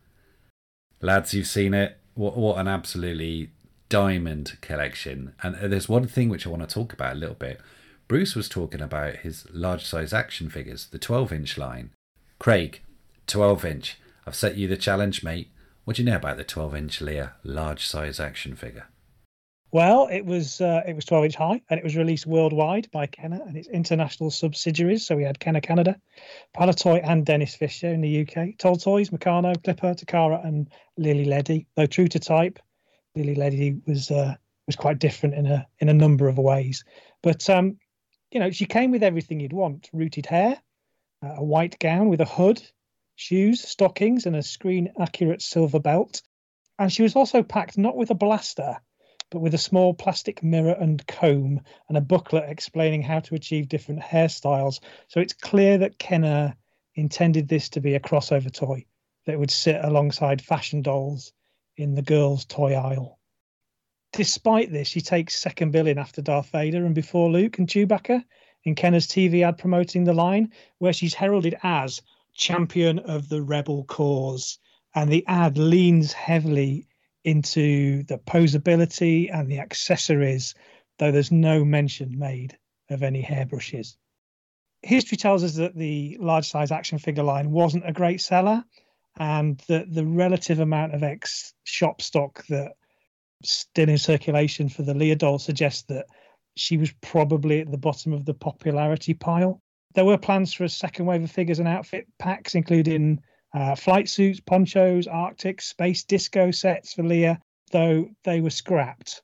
Lads, 1.01 1.34
you've 1.34 1.49
seen 1.49 1.74
it. 1.74 1.99
What, 2.14 2.36
what 2.36 2.59
an 2.59 2.68
absolutely 2.68 3.51
diamond 3.88 4.57
collection. 4.61 5.34
And 5.43 5.57
uh, 5.57 5.66
there's 5.66 5.88
one 5.88 6.07
thing 6.07 6.28
which 6.28 6.47
I 6.47 6.51
want 6.51 6.62
to 6.62 6.72
talk 6.72 6.93
about 6.93 7.16
a 7.16 7.18
little 7.18 7.34
bit. 7.34 7.61
Bruce 8.07 8.36
was 8.36 8.49
talking 8.49 8.80
about 8.80 9.16
his 9.16 9.47
large 9.53 9.84
size 9.84 10.12
action 10.12 10.49
figures, 10.49 10.86
the 10.86 10.99
12 10.99 11.32
inch 11.32 11.59
line. 11.59 11.91
Craig, 12.38 12.82
12 13.26 13.64
inch. 13.64 14.01
I've 14.26 14.36
set 14.36 14.57
you 14.57 14.68
the 14.68 14.76
challenge, 14.76 15.24
mate. 15.24 15.51
What 15.91 15.97
do 15.97 16.03
you 16.03 16.09
know 16.09 16.18
about 16.18 16.36
the 16.36 16.45
12 16.45 16.76
inch 16.76 17.01
Leia 17.01 17.32
large 17.43 17.84
size 17.84 18.20
action 18.20 18.55
figure? 18.55 18.86
Well, 19.72 20.07
it 20.07 20.24
was 20.24 20.61
uh, 20.61 20.84
it 20.86 20.95
was 20.95 21.05
12 21.05 21.24
inch 21.24 21.34
high, 21.34 21.62
and 21.68 21.78
it 21.78 21.82
was 21.82 21.97
released 21.97 22.28
worldwide 22.28 22.88
by 22.93 23.07
Kenner 23.09 23.41
and 23.45 23.57
its 23.57 23.66
international 23.66 24.30
subsidiaries. 24.30 25.05
So 25.05 25.16
we 25.16 25.24
had 25.24 25.41
Kenner 25.41 25.61
Canada, 25.61 26.01
Palitoy, 26.57 27.01
and 27.03 27.26
Denys 27.26 27.57
Fisher 27.57 27.88
in 27.88 28.03
the 28.03 28.20
UK. 28.20 28.57
Toltoys, 28.57 29.11
Meccano, 29.11 29.61
Clipper, 29.64 29.95
Takara, 29.95 30.47
and 30.47 30.70
Lili 30.97 31.24
Ledy. 31.24 31.66
Though 31.74 31.86
true 31.86 32.07
to 32.07 32.20
type, 32.20 32.61
Lili 33.16 33.34
Ledy 33.34 33.80
was 33.84 34.12
uh, 34.12 34.36
was 34.68 34.76
quite 34.76 35.01
different 35.01 35.34
in 35.34 35.47
a 35.49 35.66
in 35.80 35.88
a 35.88 35.93
number 35.93 36.28
of 36.28 36.38
ways. 36.38 36.84
But 37.20 37.51
um, 37.51 37.78
you 38.30 38.38
know, 38.38 38.53
she 38.53 38.64
came 38.64 38.93
with 38.93 39.03
everything 39.03 39.41
you'd 39.41 39.53
want: 39.53 39.91
rooted 39.93 40.26
hair, 40.26 40.57
uh, 41.20 41.34
a 41.38 41.43
white 41.43 41.80
gown 41.80 42.11
with 42.11 42.20
a 42.20 42.26
hood, 42.26 42.62
shoes, 43.21 43.61
stockings, 43.61 44.25
and 44.25 44.35
a 44.35 44.43
screen 44.43 44.91
accurate 44.99 45.43
silver 45.43 45.79
belt. 45.79 46.23
And 46.79 46.91
she 46.91 47.03
was 47.03 47.14
also 47.14 47.43
packed 47.43 47.77
not 47.77 47.95
with 47.95 48.11
a 48.11 48.14
blaster, 48.14 48.79
but 49.31 49.41
with 49.41 49.53
a 49.53 49.59
small 49.59 49.93
plastic 49.93 50.43
mirror 50.43 50.73
and 50.73 51.07
comb 51.07 51.61
and 51.89 51.99
a 51.99 52.01
booklet 52.01 52.49
explaining 52.49 53.03
how 53.03 53.21
to 53.21 53.35
achieve 53.35 53.68
different 53.68 54.01
hairstyles. 54.01 54.81
So 55.09 55.21
it's 55.21 55.35
clear 55.35 55.77
that 55.79 55.99
Kenner 55.99 56.57
intended 56.95 57.47
this 57.47 57.68
to 57.71 57.81
be 57.83 57.95
a 57.95 58.01
crossover 58.01 58.51
toy 58.51 58.87
that 59.27 59.39
would 59.39 59.51
sit 59.51 59.85
alongside 59.85 60.41
fashion 60.41 60.81
dolls 60.81 61.35
in 61.77 61.95
the 61.95 62.03
girls' 62.03 62.47
toy 62.47 62.73
aisle. 62.73 63.18
Despite 64.12 64.73
this, 64.73 64.89
she 64.89 65.03
takes 65.03 65.39
second 65.39 65.73
billing 65.73 65.99
after 65.99 66.23
Darth 66.23 66.51
Vader 66.51 66.87
and 66.87 66.95
before 66.95 67.31
Luke 67.31 67.59
and 67.59 67.68
Chewbacca 67.68 68.25
in 68.64 68.75
Kenner's 68.75 69.07
TV 69.07 69.47
ad 69.47 69.59
promoting 69.59 70.05
the 70.05 70.14
line, 70.14 70.53
where 70.79 70.95
she's 70.95 71.14
heralded 71.14 71.57
as 71.62 72.01
champion 72.35 72.99
of 72.99 73.28
the 73.28 73.43
rebel 73.43 73.85
cause. 73.85 74.59
And 74.95 75.11
the 75.11 75.24
ad 75.26 75.59
leans 75.59 76.12
heavily 76.12 76.89
into 77.24 78.03
the 78.05 78.18
posability 78.18 79.33
and 79.33 79.49
the 79.51 79.61
accessories, 79.61 80.55
though 80.99 81.12
there's 81.12 81.33
no 81.33 81.64
mention 81.64 82.18
made 82.18 82.59
of 82.89 83.03
any 83.03 83.20
hairbrushes. 83.20 83.97
History 84.83 85.18
tells 85.18 85.45
us 85.45 85.55
that 85.57 85.76
the 85.76 86.16
large 86.20 86.49
size 86.49 86.72
action 86.72 86.99
figure 86.99 87.22
line 87.22 87.51
wasn't 87.51 87.89
a 87.89 87.93
great 87.93 88.20
seller, 88.20 88.64
and 89.18 89.59
that 89.68 89.93
the 89.93 90.07
relative 90.07 90.61
amount 90.61 90.95
of 90.95 91.03
ex 91.03 91.53
shop 91.64 92.01
stock 92.01 92.47
that 92.47 92.72
still 93.43 93.89
in 93.89 93.99
circulation 93.99 94.68
for 94.68 94.83
the 94.83 94.95
Leia 94.95 95.16
doll 95.16 95.39
suggests 95.39 95.83
that 95.85 96.07
she 96.57 96.76
was 96.76 96.93
probably 97.01 97.61
at 97.61 97.70
the 97.70 97.78
bottom 97.78 98.12
of 98.12 98.24
the 98.24 98.35
popularity 98.35 99.14
pile. 99.14 99.62
There 99.95 100.05
were 100.05 100.18
plans 100.18 100.53
for 100.53 100.64
a 100.64 100.68
second 100.68 101.07
wave 101.07 101.24
of 101.24 101.30
figures 101.30 101.59
and 101.59 101.68
outfit 101.68 102.07
packs, 102.18 102.55
including 102.55 103.20
uh, 103.53 103.74
flight 103.74 104.09
suits, 104.09 104.41
ponchos, 104.41 105.07
Arctic, 105.07 105.61
space 105.61 106.05
disco 106.05 106.51
sets 106.51 106.95
for 106.95 107.03
Leia, 107.03 107.38
though 107.72 108.09
they 108.24 108.41
were 108.41 108.51
scrapped. 108.51 109.22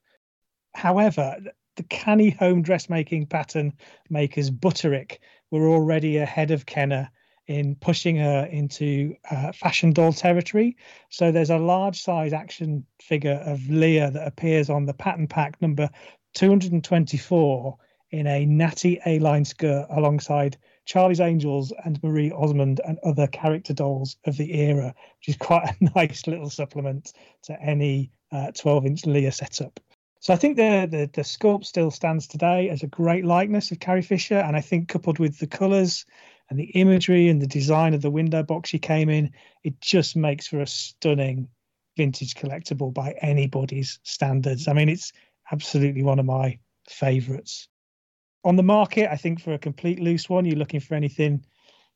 However, 0.75 1.37
the 1.77 1.83
canny 1.85 2.31
home 2.31 2.63
dressmaking 2.63 3.27
pattern 3.27 3.75
makers 4.11 4.51
Butterick 4.51 5.19
were 5.51 5.69
already 5.69 6.17
ahead 6.17 6.51
of 6.51 6.67
Kenner 6.67 7.11
in 7.47 7.77
pushing 7.77 8.17
her 8.17 8.47
into 8.47 9.15
uh, 9.31 9.53
fashion 9.53 9.93
doll 9.93 10.13
territory. 10.13 10.77
So 11.11 11.31
there's 11.31 11.51
a 11.51 11.59
large 11.59 12.01
size 12.01 12.33
action 12.33 12.85
figure 13.01 13.41
of 13.45 13.61
Leia 13.61 14.13
that 14.13 14.27
appears 14.27 14.69
on 14.69 14.87
the 14.87 14.95
pattern 14.95 15.29
pack 15.29 15.61
number 15.63 15.89
224 16.35 17.79
in 18.11 18.27
a 18.27 18.47
natty 18.47 19.01
A 19.07 19.19
line 19.19 19.45
skirt 19.45 19.87
alongside 19.91 20.57
Charlie's 20.85 21.21
Angels 21.21 21.73
and 21.85 22.03
Marie 22.03 22.31
Osmond 22.31 22.81
and 22.87 22.99
other 23.01 23.27
character 23.27 23.75
dolls 23.75 24.17
of 24.25 24.37
the 24.37 24.55
era, 24.55 24.95
which 25.19 25.29
is 25.29 25.37
quite 25.37 25.75
a 25.81 25.91
nice 25.97 26.27
little 26.27 26.51
supplement 26.51 27.13
to 27.43 27.61
any 27.61 28.13
uh, 28.31 28.53
12 28.53 28.87
inch 28.87 29.03
Leia 29.03 29.35
setup. 29.35 29.81
So 30.21 30.33
I 30.33 30.37
think 30.37 30.57
the, 30.57 30.89
the 30.91 31.11
the 31.13 31.23
sculpt 31.23 31.67
still 31.67 31.91
stands 31.91 32.27
today 32.27 32.69
as 32.71 32.83
a 32.83 32.89
great 32.89 33.25
likeness 33.25 33.71
of 33.71 33.81
Carrie 33.81 34.03
Fisher, 34.03 34.39
and 34.39 34.57
I 34.57 34.61
think 34.61 34.89
coupled 34.89 35.19
with 35.19 35.39
the 35.39 35.47
colours 35.47 36.07
and 36.49 36.59
the 36.59 36.71
imagery 36.71 37.29
and 37.29 37.43
the 37.43 37.47
design 37.47 37.93
of 37.95 38.03
the 38.03 38.11
window 38.11 38.43
box 38.43 38.71
she 38.71 38.79
came 38.79 39.09
in, 39.09 39.33
it 39.65 39.81
just 39.81 40.17
makes 40.17 40.47
for 40.47 40.61
a 40.61 40.67
stunning 40.67 41.49
vintage 41.97 42.35
collectible 42.35 42.93
by 42.95 43.13
anybody's 43.21 43.99
standards. 44.05 44.69
I 44.69 44.73
mean, 44.73 44.89
it's 44.89 45.13
absolutely 45.51 46.03
one 46.03 46.19
of 46.19 46.27
my 46.27 46.59
favourites 46.89 47.69
on 48.45 48.57
the 48.57 48.63
market, 48.63 49.11
I 49.11 49.17
think 49.17 49.41
for 49.41 49.55
a 49.55 49.59
complete 49.59 50.01
loose 50.01 50.29
one, 50.29 50.45
you're 50.45 50.57
looking 50.57 50.81
for 50.81 50.95
anything 50.95 51.45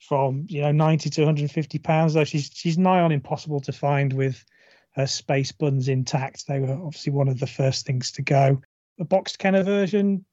from 0.00 0.46
you 0.48 0.62
know 0.62 0.72
90 0.72 1.10
to 1.10 1.20
150 1.22 1.78
pounds. 1.78 2.14
Though 2.14 2.24
she's 2.24 2.50
she's 2.52 2.78
nigh 2.78 3.00
on 3.00 3.12
impossible 3.12 3.60
to 3.60 3.72
find 3.72 4.12
with 4.12 4.44
her 4.92 5.06
space 5.06 5.52
buns 5.52 5.88
intact. 5.88 6.46
They 6.46 6.58
were 6.58 6.72
obviously 6.72 7.12
one 7.12 7.28
of 7.28 7.38
the 7.38 7.46
first 7.46 7.86
things 7.86 8.10
to 8.12 8.22
go. 8.22 8.60
A 8.98 9.04
boxed 9.04 9.38
Kenner 9.38 9.62
version, 9.62 10.24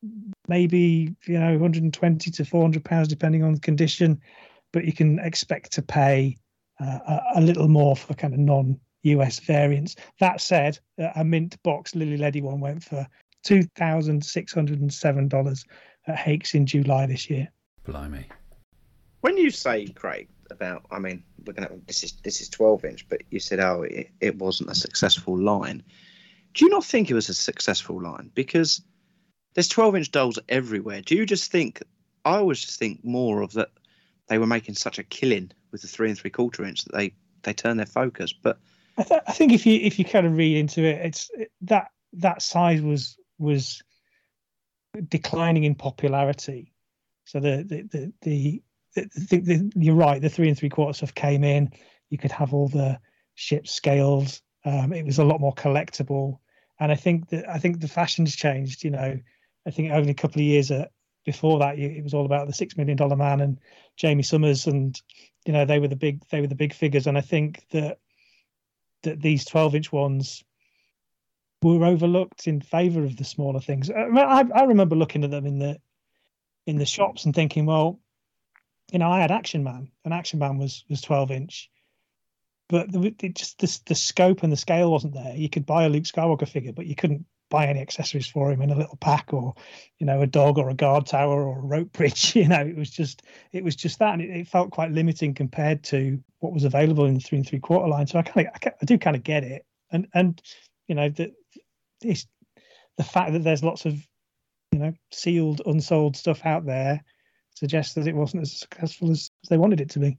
maybe 0.48 1.16
you 1.26 1.40
know 1.40 1.52
120 1.52 2.32
to 2.32 2.46
400 2.46 2.84
pounds 2.84 3.08
depending 3.08 3.44
on 3.44 3.54
the 3.54 3.60
condition, 3.60 4.20
but 4.74 4.86
you 4.86 4.94
can 4.94 5.20
expect 5.20 5.74
to 5.74 5.82
pay 5.82 6.38
uh, 6.80 7.20
a, 7.36 7.42
little 7.42 7.68
more 7.68 7.96
for 7.96 8.14
kind 8.14 8.34
of 8.34 8.40
non. 8.40 8.80
US 9.04 9.40
variants. 9.40 9.96
That 10.20 10.42
said, 10.42 10.80
a 11.16 11.24
mint 11.24 11.56
box 11.64 11.96
Lili 11.96 12.18
Ledy 12.18 12.42
one 12.42 12.60
went 12.60 12.84
for 12.84 13.08
$2,607 13.46 15.66
at 16.08 16.18
Hakes 16.18 16.54
in 16.54 16.66
July 16.66 17.06
this 17.06 17.30
year. 17.30 17.50
Blimey. 17.86 18.26
When 19.22 19.38
you 19.38 19.50
say, 19.50 19.88
Craig, 19.88 20.28
about, 20.52 20.86
I 20.92 21.00
mean, 21.00 21.24
we're 21.46 21.54
gonna 21.54 21.70
this 21.88 22.04
is 22.04 22.14
this 22.24 22.42
is 22.42 22.50
12 22.50 22.86
inch, 22.86 23.10
but 23.10 23.22
you 23.30 23.40
said, 23.40 23.60
oh, 23.60 23.84
it, 23.84 24.10
it 24.20 24.38
wasn't 24.38 24.70
a 24.70 24.76
successful 24.76 25.38
line. 25.38 25.84
Do 26.54 26.66
you 26.66 26.72
not 26.72 26.86
think 26.86 27.10
it 27.10 27.14
was 27.14 27.30
a 27.30 27.34
successful 27.34 28.02
line? 28.02 28.32
Because 28.34 28.82
there's 29.54 29.68
12 29.68 29.96
inch 29.96 30.12
dolls 30.12 30.40
everywhere. 30.50 31.02
Do 31.02 31.16
you 31.16 31.26
just 31.26 31.52
think? 31.52 31.82
I 32.26 32.38
always 32.38 32.62
just 32.62 32.80
think 32.80 33.04
more 33.04 33.42
of 33.42 33.54
that 33.54 33.72
they 34.28 34.38
were 34.38 34.48
making 34.48 34.76
such 34.76 35.00
a 35.00 35.04
killing 35.04 35.52
with 35.72 35.82
the 35.82 35.88
three 35.88 36.10
and 36.10 36.18
three 36.18 36.30
quarter 36.32 36.64
inch 36.64 36.84
that 36.86 36.94
they 36.94 37.14
they 37.44 37.54
turned 37.54 37.80
their 37.80 37.86
focus. 37.86 38.34
But 38.34 38.60
I, 38.98 39.04
th- 39.04 39.22
I 39.28 39.32
think 39.32 39.54
if 39.54 39.66
you 39.66 39.80
if 39.80 40.00
you 40.00 40.06
kind 40.06 40.28
of 40.28 40.36
read 40.36 40.58
into 40.58 40.84
it, 40.84 41.06
it's 41.06 41.32
that 41.62 41.92
that 42.14 42.42
size 42.42 42.82
was 42.82 43.18
was 43.38 43.82
declining 45.02 45.64
in 45.64 45.76
popularity. 45.76 46.74
So 47.26 47.40
the 47.40 47.64
the 47.64 48.12
the, 48.22 48.62
the, 48.96 49.10
the, 49.16 49.40
the 49.40 49.72
you're 49.76 49.96
right. 49.96 50.22
The 50.22 50.30
three 50.30 50.48
and 50.48 50.58
three 50.58 50.70
quarter 50.70 50.94
stuff 50.94 51.14
came 51.14 51.44
in. 51.44 51.72
You 52.10 52.18
could 52.18 52.32
have 52.32 52.54
all 52.54 52.70
the 52.70 53.00
ship 53.36 53.68
scales. 53.68 54.42
Um, 54.66 54.94
it 54.94 55.06
was 55.06 55.20
a 55.20 55.24
lot 55.24 55.40
more 55.40 55.54
collectible, 55.54 56.40
and 56.80 56.92
I 56.92 56.96
think 56.96 57.30
that 57.30 57.48
I 57.50 57.60
think 57.60 57.80
the 57.80 57.88
fashion's 57.88 58.36
changed. 58.36 58.84
You 58.84 58.92
know, 58.92 59.20
I 59.66 59.72
think 59.72 59.92
only 59.92 60.12
a 60.12 60.16
couple 60.16 60.42
of 60.42 60.46
years 60.46 60.72
uh, 60.72 60.86
before 61.26 61.60
that, 61.60 61.78
it 61.78 62.04
was 62.04 62.14
all 62.14 62.26
about 62.26 62.48
the 62.48 62.54
six 62.54 62.78
million 62.78 62.98
dollar 62.98 63.16
man 63.16 63.42
and 63.42 63.60
Jaime 64.02 64.24
Sommers, 64.24 64.66
and 64.66 65.00
you 65.46 65.54
know 65.54 65.66
they 65.66 65.80
were 65.80 65.88
the 65.88 65.96
big 65.96 66.26
they 66.30 66.42
were 66.42 66.48
the 66.48 66.56
big 66.56 66.74
figures. 66.74 67.08
And 67.08 67.18
I 67.18 67.22
think 67.22 67.66
that 67.72 68.00
that 69.04 69.22
these 69.22 69.46
twelve 69.46 69.76
inch 69.76 69.92
ones 69.92 70.44
were 71.62 71.86
overlooked 71.86 72.48
in 72.48 72.62
favour 72.62 73.04
of 73.04 73.18
the 73.18 73.24
smaller 73.24 73.60
things. 73.60 73.90
Uh, 73.90 74.08
I, 74.16 74.42
I, 74.42 74.44
I 74.56 74.64
remember 74.64 74.96
looking 74.96 75.24
at 75.24 75.32
them 75.32 75.46
in 75.46 75.60
the 75.60 75.80
in 76.66 76.78
the 76.78 76.86
shops 76.86 77.26
and 77.26 77.34
thinking, 77.34 77.66
well, 77.66 78.00
you 78.92 79.00
know, 79.00 79.10
I 79.10 79.20
had 79.20 79.32
Action 79.32 79.64
Man, 79.64 79.90
and 80.06 80.14
Action 80.14 80.40
Man 80.40 80.58
was 80.58 80.84
was 80.90 81.02
twelve 81.02 81.32
inch, 81.32 81.70
but 82.70 82.92
the, 82.92 83.16
it 83.22 83.36
just 83.36 83.60
the, 83.60 83.80
the 83.88 83.96
scope 83.96 84.44
and 84.44 84.52
the 84.52 84.58
scale 84.58 84.92
wasn't 84.92 85.14
there. 85.14 85.36
You 85.36 85.50
could 85.50 85.66
buy 85.66 85.86
a 85.86 85.90
Luke 85.90 86.04
Skywalker 86.04 86.48
figure, 86.48 86.74
but 86.74 86.86
you 86.86 86.96
couldn't 86.96 87.26
buy 87.50 87.68
any 87.68 87.80
accessories 87.80 88.28
for 88.28 88.52
him 88.52 88.62
in 88.62 88.72
a 88.72 88.78
little 88.78 88.98
pack 88.98 89.34
or 89.34 89.56
you 90.00 90.06
know 90.06 90.22
a 90.22 90.28
dog 90.28 90.58
or 90.58 90.70
a 90.70 90.74
guard 90.74 91.06
tower 91.06 91.44
or 91.44 91.60
a 91.60 91.62
rope 91.62 91.92
bridge 91.94 92.36
you 92.36 92.48
know 92.48 92.60
it 92.60 92.76
was 92.76 92.90
just 92.90 93.24
it 93.54 93.64
was 93.64 93.76
just 93.76 94.00
that 94.00 94.14
and 94.14 94.22
it, 94.22 94.30
it 94.30 94.48
felt 94.48 94.72
quite 94.72 94.92
limiting 94.92 95.34
compared 95.34 95.84
to 95.84 96.22
what 96.40 96.54
was 96.54 96.66
available 96.66 97.06
in 97.06 97.14
the 97.14 97.20
three 97.20 97.38
and 97.38 97.48
three 97.48 97.60
quarter 97.60 97.88
line 97.88 98.08
so 98.08 98.20
i 98.20 98.22
kind 98.22 98.48
of 98.48 98.54
I, 98.66 98.72
I 98.82 98.86
do 98.86 98.98
kind 98.98 99.16
of 99.16 99.24
get 99.24 99.44
it 99.44 99.66
and 99.92 100.08
and 100.14 100.42
you 100.88 100.96
know 100.96 101.10
the 101.10 101.34
it's 102.02 102.28
the 102.98 103.04
fact 103.04 103.34
that 103.34 103.44
there's 103.44 103.64
lots 103.64 103.86
of 103.86 103.94
you 104.72 104.80
know 104.80 104.94
sealed 105.12 105.62
unsold 105.66 106.16
stuff 106.16 106.46
out 106.46 106.66
there 106.66 107.04
suggests 107.56 107.96
that 107.96 108.08
it 108.08 108.16
wasn't 108.16 108.42
as 108.42 108.60
successful 108.60 109.10
as 109.12 109.32
they 109.50 109.58
wanted 109.58 109.82
it 109.82 109.90
to 109.90 110.00
be 110.00 110.18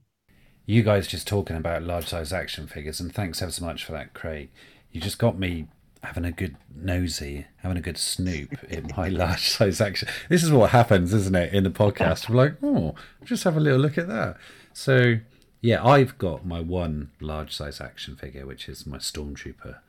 You 0.65 0.83
guys 0.83 1.07
just 1.07 1.27
talking 1.27 1.55
about 1.55 1.83
large 1.83 2.07
size 2.07 2.33
action 2.33 2.67
figures, 2.67 2.99
and 2.99 3.13
thanks 3.13 3.41
ever 3.41 3.51
so 3.51 3.65
much 3.65 3.83
for 3.85 3.93
that, 3.93 4.13
Craig. 4.13 4.49
You 4.91 4.99
just 4.99 5.19
got 5.19 5.37
me 5.37 5.67
having 6.03 6.25
a 6.25 6.31
good 6.31 6.55
nosy, 6.73 7.45
having 7.57 7.77
a 7.77 7.81
good 7.81 7.97
snoop 7.97 8.63
in 8.65 8.89
my 8.95 9.07
large 9.23 9.49
size 9.49 9.81
action. 9.81 10.07
This 10.29 10.43
is 10.43 10.51
what 10.51 10.71
happens, 10.71 11.13
isn't 11.13 11.35
it, 11.35 11.53
in 11.53 11.63
the 11.63 11.69
podcast? 11.69 12.29
I'm 12.29 12.35
like, 12.35 12.55
oh, 12.63 12.95
just 13.23 13.43
have 13.43 13.57
a 13.57 13.59
little 13.59 13.79
look 13.79 13.97
at 13.97 14.07
that. 14.07 14.37
So, 14.73 15.19
yeah, 15.61 15.83
I've 15.85 16.17
got 16.17 16.45
my 16.45 16.61
one 16.61 17.11
large 17.19 17.53
size 17.55 17.81
action 17.81 18.15
figure, 18.15 18.45
which 18.45 18.69
is 18.69 18.85
my 18.85 18.97
Stormtrooper. 18.97 19.79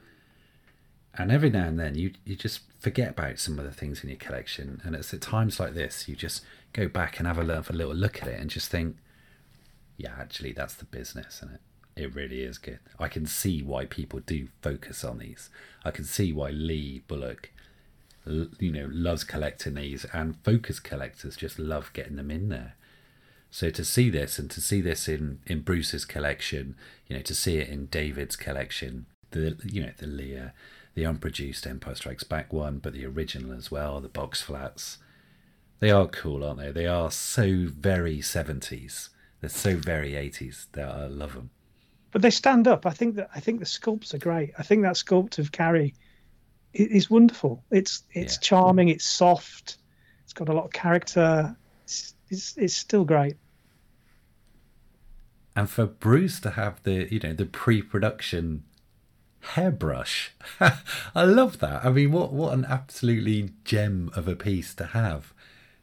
And 1.15 1.33
every 1.33 1.51
now 1.51 1.67
and 1.67 1.79
then, 1.79 1.97
you 1.97 2.13
you 2.25 2.37
just 2.37 2.61
forget 2.79 3.11
about 3.11 3.39
some 3.39 3.59
of 3.59 3.65
the 3.65 3.73
things 3.73 4.03
in 4.03 4.11
your 4.11 4.19
collection, 4.19 4.81
and 4.85 4.95
it's 4.95 5.13
at 5.13 5.21
times 5.21 5.59
like 5.59 5.75
this 5.75 6.09
you 6.09 6.17
just 6.17 6.43
go 6.73 6.89
back 6.89 7.19
and 7.19 7.27
have 7.27 7.39
a 7.39 7.43
little, 7.43 7.65
a 7.69 7.73
little 7.73 7.95
look 7.95 8.23
at 8.23 8.29
it 8.29 8.39
and 8.41 8.49
just 8.49 8.71
think, 8.71 8.97
yeah, 9.97 10.15
actually, 10.19 10.53
that's 10.53 10.75
the 10.75 10.85
business, 10.85 11.39
isn't 11.39 11.55
it? 11.55 11.61
It 11.97 12.15
really 12.15 12.43
is 12.43 12.59
good. 12.59 12.79
I 12.99 13.09
can 13.09 13.27
see 13.27 13.63
why 13.63 13.85
people 13.85 14.21
do 14.21 14.49
focus 14.63 15.05
on 15.05 15.19
these. 15.19 15.51
I 15.85 15.91
can 15.91 16.05
see 16.05 16.33
why 16.33 16.51
Lee 16.51 17.03
Bullock, 17.09 17.51
you 18.25 18.73
know, 18.73 18.89
loves 18.91 19.25
collecting 19.25 19.75
these, 19.75 20.07
and 20.13 20.37
focus 20.45 20.79
collectors 20.79 21.37
just 21.37 21.59
love 21.59 21.93
getting 21.93 22.17
them 22.17 22.31
in 22.31 22.49
there. 22.49 22.75
So 23.51 23.69
to 23.71 23.85
see 23.85 24.11
this 24.11 24.39
and 24.39 24.51
to 24.53 24.61
see 24.61 24.81
this 24.81 25.09
in 25.09 25.41
in 25.47 25.63
Bruce's 25.63 26.05
collection, 26.05 26.77
you 27.09 27.17
know, 27.17 27.23
to 27.23 27.35
see 27.35 27.59
it 27.59 27.69
in 27.69 27.87
David's 27.87 28.37
collection, 28.37 29.07
the 29.33 29.57
you 29.65 29.83
know 29.83 29.93
the 29.99 30.07
Leia, 30.07 30.53
the 30.95 31.05
unproduced 31.05 31.67
Empire 31.67 31.95
Strikes 31.95 32.25
Back 32.25 32.53
one, 32.53 32.79
but 32.79 32.93
the 32.93 33.07
original 33.07 33.53
as 33.53 33.71
well, 33.71 34.01
the 34.01 34.09
box 34.09 34.43
flats. 34.43 34.99
They 35.79 35.91
are 35.91 36.07
cool, 36.09 36.45
aren't 36.45 36.59
they? 36.61 36.73
They 36.73 36.87
are 36.87 37.11
so 37.11 37.67
very 37.69 38.21
seventies. 38.21 39.11
They're 39.41 39.49
so 39.51 39.77
very 39.77 40.15
eighties. 40.17 40.67
That 40.73 40.89
I 40.89 41.07
love 41.07 41.35
them. 41.35 41.51
but 42.13 42.23
they 42.23 42.31
stand 42.31 42.69
up. 42.69 42.85
I 42.87 42.91
think 42.91 43.15
that 43.17 43.31
I 43.35 43.41
think 43.41 43.61
the 43.61 43.67
sculpts 43.67 44.13
are 44.15 44.19
great. 44.19 44.53
I 44.59 44.63
think 44.63 44.83
that 44.83 44.97
sculpt 44.97 45.39
of 45.39 45.53
Carrie 45.53 45.95
is 46.75 47.09
wonderful. 47.11 47.65
It's 47.71 48.03
it's 48.13 48.37
charming. 48.39 48.89
It's 48.91 49.05
soft. 49.07 49.79
It's 50.25 50.33
got 50.35 50.49
a 50.49 50.53
lot 50.53 50.65
of 50.67 50.73
character. 50.73 51.57
It's 51.85 52.15
it's, 52.29 52.57
it's 52.59 52.77
still 52.77 53.05
great. 53.05 53.37
and 55.57 55.69
for 55.69 55.87
Bruce 55.87 56.41
to 56.41 56.51
have 56.51 56.83
the 56.83 57.09
you 57.13 57.21
know 57.21 57.33
the 57.33 57.47
pre-production 57.47 58.65
hairbrush, 59.41 60.33
I 60.61 61.25
love 61.25 61.59
that. 61.59 61.85
I 61.85 61.91
mean, 61.91 62.13
what 62.13 62.33
what 62.33 62.53
an 62.53 62.65
absolutely 62.65 63.51
gem 63.65 64.11
of 64.15 64.29
a 64.29 64.37
piece 64.37 64.75
to 64.75 64.87
have. 64.87 65.33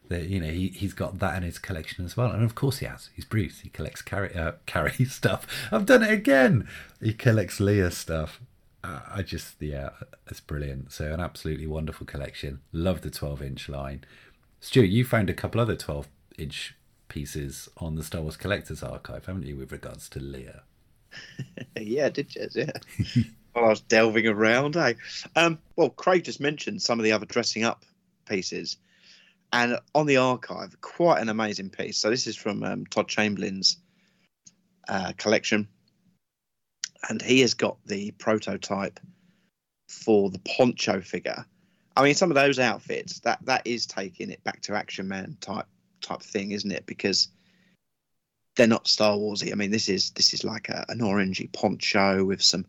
That 0.08 0.28
you 0.28 0.40
know 0.40 0.50
he 0.50 0.68
he's 0.68 0.94
got 0.94 1.18
that 1.18 1.36
in 1.36 1.42
his 1.42 1.58
collection 1.58 2.04
as 2.04 2.16
well, 2.16 2.30
and 2.30 2.42
of 2.42 2.54
course 2.54 2.78
he 2.78 2.86
has. 2.86 3.10
He's 3.14 3.26
Bruce. 3.26 3.60
He 3.60 3.68
collects 3.68 4.00
Carrie 4.00 4.34
uh, 4.34 4.52
Carrie 4.66 5.04
stuff. 5.04 5.46
I've 5.70 5.86
done 5.86 6.02
it 6.02 6.10
again. 6.10 6.66
He 7.00 7.12
collects 7.12 7.58
Leia 7.58 7.92
stuff. 7.92 8.40
Uh, 8.82 9.00
I 9.08 9.22
just 9.22 9.60
yeah, 9.60 9.90
it's 10.26 10.40
brilliant. 10.40 10.92
So 10.92 11.12
an 11.12 11.20
absolutely 11.20 11.66
wonderful 11.66 12.06
collection. 12.06 12.60
Love 12.72 13.02
the 13.02 13.10
twelve 13.10 13.42
inch 13.42 13.68
line. 13.68 14.04
Stu, 14.60 14.82
you 14.82 15.04
found 15.04 15.28
a 15.28 15.34
couple 15.34 15.60
other 15.60 15.76
twelve 15.76 16.08
inch 16.38 16.74
pieces 17.08 17.68
on 17.76 17.96
the 17.96 18.02
Star 18.02 18.22
Wars 18.22 18.36
Collectors 18.36 18.82
Archive, 18.82 19.26
haven't 19.26 19.46
you, 19.46 19.56
with 19.56 19.72
regards 19.72 20.08
to 20.10 20.20
Leia? 20.20 20.60
yeah, 21.78 22.06
I 22.06 22.10
did 22.10 22.28
Jez, 22.28 22.56
yeah. 22.56 23.22
While 23.58 23.66
I 23.66 23.70
was 23.70 23.80
delving 23.80 24.28
around, 24.28 24.76
eh? 24.76 24.94
Um, 25.34 25.58
well, 25.74 25.90
Craig 25.90 26.22
just 26.22 26.40
mentioned 26.40 26.80
some 26.80 27.00
of 27.00 27.04
the 27.04 27.10
other 27.10 27.26
dressing 27.26 27.64
up 27.64 27.84
pieces, 28.28 28.76
and 29.52 29.78
on 29.96 30.06
the 30.06 30.18
archive, 30.18 30.80
quite 30.80 31.20
an 31.20 31.28
amazing 31.28 31.70
piece. 31.70 31.98
So 31.98 32.08
this 32.08 32.28
is 32.28 32.36
from 32.36 32.62
um, 32.62 32.86
Todd 32.86 33.08
Chamberlain's 33.08 33.78
uh, 34.88 35.12
collection, 35.16 35.66
and 37.08 37.20
he 37.20 37.40
has 37.40 37.54
got 37.54 37.78
the 37.84 38.12
prototype 38.12 39.00
for 39.88 40.30
the 40.30 40.40
poncho 40.40 41.00
figure. 41.00 41.44
I 41.96 42.04
mean, 42.04 42.14
some 42.14 42.30
of 42.30 42.36
those 42.36 42.60
outfits 42.60 43.18
that 43.20 43.44
that 43.46 43.66
is 43.66 43.86
taking 43.86 44.30
it 44.30 44.44
back 44.44 44.60
to 44.62 44.74
Action 44.74 45.08
Man 45.08 45.36
type 45.40 45.66
type 46.00 46.22
thing, 46.22 46.52
isn't 46.52 46.70
it? 46.70 46.86
Because 46.86 47.26
they're 48.54 48.68
not 48.68 48.86
Star 48.86 49.16
Warsy. 49.16 49.50
I 49.50 49.56
mean, 49.56 49.72
this 49.72 49.88
is 49.88 50.10
this 50.12 50.32
is 50.32 50.44
like 50.44 50.68
a, 50.68 50.84
an 50.88 51.00
orangey 51.00 51.52
poncho 51.52 52.24
with 52.24 52.40
some 52.40 52.64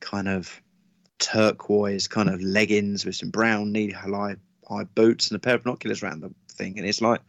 kind 0.00 0.28
of 0.28 0.60
turquoise 1.18 2.06
kind 2.06 2.28
of 2.28 2.40
leggings 2.40 3.04
with 3.04 3.16
some 3.16 3.30
brown 3.30 3.72
knee 3.72 3.90
high 3.90 4.36
high 4.68 4.84
boots 4.84 5.28
and 5.28 5.36
a 5.36 5.40
pair 5.40 5.54
of 5.54 5.64
binoculars 5.64 6.02
around 6.02 6.20
the 6.20 6.32
thing. 6.52 6.78
And 6.78 6.86
it's 6.86 7.00
like, 7.00 7.20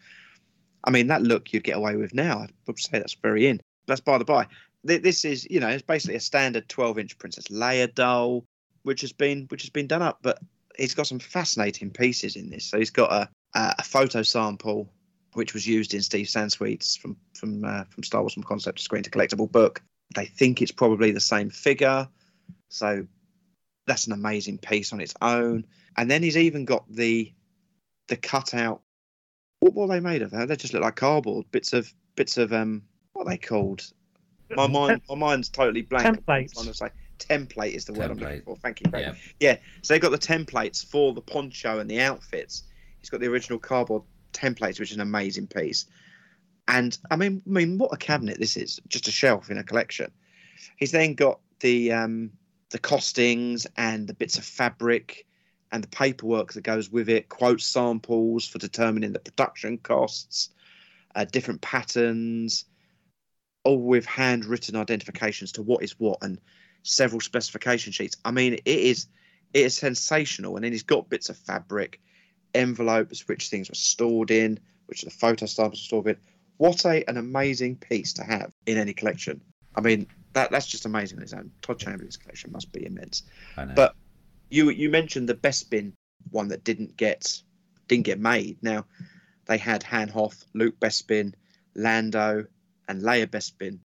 I 0.84 0.92
mean, 0.92 1.08
that 1.08 1.22
look 1.22 1.52
you'd 1.52 1.64
get 1.64 1.78
away 1.78 1.96
with 1.96 2.14
now. 2.14 2.40
I 2.40 2.50
would 2.68 2.80
say 2.80 3.00
that's 3.00 3.16
very 3.16 3.48
in. 3.48 3.62
That's 3.88 4.02
by 4.02 4.18
the 4.18 4.26
by. 4.26 4.48
This 4.84 5.26
is, 5.26 5.46
you 5.50 5.60
know, 5.60 5.68
it's 5.68 5.84
basically 5.84 6.16
a 6.16 6.22
standard 6.22 6.70
12 6.70 7.00
inch 7.00 7.18
Princess 7.18 7.46
Leia 7.48 7.94
doll, 7.94 8.46
which 8.84 9.02
has 9.02 9.12
been 9.12 9.46
which 9.50 9.64
has 9.64 9.70
been 9.70 9.88
done 9.88 10.02
up. 10.02 10.20
But 10.22 10.40
he's 10.78 10.96
got 10.96 11.08
some 11.08 11.20
fascinating 11.20 11.92
pieces 11.92 12.36
in 12.36 12.50
this. 12.50 12.66
So 12.66 12.78
he's 12.78 12.92
got 12.92 13.12
a 13.12 13.30
a, 13.56 13.76
a 13.80 13.84
photo 13.84 14.22
sample 14.22 14.90
which 15.34 15.54
was 15.54 15.68
used 15.68 15.94
in 15.94 16.02
Steve 16.02 16.28
Sansweet's 16.28 16.96
from 16.96 17.18
from 17.34 17.64
uh, 17.64 17.84
from 17.86 18.04
Star 18.04 18.22
Wars 18.22 18.34
from 18.34 18.44
concept 18.44 18.78
to 18.78 18.84
screen 18.84 19.04
to 19.04 19.10
collectible 19.10 19.52
book. 19.52 19.82
They 20.16 20.26
think 20.26 20.62
it's 20.62 20.72
probably 20.72 21.12
the 21.12 21.20
same 21.20 21.50
figure, 21.50 22.08
so 22.70 23.06
that's 23.86 24.08
an 24.08 24.14
amazing 24.14 24.60
piece 24.60 24.94
on 24.94 25.02
its 25.02 25.14
own. 25.22 25.66
And 25.98 26.10
then 26.10 26.24
he's 26.24 26.38
even 26.38 26.66
got 26.66 26.86
the 26.90 27.34
the 28.08 28.16
cutout. 28.16 28.82
What 29.60 29.74
were 29.74 29.88
they 29.88 30.00
made 30.00 30.22
of? 30.22 30.32
They 30.32 30.56
just 30.56 30.74
look 30.74 30.84
like 30.84 30.96
cardboard 30.96 31.52
bits 31.52 31.74
of 31.74 31.94
bits 32.16 32.38
of 32.38 32.54
um. 32.54 32.84
What 33.14 33.28
are 33.28 33.32
they 33.32 33.38
called? 33.38 33.84
My 34.56 34.68
mind, 34.68 35.02
my 35.10 35.16
mind's 35.16 35.50
totally 35.50 35.82
blank. 35.82 36.06
Templates. 36.06 36.58
I'm 36.58 36.64
trying 36.64 36.66
to 36.68 36.74
say 36.74 36.90
template 37.20 37.74
is 37.74 37.86
the 37.86 37.94
word 37.94 38.12
I'm 38.12 38.18
looking 38.18 38.42
for. 38.42 38.56
Thank 38.58 38.82
you. 38.82 38.90
Craig. 38.90 39.16
Yeah. 39.40 39.58
So 39.82 39.94
they've 39.94 40.02
got 40.02 40.12
the 40.12 40.18
templates 40.18 40.86
for 40.86 41.14
the 41.14 41.22
poncho 41.22 41.80
and 41.80 41.90
the 41.90 42.00
outfits. 42.00 42.64
He's 43.00 43.10
got 43.10 43.20
the 43.20 43.28
original 43.28 43.60
cardboard 43.60 44.04
templates, 44.34 44.80
which 44.80 44.92
is 44.92 44.96
an 44.96 45.02
amazing 45.02 45.48
piece. 45.48 45.86
And 46.68 46.98
I 47.10 47.16
mean, 47.16 47.42
I 47.46 47.50
mean, 47.50 47.78
what 47.78 47.94
a 47.94 47.98
cabinet 47.98 48.40
this 48.40 48.56
is! 48.56 48.80
Just 48.88 49.08
a 49.08 49.12
shelf 49.12 49.50
in 49.50 49.58
a 49.58 49.64
collection. 49.64 50.12
He's 50.78 50.92
then 50.92 51.16
got 51.16 51.40
the 51.60 51.92
um, 51.92 52.32
the 52.70 52.80
costings 52.80 53.66
and 53.78 54.08
the 54.08 54.14
bits 54.14 54.38
of 54.38 54.46
fabric 54.46 55.26
and 55.72 55.84
the 55.84 55.88
paperwork 55.88 56.54
that 56.54 56.62
goes 56.62 56.90
with 56.92 57.10
it, 57.10 57.30
quote 57.30 57.62
samples 57.62 58.48
for 58.48 58.58
determining 58.58 59.14
the 59.14 59.20
production 59.20 59.78
costs, 59.78 60.50
uh, 61.16 61.26
different 61.26 61.62
patterns, 61.62 62.66
all 63.64 63.82
with 63.82 64.06
handwritten 64.06 64.76
identifications 64.76 65.52
to 65.52 65.62
what 65.62 65.84
is 65.84 66.00
what 66.00 66.18
and 66.22 66.40
several 66.84 67.22
specification 67.22 67.92
sheets. 67.92 68.18
I 68.26 68.32
mean, 68.32 68.54
it 68.54 68.62
is 68.66 69.08
it 69.54 69.66
is 69.66 69.76
sensational. 69.76 70.56
And 70.56 70.64
then 70.64 70.72
he's 70.72 70.84
got 70.84 71.10
bits 71.10 71.30
of 71.30 71.38
fabric, 71.38 72.00
envelopes 72.54 73.28
which 73.28 73.50
things 73.50 73.70
were 73.70 73.76
stored 73.76 74.32
in, 74.32 74.60
which 74.86 75.02
the 75.02 75.10
photo 75.10 75.46
samples 75.46 75.82
were 75.82 75.86
stored 75.86 76.08
in. 76.08 76.18
What 76.58 76.86
a 76.86 77.08
an 77.10 77.18
amazing 77.18 77.78
piece 77.78 78.14
to 78.14 78.24
have 78.24 78.54
in 78.66 78.78
any 78.78 78.94
collection. 78.94 79.42
I 79.76 79.82
mean, 79.82 80.08
that 80.34 80.52
that's 80.52 80.68
just 80.68 80.86
amazing 80.86 81.22
its 81.22 81.34
own. 81.34 81.52
Todd 81.62 81.80
Chamberlain's 81.80 82.18
collection 82.18 82.52
must 82.52 82.72
be 82.72 82.86
immense. 82.86 83.24
I 83.58 83.66
know. 83.66 83.74
But 83.76 83.96
you 84.50 84.70
you 84.70 84.90
mentioned 84.90 85.30
the 85.30 85.34
best 85.34 85.70
Bespin 85.70 85.94
one 86.32 86.50
that 86.50 86.64
didn't 86.64 86.98
get 86.98 87.42
didn't 87.88 88.06
get 88.06 88.20
made. 88.20 88.58
Now 88.62 88.86
they 89.46 89.58
had 89.58 89.84
Han 89.84 90.08
Hoth, 90.10 90.46
Luke 90.54 90.80
Bespin, 90.80 91.34
Lando, 91.76 92.46
and 92.88 93.02
Leia 93.02 93.28
Bespin 93.28 93.80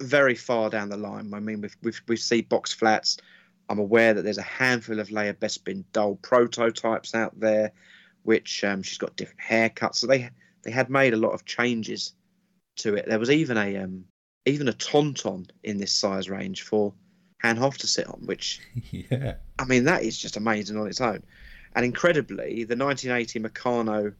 very 0.00 0.34
far 0.34 0.70
down 0.70 0.88
the 0.88 0.96
line. 0.96 1.32
I 1.34 1.40
mean, 1.40 1.60
we 1.60 1.68
we 1.82 1.92
we 2.08 2.16
see 2.16 2.42
box 2.42 2.72
flats. 2.72 3.18
I'm 3.68 3.78
aware 3.78 4.14
that 4.14 4.22
there's 4.22 4.38
a 4.38 4.42
handful 4.42 4.98
of 4.98 5.08
Leia 5.08 5.34
Bespin 5.34 5.84
doll 5.92 6.16
prototypes 6.16 7.14
out 7.14 7.38
there, 7.38 7.72
which 8.24 8.64
um, 8.64 8.82
she's 8.82 8.98
got 8.98 9.16
different 9.16 9.40
haircuts. 9.40 9.96
So 9.96 10.06
they 10.06 10.30
they 10.62 10.70
had 10.70 10.90
made 10.90 11.14
a 11.14 11.18
lot 11.18 11.32
of 11.32 11.44
changes 11.44 12.14
to 12.76 12.94
it. 12.94 13.06
There 13.06 13.18
was 13.18 13.30
even 13.30 13.56
a 13.56 13.76
um, 13.76 14.04
even 14.50 14.68
a 14.68 14.72
tauntaun 14.72 15.48
in 15.62 15.78
this 15.78 15.92
size 15.92 16.28
range 16.28 16.62
for 16.62 16.92
Han 17.42 17.56
Hoth 17.56 17.78
to 17.78 17.86
sit 17.86 18.06
on, 18.06 18.20
which 18.26 18.60
yeah. 18.90 19.34
I 19.58 19.64
mean, 19.64 19.84
that 19.84 20.02
is 20.02 20.18
just 20.18 20.36
amazing 20.36 20.76
on 20.76 20.86
its 20.86 21.00
own. 21.00 21.22
And 21.74 21.84
incredibly, 21.84 22.64
the 22.64 22.76
1980 22.76 23.40
Meccano 23.40 24.14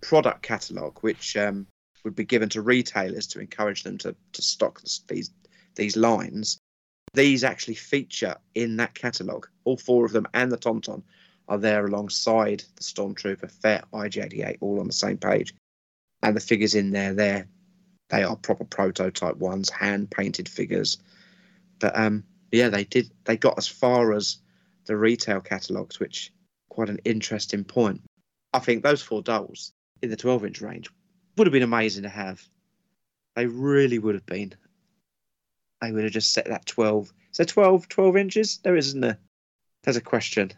product 0.00 0.42
catalogue, 0.42 0.98
which 1.00 1.36
um, 1.36 1.66
would 2.04 2.14
be 2.14 2.24
given 2.24 2.48
to 2.50 2.62
retailers 2.62 3.26
to 3.28 3.40
encourage 3.40 3.82
them 3.82 3.98
to, 3.98 4.14
to 4.32 4.42
stock 4.42 4.80
these 5.08 5.30
these 5.76 5.96
lines, 5.96 6.58
these 7.14 7.42
actually 7.42 7.74
feature 7.74 8.36
in 8.54 8.76
that 8.76 8.94
catalogue. 8.94 9.48
All 9.64 9.76
four 9.76 10.04
of 10.04 10.12
them 10.12 10.26
and 10.34 10.52
the 10.52 10.58
Tauntaun 10.58 11.02
are 11.48 11.58
there 11.58 11.84
alongside 11.84 12.62
the 12.76 12.82
Stormtrooper, 12.82 13.50
Fett, 13.50 13.84
IG88, 13.92 14.58
all 14.60 14.80
on 14.80 14.86
the 14.86 14.92
same 14.92 15.18
page. 15.18 15.52
And 16.22 16.36
the 16.36 16.40
figures 16.40 16.74
in 16.74 16.90
there, 16.90 17.12
there 17.12 17.48
they 18.14 18.22
are 18.22 18.36
proper 18.36 18.64
prototype 18.64 19.36
ones, 19.38 19.70
hand 19.70 20.08
painted 20.08 20.48
figures. 20.48 20.98
But 21.80 21.98
um, 21.98 22.22
yeah, 22.52 22.68
they 22.68 22.84
did. 22.84 23.10
They 23.24 23.36
got 23.36 23.58
as 23.58 23.66
far 23.66 24.12
as 24.12 24.38
the 24.86 24.96
retail 24.96 25.40
catalogues, 25.40 25.98
which 25.98 26.32
quite 26.68 26.90
an 26.90 27.00
interesting 27.04 27.64
point. 27.64 28.02
I 28.52 28.60
think 28.60 28.84
those 28.84 29.02
four 29.02 29.20
dolls 29.20 29.72
in 30.00 30.10
the 30.10 30.16
12 30.16 30.44
inch 30.44 30.60
range 30.60 30.90
would 31.36 31.48
have 31.48 31.52
been 31.52 31.64
amazing 31.64 32.04
to 32.04 32.08
have. 32.08 32.40
They 33.34 33.46
really 33.46 33.98
would 33.98 34.14
have 34.14 34.26
been. 34.26 34.54
They 35.80 35.90
would 35.90 36.04
have 36.04 36.12
just 36.12 36.32
set 36.32 36.46
that 36.46 36.66
12. 36.66 37.12
Is 37.32 37.36
there 37.38 37.46
12, 37.46 37.88
12 37.88 38.16
inches? 38.16 38.58
There 38.58 38.76
isn't 38.76 39.00
there. 39.00 39.18
There's 39.82 39.96
a 39.96 40.00
question 40.00 40.52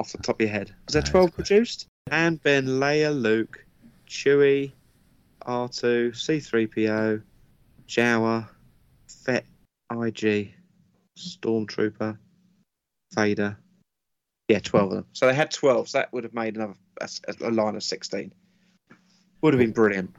off 0.00 0.12
the 0.12 0.18
top 0.18 0.36
of 0.36 0.46
your 0.46 0.50
head. 0.50 0.74
Was 0.86 0.94
there 0.94 1.02
12 1.02 1.34
produced? 1.34 1.86
And 2.10 2.42
Ben, 2.42 2.66
Leia, 2.66 3.14
Luke, 3.14 3.66
Chewie, 4.08 4.72
R2, 5.46 6.10
C3PO, 6.10 7.22
Jawa, 7.88 8.48
Fett, 9.08 9.44
IG, 9.90 10.54
Stormtrooper, 11.18 12.18
Vader. 13.14 13.56
Yeah, 14.48 14.58
12 14.58 14.90
of 14.90 14.96
them. 14.96 15.06
So 15.12 15.26
they 15.26 15.34
had 15.34 15.50
12. 15.50 15.88
So 15.88 15.98
that 15.98 16.12
would 16.12 16.24
have 16.24 16.34
made 16.34 16.56
another 16.56 16.74
a, 17.00 17.08
a 17.42 17.50
line 17.50 17.76
of 17.76 17.82
16. 17.82 18.32
Would 19.40 19.54
have 19.54 19.60
been 19.60 19.72
brilliant. 19.72 20.14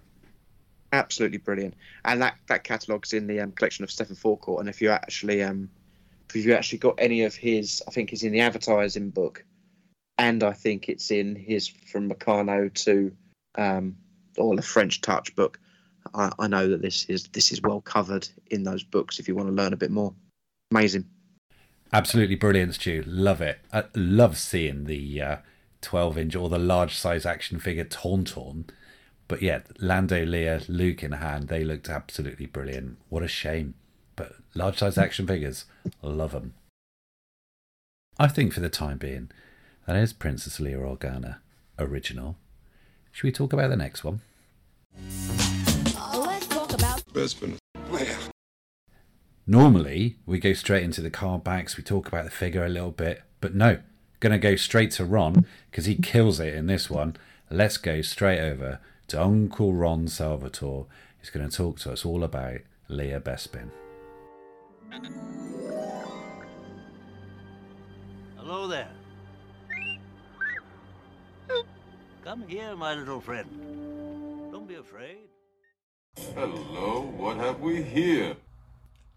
Absolutely 0.92 1.38
brilliant. 1.38 1.76
And 2.06 2.22
that, 2.22 2.36
that 2.48 2.64
catalogue's 2.64 3.14
in 3.14 3.28
the 3.28 3.40
um, 3.40 3.52
collection 3.52 3.84
of 3.84 3.92
Stephen 3.92 4.16
Faucourt. 4.16 4.60
And 4.60 4.70
if 4.70 4.82
you 4.82 4.90
actually 4.90 5.42
um, 5.44 5.70
if 6.36 6.46
you 6.46 6.54
actually 6.54 6.80
got 6.80 6.96
any 6.98 7.24
of 7.24 7.36
his, 7.36 7.84
I 7.88 7.92
think 7.92 8.12
it's 8.12 8.24
in 8.24 8.32
the 8.32 8.42
advertising 8.42 9.10
book, 9.10 9.44
and 10.18 10.44
I 10.44 10.54
think 10.54 10.90
it's 10.90 11.12
in 11.12 11.36
his 11.36 11.68
from 11.68 12.10
Meccano 12.10 12.74
to 12.86 13.16
um, 13.56 13.96
or 14.38 14.56
the 14.56 14.62
French 14.62 15.02
Touch 15.02 15.36
book. 15.36 15.60
I, 16.14 16.32
I 16.40 16.48
know 16.48 16.68
that 16.70 16.82
this 16.82 17.06
is 17.06 17.28
this 17.30 17.52
is 17.52 17.62
well 17.62 17.82
covered 17.82 18.28
in 18.48 18.64
those 18.64 18.84
books. 18.84 19.20
If 19.20 19.28
you 19.28 19.36
want 19.36 19.50
to 19.50 19.54
learn 19.54 19.74
a 19.74 19.78
bit 19.78 19.92
more, 19.92 20.14
amazing. 20.72 21.06
Absolutely 21.92 22.36
brilliant, 22.36 22.76
Stu. 22.76 23.04
Love 23.06 23.40
it. 23.42 23.60
I 23.72 23.84
love 23.96 24.38
seeing 24.38 24.86
the 24.86 25.22
uh, 25.22 25.38
12 25.82 26.18
inch 26.18 26.36
or 26.36 26.50
the 26.50 26.58
large 26.58 26.96
size 26.96 27.26
action 27.26 27.60
figure 27.60 27.86
Tauntaun. 27.86 28.68
But 29.28 29.42
yeah, 29.42 29.62
Lando, 29.80 30.26
Leia, 30.26 30.68
Luke 30.68 31.04
in 31.04 31.14
hand, 31.14 31.48
they 31.48 31.64
looked 31.64 31.90
absolutely 31.90 32.48
brilliant. 32.48 32.98
What 33.10 33.24
a 33.24 33.28
shame. 33.28 33.76
But 34.16 34.34
large 34.56 34.80
size 34.80 34.98
action 34.98 35.28
figures, 35.28 35.66
love 36.02 36.32
them. 36.32 36.54
I 38.20 38.28
think 38.28 38.54
for 38.54 38.60
the 38.60 38.70
time 38.70 38.98
being, 38.98 39.32
that 39.86 39.96
is 39.96 40.14
Princess 40.14 40.60
Leia 40.60 40.80
Organa 40.80 41.38
original. 41.80 42.38
Should 43.14 43.24
we 43.24 43.32
talk 43.32 43.54
about 43.54 43.70
the 43.70 43.78
next 43.78 44.04
one? 44.04 44.20
Let's 46.14 46.48
talk 46.48 46.74
about 46.74 47.06
Bespin. 47.14 47.58
Normally, 49.48 50.18
we 50.26 50.40
go 50.40 50.54
straight 50.54 50.84
into 50.84 51.00
the 51.00 51.10
card 51.10 51.44
backs, 51.44 51.78
we 51.78 51.84
talk 51.84 52.08
about 52.10 52.26
the 52.26 52.32
figure 52.32 52.66
a 52.66 52.70
little 52.70 52.92
bit, 52.92 53.22
but 53.40 53.54
no, 53.56 53.80
gonna 54.20 54.40
go 54.40 54.56
straight 54.56 54.92
to 54.92 55.06
Ron 55.06 55.46
because 55.70 55.86
he 55.86 55.96
kills 55.96 56.40
it 56.42 56.54
in 56.54 56.68
this 56.68 56.90
one. 56.90 57.16
Let's 57.52 57.78
go 57.78 58.02
straight 58.02 58.40
over 58.40 58.80
to 59.10 59.22
Uncle 59.22 59.74
Ron 59.74 60.08
Salvatore. 60.08 60.88
He's 61.20 61.30
going 61.30 61.48
to 61.48 61.56
talk 61.56 61.80
to 61.82 61.92
us 61.92 62.04
all 62.04 62.24
about 62.24 62.62
Leia 62.90 63.22
Bespin. 63.22 63.70
Hello 68.38 68.68
there. 68.68 68.90
Come 72.24 72.48
here, 72.48 72.74
my 72.78 72.94
little 72.94 73.20
friend. 73.20 73.50
Don't 74.50 74.66
be 74.66 74.76
afraid. 74.76 75.28
Hello, 76.34 77.12
what 77.18 77.36
have 77.36 77.60
we 77.60 77.84
here? 77.84 78.38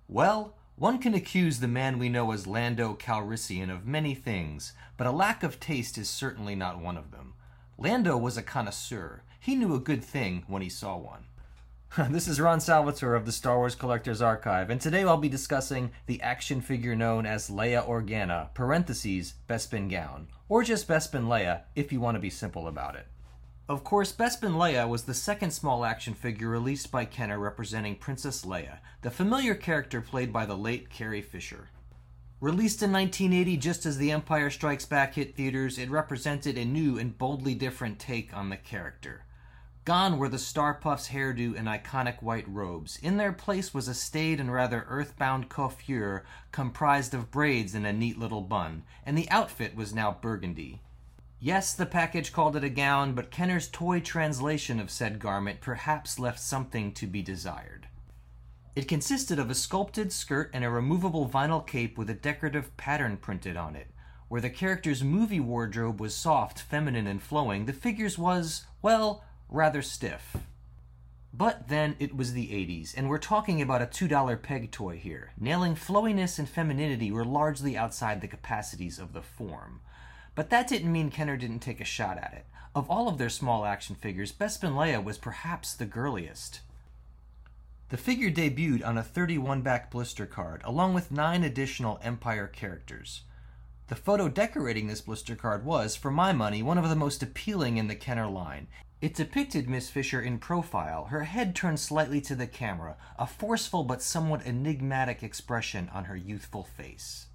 Well, 0.09 0.54
one 0.74 0.98
can 0.98 1.14
accuse 1.14 1.61
the 1.61 1.68
man 1.68 2.00
we 2.00 2.09
know 2.09 2.32
as 2.32 2.48
Lando 2.48 2.94
Calrissian 2.94 3.70
of 3.70 3.86
many 3.86 4.16
things, 4.16 4.72
but 4.96 5.07
a 5.07 5.12
lack 5.12 5.44
of 5.44 5.61
taste 5.61 5.96
is 5.96 6.11
certainly 6.11 6.57
not 6.57 6.80
one 6.80 6.96
of 6.96 7.12
them. 7.12 7.34
Lando 7.78 8.16
was 8.16 8.36
a 8.36 8.42
connoisseur. 8.42 9.22
He 9.38 9.54
knew 9.54 9.74
a 9.74 9.80
good 9.80 10.02
thing 10.02 10.42
when 10.48 10.62
he 10.62 10.68
saw 10.68 10.96
one. 10.96 11.26
this 12.11 12.28
is 12.28 12.41
Ron 12.41 12.61
Salvatore 12.61 13.14
of 13.14 13.24
the 13.24 13.32
Star 13.32 13.57
Wars 13.57 13.74
Collectors 13.74 14.20
Archive, 14.20 14.68
and 14.68 14.80
today 14.80 15.05
I'll 15.05 15.16
be 15.16 15.28
discussing 15.28 15.93
the 16.07 16.20
action 16.20 16.61
figure 16.61 16.95
known 16.95 17.24
as 17.24 17.49
Leia 17.49 17.87
Organa, 17.89 18.53
parentheses, 18.55 19.34
Bespin 19.49 19.89
Gown, 19.89 20.28
or 20.49 20.62
just 20.62 20.89
Bespin 20.89 21.26
Leia 21.26 21.62
if 21.74 21.93
you 21.93 22.01
want 22.01 22.16
to 22.16 22.20
be 22.20 22.28
simple 22.28 22.68
about 22.68 22.97
it. 22.97 23.07
Of 23.68 23.82
course, 23.82 24.12
Bespin 24.12 24.57
Leia 24.57 24.87
was 24.87 25.05
the 25.05 25.14
second 25.14 25.53
small 25.53 25.84
action 25.84 26.12
figure 26.12 26.51
released 26.51 26.91
by 26.91 27.07
Kenner 27.07 27.39
representing 27.39 27.97
Princess 27.97 28.45
Leia, 28.45 28.78
the 29.01 29.11
familiar 29.11 29.55
character 29.55 30.03
played 30.03 30.32
by 30.32 30.45
the 30.45 30.57
late 30.57 30.91
Carrie 30.91 31.22
Fisher. 31.22 31.70
Released 32.41 32.82
in 32.82 32.93
1980 32.93 33.57
just 33.57 33.87
as 33.87 33.97
The 33.97 34.12
Empire 34.12 34.51
Strikes 34.51 34.84
Back 34.84 35.14
hit 35.14 35.34
theaters, 35.34 35.78
it 35.78 35.91
represented 35.91 36.59
a 36.59 36.64
new 36.66 36.99
and 36.99 37.16
boldly 37.16 37.55
different 37.55 37.99
take 37.99 38.37
on 38.37 38.51
the 38.51 38.59
character. 38.59 39.24
Gone 39.87 40.18
were 40.18 40.28
the 40.28 40.37
Star 40.37 40.74
Puff's 40.74 41.11
hairdo 41.11 41.57
and 41.57 41.68
iconic 41.68 42.20
white 42.20 42.49
robes. 42.49 42.99
In 43.05 43.18
their 43.18 43.32
place 43.32 43.72
was 43.72 43.87
a 43.87 43.95
staid 43.95 44.41
and 44.41 44.53
rather 44.53 44.84
earthbound 44.89 45.49
coiffure 45.49 46.24
comprised 46.51 47.14
of 47.14 47.30
braids 47.30 47.72
and 47.72 47.87
a 47.87 47.93
neat 47.93 48.18
little 48.18 48.41
bun, 48.41 48.82
and 49.05 49.16
the 49.16 49.30
outfit 49.30 49.76
was 49.76 49.95
now 49.95 50.18
burgundy. 50.20 50.82
Yes, 51.39 51.72
the 51.72 51.87
package 51.87 52.32
called 52.32 52.57
it 52.57 52.64
a 52.64 52.68
gown, 52.68 53.14
but 53.14 53.30
Kenner's 53.30 53.68
toy 53.68 54.01
translation 54.01 54.80
of 54.80 54.91
said 54.91 55.20
garment 55.20 55.61
perhaps 55.61 56.18
left 56.18 56.41
something 56.41 56.93
to 56.95 57.07
be 57.07 57.22
desired. 57.22 57.87
It 58.74 58.89
consisted 58.89 59.39
of 59.39 59.51
a 59.51 59.55
sculpted 59.55 60.12
skirt 60.12 60.51
and 60.53 60.64
a 60.64 60.68
removable 60.68 61.28
vinyl 61.28 61.64
cape 61.64 61.97
with 61.97 62.11
a 62.11 62.14
decorative 62.14 62.76
pattern 62.76 63.18
printed 63.18 63.57
on 63.57 63.76
it. 63.76 63.93
Where 64.26 64.41
the 64.41 64.51
character's 64.51 65.05
movie 65.05 65.39
wardrobe 65.39 66.01
was 66.01 66.12
soft, 66.12 66.59
feminine, 66.59 67.07
and 67.07 67.22
flowing, 67.22 67.66
the 67.66 67.72
figure's 67.72 68.18
was, 68.18 68.66
well, 68.82 69.22
rather 69.49 69.82
stiff. 69.82 70.36
But 71.32 71.68
then 71.68 71.97
it 71.99 72.16
was 72.16 72.32
the 72.32 72.49
80s, 72.49 72.94
and 72.97 73.09
we're 73.09 73.18
talking 73.18 73.61
about 73.61 73.82
a 73.82 73.86
$2 73.86 74.42
peg 74.42 74.70
toy 74.70 74.97
here. 74.97 75.32
Nailing 75.38 75.74
flowiness 75.74 76.38
and 76.38 76.49
femininity 76.49 77.12
were 77.12 77.24
largely 77.24 77.76
outside 77.76 78.20
the 78.20 78.28
capacities 78.28 78.99
of 78.99 79.12
the 79.12 79.22
form. 79.22 79.80
But 80.34 80.49
that 80.51 80.68
didn't 80.68 80.92
mean 80.92 81.11
Kenner 81.11 81.36
didn't 81.36 81.61
take 81.61 81.80
a 81.80 81.84
shot 81.84 82.16
at 82.16 82.32
it. 82.32 82.47
Of 82.74 82.90
all 82.90 83.09
of 83.09 83.18
their 83.18 83.28
small 83.28 83.64
action 83.64 83.97
figures, 83.97 84.32
Bespin 84.32 84.72
Leia 84.72 85.03
was 85.03 85.18
perhaps 85.18 85.74
the 85.74 85.86
girliest. 85.86 86.61
The 87.88 87.97
figure 87.97 88.30
debuted 88.30 88.84
on 88.84 88.99
a 88.99 89.03
31 89.03 89.62
back 89.62 89.90
blister 89.90 90.26
card, 90.26 90.62
along 90.64 90.94
with 90.94 91.11
nine 91.11 91.44
additional 91.44 92.01
Empire 92.03 92.47
characters. 92.49 93.22
The 93.88 93.94
photo 93.94 94.28
decorating 94.28 94.88
this 94.88 95.01
blister 95.01 95.36
card 95.36 95.64
was, 95.64 95.94
for 95.94 96.11
my 96.11 96.32
money, 96.32 96.62
one 96.62 96.78
of 96.78 96.88
the 96.88 96.97
most 96.97 97.22
appealing 97.22 97.76
in 97.76 97.86
the 97.86 97.94
Kenner 97.94 98.26
line. 98.26 98.66
It 99.03 99.14
depicted 99.14 99.68
Miss 99.68 99.90
Fisher 99.90 100.22
in 100.22 100.38
profile, 100.38 101.07
her 101.07 101.24
head 101.24 101.55
turned 101.55 101.78
slightly 101.78 102.20
to 102.22 102.34
the 102.34 102.47
camera, 102.47 102.97
a 103.18 103.26
forceful 103.26 103.84
but 103.84 104.01
somewhat 104.01 104.47
enigmatic 104.47 105.22
expression 105.22 105.90
on 105.92 106.05
her 106.05 106.16
youthful 106.16 106.64
face. 106.64 107.26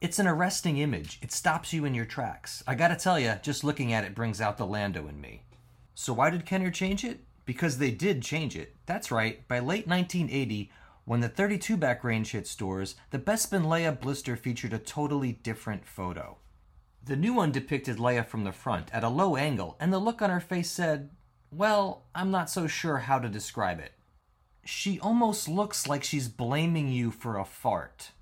It's 0.00 0.18
an 0.18 0.26
arresting 0.26 0.78
image. 0.78 1.20
It 1.22 1.30
stops 1.30 1.72
you 1.72 1.84
in 1.84 1.94
your 1.94 2.04
tracks. 2.04 2.64
I 2.66 2.74
gotta 2.74 2.96
tell 2.96 3.20
you, 3.20 3.38
just 3.42 3.62
looking 3.62 3.92
at 3.92 4.04
it 4.04 4.16
brings 4.16 4.40
out 4.40 4.58
the 4.58 4.66
Lando 4.66 5.06
in 5.06 5.20
me. 5.20 5.42
So 5.94 6.12
why 6.12 6.30
did 6.30 6.46
Kenner 6.46 6.72
change 6.72 7.04
it? 7.04 7.20
Because 7.44 7.78
they 7.78 7.92
did 7.92 8.20
change 8.20 8.56
it. 8.56 8.74
That's 8.86 9.12
right, 9.12 9.46
by 9.46 9.60
late 9.60 9.86
1980, 9.86 10.72
when 11.04 11.20
the 11.20 11.28
32 11.28 11.76
back 11.76 12.02
range 12.02 12.32
hit 12.32 12.48
stores, 12.48 12.96
the 13.10 13.20
Bespin 13.20 13.66
Leia 13.66 13.98
blister 13.98 14.34
featured 14.34 14.72
a 14.72 14.78
totally 14.78 15.32
different 15.32 15.86
photo. 15.86 16.38
The 17.04 17.16
new 17.16 17.34
one 17.34 17.50
depicted 17.50 17.96
Leia 17.96 18.24
from 18.24 18.44
the 18.44 18.52
front 18.52 18.88
at 18.92 19.02
a 19.02 19.08
low 19.08 19.36
angle, 19.36 19.76
and 19.80 19.92
the 19.92 19.98
look 19.98 20.22
on 20.22 20.30
her 20.30 20.40
face 20.40 20.70
said, 20.70 21.10
Well, 21.50 22.04
I'm 22.14 22.30
not 22.30 22.48
so 22.48 22.68
sure 22.68 22.98
how 22.98 23.18
to 23.18 23.28
describe 23.28 23.80
it. 23.80 23.92
She 24.64 25.00
almost 25.00 25.48
looks 25.48 25.88
like 25.88 26.04
she's 26.04 26.28
blaming 26.28 26.88
you 26.88 27.10
for 27.10 27.36
a 27.36 27.44
fart. 27.44 28.12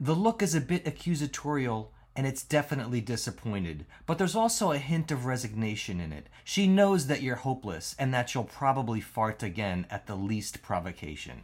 The 0.00 0.14
look 0.14 0.42
is 0.42 0.54
a 0.54 0.60
bit 0.60 0.86
accusatorial 0.86 1.88
and 2.16 2.26
it's 2.26 2.42
definitely 2.42 3.02
disappointed, 3.02 3.84
but 4.06 4.16
there's 4.16 4.34
also 4.34 4.72
a 4.72 4.78
hint 4.78 5.10
of 5.10 5.26
resignation 5.26 6.00
in 6.00 6.14
it. 6.14 6.28
She 6.44 6.66
knows 6.66 7.08
that 7.08 7.20
you're 7.20 7.36
hopeless 7.36 7.94
and 7.98 8.12
that 8.14 8.34
you'll 8.34 8.44
probably 8.44 9.02
fart 9.02 9.42
again 9.42 9.86
at 9.90 10.06
the 10.06 10.16
least 10.16 10.62
provocation. 10.62 11.42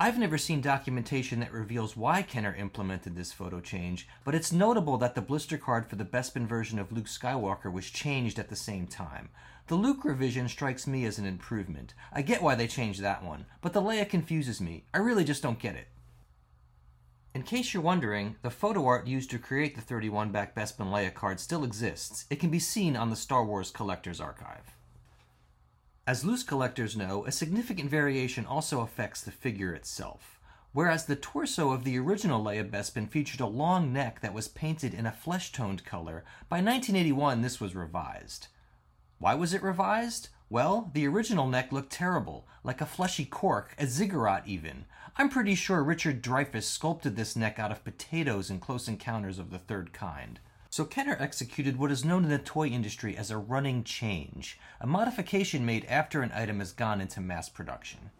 I've 0.00 0.16
never 0.16 0.38
seen 0.38 0.60
documentation 0.60 1.40
that 1.40 1.52
reveals 1.52 1.96
why 1.96 2.22
Kenner 2.22 2.54
implemented 2.54 3.16
this 3.16 3.32
photo 3.32 3.58
change, 3.58 4.06
but 4.24 4.32
it's 4.32 4.52
notable 4.52 4.96
that 4.98 5.16
the 5.16 5.20
blister 5.20 5.58
card 5.58 5.86
for 5.86 5.96
the 5.96 6.04
Bespin 6.04 6.46
version 6.46 6.78
of 6.78 6.92
Luke 6.92 7.06
Skywalker 7.06 7.72
was 7.72 7.90
changed 7.90 8.38
at 8.38 8.48
the 8.48 8.54
same 8.54 8.86
time. 8.86 9.28
The 9.66 9.74
Luke 9.74 10.04
revision 10.04 10.48
strikes 10.48 10.86
me 10.86 11.04
as 11.04 11.18
an 11.18 11.26
improvement. 11.26 11.94
I 12.12 12.22
get 12.22 12.42
why 12.42 12.54
they 12.54 12.68
changed 12.68 13.02
that 13.02 13.24
one, 13.24 13.46
but 13.60 13.72
the 13.72 13.82
Leia 13.82 14.08
confuses 14.08 14.60
me. 14.60 14.84
I 14.94 14.98
really 14.98 15.24
just 15.24 15.42
don't 15.42 15.58
get 15.58 15.74
it. 15.74 15.88
In 17.34 17.42
case 17.42 17.74
you're 17.74 17.82
wondering, 17.82 18.36
the 18.42 18.50
photo 18.50 18.86
art 18.86 19.08
used 19.08 19.32
to 19.32 19.38
create 19.40 19.74
the 19.74 19.80
31 19.82 20.30
back 20.30 20.54
Bespin 20.54 20.92
Leia 20.92 21.12
card 21.12 21.40
still 21.40 21.64
exists. 21.64 22.24
It 22.30 22.38
can 22.38 22.50
be 22.50 22.60
seen 22.60 22.94
on 22.94 23.10
the 23.10 23.16
Star 23.16 23.44
Wars 23.44 23.72
Collector's 23.72 24.20
Archive. 24.20 24.77
As 26.08 26.24
loose 26.24 26.42
collectors 26.42 26.96
know, 26.96 27.26
a 27.26 27.30
significant 27.30 27.90
variation 27.90 28.46
also 28.46 28.80
affects 28.80 29.20
the 29.20 29.30
figure 29.30 29.74
itself. 29.74 30.40
Whereas 30.72 31.04
the 31.04 31.16
torso 31.16 31.70
of 31.70 31.84
the 31.84 31.98
original 31.98 32.42
Leia 32.42 32.66
Bespin 32.66 33.10
featured 33.10 33.40
a 33.40 33.46
long 33.46 33.92
neck 33.92 34.20
that 34.20 34.32
was 34.32 34.48
painted 34.48 34.94
in 34.94 35.04
a 35.04 35.12
flesh 35.12 35.52
toned 35.52 35.84
color, 35.84 36.24
by 36.48 36.62
1981 36.62 37.42
this 37.42 37.60
was 37.60 37.76
revised. 37.76 38.46
Why 39.18 39.34
was 39.34 39.52
it 39.52 39.62
revised? 39.62 40.30
Well, 40.48 40.90
the 40.94 41.06
original 41.06 41.46
neck 41.46 41.72
looked 41.72 41.92
terrible, 41.92 42.48
like 42.64 42.80
a 42.80 42.86
fleshy 42.86 43.26
cork, 43.26 43.74
a 43.78 43.86
ziggurat 43.86 44.44
even. 44.46 44.86
I'm 45.18 45.28
pretty 45.28 45.54
sure 45.54 45.84
Richard 45.84 46.22
Dreyfuss 46.22 46.62
sculpted 46.62 47.16
this 47.16 47.36
neck 47.36 47.58
out 47.58 47.70
of 47.70 47.84
potatoes 47.84 48.48
in 48.48 48.60
Close 48.60 48.88
Encounters 48.88 49.38
of 49.38 49.50
the 49.50 49.58
Third 49.58 49.92
Kind. 49.92 50.40
So 50.78 50.84
Kenner 50.84 51.16
executed 51.18 51.76
what 51.76 51.90
is 51.90 52.04
known 52.04 52.22
in 52.22 52.30
the 52.30 52.38
toy 52.38 52.68
industry 52.68 53.16
as 53.16 53.32
a 53.32 53.36
running 53.36 53.82
change, 53.82 54.60
a 54.80 54.86
modification 54.86 55.66
made 55.66 55.84
after 55.86 56.22
an 56.22 56.30
item 56.32 56.60
has 56.60 56.70
gone 56.70 57.00
into 57.00 57.20
mass 57.20 57.48
production. 57.48 58.12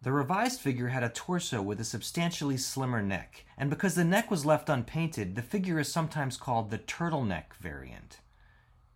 The 0.00 0.12
revised 0.12 0.60
figure 0.60 0.90
had 0.90 1.02
a 1.02 1.08
torso 1.08 1.60
with 1.60 1.80
a 1.80 1.84
substantially 1.84 2.56
slimmer 2.56 3.02
neck, 3.02 3.44
and 3.58 3.68
because 3.68 3.96
the 3.96 4.04
neck 4.04 4.30
was 4.30 4.46
left 4.46 4.68
unpainted, 4.68 5.34
the 5.34 5.42
figure 5.42 5.80
is 5.80 5.90
sometimes 5.90 6.36
called 6.36 6.70
the 6.70 6.78
turtleneck 6.78 7.52
variant. 7.60 8.20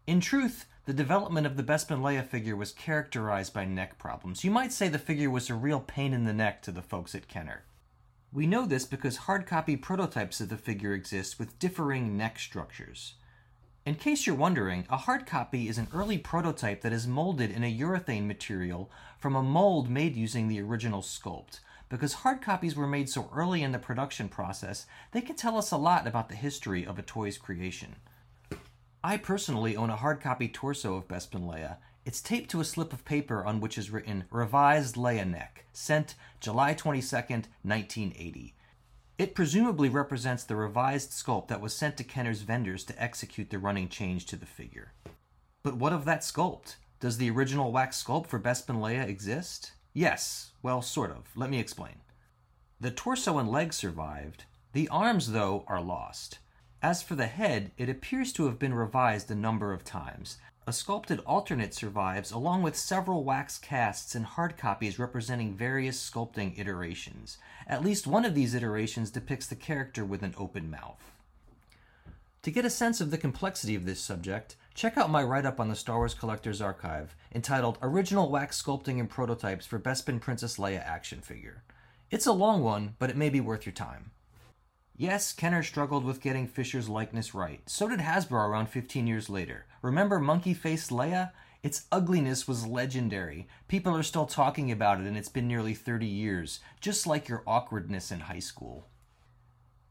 In 0.06 0.20
truth, 0.20 0.66
the 0.84 0.92
development 0.92 1.44
of 1.44 1.56
the 1.56 1.64
Bespin 1.64 1.98
Leia 1.98 2.24
figure 2.24 2.54
was 2.54 2.70
characterized 2.70 3.52
by 3.52 3.64
neck 3.64 3.98
problems. 3.98 4.44
You 4.44 4.52
might 4.52 4.70
say 4.70 4.86
the 4.86 4.96
figure 4.96 5.28
was 5.28 5.50
a 5.50 5.56
real 5.56 5.80
pain 5.80 6.12
in 6.12 6.24
the 6.24 6.32
neck 6.32 6.62
to 6.62 6.70
the 6.70 6.82
folks 6.82 7.16
at 7.16 7.26
Kenner. 7.26 7.64
We 8.31 8.47
know 8.47 8.66
this 8.66 8.85
because 8.85 9.16
hard 9.16 9.47
copy 9.47 9.76
prototypes 9.76 10.41
of 10.41 10.51
the 10.51 10.59
figure 10.59 10.93
exist 10.93 11.39
with 11.39 11.59
differing 11.59 12.16
neck 12.18 12.39
structures. 12.39 13.14
In 13.87 13.95
case 13.95 14.26
you're 14.26 14.37
wondering, 14.37 14.87
a 14.91 14.99
hard 14.99 15.26
copy 15.26 15.66
is 15.66 15.79
an 15.79 15.89
early 15.95 16.18
prototype 16.18 16.83
that 16.83 16.93
is 16.93 17.07
molded 17.07 17.51
in 17.51 17.64
a 17.64 17.74
urethane 17.74 18.26
material 18.26 18.91
from 19.18 19.35
a 19.35 19.43
mold 19.43 19.89
made 19.89 20.14
using 20.14 20.47
the 20.47 20.61
original 20.61 21.01
sculpt. 21.01 21.61
Because 21.89 22.12
hard 22.12 22.43
copies 22.43 22.76
were 22.76 22.87
made 22.87 23.09
so 23.09 23.31
early 23.35 23.62
in 23.62 23.72
the 23.72 23.79
production 23.79 24.29
process, 24.29 24.85
they 25.12 25.22
can 25.22 25.37
tell 25.37 25.57
us 25.57 25.70
a 25.70 25.79
lot 25.79 26.07
about 26.07 26.29
the 26.29 26.37
history 26.37 26.85
of 26.85 26.99
a 26.99 27.03
toy's 27.03 27.39
creation. 27.39 27.97
I 29.03 29.16
personally 29.16 29.74
own 29.74 29.89
a 29.89 29.97
hard 29.97 30.20
copy 30.20 30.49
torso 30.49 30.97
of 30.97 31.09
Bespin 31.09 31.47
Leia. 31.47 31.76
It's 32.09 32.22
taped 32.22 32.50
to 32.52 32.61
a 32.62 32.64
slip 32.64 32.94
of 32.94 33.04
paper 33.04 33.44
on 33.44 33.61
which 33.61 33.76
is 33.76 33.90
written 33.90 34.24
Revised 34.30 34.94
Leia 34.94 35.28
Neck, 35.28 35.66
sent 35.74 36.14
July 36.40 36.72
22nd, 36.72 37.48
1980. 37.61 38.54
It 39.18 39.34
presumably 39.34 39.90
represents 39.90 40.42
the 40.42 40.56
revised 40.56 41.11
sculpt 41.11 41.48
that 41.48 41.61
was 41.61 41.74
sent 41.74 41.98
to 41.98 42.04
Kenner's 42.04 42.40
vendors 42.40 42.84
to 42.84 42.98
execute 43.02 43.50
the 43.50 43.59
running 43.59 43.90
change 43.90 44.24
to 44.24 44.36
the 44.36 44.46
figure. 44.46 44.94
But 45.62 45.76
what 45.76 45.92
of 45.92 46.06
that 46.06 46.22
sculpt? 46.22 46.76
Does 46.98 47.18
the 47.18 47.28
original 47.28 47.72
wax 47.72 48.02
sculpt 48.02 48.28
for 48.28 48.40
Bespin 48.40 48.76
Leia 48.76 49.06
exist? 49.06 49.72
Yes, 49.92 50.52
well, 50.62 50.80
sort 50.80 51.11
of. 51.11 51.26
Let 51.36 51.50
me 51.50 51.61
explain. 51.61 51.96
The 52.80 52.90
torso 52.90 53.36
and 53.36 53.50
legs 53.50 53.76
survived. 53.76 54.44
The 54.72 54.88
arms, 54.88 55.32
though, 55.32 55.62
are 55.68 55.82
lost. 55.82 56.38
As 56.80 57.02
for 57.02 57.16
the 57.16 57.26
head, 57.26 57.72
it 57.76 57.90
appears 57.90 58.32
to 58.32 58.46
have 58.46 58.59
been 58.59 58.72
revised 58.72 59.30
a 59.30 59.34
number 59.34 59.74
of 59.74 59.84
times. 59.84 60.38
A 60.68 60.72
sculpted 60.72 61.20
alternate 61.20 61.72
survives, 61.72 62.30
along 62.30 62.60
with 62.60 62.76
several 62.76 63.24
wax 63.24 63.56
casts 63.56 64.14
and 64.14 64.26
hard 64.26 64.58
copies 64.58 64.98
representing 64.98 65.54
various 65.54 65.98
sculpting 65.98 66.58
iterations. 66.58 67.38
At 67.66 67.82
least 67.82 68.06
one 68.06 68.26
of 68.26 68.34
these 68.34 68.54
iterations 68.54 69.10
depicts 69.10 69.46
the 69.46 69.56
character 69.56 70.04
with 70.04 70.22
an 70.22 70.34
open 70.36 70.70
mouth. 70.70 71.10
To 72.42 72.50
get 72.50 72.66
a 72.66 72.70
sense 72.70 73.00
of 73.00 73.10
the 73.10 73.16
complexity 73.16 73.76
of 73.76 73.86
this 73.86 73.98
subject, 73.98 74.56
check 74.74 74.98
out 74.98 75.08
my 75.08 75.22
write 75.22 75.46
up 75.46 75.58
on 75.58 75.70
the 75.70 75.74
Star 75.74 75.96
Wars 75.96 76.12
Collector's 76.12 76.60
Archive 76.60 77.16
entitled 77.34 77.78
Original 77.80 78.28
Wax 78.30 78.62
Sculpting 78.62 79.00
and 79.00 79.08
Prototypes 79.08 79.64
for 79.64 79.78
Bespin 79.78 80.20
Princess 80.20 80.58
Leia 80.58 80.84
Action 80.86 81.22
Figure. 81.22 81.62
It's 82.10 82.26
a 82.26 82.32
long 82.32 82.62
one, 82.62 82.94
but 82.98 83.08
it 83.08 83.16
may 83.16 83.30
be 83.30 83.40
worth 83.40 83.64
your 83.64 83.72
time. 83.72 84.10
Yes, 85.01 85.32
Kenner 85.32 85.62
struggled 85.62 86.05
with 86.05 86.20
getting 86.20 86.49
Fisher's 86.49 86.88
likeness 86.88 87.32
right. 87.32 87.61
So 87.66 87.88
did 87.88 88.01
Hasbro 88.01 88.49
around 88.49 88.68
15 88.68 89.07
years 89.07 89.30
later. 89.30 89.64
Remember 89.80 90.18
monkey 90.18 90.55
Face 90.55 90.88
Leia? 90.88 91.30
Its 91.62 91.86
ugliness 91.92 92.49
was 92.49 92.66
legendary. 92.66 93.46
People 93.68 93.96
are 93.96 94.03
still 94.03 94.26
talking 94.26 94.72
about 94.72 95.01
it, 95.01 95.07
and 95.07 95.16
it's 95.16 95.28
been 95.28 95.46
nearly 95.46 95.72
30 95.72 96.05
years, 96.05 96.59
just 96.80 97.07
like 97.07 97.28
your 97.28 97.44
awkwardness 97.46 98.11
in 98.11 98.18
high 98.18 98.40
school. 98.40 98.88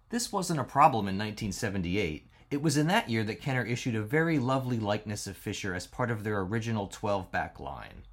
This 0.10 0.34
wasn't 0.34 0.60
a 0.60 0.66
problem 0.66 1.08
in 1.08 1.18
1978. 1.18 2.30
It 2.52 2.62
was 2.62 2.76
in 2.76 2.88
that 2.88 3.10
year 3.10 3.24
that 3.24 3.40
Kenner 3.40 3.64
issued 3.64 3.96
a 3.96 4.02
very 4.02 4.40
lovely 4.40 4.78
likeness 4.78 5.26
of 5.26 5.38
Fisher 5.38 5.74
as 5.74 5.88
part 5.88 6.12
of 6.12 6.26
their 6.26 6.42
original 6.42 6.88
12 6.88 7.32
back 7.32 7.62
line. 7.62 8.04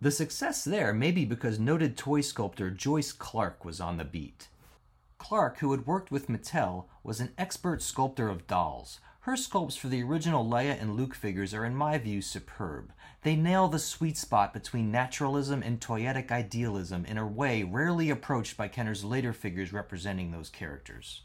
The 0.00 0.10
success 0.10 0.64
there 0.64 0.92
may 0.92 1.12
be 1.12 1.24
because 1.24 1.60
noted 1.60 1.96
toy 1.96 2.22
sculptor 2.22 2.70
Joyce 2.70 3.12
Clark 3.12 3.64
was 3.64 3.80
on 3.80 3.98
the 3.98 4.04
beat. 4.04 4.48
Clark, 5.20 5.58
who 5.58 5.70
had 5.70 5.86
worked 5.86 6.10
with 6.10 6.28
Mattel, 6.28 6.86
was 7.04 7.20
an 7.20 7.32
expert 7.36 7.82
sculptor 7.82 8.30
of 8.30 8.46
dolls. 8.46 9.00
Her 9.20 9.34
sculpts 9.34 9.76
for 9.76 9.88
the 9.88 10.02
original 10.02 10.44
Leia 10.44 10.80
and 10.80 10.96
Luke 10.96 11.14
figures 11.14 11.52
are, 11.52 11.64
in 11.64 11.76
my 11.76 11.98
view, 11.98 12.22
superb. 12.22 12.90
They 13.22 13.36
nail 13.36 13.68
the 13.68 13.78
sweet 13.78 14.16
spot 14.16 14.54
between 14.54 14.90
naturalism 14.90 15.62
and 15.62 15.78
toyetic 15.78 16.32
idealism 16.32 17.04
in 17.04 17.18
a 17.18 17.26
way 17.26 17.62
rarely 17.62 18.08
approached 18.08 18.56
by 18.56 18.68
Kenner's 18.68 19.04
later 19.04 19.34
figures 19.34 19.74
representing 19.74 20.32
those 20.32 20.48
characters. 20.48 21.20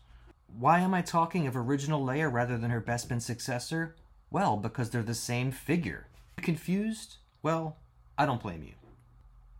Why 0.59 0.81
am 0.81 0.93
I 0.93 1.01
talking 1.01 1.47
of 1.47 1.55
original 1.55 2.05
Leia 2.05 2.31
rather 2.31 2.57
than 2.57 2.71
her 2.71 2.81
Bespin 2.81 3.21
successor? 3.21 3.95
Well, 4.29 4.57
because 4.57 4.89
they're 4.89 5.03
the 5.03 5.13
same 5.15 5.51
figure. 5.51 6.07
Confused? 6.35 7.15
Well, 7.41 7.77
I 8.17 8.25
don't 8.25 8.43
blame 8.43 8.61
you. 8.61 8.73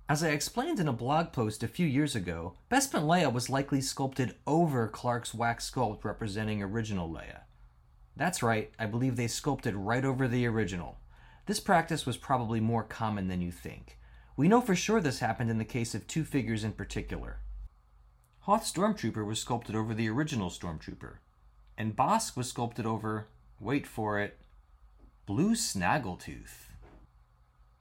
As 0.08 0.24
I 0.24 0.30
explained 0.30 0.80
in 0.80 0.88
a 0.88 0.94
blog 0.94 1.32
post 1.32 1.64
a 1.64 1.68
few 1.68 1.88
years 1.88 2.16
ago, 2.16 2.54
Bespin 2.70 3.06
Leia 3.06 3.34
was 3.34 3.50
likely 3.50 3.82
sculpted 3.82 4.36
over 4.46 4.88
Clark's 4.88 5.34
wax 5.34 5.70
sculpt 5.70 6.04
representing 6.04 6.62
original 6.62 7.10
Leia. 7.10 7.42
That's 8.16 8.44
right, 8.44 8.72
I 8.78 8.86
believe 8.86 9.16
they 9.16 9.26
sculpted 9.26 9.74
right 9.74 10.06
over 10.06 10.28
the 10.28 10.46
original. 10.46 11.00
This 11.48 11.60
practice 11.60 12.06
was 12.06 12.18
probably 12.18 12.60
more 12.60 12.84
common 12.84 13.30
than 13.30 13.42
you 13.42 13.52
think. 13.52 13.98
We 14.38 14.48
know 14.48 14.62
for 14.62 14.76
sure 14.76 15.02
this 15.02 15.20
happened 15.20 15.50
in 15.50 15.58
the 15.58 15.66
case 15.66 15.96
of 15.96 16.06
two 16.06 16.24
figures 16.24 16.64
in 16.64 16.74
particular. 16.74 17.40
Hoth 18.42 18.64
Stormtrooper 18.64 19.26
was 19.26 19.40
sculpted 19.40 19.76
over 19.76 19.96
the 19.96 20.08
original 20.08 20.52
Stormtrooper, 20.52 21.16
and 21.80 21.96
Bossk 21.96 22.38
was 22.38 22.48
sculpted 22.48 22.86
over, 22.86 23.30
wait 23.60 23.88
for 23.88 24.20
it, 24.20 24.38
Blue 25.26 25.56
Snaggletooth. 25.56 26.65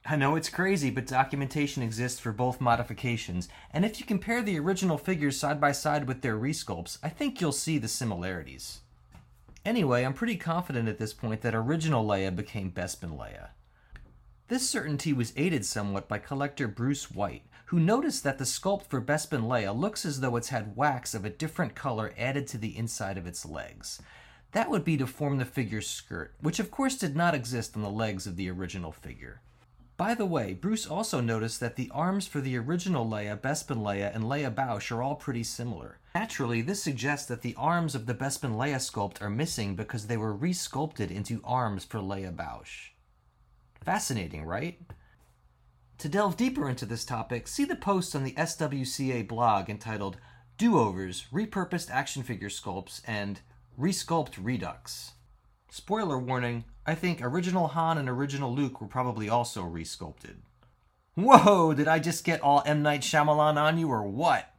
I 0.07 0.15
know 0.15 0.35
it's 0.35 0.49
crazy, 0.49 0.91
but 0.91 1.07
documentation 1.07 1.81
exists 1.81 2.19
for 2.19 2.31
both 2.31 2.61
modifications, 2.61 3.49
and 3.71 3.83
if 3.83 3.99
you 3.99 4.05
compare 4.05 4.43
the 4.43 4.59
original 4.59 4.99
figures 4.99 5.39
side 5.39 5.59
by 5.59 5.71
side 5.71 6.07
with 6.07 6.21
their 6.21 6.37
resculpts, 6.37 6.99
I 7.01 7.09
think 7.09 7.41
you'll 7.41 7.51
see 7.51 7.79
the 7.79 7.87
similarities. 7.87 8.81
Anyway, 9.65 10.03
I'm 10.03 10.13
pretty 10.13 10.35
confident 10.35 10.87
at 10.87 10.99
this 10.99 11.11
point 11.11 11.41
that 11.41 11.55
original 11.55 12.05
Leia 12.05 12.35
became 12.35 12.71
Bespin 12.71 13.17
Leia. 13.17 13.49
This 14.47 14.69
certainty 14.69 15.11
was 15.11 15.33
aided 15.35 15.65
somewhat 15.65 16.07
by 16.07 16.19
collector 16.19 16.67
Bruce 16.67 17.09
White, 17.09 17.47
who 17.65 17.79
noticed 17.79 18.23
that 18.23 18.37
the 18.37 18.43
sculpt 18.43 18.83
for 18.83 19.01
Bespin 19.01 19.47
Leia 19.47 19.75
looks 19.75 20.05
as 20.05 20.19
though 20.19 20.35
it's 20.35 20.49
had 20.49 20.77
wax 20.77 21.15
of 21.15 21.25
a 21.25 21.31
different 21.31 21.73
color 21.73 22.13
added 22.15 22.45
to 22.49 22.59
the 22.59 22.77
inside 22.77 23.17
of 23.17 23.25
its 23.25 23.43
legs. 23.43 23.99
That 24.51 24.69
would 24.69 24.85
be 24.85 24.97
to 24.97 25.07
form 25.07 25.39
the 25.39 25.45
figure's 25.45 25.87
skirt, 25.87 26.35
which 26.41 26.59
of 26.59 26.69
course 26.69 26.95
did 26.95 27.15
not 27.15 27.33
exist 27.33 27.75
on 27.75 27.81
the 27.81 27.89
legs 27.89 28.27
of 28.27 28.35
the 28.35 28.51
original 28.51 28.91
figure. 28.91 29.41
By 29.97 30.13
the 30.13 30.25
way, 30.25 30.53
Bruce 30.53 30.85
also 30.85 31.21
noticed 31.21 31.61
that 31.61 31.77
the 31.77 31.89
arms 31.93 32.27
for 32.27 32.41
the 32.41 32.57
original 32.57 33.05
Leia, 33.05 33.39
Bespin 33.39 33.77
Leia, 33.77 34.13
and 34.13 34.25
Leia 34.25 34.53
Boushh 34.53 34.91
are 34.91 35.01
all 35.01 35.15
pretty 35.15 35.43
similar. 35.43 35.99
Naturally, 36.13 36.61
this 36.61 36.83
suggests 36.83 37.27
that 37.27 37.41
the 37.41 37.55
arms 37.57 37.95
of 37.95 38.05
the 38.05 38.13
Bespin 38.13 38.57
Leia 38.57 38.75
sculpt 38.75 39.21
are 39.21 39.29
missing 39.29 39.75
because 39.75 40.07
they 40.07 40.17
were 40.17 40.35
resculpted 40.35 41.11
into 41.11 41.41
arms 41.45 41.85
for 41.85 41.99
Leia 41.99 42.35
Boushh. 42.35 42.89
Fascinating, 43.85 44.43
right? 44.43 44.81
To 45.99 46.09
delve 46.09 46.35
deeper 46.35 46.67
into 46.67 46.85
this 46.85 47.05
topic, 47.05 47.47
see 47.47 47.63
the 47.63 47.75
post 47.75 48.15
on 48.17 48.25
the 48.25 48.33
SWCA 48.33 49.25
blog 49.25 49.69
entitled 49.69 50.17
Do 50.57 50.77
Overs, 50.77 51.27
Repurposed 51.31 51.89
Action 51.89 52.21
Figure 52.21 52.49
Sculpts, 52.49 53.01
and 53.07 53.39
Resculpt 53.79 54.33
Redux. 54.41 55.13
Spoiler 55.69 56.19
warning 56.19 56.65
I 56.87 56.93
think 56.93 57.19
original 57.21 57.69
Han 57.69 57.97
and 57.97 58.07
original 58.07 58.53
Luke 58.53 58.79
were 58.79 58.87
probably 58.87 59.27
also 59.27 59.63
resculpted. 59.63 60.35
Whoa, 61.15 61.73
did 61.73 61.87
I 61.87 61.99
just 61.99 62.23
get 62.23 62.41
all 62.41 62.61
M. 62.65 62.83
Night 62.83 63.01
Shyamalan 63.01 63.57
on 63.57 63.77
you 63.77 63.89
or 63.89 64.03
what? 64.03 64.51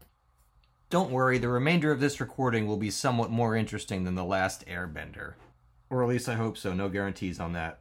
Don't 0.88 1.10
worry, 1.10 1.38
the 1.38 1.48
remainder 1.48 1.92
of 1.92 2.00
this 2.00 2.20
recording 2.20 2.66
will 2.66 2.76
be 2.76 2.90
somewhat 2.90 3.30
more 3.30 3.54
interesting 3.54 4.04
than 4.04 4.14
the 4.14 4.24
last 4.24 4.66
Airbender. 4.66 5.34
Or 5.90 6.02
at 6.02 6.08
least 6.08 6.28
I 6.28 6.34
hope 6.34 6.56
so, 6.56 6.72
no 6.72 6.88
guarantees 6.88 7.38
on 7.38 7.52
that. 7.52 7.80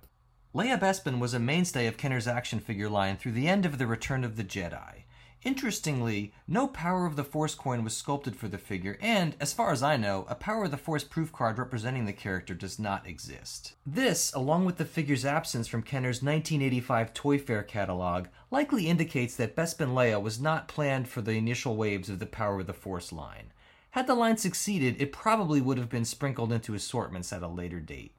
Leia 0.54 0.80
Bespin 0.80 1.20
was 1.20 1.34
a 1.34 1.40
mainstay 1.40 1.88
of 1.88 1.98
Kenner's 1.98 2.28
action 2.28 2.60
figure 2.60 2.90
line 2.90 3.18
through 3.18 3.32
the 3.32 3.48
end 3.48 3.66
of 3.66 3.78
The 3.78 3.88
Return 3.88 4.24
of 4.24 4.38
the 4.38 4.44
Jedi. 4.44 5.05
Interestingly, 5.46 6.34
no 6.48 6.68
Power 6.68 7.06
of 7.06 7.16
the 7.16 7.24
Force 7.24 7.54
coin 7.54 7.84
was 7.84 7.96
sculpted 7.96 8.36
for 8.36 8.48
the 8.48 8.58
figure, 8.58 8.98
and, 9.00 9.36
as 9.40 9.54
far 9.54 9.72
as 9.72 9.84
I 9.84 9.96
know, 9.96 10.26
a 10.28 10.34
Power 10.34 10.64
of 10.64 10.72
the 10.72 10.78
Force 10.78 11.04
proof 11.04 11.32
card 11.32 11.60
representing 11.60 12.06
the 12.06 12.14
character 12.14 12.56
does 12.56 12.80
not 12.80 13.06
exist. 13.06 13.76
This, 13.86 14.34
along 14.34 14.66
with 14.66 14.78
the 14.78 14.86
figure's 14.86 15.24
absence 15.24 15.68
from 15.68 15.84
Kenner's 15.84 16.24
1985 16.24 17.14
Toy 17.14 17.38
Fair 17.38 17.62
catalog, 17.62 18.26
likely 18.50 18.88
indicates 18.88 19.36
that 19.36 19.56
Bespin 19.56 19.94
Leia 19.94 20.20
was 20.20 20.42
not 20.42 20.68
planned 20.68 21.08
for 21.08 21.22
the 21.22 21.34
initial 21.34 21.76
waves 21.76 22.10
of 22.10 22.18
the 22.18 22.26
Power 22.26 22.62
of 22.62 22.68
the 22.68 22.74
Force 22.74 23.12
line. 23.12 23.54
Had 23.92 24.08
the 24.08 24.16
line 24.16 24.38
succeeded, 24.38 25.00
it 25.00 25.14
probably 25.14 25.62
would 25.62 25.78
have 25.78 25.90
been 25.90 26.06
sprinkled 26.06 26.52
into 26.52 26.74
assortments 26.74 27.32
at 27.32 27.44
a 27.44 27.48
later 27.48 27.80
date. 27.80 28.16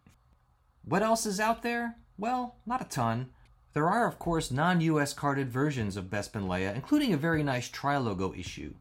What 0.84 1.02
else 1.02 1.26
is 1.26 1.40
out 1.40 1.64
there? 1.64 1.96
Well, 2.16 2.54
not 2.64 2.80
a 2.80 2.84
ton. 2.84 3.30
There 3.76 3.90
are, 3.90 4.06
of 4.06 4.18
course, 4.18 4.50
non 4.50 4.80
US 4.80 5.12
carded 5.12 5.50
versions 5.50 5.98
of 5.98 6.06
Bespin 6.06 6.48
Leia, 6.48 6.74
including 6.74 7.12
a 7.12 7.18
very 7.18 7.42
nice 7.42 7.68
Trilogo 7.68 8.34
issue. 8.34 8.72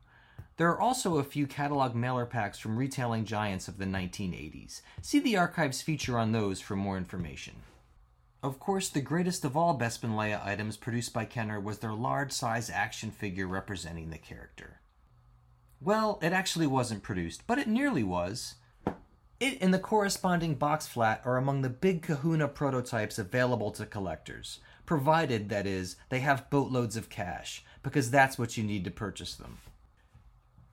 There 0.55 0.69
are 0.69 0.79
also 0.79 1.17
a 1.17 1.23
few 1.25 1.47
catalog 1.47 1.95
mailer 1.95 2.25
packs 2.25 2.57
from 2.57 2.77
retailing 2.77 3.25
giants 3.25 3.67
of 3.67 3.77
the 3.77 3.83
1980s. 3.83 4.79
See 5.01 5.19
the 5.19 5.35
archives 5.35 5.81
feature 5.81 6.17
on 6.17 6.31
those 6.31 6.61
for 6.61 6.77
more 6.77 6.97
information. 6.97 7.55
Of 8.41 8.57
course, 8.57 8.87
the 8.87 9.01
greatest 9.01 9.43
of 9.43 9.57
all 9.57 9.77
Bespin 9.77 10.11
Leia 10.11 10.41
items 10.45 10.77
produced 10.77 11.11
by 11.11 11.25
Kenner 11.25 11.59
was 11.59 11.79
their 11.79 11.93
large 11.93 12.31
size 12.31 12.69
action 12.69 13.11
figure 13.11 13.47
representing 13.47 14.11
the 14.11 14.17
character. 14.17 14.79
Well, 15.81 16.19
it 16.21 16.31
actually 16.31 16.67
wasn't 16.67 17.03
produced, 17.03 17.41
but 17.47 17.59
it 17.59 17.67
nearly 17.67 18.03
was. 18.03 18.55
It 19.41 19.57
and 19.59 19.73
the 19.73 19.79
corresponding 19.79 20.55
box 20.55 20.87
flat 20.87 21.21
are 21.25 21.35
among 21.35 21.61
the 21.61 21.69
big 21.69 22.01
kahuna 22.01 22.47
prototypes 22.47 23.19
available 23.19 23.71
to 23.71 23.85
collectors, 23.85 24.61
provided, 24.85 25.49
that 25.49 25.65
is, 25.65 25.95
they 26.09 26.19
have 26.19 26.49
boatloads 26.49 26.95
of 26.95 27.09
cash, 27.09 27.63
because 27.83 28.11
that's 28.11 28.37
what 28.37 28.57
you 28.57 28.63
need 28.63 28.83
to 28.85 28.91
purchase 28.91 29.35
them. 29.35 29.57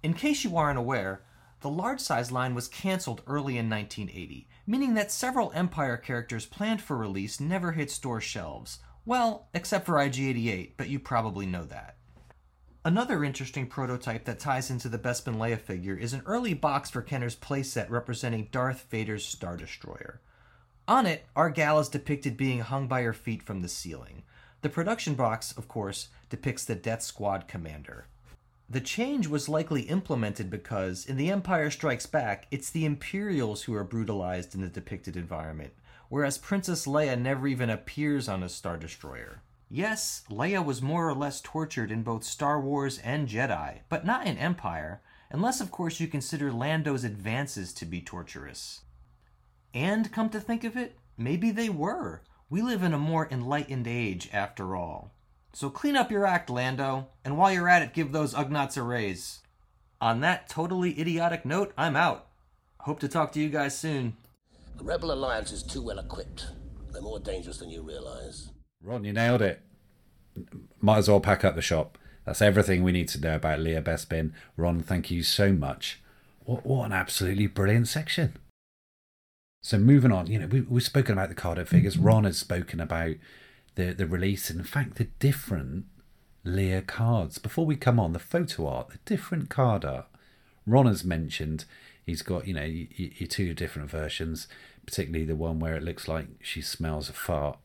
In 0.02 0.14
case 0.14 0.44
you 0.44 0.56
aren't 0.56 0.78
aware, 0.78 1.22
the 1.60 1.70
large 1.70 2.00
size 2.00 2.32
line 2.32 2.54
was 2.54 2.66
cancelled 2.66 3.22
early 3.26 3.56
in 3.56 3.70
1980, 3.70 4.48
meaning 4.66 4.94
that 4.94 5.12
several 5.12 5.52
Empire 5.52 5.96
characters 5.96 6.44
planned 6.44 6.82
for 6.82 6.96
release 6.96 7.38
never 7.38 7.72
hit 7.72 7.90
store 7.90 8.20
shelves. 8.20 8.78
Well, 9.04 9.48
except 9.54 9.86
for 9.86 10.00
IG 10.00 10.18
88, 10.18 10.76
but 10.76 10.88
you 10.88 10.98
probably 10.98 11.46
know 11.46 11.64
that. 11.64 11.96
Another 12.84 13.22
interesting 13.22 13.68
prototype 13.68 14.24
that 14.24 14.40
ties 14.40 14.68
into 14.68 14.88
the 14.88 14.98
Bespin 14.98 15.36
Leia 15.36 15.60
figure 15.60 15.96
is 15.96 16.12
an 16.12 16.22
early 16.26 16.52
box 16.52 16.90
for 16.90 17.00
Kenner's 17.00 17.36
playset 17.36 17.88
representing 17.88 18.48
Darth 18.50 18.86
Vader's 18.90 19.24
Star 19.24 19.56
Destroyer. 19.56 20.20
On 20.88 21.06
it, 21.06 21.26
our 21.36 21.48
gal 21.48 21.78
is 21.78 21.88
depicted 21.88 22.36
being 22.36 22.60
hung 22.60 22.88
by 22.88 23.02
her 23.02 23.12
feet 23.12 23.42
from 23.42 23.62
the 23.62 23.68
ceiling. 23.68 24.24
The 24.62 24.68
production 24.68 25.14
box, 25.14 25.52
of 25.52 25.68
course, 25.68 26.08
depicts 26.28 26.64
the 26.64 26.74
Death 26.74 27.02
Squad 27.02 27.46
commander. 27.46 28.06
The 28.68 28.80
change 28.80 29.26
was 29.26 29.48
likely 29.48 29.82
implemented 29.82 30.50
because, 30.50 31.04
in 31.04 31.16
The 31.16 31.30
Empire 31.30 31.70
Strikes 31.70 32.06
Back, 32.06 32.46
it's 32.50 32.70
the 32.70 32.84
Imperials 32.84 33.62
who 33.62 33.74
are 33.74 33.84
brutalized 33.84 34.54
in 34.54 34.60
the 34.60 34.68
depicted 34.68 35.16
environment, 35.16 35.72
whereas 36.08 36.38
Princess 36.38 36.86
Leia 36.86 37.18
never 37.18 37.46
even 37.46 37.70
appears 37.70 38.28
on 38.28 38.42
a 38.42 38.48
Star 38.48 38.76
Destroyer. 38.76 39.42
Yes, 39.68 40.24
Leia 40.30 40.64
was 40.64 40.82
more 40.82 41.08
or 41.08 41.14
less 41.14 41.40
tortured 41.40 41.90
in 41.90 42.02
both 42.02 42.24
Star 42.24 42.60
Wars 42.60 42.98
and 42.98 43.28
Jedi, 43.28 43.80
but 43.88 44.04
not 44.04 44.26
in 44.26 44.36
Empire, 44.36 45.00
unless, 45.30 45.60
of 45.60 45.70
course, 45.70 46.00
you 46.00 46.08
consider 46.08 46.52
Lando's 46.52 47.04
advances 47.04 47.72
to 47.74 47.84
be 47.84 48.00
torturous. 48.00 48.82
And 49.74 50.12
come 50.12 50.28
to 50.30 50.40
think 50.40 50.64
of 50.64 50.76
it, 50.76 50.96
maybe 51.16 51.50
they 51.50 51.68
were. 51.68 52.22
We 52.50 52.60
live 52.62 52.82
in 52.82 52.92
a 52.92 52.98
more 52.98 53.28
enlightened 53.30 53.86
age, 53.86 54.28
after 54.32 54.76
all. 54.76 55.12
So 55.54 55.70
clean 55.70 55.96
up 55.96 56.10
your 56.10 56.26
act, 56.26 56.50
Lando, 56.50 57.08
and 57.24 57.36
while 57.36 57.52
you're 57.52 57.68
at 57.68 57.82
it, 57.82 57.94
give 57.94 58.12
those 58.12 58.34
Ugnaughts 58.34 58.76
a 58.76 58.82
raise. 58.82 59.40
On 60.00 60.20
that 60.20 60.48
totally 60.48 60.98
idiotic 61.00 61.44
note, 61.44 61.72
I'm 61.76 61.96
out. 61.96 62.26
Hope 62.80 63.00
to 63.00 63.08
talk 63.08 63.32
to 63.32 63.40
you 63.40 63.48
guys 63.48 63.78
soon. 63.78 64.16
The 64.76 64.84
Rebel 64.84 65.12
Alliance 65.12 65.52
is 65.52 65.62
too 65.62 65.82
well 65.82 65.98
equipped. 65.98 66.48
They're 66.90 67.00
more 67.00 67.20
dangerous 67.20 67.58
than 67.58 67.70
you 67.70 67.82
realize. 67.82 68.50
Ron, 68.82 69.04
you 69.04 69.12
nailed 69.12 69.42
it. 69.42 69.60
Might 70.80 70.98
as 70.98 71.08
well 71.08 71.20
pack 71.20 71.44
up 71.44 71.54
the 71.54 71.62
shop. 71.62 71.98
That's 72.24 72.42
everything 72.42 72.82
we 72.82 72.92
need 72.92 73.08
to 73.08 73.20
know 73.20 73.36
about 73.36 73.60
Leia 73.60 73.82
Bespin. 73.82 74.32
Ron, 74.56 74.80
thank 74.80 75.10
you 75.10 75.22
so 75.22 75.52
much. 75.52 76.00
What, 76.44 76.66
what 76.66 76.86
an 76.86 76.92
absolutely 76.92 77.46
brilliant 77.46 77.88
section. 77.88 78.36
So 79.62 79.78
moving 79.78 80.10
on, 80.10 80.26
you 80.26 80.40
know, 80.40 80.46
we, 80.46 80.60
we've 80.62 80.82
spoken 80.82 81.12
about 81.12 81.28
the 81.28 81.36
Cardo 81.36 81.66
figures. 81.66 81.94
Mm-hmm. 81.94 82.04
Ron 82.04 82.24
has 82.24 82.36
spoken 82.36 82.80
about 82.80 83.14
the, 83.76 83.94
the 83.94 84.06
release. 84.06 84.50
In 84.50 84.64
fact, 84.64 84.96
the 84.96 85.04
different 85.20 85.86
Leia 86.44 86.84
cards. 86.84 87.38
Before 87.38 87.64
we 87.64 87.76
come 87.76 88.00
on, 88.00 88.12
the 88.12 88.18
photo 88.18 88.66
art, 88.66 88.90
the 88.90 88.98
different 89.04 89.48
card 89.48 89.84
art. 89.84 90.06
Ron 90.66 90.86
has 90.86 91.04
mentioned 91.04 91.64
he's 92.04 92.22
got, 92.22 92.46
you 92.46 92.54
know, 92.54 92.64
your 92.64 93.28
two 93.28 93.54
different 93.54 93.88
versions, 93.88 94.48
particularly 94.84 95.24
the 95.24 95.36
one 95.36 95.60
where 95.60 95.76
it 95.76 95.82
looks 95.84 96.08
like 96.08 96.26
she 96.40 96.60
smells 96.60 97.08
a 97.08 97.12
fart. 97.12 97.58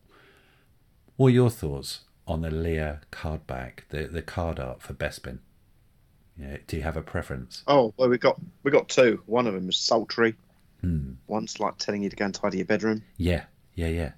What 1.16 1.28
are 1.28 1.32
your 1.32 1.50
thoughts 1.50 2.02
on 2.28 2.42
the 2.42 2.50
Leia 2.50 3.02
card 3.10 3.48
back, 3.48 3.86
the, 3.90 4.04
the 4.04 4.22
card 4.22 4.60
art 4.60 4.84
for 4.84 4.94
Bespin? 4.94 5.40
Yeah, 6.40 6.58
do 6.68 6.78
you 6.78 6.84
have 6.84 6.98
a 6.98 7.02
preference? 7.02 7.64
Oh 7.66 7.96
well, 7.98 8.10
we 8.10 8.20
got 8.20 8.40
we 8.62 8.70
got 8.70 8.88
two. 8.90 9.24
One 9.26 9.48
of 9.48 9.56
them 9.56 9.68
is 9.70 9.78
sultry. 9.78 10.36
Hmm. 10.82 11.14
One's 11.28 11.60
like 11.60 11.78
telling 11.78 12.04
you 12.04 12.10
to 12.10 12.16
go 12.16 12.26
and 12.26 12.34
tidy 12.34 12.58
your 12.58 12.66
bedroom. 12.66 13.04
Yeah, 13.18 13.46
yeah, 13.76 13.88
yeah. 13.88 14.12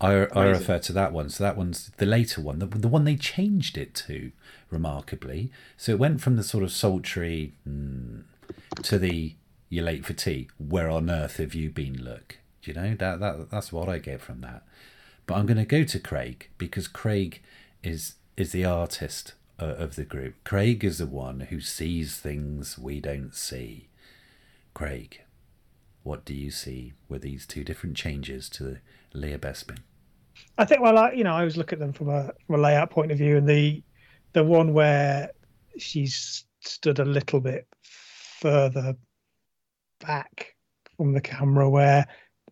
I, 0.00 0.26
I 0.26 0.44
refer 0.44 0.78
to 0.78 0.92
that 0.92 1.12
one. 1.12 1.28
So 1.28 1.42
that 1.42 1.56
one's 1.56 1.90
the 1.96 2.06
later 2.06 2.40
one, 2.40 2.60
the, 2.60 2.66
the 2.66 2.88
one 2.88 3.04
they 3.04 3.16
changed 3.16 3.76
it 3.76 3.94
to, 4.06 4.30
remarkably. 4.70 5.50
So 5.76 5.92
it 5.92 5.98
went 5.98 6.20
from 6.20 6.36
the 6.36 6.44
sort 6.44 6.62
of 6.62 6.70
sultry 6.70 7.52
mm, 7.68 8.22
to 8.82 8.98
the 8.98 9.34
"you're 9.68 9.84
late 9.84 10.04
for 10.04 10.12
tea." 10.12 10.48
Where 10.58 10.88
on 10.88 11.10
earth 11.10 11.38
have 11.38 11.54
you 11.54 11.70
been? 11.70 12.02
Look, 12.02 12.38
Do 12.62 12.70
you 12.70 12.74
know 12.76 12.94
that 12.94 13.20
that 13.20 13.50
that's 13.50 13.72
what 13.72 13.88
I 13.88 13.98
get 13.98 14.20
from 14.20 14.40
that. 14.42 14.62
But 15.26 15.34
I'm 15.34 15.46
going 15.46 15.58
to 15.58 15.64
go 15.64 15.84
to 15.84 15.98
Craig 15.98 16.48
because 16.58 16.86
Craig 16.86 17.42
is 17.82 18.14
is 18.36 18.52
the 18.52 18.64
artist 18.64 19.34
uh, 19.60 19.64
of 19.66 19.96
the 19.96 20.04
group. 20.04 20.34
Craig 20.44 20.84
is 20.84 20.98
the 20.98 21.06
one 21.06 21.40
who 21.40 21.60
sees 21.60 22.16
things 22.16 22.78
we 22.78 23.00
don't 23.00 23.34
see. 23.34 23.88
Craig, 24.78 25.22
what 26.04 26.24
do 26.24 26.32
you 26.32 26.52
see 26.52 26.92
with 27.08 27.22
these 27.22 27.48
two 27.48 27.64
different 27.64 27.96
changes 27.96 28.48
to 28.50 28.78
Leia 29.12 29.36
Bespin? 29.36 29.78
I 30.56 30.66
think 30.66 30.82
well, 30.82 30.96
I, 30.96 31.10
you 31.10 31.24
know, 31.24 31.32
I 31.32 31.40
always 31.40 31.56
look 31.56 31.72
at 31.72 31.80
them 31.80 31.92
from 31.92 32.10
a 32.10 32.32
from 32.46 32.54
a 32.54 32.62
layout 32.62 32.88
point 32.88 33.10
of 33.10 33.18
view, 33.18 33.36
and 33.36 33.48
the 33.48 33.82
the 34.34 34.44
one 34.44 34.72
where 34.72 35.32
she's 35.78 36.44
stood 36.60 37.00
a 37.00 37.04
little 37.04 37.40
bit 37.40 37.66
further 38.40 38.94
back 39.98 40.54
from 40.96 41.12
the 41.12 41.20
camera, 41.20 41.68
where 41.68 42.06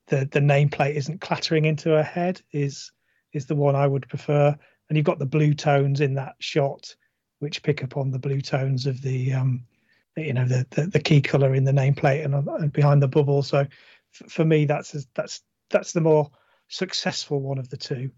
the 0.09 0.29
the 0.33 0.41
nameplate 0.41 0.97
isn't 0.97 1.21
clattering 1.21 1.65
into 1.65 1.91
her 1.91 2.03
head, 2.03 2.43
is 2.51 2.91
is 3.35 3.47
the 3.47 3.55
one 3.55 3.77
I 3.77 3.87
would 3.87 4.09
prefer. 4.09 4.53
And 4.89 4.97
you've 4.97 5.07
got 5.07 5.21
the 5.21 5.27
blue 5.27 5.55
tones 5.55 6.01
in 6.01 6.15
that 6.15 6.35
shot, 6.41 6.93
which 7.39 7.63
pick 7.63 7.85
up 7.85 7.97
on 7.97 8.11
the 8.11 8.19
blue 8.19 8.41
tones 8.41 8.85
of 8.89 9.01
the, 9.01 9.33
um, 9.33 9.63
you 10.17 10.33
know, 10.33 10.47
the 10.47 10.67
the, 10.71 10.87
the 10.87 11.01
key 11.01 11.21
color 11.21 11.55
in 11.55 11.65
the 11.65 11.73
nameplate 11.73 12.25
and, 12.25 12.35
and 12.35 12.73
behind 12.73 13.03
the 13.03 13.09
bubble. 13.09 13.43
So 13.43 13.59
f- 13.59 14.31
for 14.31 14.45
me, 14.45 14.65
that's 14.65 15.07
that's 15.15 15.43
that's 15.71 15.93
the 15.93 16.01
more 16.01 16.31
successful 16.69 17.41
one 17.41 17.59
of 17.59 17.69
the 17.69 17.77
two 17.77 18.11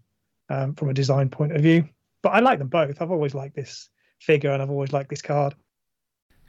um, 0.49 0.75
from 0.75 0.89
a 0.89 0.93
design 0.93 1.29
point 1.29 1.55
of 1.55 1.61
view. 1.61 1.87
But 2.21 2.29
I 2.29 2.39
like 2.39 2.59
them 2.59 2.67
both. 2.67 3.01
I've 3.01 3.11
always 3.11 3.33
liked 3.33 3.55
this 3.55 3.89
figure 4.19 4.51
and 4.51 4.61
I've 4.61 4.69
always 4.69 4.91
liked 4.91 5.09
this 5.09 5.21
card. 5.21 5.55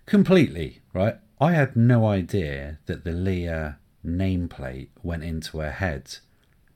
Completely, 0.07 0.81
right? 0.93 1.17
I 1.41 1.53
had 1.53 1.77
no 1.77 2.07
idea 2.07 2.79
that 2.87 3.05
the 3.05 3.13
Leia 3.13 3.77
nameplate 4.05 4.89
went 5.03 5.23
into 5.23 5.59
her 5.59 5.71
head 5.71 6.17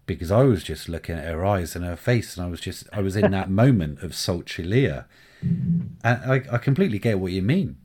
because 0.07 0.31
I 0.31 0.43
was 0.43 0.63
just 0.63 0.89
looking 0.89 1.17
at 1.17 1.25
her 1.25 1.45
eyes 1.45 1.75
and 1.75 1.85
her 1.85 1.97
face, 1.97 2.37
and 2.37 2.47
I 2.47 2.51
was 2.51 2.61
just 2.61 2.87
I 2.93 3.01
was 3.01 3.17
in 3.17 3.31
that 3.33 3.51
moment 3.51 4.03
of 4.03 4.15
sultry 4.15 4.65
Leia, 4.65 5.07
and 5.43 5.91
I, 6.05 6.43
I 6.53 6.59
completely 6.59 6.99
get 6.99 7.19
what 7.19 7.33
you 7.33 7.43
mean. 7.43 7.77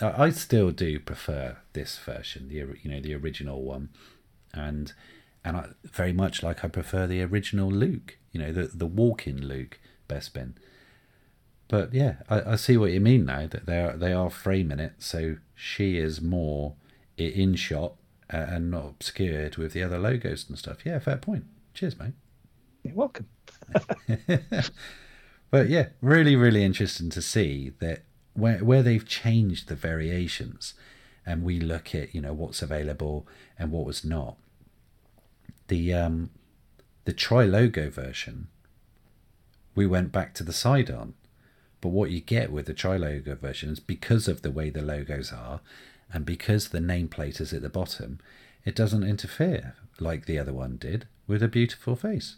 I, 0.00 0.30
still 0.30 0.70
do 0.70 0.98
prefer 1.00 1.58
this 1.72 1.98
version, 1.98 2.48
the 2.48 2.54
you 2.54 2.90
know 2.90 3.00
the 3.00 3.14
original 3.14 3.62
one, 3.62 3.90
and 4.52 4.92
and 5.44 5.56
I 5.56 5.68
very 5.84 6.12
much 6.12 6.42
like 6.42 6.64
I 6.64 6.68
prefer 6.68 7.06
the 7.06 7.22
original 7.22 7.70
Luke, 7.70 8.18
you 8.32 8.40
know 8.40 8.52
the 8.52 8.64
the 8.64 8.86
walk-in 8.86 9.46
Luke 9.46 9.78
Bespin. 10.08 10.54
But 11.68 11.94
yeah, 11.94 12.16
I, 12.28 12.52
I 12.52 12.56
see 12.56 12.76
what 12.76 12.92
you 12.92 13.00
mean 13.00 13.24
now 13.24 13.46
that 13.46 13.66
they 13.66 13.80
are 13.80 13.96
they 13.96 14.12
are 14.12 14.30
framing 14.30 14.80
it 14.80 14.94
so 14.98 15.36
she 15.54 15.98
is 15.98 16.20
more 16.20 16.74
in 17.16 17.54
shot 17.54 17.94
and 18.28 18.70
not 18.70 18.84
obscured 18.84 19.56
with 19.56 19.72
the 19.72 19.82
other 19.82 19.98
logos 19.98 20.46
and 20.48 20.58
stuff. 20.58 20.84
Yeah, 20.84 20.98
fair 20.98 21.16
point. 21.16 21.44
Cheers, 21.74 21.98
mate. 21.98 22.12
You're 22.82 22.94
welcome. 22.94 23.28
But 25.50 25.68
yeah, 25.68 25.88
really, 26.00 26.36
really 26.36 26.64
interesting 26.64 27.10
to 27.10 27.22
see 27.22 27.72
that 27.78 28.02
where 28.36 28.58
where 28.58 28.82
they've 28.82 29.06
changed 29.06 29.68
the 29.68 29.74
variations, 29.74 30.74
and 31.24 31.42
we 31.42 31.60
look 31.60 31.94
at 31.94 32.14
you 32.14 32.20
know 32.20 32.32
what's 32.32 32.62
available 32.62 33.26
and 33.58 33.70
what 33.70 33.86
was 33.86 34.04
not. 34.04 34.36
The 35.68 35.94
um, 35.94 36.30
the 37.04 37.14
Trilogo 37.14 37.90
version, 37.90 38.48
we 39.74 39.86
went 39.86 40.12
back 40.12 40.34
to 40.34 40.44
the 40.44 40.52
side 40.52 40.90
on, 40.90 41.14
but 41.80 41.88
what 41.88 42.10
you 42.10 42.20
get 42.20 42.52
with 42.52 42.66
the 42.66 42.74
Trilogo 42.74 43.38
version 43.38 43.70
is 43.70 43.80
because 43.80 44.28
of 44.28 44.42
the 44.42 44.50
way 44.50 44.70
the 44.70 44.82
logos 44.82 45.32
are, 45.32 45.60
and 46.12 46.24
because 46.24 46.68
the 46.68 46.78
nameplate 46.78 47.40
is 47.40 47.52
at 47.52 47.62
the 47.62 47.68
bottom, 47.68 48.18
it 48.64 48.74
doesn't 48.74 49.04
interfere 49.04 49.74
like 50.00 50.26
the 50.26 50.38
other 50.38 50.52
one 50.52 50.76
did 50.76 51.06
with 51.26 51.42
a 51.42 51.48
beautiful 51.48 51.96
face. 51.96 52.36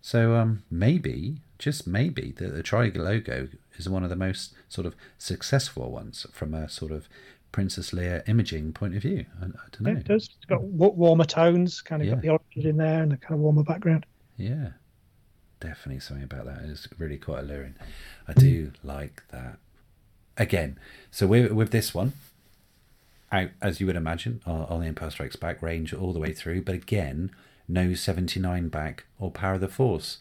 So 0.00 0.34
um, 0.34 0.62
maybe, 0.70 1.40
just 1.58 1.86
maybe, 1.86 2.32
the, 2.36 2.48
the 2.48 2.62
Trilogo 2.62 3.50
is 3.86 3.88
one 3.88 4.04
of 4.04 4.10
the 4.10 4.16
most 4.16 4.54
sort 4.68 4.86
of 4.86 4.94
successful 5.18 5.90
ones 5.90 6.26
from 6.32 6.54
a 6.54 6.68
sort 6.68 6.92
of 6.92 7.08
Princess 7.52 7.90
Leia 7.90 8.26
imaging 8.28 8.72
point 8.72 8.94
of 8.94 9.02
view. 9.02 9.26
I, 9.40 9.46
I 9.46 9.48
don't 9.72 9.82
know. 9.82 10.00
It 10.00 10.04
does. 10.04 10.30
It's 10.36 10.44
got 10.46 10.62
wa- 10.62 10.88
warmer 10.88 11.24
tones, 11.24 11.80
kind 11.80 12.02
of 12.02 12.08
got 12.08 12.22
the 12.22 12.28
orange 12.28 12.64
in 12.64 12.76
there 12.76 13.02
and 13.02 13.12
a 13.12 13.16
kind 13.16 13.34
of 13.34 13.40
warmer 13.40 13.64
background. 13.64 14.06
Yeah, 14.36 14.70
definitely 15.58 16.00
something 16.00 16.24
about 16.24 16.46
that 16.46 16.62
is 16.62 16.88
really 16.98 17.18
quite 17.18 17.40
alluring. 17.40 17.74
I 18.28 18.32
do 18.34 18.72
like 18.84 19.22
that. 19.30 19.58
Again, 20.36 20.78
so 21.10 21.26
with 21.26 21.52
with 21.52 21.70
this 21.70 21.92
one, 21.92 22.12
out 23.32 23.50
as 23.60 23.80
you 23.80 23.86
would 23.86 23.96
imagine 23.96 24.40
on, 24.46 24.62
on 24.62 24.80
the 24.80 24.86
Empire 24.86 25.10
Strikes 25.10 25.36
Back 25.36 25.60
range 25.60 25.92
all 25.92 26.12
the 26.12 26.20
way 26.20 26.32
through, 26.32 26.62
but 26.62 26.74
again, 26.74 27.30
no 27.68 27.94
seventy 27.94 28.40
nine 28.40 28.68
back 28.68 29.04
or 29.18 29.30
Power 29.30 29.54
of 29.54 29.60
the 29.60 29.68
Force 29.68 30.18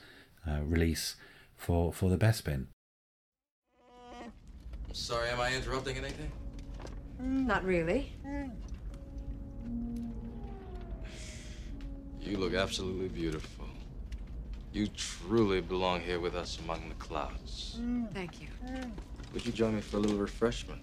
uh, 0.48 0.60
release 0.64 1.16
for 1.56 1.94
for 1.94 2.10
the 2.10 2.18
Bespin. 2.18 2.66
Sorry, 5.00 5.30
am 5.30 5.40
I 5.40 5.56
interrupting 5.56 5.98
anything? 5.98 6.30
Mm, 7.24 7.46
not 7.46 7.64
really. 7.64 8.12
You 12.22 12.38
look 12.38 12.54
absolutely 12.54 13.08
beautiful. 13.08 13.66
You 14.74 14.88
truly 14.88 15.62
belong 15.62 16.02
here 16.02 16.20
with 16.20 16.36
us 16.36 16.60
among 16.60 16.90
the 16.90 16.96
clouds. 16.96 17.80
Thank 18.14 18.42
you. 18.42 18.48
Would 19.34 19.46
you 19.46 19.54
join 19.54 19.76
me 19.76 19.82
for 19.82 19.98
a 19.98 20.00
little 20.02 20.18
refreshment? 20.18 20.82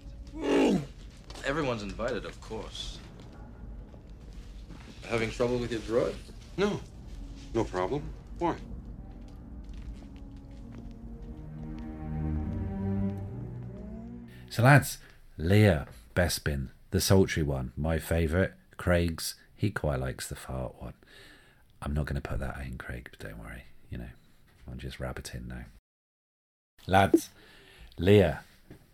Everyone's 1.45 1.83
invited, 1.83 2.25
of 2.25 2.41
course. 2.41 2.97
Having 5.07 5.29
trouble 5.31 5.57
with 5.57 5.71
your 5.71 5.81
droid? 5.81 6.15
No. 6.57 6.81
No 7.53 7.63
problem. 7.63 8.01
Why? 8.39 8.55
So 14.49 14.63
lads, 14.63 14.97
Leia 15.39 15.87
Bespin, 16.15 16.69
the 16.91 17.01
sultry 17.01 17.43
one, 17.43 17.73
my 17.75 17.99
favourite. 17.99 18.51
Craig's, 18.77 19.35
he 19.55 19.71
quite 19.71 19.99
likes 19.99 20.27
the 20.27 20.35
fart 20.35 20.75
one. 20.79 20.93
I'm 21.81 21.93
not 21.93 22.05
going 22.05 22.19
to 22.19 22.27
put 22.27 22.39
that 22.39 22.59
in, 22.65 22.77
Craig, 22.77 23.09
but 23.11 23.27
don't 23.27 23.39
worry. 23.39 23.63
You 23.89 23.99
know, 23.99 24.09
I'm 24.69 24.77
just 24.77 24.99
rabbiting 24.99 25.47
now. 25.47 25.65
Lads, 26.87 27.29
Leia, 27.99 28.39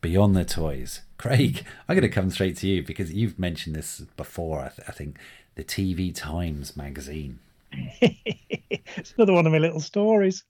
beyond 0.01 0.35
the 0.35 0.45
toys. 0.45 1.01
Craig, 1.17 1.65
I'm 1.87 1.95
going 1.95 2.01
to 2.01 2.09
come 2.09 2.29
straight 2.29 2.57
to 2.57 2.67
you 2.67 2.83
because 2.83 3.13
you've 3.13 3.39
mentioned 3.39 3.75
this 3.75 4.01
before. 4.17 4.59
I, 4.59 4.69
th- 4.69 4.87
I 4.87 4.91
think 4.91 5.17
the 5.55 5.63
TV 5.63 6.13
Times 6.13 6.75
magazine. 6.75 7.39
it's 7.71 9.13
another 9.17 9.33
one 9.33 9.45
of 9.45 9.51
my 9.51 9.59
little 9.59 9.79
stories. 9.79 10.43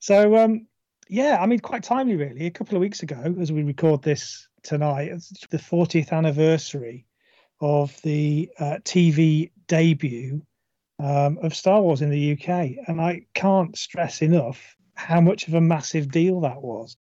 So, 0.00 0.36
um, 0.36 0.66
yeah, 1.08 1.38
I 1.40 1.46
mean, 1.46 1.60
quite 1.60 1.84
timely, 1.84 2.16
really. 2.16 2.46
A 2.46 2.50
couple 2.50 2.76
of 2.76 2.80
weeks 2.80 3.02
ago, 3.02 3.34
as 3.40 3.52
we 3.52 3.62
record 3.62 4.02
this 4.02 4.48
tonight, 4.62 5.12
the 5.50 5.58
40th 5.58 6.12
anniversary 6.12 7.06
of 7.60 8.00
the 8.02 8.50
uh, 8.58 8.78
TV 8.84 9.50
debut 9.66 10.42
um, 10.98 11.38
of 11.42 11.54
Star 11.54 11.80
Wars 11.80 12.02
in 12.02 12.10
the 12.10 12.32
UK. 12.32 12.88
And 12.88 13.00
I 13.00 13.26
can't 13.34 13.76
stress 13.76 14.22
enough 14.22 14.76
how 14.94 15.20
much 15.20 15.48
of 15.48 15.54
a 15.54 15.60
massive 15.60 16.10
deal 16.10 16.40
that 16.40 16.62
was. 16.62 16.96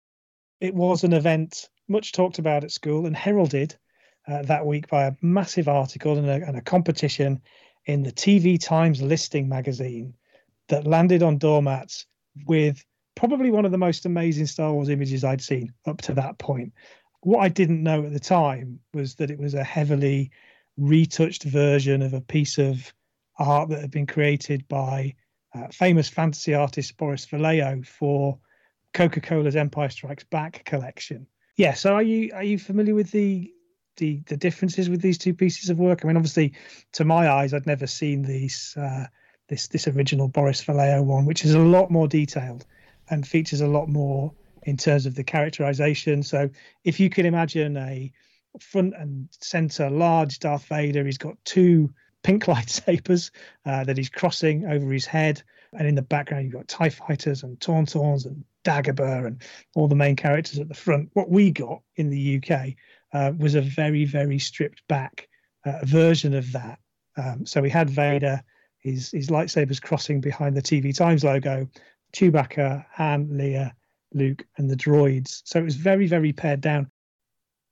It 0.62 0.76
was 0.76 1.04
an 1.04 1.14
event 1.14 1.70
much 1.88 2.12
talked 2.12 2.40
about 2.40 2.64
at 2.64 2.72
school 2.72 3.06
and 3.06 3.16
heralded 3.16 3.76
uh, 4.28 4.42
that 4.44 4.66
week 4.66 4.88
by 4.88 5.06
a 5.06 5.16
massive 5.22 5.68
article 5.68 6.18
and 6.18 6.28
a, 6.28 6.46
and 6.48 6.58
a 6.58 6.62
competition 6.62 7.42
in 7.86 8.04
the 8.04 8.12
TV 8.12 8.60
Times 8.60 9.02
listing 9.02 9.48
magazine 9.48 10.16
that 10.70 10.88
landed 10.88 11.22
on 11.22 11.38
doormats 11.38 12.06
with 12.48 12.84
probably 13.16 13.50
one 13.50 13.66
of 13.66 13.72
the 13.72 13.78
most 13.78 14.06
amazing 14.06 14.46
Star 14.46 14.74
Wars 14.74 14.90
images 14.90 15.24
I'd 15.24 15.42
seen 15.42 15.74
up 15.86 16.02
to 16.04 16.14
that 16.16 16.38
point. 16.38 16.74
What 17.22 17.40
I 17.40 17.50
didn't 17.50 17.82
know 17.82 18.04
at 18.04 18.14
the 18.14 18.20
time 18.20 18.80
was 18.94 19.16
that 19.16 19.32
it 19.32 19.40
was 19.40 19.54
a 19.54 19.64
heavily 19.64 20.32
retouched 20.78 21.44
version 21.44 22.02
of 22.02 22.14
a 22.14 22.22
piece 22.22 22.58
of 22.58 22.94
art 23.40 23.70
that 23.70 23.82
had 23.82 23.92
been 23.92 24.06
created 24.06 24.68
by 24.68 25.16
uh, 25.54 25.68
famous 25.70 26.10
fantasy 26.10 26.54
artist 26.54 26.98
Boris 26.98 27.26
Vallejo 27.26 27.82
for 27.84 28.38
Coca-Cola's 28.94 29.56
Empire 29.56 29.90
Strikes 29.90 30.26
Back 30.26 30.66
collection. 30.66 31.28
Yeah, 31.56 31.74
so 31.74 31.94
are 31.94 32.04
you 32.04 32.32
are 32.34 32.44
you 32.44 32.60
familiar 32.60 32.94
with 32.94 33.12
the 33.12 33.52
the 33.98 34.22
the 34.28 34.36
differences 34.36 34.90
with 34.90 35.02
these 35.02 35.18
two 35.18 35.34
pieces 35.34 35.70
of 35.70 35.80
work? 35.80 36.04
I 36.04 36.08
mean, 36.08 36.18
obviously, 36.18 36.54
to 36.94 37.06
my 37.06 37.30
eyes, 37.30 37.54
I'd 37.54 37.66
never 37.66 37.88
seen 37.88 38.24
these 38.24 38.76
uh, 38.78 39.06
this 39.48 39.70
this 39.70 39.88
original 39.88 40.28
Boris 40.28 40.62
Vallejo 40.62 41.04
one, 41.04 41.26
which 41.26 41.46
is 41.46 41.54
a 41.54 41.60
lot 41.60 41.90
more 41.90 42.08
detailed 42.08 42.66
and 43.10 43.28
features 43.28 43.62
a 43.62 43.68
lot 43.68 43.88
more 43.88 44.34
in 44.64 44.78
terms 44.78 45.06
of 45.06 45.16
the 45.16 45.24
characterization. 45.24 46.24
So, 46.24 46.50
if 46.84 47.00
you 47.00 47.10
can 47.10 47.26
imagine 47.26 47.78
a 47.78 48.12
front 48.60 48.94
and 48.98 49.28
center 49.32 49.90
large 49.90 50.40
Darth 50.40 50.66
Vader, 50.66 51.06
he's 51.06 51.18
got 51.18 51.38
two 51.46 51.94
pink 52.24 52.46
lightsabers 52.46 53.32
uh, 53.66 53.84
that 53.84 53.98
he's 53.98 54.10
crossing 54.10 54.66
over 54.66 54.92
his 54.92 55.06
head, 55.06 55.42
and 55.74 55.88
in 55.88 55.96
the 55.96 56.02
background 56.02 56.46
you've 56.46 56.54
got 56.54 56.68
Tie 56.68 56.90
fighters 56.90 57.44
and 57.44 57.60
Tauntauns 57.60 58.26
and 58.26 58.44
Dagobah 58.64 59.28
and 59.28 59.42
all 59.76 59.88
the 59.88 59.96
main 59.96 60.16
characters 60.16 60.60
at 60.60 60.68
the 60.68 60.74
front. 60.74 61.10
What 61.14 61.30
we 61.30 61.52
got 61.52 61.82
in 61.96 62.10
the 62.10 62.42
UK 62.42 62.74
uh, 63.14 63.32
was 63.38 63.56
a 63.56 63.62
very, 63.62 64.06
very 64.06 64.40
stripped 64.40 64.86
back 64.88 65.30
uh, 65.66 65.80
version 65.84 66.34
of 66.34 66.52
that. 66.54 66.80
Um, 67.18 67.46
so 67.46 67.62
we 67.62 67.70
had 67.70 67.90
Vader, 67.90 68.44
his 68.80 69.12
his 69.12 69.30
lightsabers 69.30 69.82
crossing 69.82 70.20
behind 70.20 70.56
the 70.56 70.62
TV 70.62 70.96
Times 70.96 71.24
logo, 71.24 71.70
Chewbacca, 72.16 72.86
Han, 72.94 73.28
Leia, 73.28 73.74
Luke, 74.14 74.46
and 74.58 74.70
the 74.70 74.76
droids. 74.76 75.42
So 75.44 75.60
it 75.60 75.64
was 75.64 75.76
very, 75.76 76.08
very 76.08 76.32
pared 76.32 76.62
down. 76.62 76.90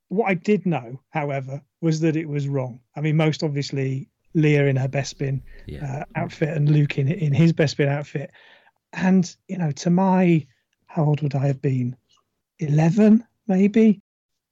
What 0.09 0.29
I 0.29 0.33
did 0.33 0.65
know, 0.65 0.99
however, 1.09 1.61
was 1.81 2.01
that 2.01 2.17
it 2.17 2.27
was 2.27 2.47
wrong. 2.47 2.81
I 2.95 3.01
mean, 3.01 3.15
most 3.15 3.41
obviously 3.41 4.09
Leia 4.35 4.69
in 4.69 4.75
her 4.75 4.87
Bespin 4.87 5.41
uh, 5.81 6.03
outfit 6.15 6.49
and 6.49 6.69
Luke 6.69 6.97
in 6.97 7.07
in 7.07 7.33
his 7.33 7.53
Bespin 7.53 7.87
outfit, 7.87 8.31
and 8.91 9.35
you 9.47 9.57
know, 9.57 9.71
to 9.71 9.89
my 9.89 10.45
how 10.87 11.05
old 11.05 11.21
would 11.21 11.35
I 11.35 11.47
have 11.47 11.61
been? 11.61 11.95
Eleven, 12.59 13.25
maybe. 13.47 14.01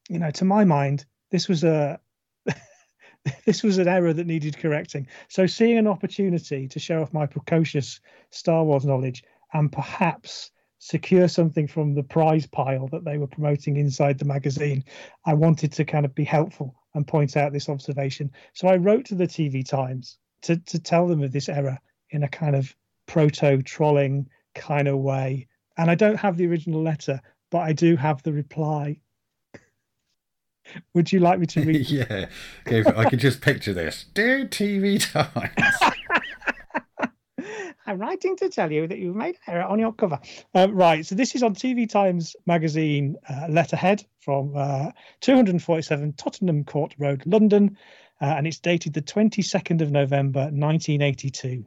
You 0.09 0.19
know, 0.19 0.31
to 0.31 0.45
my 0.45 0.63
mind, 0.63 1.05
this 1.29 1.47
was 1.47 1.63
a 1.63 1.99
this 3.45 3.63
was 3.63 3.77
an 3.77 3.87
error 3.87 4.13
that 4.13 4.27
needed 4.27 4.57
correcting. 4.57 5.07
So, 5.29 5.45
seeing 5.45 5.77
an 5.77 5.87
opportunity 5.87 6.67
to 6.67 6.79
show 6.79 7.01
off 7.01 7.13
my 7.13 7.25
precocious 7.25 7.99
Star 8.31 8.63
Wars 8.63 8.85
knowledge, 8.85 9.23
and 9.53 9.71
perhaps 9.71 10.51
secure 10.79 11.27
something 11.27 11.67
from 11.67 11.93
the 11.93 12.03
prize 12.03 12.47
pile 12.47 12.87
that 12.87 13.05
they 13.05 13.17
were 13.17 13.27
promoting 13.27 13.77
inside 13.77 14.17
the 14.17 14.25
magazine, 14.25 14.83
I 15.25 15.35
wanted 15.35 15.71
to 15.73 15.85
kind 15.85 16.05
of 16.05 16.15
be 16.15 16.23
helpful 16.23 16.75
and 16.95 17.07
point 17.07 17.37
out 17.37 17.53
this 17.53 17.69
observation. 17.69 18.31
So 18.53 18.67
I 18.67 18.77
wrote 18.77 19.05
to 19.05 19.15
the 19.15 19.27
TV 19.27 19.63
Times 19.67 20.17
to, 20.43 20.57
to 20.57 20.79
tell 20.79 21.07
them 21.07 21.21
of 21.21 21.31
this 21.31 21.49
error 21.49 21.79
in 22.09 22.23
a 22.23 22.27
kind 22.27 22.55
of 22.55 22.75
proto 23.05 23.61
trolling 23.61 24.27
kind 24.55 24.87
of 24.87 24.97
way. 24.97 25.47
And 25.77 25.89
I 25.89 25.95
don't 25.95 26.17
have 26.17 26.37
the 26.37 26.47
original 26.47 26.81
letter, 26.81 27.21
but 27.51 27.59
I 27.59 27.73
do 27.73 27.95
have 27.95 28.23
the 28.23 28.33
reply. 28.33 28.99
Would 30.93 31.11
you 31.11 31.19
like 31.19 31.39
me 31.39 31.45
to 31.47 31.61
read? 31.61 31.89
yeah, 31.89 32.25
I 32.65 33.09
can 33.09 33.19
just 33.19 33.41
picture 33.41 33.73
this. 33.73 34.05
Dear 34.13 34.45
TV 34.45 34.99
Times. 35.11 35.95
I'm 37.85 37.97
writing 37.97 38.35
to 38.37 38.49
tell 38.49 38.71
you 38.71 38.87
that 38.87 38.99
you've 38.99 39.15
made 39.15 39.35
an 39.47 39.55
error 39.55 39.63
on 39.63 39.79
your 39.79 39.91
cover. 39.91 40.19
Um, 40.53 40.75
right, 40.75 41.05
so 41.05 41.15
this 41.15 41.33
is 41.33 41.41
on 41.41 41.55
TV 41.55 41.89
Times 41.89 42.35
magazine 42.45 43.15
uh, 43.27 43.47
letterhead 43.49 44.05
from 44.19 44.53
uh, 44.55 44.91
247 45.21 46.13
Tottenham 46.13 46.63
Court 46.63 46.93
Road, 46.99 47.23
London, 47.25 47.77
uh, 48.21 48.25
and 48.25 48.45
it's 48.45 48.59
dated 48.59 48.93
the 48.93 49.01
22nd 49.01 49.81
of 49.81 49.91
November 49.91 50.41
1982. 50.41 51.65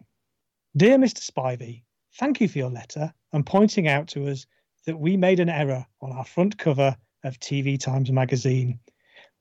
Dear 0.77 0.99
Mr. 0.99 1.29
Spivey, 1.29 1.83
thank 2.19 2.41
you 2.41 2.49
for 2.49 2.59
your 2.59 2.71
letter 2.71 3.13
and 3.33 3.45
pointing 3.45 3.89
out 3.89 4.09
to 4.09 4.29
us 4.29 4.47
that 4.87 4.99
we 4.99 5.17
made 5.17 5.41
an 5.41 5.49
error 5.49 5.85
on 6.01 6.13
our 6.13 6.25
front 6.25 6.57
cover 6.59 6.97
of 7.25 7.41
TV 7.41 7.79
Times 7.79 8.13
magazine. 8.13 8.79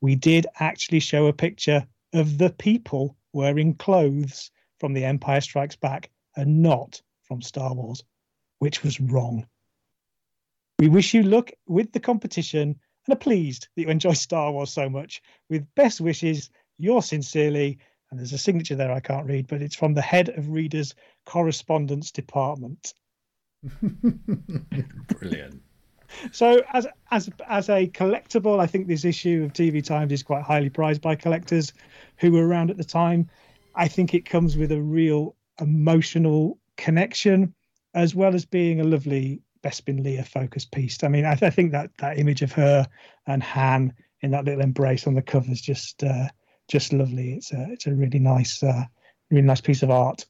We 0.01 0.15
did 0.15 0.47
actually 0.59 1.01
show 1.01 1.27
a 1.27 1.33
picture 1.33 1.85
of 2.13 2.37
the 2.37 2.49
people 2.49 3.15
wearing 3.31 3.75
clothes 3.75 4.49
from 4.79 4.93
The 4.93 5.05
Empire 5.05 5.41
Strikes 5.41 5.75
Back 5.75 6.09
and 6.35 6.61
not 6.61 7.01
from 7.22 7.41
Star 7.41 7.73
Wars, 7.73 8.03
which 8.60 8.84
was 8.84 8.99
wrong. 8.99 9.45
We 10.80 10.89
wish 10.89 11.14
you 11.14 11.23
luck 11.23 11.51
with 11.68 11.91
the 11.91 11.99
competition 11.99 12.80
and 13.05 13.14
are 13.14 13.19
pleased 13.19 13.68
that 13.76 13.81
you 13.84 13.89
enjoy 13.89 14.14
Star 14.14 14.51
Wars 14.51 14.72
so 14.72 14.89
much. 14.89 15.22
With 15.49 15.73
best 15.76 16.01
wishes, 16.01 16.49
yours 16.77 17.05
sincerely, 17.05 17.80
and 18.10 18.19
there's 18.19 18.34
a 18.34 18.38
signature 18.38 18.76
there 18.76 18.91
I 18.91 18.99
can't 18.99 19.27
read, 19.27 19.47
but 19.47 19.61
it's 19.61 19.76
from 19.76 19.93
the 19.93 20.01
head 20.01 20.30
of 20.30 20.49
Readers 20.49 20.93
Correspondence 21.26 22.11
Department. 22.11 22.93
Brilliant. 25.07 25.61
So 26.31 26.61
as 26.72 26.88
as 27.11 27.30
as 27.47 27.69
a 27.69 27.88
collectible, 27.88 28.60
I 28.60 28.68
think 28.68 28.88
this 28.88 29.03
issue 29.03 29.43
of 29.43 29.53
TV 29.53 29.84
Times 29.84 30.11
is 30.11 30.22
quite 30.22 30.43
highly 30.43 30.69
prized 30.69 31.01
by 31.01 31.15
collectors 31.15 31.73
who 32.18 32.31
were 32.31 32.47
around 32.47 32.69
at 32.69 32.77
the 32.77 32.84
time. 32.84 33.30
I 33.76 33.88
think 33.88 34.14
it 34.14 34.26
comes 34.26 34.55
with 34.55 34.72
a 34.72 34.81
real 34.81 35.35
emotional 35.59 36.59
connection, 36.77 37.53
as 37.93 38.15
well 38.15 38.35
as 38.35 38.45
being 38.45 38.81
a 38.81 38.84
lovely 38.84 39.41
Bespin 39.63 40.03
Leia 40.03 40.27
focused 40.27 40.71
piece. 40.71 41.03
I 41.03 41.07
mean, 41.07 41.25
I, 41.25 41.35
th- 41.35 41.51
I 41.51 41.55
think 41.55 41.71
that 41.71 41.91
that 41.99 42.19
image 42.19 42.41
of 42.41 42.51
her 42.53 42.88
and 43.27 43.41
Han 43.41 43.93
in 44.21 44.31
that 44.31 44.45
little 44.45 44.61
embrace 44.61 45.07
on 45.07 45.15
the 45.15 45.21
cover 45.21 45.51
is 45.51 45.61
just 45.61 46.03
uh, 46.03 46.27
just 46.69 46.93
lovely. 46.93 47.34
It's 47.34 47.53
a 47.53 47.67
it's 47.71 47.88
a 47.88 47.93
really 47.93 48.19
nice 48.19 48.61
uh, 48.61 48.84
really 49.30 49.45
nice 49.45 49.61
piece 49.61 49.84
of 49.84 49.89
art. 49.89 50.25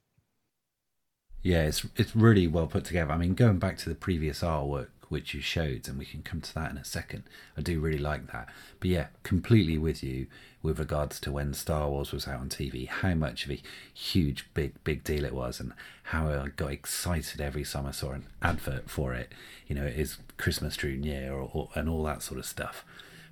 Yeah, 1.41 1.63
it's 1.63 1.85
it's 1.95 2.15
really 2.15 2.47
well 2.47 2.67
put 2.67 2.85
together. 2.85 3.11
I 3.11 3.17
mean, 3.17 3.33
going 3.33 3.59
back 3.59 3.77
to 3.79 3.89
the 3.89 3.95
previous 3.95 4.41
artwork 4.41 4.87
which 5.09 5.33
you 5.33 5.41
showed, 5.41 5.87
and 5.87 5.99
we 5.99 6.05
can 6.05 6.23
come 6.23 6.41
to 6.41 6.53
that 6.55 6.71
in 6.71 6.77
a 6.77 6.85
second. 6.85 7.23
I 7.55 7.61
do 7.61 7.79
really 7.79 7.99
like 7.99 8.31
that. 8.31 8.49
But 8.79 8.89
yeah, 8.89 9.07
completely 9.21 9.77
with 9.77 10.03
you 10.03 10.27
with 10.63 10.79
regards 10.79 11.19
to 11.19 11.31
when 11.31 11.53
Star 11.53 11.89
Wars 11.89 12.13
was 12.13 12.27
out 12.27 12.39
on 12.39 12.49
TV, 12.49 12.87
how 12.87 13.13
much 13.13 13.45
of 13.45 13.51
a 13.51 13.61
huge, 13.93 14.47
big, 14.53 14.73
big 14.85 15.03
deal 15.03 15.25
it 15.25 15.35
was, 15.35 15.59
and 15.59 15.73
how 16.03 16.29
I 16.29 16.47
got 16.47 16.71
excited 16.71 17.41
every 17.41 17.65
time 17.65 17.85
I 17.85 17.91
saw 17.91 18.11
an 18.11 18.25
advert 18.41 18.89
for 18.89 19.13
it. 19.13 19.31
You 19.67 19.75
know, 19.75 19.85
it 19.85 19.99
is 19.99 20.17
Christmas 20.37 20.77
True 20.77 20.89
Year 20.89 21.33
or, 21.33 21.51
or 21.53 21.69
and 21.75 21.89
all 21.89 22.03
that 22.03 22.23
sort 22.23 22.39
of 22.39 22.45
stuff. 22.45 22.85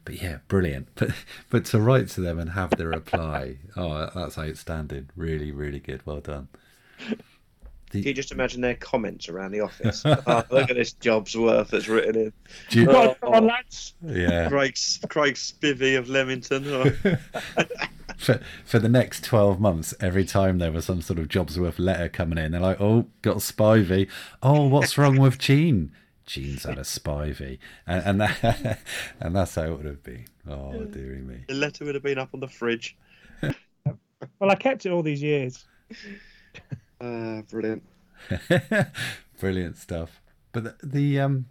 But 0.03 0.21
yeah, 0.21 0.39
brilliant. 0.47 0.89
But 0.95 1.11
but 1.49 1.65
to 1.65 1.79
write 1.79 2.09
to 2.09 2.21
them 2.21 2.37
and 2.37 2.51
have 2.51 2.71
the 2.71 2.87
reply, 2.87 3.57
oh, 3.77 4.09
that's 4.13 4.37
outstanding. 4.37 5.09
Really, 5.15 5.51
really 5.51 5.79
good. 5.79 6.05
Well 6.05 6.19
done. 6.19 6.49
Can 7.91 8.03
you 8.03 8.13
just 8.13 8.31
imagine 8.31 8.61
their 8.61 8.75
comments 8.75 9.29
around 9.29 9.51
the 9.51 9.61
office? 9.61 10.03
oh, 10.05 10.43
look 10.51 10.69
at 10.69 10.75
this 10.75 10.93
job's 10.93 11.35
worth 11.35 11.69
that's 11.69 11.87
written 11.87 12.15
in. 12.15 12.33
Do 12.69 12.81
you- 12.81 12.89
oh, 12.89 13.07
Right, 13.07 13.21
come 13.21 13.33
on, 13.33 13.47
lads. 13.47 13.93
Yeah. 14.01 14.49
Craig, 14.49 14.77
Craig 15.09 15.35
Spivey 15.35 15.97
of 15.97 16.09
Leamington. 16.09 16.65
Oh. 16.67 16.89
for 18.17 18.39
for 18.65 18.77
the 18.77 18.89
next 18.89 19.23
12 19.23 19.59
months 19.59 19.95
every 19.99 20.23
time 20.23 20.59
there 20.59 20.71
was 20.71 20.85
some 20.85 21.01
sort 21.01 21.17
of 21.17 21.27
jobsworth 21.27 21.79
letter 21.79 22.07
coming 22.07 22.37
in 22.37 22.51
they're 22.51 22.61
like 22.61 22.79
oh 22.79 23.07
got 23.23 23.37
spivey 23.37 24.07
oh 24.43 24.67
what's 24.67 24.95
wrong 24.95 25.17
with 25.17 25.39
gene 25.39 25.91
gene's 26.27 26.65
had 26.65 26.77
a 26.77 26.81
spivey 26.81 27.57
and, 27.87 28.03
and 28.05 28.21
that 28.21 28.79
and 29.19 29.35
that's 29.35 29.55
how 29.55 29.63
it 29.63 29.71
would 29.71 29.85
have 29.87 30.03
been 30.03 30.25
oh 30.47 30.83
dearie 30.83 31.21
me 31.21 31.43
the 31.47 31.55
letter 31.55 31.83
would 31.83 31.95
have 31.95 32.03
been 32.03 32.19
up 32.19 32.29
on 32.35 32.39
the 32.39 32.47
fridge. 32.47 32.95
Well, 34.39 34.51
I 34.51 34.55
kept 34.55 34.85
it 34.85 34.91
all 34.91 35.01
these 35.01 35.23
years. 35.23 35.65
Uh, 37.01 37.41
brilliant. 37.49 37.83
brilliant 39.39 39.77
stuff 39.77 40.21
but 40.51 40.63
the, 40.63 40.75
the 40.83 41.19
um 41.19 41.45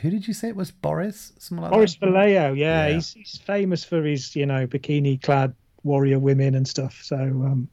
who 0.00 0.10
did 0.10 0.26
you 0.26 0.34
say 0.34 0.48
it 0.48 0.56
was 0.56 0.70
boris 0.72 1.32
something 1.38 1.62
like 1.62 1.70
Boris 1.72 1.94
that 1.94 2.06
Vallejo, 2.10 2.52
yeah, 2.52 2.88
Yeah. 2.88 2.94
He's, 2.94 3.12
he's 3.12 3.36
famous 3.38 3.84
for 3.84 4.02
his, 4.02 4.34
you 4.36 4.44
know, 4.44 4.66
bikini-clad 4.66 5.54
warrior 5.84 6.18
women 6.18 6.54
and 6.54 6.66
stuff. 6.68 7.00
So, 7.02 7.16
um, 7.16 7.68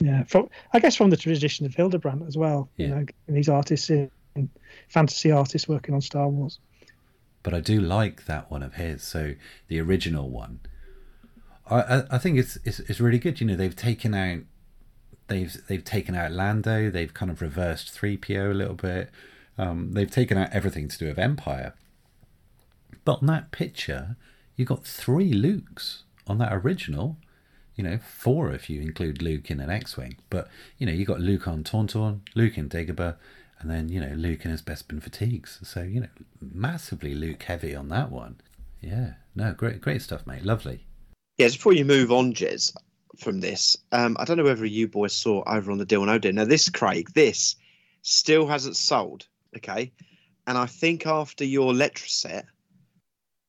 yeah, 0.00 0.24
from 0.24 0.48
I 0.72 0.80
guess 0.80 0.96
from 0.96 1.10
the 1.10 1.16
tradition 1.16 1.64
of 1.64 1.74
Hildebrandt 1.74 2.24
as 2.26 2.36
well. 2.36 2.68
You 2.76 2.88
know, 2.88 3.06
and 3.28 3.36
these 3.36 3.48
artists 3.48 3.88
in, 3.88 4.10
fantasy 4.88 5.30
artists 5.30 5.68
working 5.68 5.94
on 5.94 6.00
Star 6.00 6.28
Wars. 6.28 6.58
but 7.42 7.54
I 7.54 7.60
do 7.60 7.80
like 7.80 8.26
that 8.26 8.50
one 8.50 8.62
of 8.62 8.74
his. 8.74 9.02
So 9.02 9.34
the 9.68 9.80
original 9.80 10.28
one, 10.28 10.60
I 11.70 11.80
I, 11.80 12.02
I 12.10 12.18
think 12.18 12.38
it's, 12.38 12.58
it's 12.64 12.80
it's 12.80 13.00
really 13.00 13.18
good. 13.20 13.40
You 13.40 13.46
know, 13.46 13.56
they've 13.56 13.76
taken 13.76 14.12
out 14.14 14.40
they've 15.28 15.56
they've 15.68 15.84
taken 15.84 16.14
out 16.14 16.32
Lando. 16.32 16.90
They've 16.90 17.12
kind 17.12 17.30
of 17.30 17.42
reversed 17.42 17.90
three 17.90 18.16
PO 18.16 18.50
a 18.50 18.54
little 18.54 18.74
bit. 18.74 19.10
Um, 19.58 19.92
they've 19.92 20.10
taken 20.10 20.38
out 20.38 20.52
everything 20.52 20.88
to 20.88 20.98
do 20.98 21.06
with 21.06 21.18
Empire. 21.18 21.74
But 23.04 23.20
on 23.20 23.26
that 23.26 23.50
picture, 23.50 24.16
you 24.56 24.64
got 24.64 24.84
three 24.86 25.32
Lukes 25.32 26.02
on 26.26 26.38
that 26.38 26.52
original. 26.52 27.16
You 27.74 27.84
know, 27.84 27.98
four 27.98 28.52
if 28.52 28.68
you 28.68 28.80
include 28.82 29.22
Luke 29.22 29.50
in 29.50 29.58
an 29.58 29.70
X-wing. 29.70 30.16
But 30.30 30.48
you 30.78 30.86
know, 30.86 30.92
you 30.92 31.04
got 31.04 31.20
Luke 31.20 31.48
on 31.48 31.64
Tauntaun, 31.64 32.20
Luke 32.34 32.58
in 32.58 32.68
Dagobah, 32.68 33.16
and 33.60 33.70
then 33.70 33.88
you 33.88 34.00
know 34.00 34.14
Luke 34.14 34.44
in 34.44 34.50
his 34.50 34.62
Bespin 34.62 35.02
fatigues. 35.02 35.58
So 35.62 35.82
you 35.82 36.00
know, 36.00 36.08
massively 36.40 37.14
Luke 37.14 37.42
heavy 37.42 37.74
on 37.74 37.88
that 37.88 38.10
one. 38.10 38.36
Yeah, 38.80 39.14
no, 39.34 39.52
great, 39.52 39.80
great 39.80 40.02
stuff, 40.02 40.26
mate. 40.26 40.44
Lovely. 40.44 40.84
Yeah, 41.38 41.48
before 41.48 41.72
you 41.72 41.84
move 41.84 42.12
on, 42.12 42.34
Jez, 42.34 42.74
from 43.18 43.40
this, 43.40 43.76
um, 43.92 44.16
I 44.18 44.24
don't 44.24 44.36
know 44.36 44.44
whether 44.44 44.64
you 44.64 44.88
boys 44.88 45.12
saw 45.12 45.42
over 45.46 45.70
on 45.70 45.78
the 45.78 45.84
Deal 45.84 46.04
No 46.04 46.18
Deal. 46.18 46.32
Now, 46.32 46.44
this, 46.44 46.68
Craig, 46.68 47.10
this 47.14 47.56
still 48.02 48.46
hasn't 48.46 48.76
sold, 48.76 49.26
okay? 49.56 49.92
And 50.46 50.58
I 50.58 50.66
think 50.66 51.06
after 51.06 51.44
your 51.44 51.72
Letraset, 51.72 52.44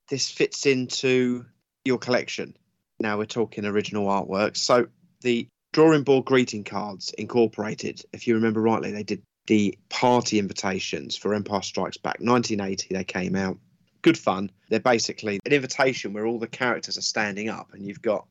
this 0.08 0.30
fits 0.30 0.66
into 0.66 1.44
your 1.84 1.98
collection. 1.98 2.56
Now 3.00 3.18
we're 3.18 3.26
talking 3.26 3.64
original 3.64 4.06
artwork. 4.06 4.56
So 4.56 4.86
the 5.22 5.48
drawing 5.72 6.04
board 6.04 6.24
greeting 6.24 6.64
cards 6.64 7.12
incorporated, 7.18 8.02
if 8.12 8.26
you 8.26 8.34
remember 8.34 8.60
rightly, 8.60 8.92
they 8.92 9.02
did 9.02 9.22
the 9.46 9.76
party 9.90 10.38
invitations 10.38 11.16
for 11.16 11.34
Empire 11.34 11.62
Strikes 11.62 11.96
Back. 11.96 12.20
1980, 12.20 12.94
they 12.94 13.04
came 13.04 13.36
out. 13.36 13.58
Good 14.02 14.16
fun. 14.18 14.50
They're 14.68 14.80
basically 14.80 15.40
an 15.44 15.52
invitation 15.52 16.12
where 16.12 16.26
all 16.26 16.38
the 16.38 16.46
characters 16.46 16.98
are 16.98 17.02
standing 17.02 17.48
up 17.48 17.72
and 17.72 17.86
you've 17.86 18.02
got 18.02 18.26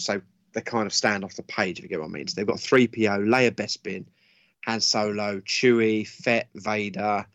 so 0.00 0.20
they 0.52 0.60
kind 0.60 0.86
of 0.86 0.92
stand 0.92 1.24
off 1.24 1.36
the 1.36 1.42
page, 1.42 1.78
if 1.78 1.84
you 1.84 1.88
get 1.88 2.00
what 2.00 2.06
I 2.06 2.12
mean. 2.12 2.26
So 2.26 2.34
they've 2.34 2.46
got 2.46 2.56
3PO, 2.56 3.26
Leia 3.26 3.50
Bespin, 3.52 4.04
Han 4.64 4.80
Solo, 4.80 5.40
Chewie, 5.40 6.06
Fett, 6.06 6.48
Vader, 6.54 7.26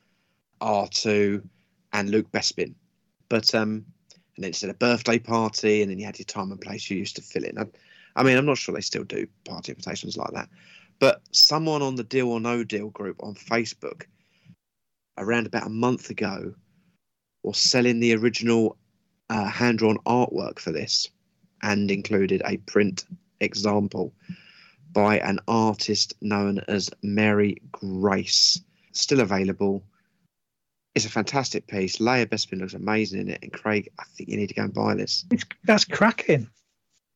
R2, 0.62 1.48
and 1.94 2.10
Luke 2.10 2.32
Bespin. 2.32 2.74
But 3.30 3.54
um, 3.56 3.86
and 4.36 4.44
then 4.44 4.50
it's 4.50 4.64
at 4.64 4.70
a 4.70 4.76
birthday 4.76 5.18
party, 5.18 5.82
and 5.82 5.90
then 5.90 5.98
you 5.98 6.06
had 6.06 6.20
your 6.20 6.26
time 6.26 6.52
and 6.52 6.60
place 6.60 6.90
you 6.90 6.98
used 6.98 7.16
to 7.16 7.22
fill 7.22 7.46
in. 7.46 7.58
I, 7.58 7.66
I 8.16 8.24
mean, 8.24 8.38
I'm 8.38 8.46
not 8.46 8.58
sure 8.58 8.76
they 8.76 8.82
still 8.82 9.04
do 9.04 9.28
party 9.46 9.72
invitations 9.72 10.18
like 10.18 10.32
that. 10.32 10.50
But 11.00 11.22
someone 11.32 11.82
on 11.82 11.96
the 11.96 12.04
Deal 12.04 12.30
or 12.30 12.40
No 12.40 12.64
Deal 12.64 12.90
group 12.90 13.18
on 13.22 13.36
Facebook 13.36 14.04
around 15.18 15.48
about 15.48 15.68
a 15.68 15.70
month 15.70 16.10
ago 16.10 16.54
was 17.44 17.58
selling 17.58 18.00
the 18.00 18.16
original 18.16 18.78
uh, 19.30 19.46
hand 19.46 19.80
drawn 19.80 19.98
artwork 20.06 20.60
for 20.60 20.72
this 20.72 21.10
and 21.66 21.90
included 21.90 22.44
a 22.46 22.58
print 22.58 23.06
example 23.40 24.14
by 24.94 25.18
an 25.18 25.40
artist 25.48 26.14
known 26.22 26.60
as 26.68 26.92
Mary 27.02 27.58
Grace. 27.72 28.62
Still 28.92 29.20
available. 29.20 29.84
It's 30.94 31.06
a 31.06 31.10
fantastic 31.10 31.68
piece. 31.68 31.98
Leia 31.98 32.28
Bespin 32.28 32.62
looks 32.62 32.76
amazing 32.76 33.22
in 33.22 33.30
it. 33.32 33.40
And 33.42 33.52
Craig, 33.52 33.90
I 34.00 34.04
think 34.16 34.30
you 34.30 34.38
need 34.38 34.50
to 34.50 34.54
go 34.54 34.64
and 34.64 34.74
buy 34.74 34.94
this. 34.94 35.26
It's, 35.32 35.44
that's 35.66 35.86
cracking. 35.86 36.48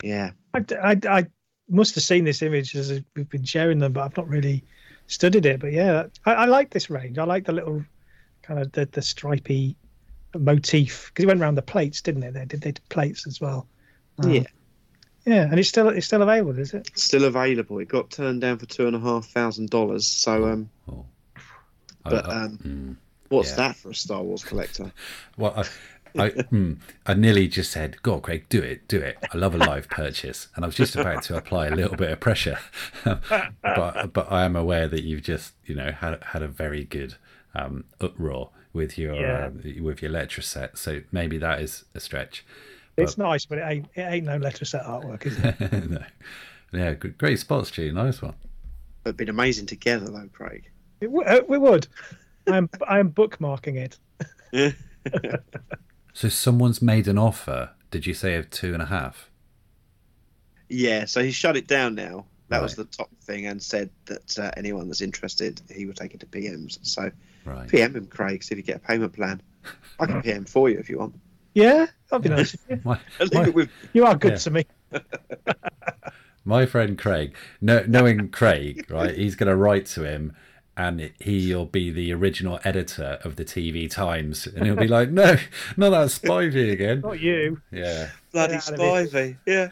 Yeah. 0.04 0.32
I, 0.54 0.66
I, 0.82 1.00
I 1.08 1.28
must 1.70 1.96
have 1.96 2.04
seen 2.04 2.26
this 2.26 2.42
image 2.42 2.76
as 2.76 2.92
we've 3.16 3.30
been 3.30 3.46
sharing 3.46 3.78
them, 3.78 3.94
but 3.94 4.04
I've 4.04 4.18
not 4.18 4.28
really 4.28 4.64
studied 5.08 5.46
it. 5.46 5.60
But 5.60 5.74
yeah, 5.74 6.08
I, 6.26 6.34
I 6.34 6.46
like 6.46 6.72
this 6.72 6.90
range. 6.90 7.20
I 7.20 7.24
like 7.24 7.46
the 7.46 7.54
little 7.54 7.86
kind 8.42 8.60
of 8.60 8.72
the, 8.72 8.88
the 8.92 9.04
stripy 9.04 9.78
motif 10.36 11.12
because 11.14 11.24
it 11.24 11.28
went 11.28 11.40
around 11.40 11.56
the 11.56 11.62
plates, 11.62 12.02
didn't 12.02 12.24
it? 12.24 12.34
They 12.34 12.46
did 12.46 12.62
they 12.62 12.72
did 12.72 12.90
plates 12.90 13.28
as 13.28 13.40
well. 13.40 13.68
Um, 14.24 14.32
Yeah. 14.32 14.44
yeah, 15.26 15.44
and 15.44 15.60
it's 15.60 15.70
still 15.70 15.90
it's 15.90 16.08
still 16.08 16.22
available, 16.22 16.58
is 16.60 16.74
it? 16.74 16.90
Still 16.96 17.26
available. 17.26 17.80
It 17.80 17.88
got 17.88 18.10
turned 18.10 18.42
down 18.42 18.58
for 18.58 18.66
two 18.66 18.88
and 18.88 18.96
a 18.96 19.00
half 19.00 19.28
thousand 19.28 19.70
dollars. 19.70 20.08
So, 20.08 20.46
um, 20.46 20.70
but 22.04 22.26
I- 22.28 22.32
I- 22.32 22.44
um, 22.46 22.98
what's 23.30 23.52
yeah. 23.52 23.56
that 23.58 23.76
for 23.76 23.90
a 23.92 23.96
Star 23.96 24.22
Wars 24.24 24.44
collector? 24.44 24.92
Well, 25.38 25.54
I, 25.56 26.24
I, 26.24 26.30
hmm, 26.32 26.74
I 27.06 27.14
nearly 27.14 27.48
just 27.48 27.72
said, 27.72 28.02
"God, 28.02 28.24
Craig, 28.24 28.46
do 28.50 28.62
it, 28.62 28.88
do 28.88 28.98
it." 29.00 29.18
I 29.32 29.38
love 29.38 29.54
a 29.54 29.60
live 29.60 29.88
purchase, 29.90 30.48
and 30.56 30.66
I 30.66 30.68
was 30.68 30.76
just 30.76 30.96
about 30.96 31.22
to 31.24 31.38
apply 31.38 31.68
a 31.68 31.76
little 31.76 31.96
bit 31.96 32.10
of 32.10 32.20
pressure, 32.20 32.58
but 33.04 34.14
but 34.14 34.28
I 34.32 34.44
am 34.44 34.56
aware 34.56 34.88
that 34.88 35.04
you've 35.04 35.22
just 35.22 35.54
you 35.66 35.76
know 35.76 35.92
had 35.92 36.22
had 36.24 36.42
a 36.42 36.48
very 36.48 36.84
good 36.84 37.16
um, 37.56 37.86
uproar 38.02 38.50
with 38.74 38.98
your 38.98 39.16
Yeah. 39.16 39.46
um, 39.48 39.62
with 39.84 40.02
your 40.02 40.12
Letraset, 40.12 40.78
so 40.78 41.02
maybe 41.12 41.38
that 41.38 41.62
is 41.62 41.86
a 41.96 42.00
stretch. 42.00 42.44
It's 43.04 43.18
nice, 43.18 43.46
but 43.46 43.58
it 43.58 43.64
ain't 43.68 43.88
it 43.96 44.02
ain't 44.02 44.26
no 44.26 44.40
Letraset 44.40 44.86
artwork, 44.88 45.26
is 45.26 45.38
it? 45.38 45.90
no. 45.90 46.04
Yeah, 46.72 46.94
great 46.94 47.40
spots, 47.40 47.70
Stu. 47.70 47.92
Nice 47.92 48.22
one. 48.22 48.36
It'd 49.06 49.18
been 49.18 49.30
amazing 49.30 49.66
together, 49.66 50.06
though, 50.12 50.30
Craig. 50.32 50.70
It 51.02 51.06
w- 51.08 51.24
uh, 51.26 51.42
we 51.48 51.58
would. 51.58 51.88
I'm 52.48 52.70
I'm 52.88 53.12
bookmarking 53.12 53.76
it. 54.54 54.76
So 56.14 56.28
someone's 56.28 56.82
made 56.82 57.08
an 57.08 57.18
offer. 57.18 57.70
Did 57.92 58.06
you 58.06 58.14
say 58.14 58.36
of 58.36 58.50
two 58.50 58.74
and 58.74 58.82
a 58.82 58.88
half? 58.88 59.30
Yeah, 60.68 61.06
so 61.06 61.24
he 61.24 61.32
shut 61.32 61.56
it 61.56 61.68
down 61.68 61.96
now. 61.96 62.26
That 62.50 62.62
was 62.62 62.76
the 62.76 62.84
top 62.86 63.10
thing, 63.22 63.46
and 63.46 63.62
said 63.62 63.90
that 64.06 64.38
uh, 64.38 64.52
anyone 64.58 64.88
that's 64.88 65.02
interested, 65.02 65.62
he 65.74 65.86
would 65.86 65.96
take 65.96 66.14
it 66.16 66.20
to 66.20 66.26
PMs. 66.26 66.80
So 66.82 67.10
Right. 67.46 67.70
PM 67.70 67.96
him, 67.96 68.06
Craig, 68.08 68.44
see 68.44 68.54
if 68.54 68.58
you 68.58 68.64
get 68.64 68.76
a 68.76 68.80
payment 68.80 69.14
plan. 69.14 69.42
I 70.00 70.08
can 70.08 70.22
PM 70.22 70.46
for 70.46 70.68
you 70.70 70.78
if 70.78 70.90
you 70.90 70.98
want. 71.00 71.16
Yeah, 71.54 71.88
that'd 72.10 72.24
be 72.24 72.30
nice. 72.30 72.56
My, 72.84 73.00
Leave 73.20 73.48
it 73.48 73.54
with 73.54 73.70
You 73.94 74.06
are 74.06 74.16
good 74.16 74.34
Yeah. 74.34 74.38
to 74.38 74.52
me. 74.52 74.66
my 76.46 76.66
friend 76.66 76.98
Craig, 76.98 77.36
no, 77.62 77.84
knowing 77.88 78.30
Craig, 78.30 78.86
right, 78.90 79.16
he's 79.16 79.36
going 79.36 79.50
to 79.50 79.56
write 79.56 79.86
to 79.88 80.04
him 80.04 80.34
and 80.78 81.12
he'll 81.20 81.66
be 81.66 81.92
the 81.92 82.14
original 82.14 82.60
editor 82.64 83.20
of 83.24 83.36
the 83.36 83.44
TV 83.44 83.90
Times. 83.92 84.48
And 84.48 84.66
he'll 84.66 84.76
be 84.78 84.88
like, 84.98 85.10
no, 85.10 85.36
not 85.76 85.90
that 85.90 86.08
Spivey 86.08 86.72
again. 86.72 87.02
Not 87.02 87.20
you. 87.20 87.62
Yeah. 87.72 88.12
bloody 88.32 88.54
Get 88.54 88.64
Spivey. 88.64 89.38
Yeah. 89.46 89.68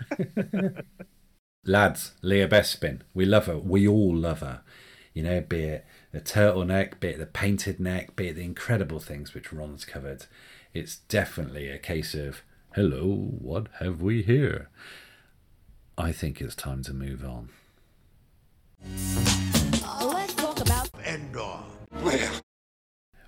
Lads, 1.65 2.11
Leia 2.23 2.47
Bespin, 2.49 3.01
we 3.13 3.25
love 3.25 3.45
her. 3.45 3.57
We 3.57 3.87
all 3.87 4.15
love 4.15 4.39
her. 4.41 4.61
You 5.13 5.23
know, 5.23 5.41
be 5.41 5.61
it 5.63 5.85
the 6.11 6.21
turtleneck, 6.21 6.99
be 6.99 7.09
it 7.09 7.17
the 7.19 7.25
painted 7.25 7.79
neck, 7.79 8.15
be 8.15 8.27
it 8.27 8.35
the 8.35 8.43
incredible 8.43 8.99
things 8.99 9.33
which 9.33 9.51
Ron's 9.51 9.83
covered. 9.83 10.25
It's 10.77 10.97
definitely 11.09 11.69
a 11.69 11.79
case 11.79 12.13
of, 12.13 12.43
hello, 12.75 13.07
what 13.07 13.65
have 13.79 13.99
we 13.99 14.21
here? 14.21 14.69
I 15.97 16.11
think 16.11 16.39
it's 16.39 16.53
time 16.53 16.83
to 16.83 16.93
move 16.93 17.25
on. 17.25 17.49
Let's 18.85 20.35
talk 20.35 20.61
about 20.61 20.91
Endor. 21.03 21.61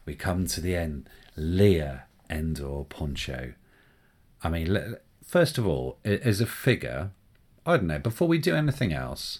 we 0.06 0.14
come 0.14 0.46
to 0.46 0.62
the 0.62 0.76
end. 0.76 1.10
Leia 1.36 2.04
Endor 2.30 2.84
Poncho. 2.88 3.54
I 4.44 4.50
mean, 4.50 4.98
first 5.26 5.58
of 5.58 5.66
all, 5.66 5.98
a- 6.06 6.24
as 6.24 6.42
a 6.42 6.46
figure, 6.46 7.10
I 7.66 7.78
don't 7.78 7.88
know. 7.88 7.98
Before 7.98 8.28
we 8.28 8.38
do 8.38 8.56
anything 8.56 8.94
else, 8.94 9.40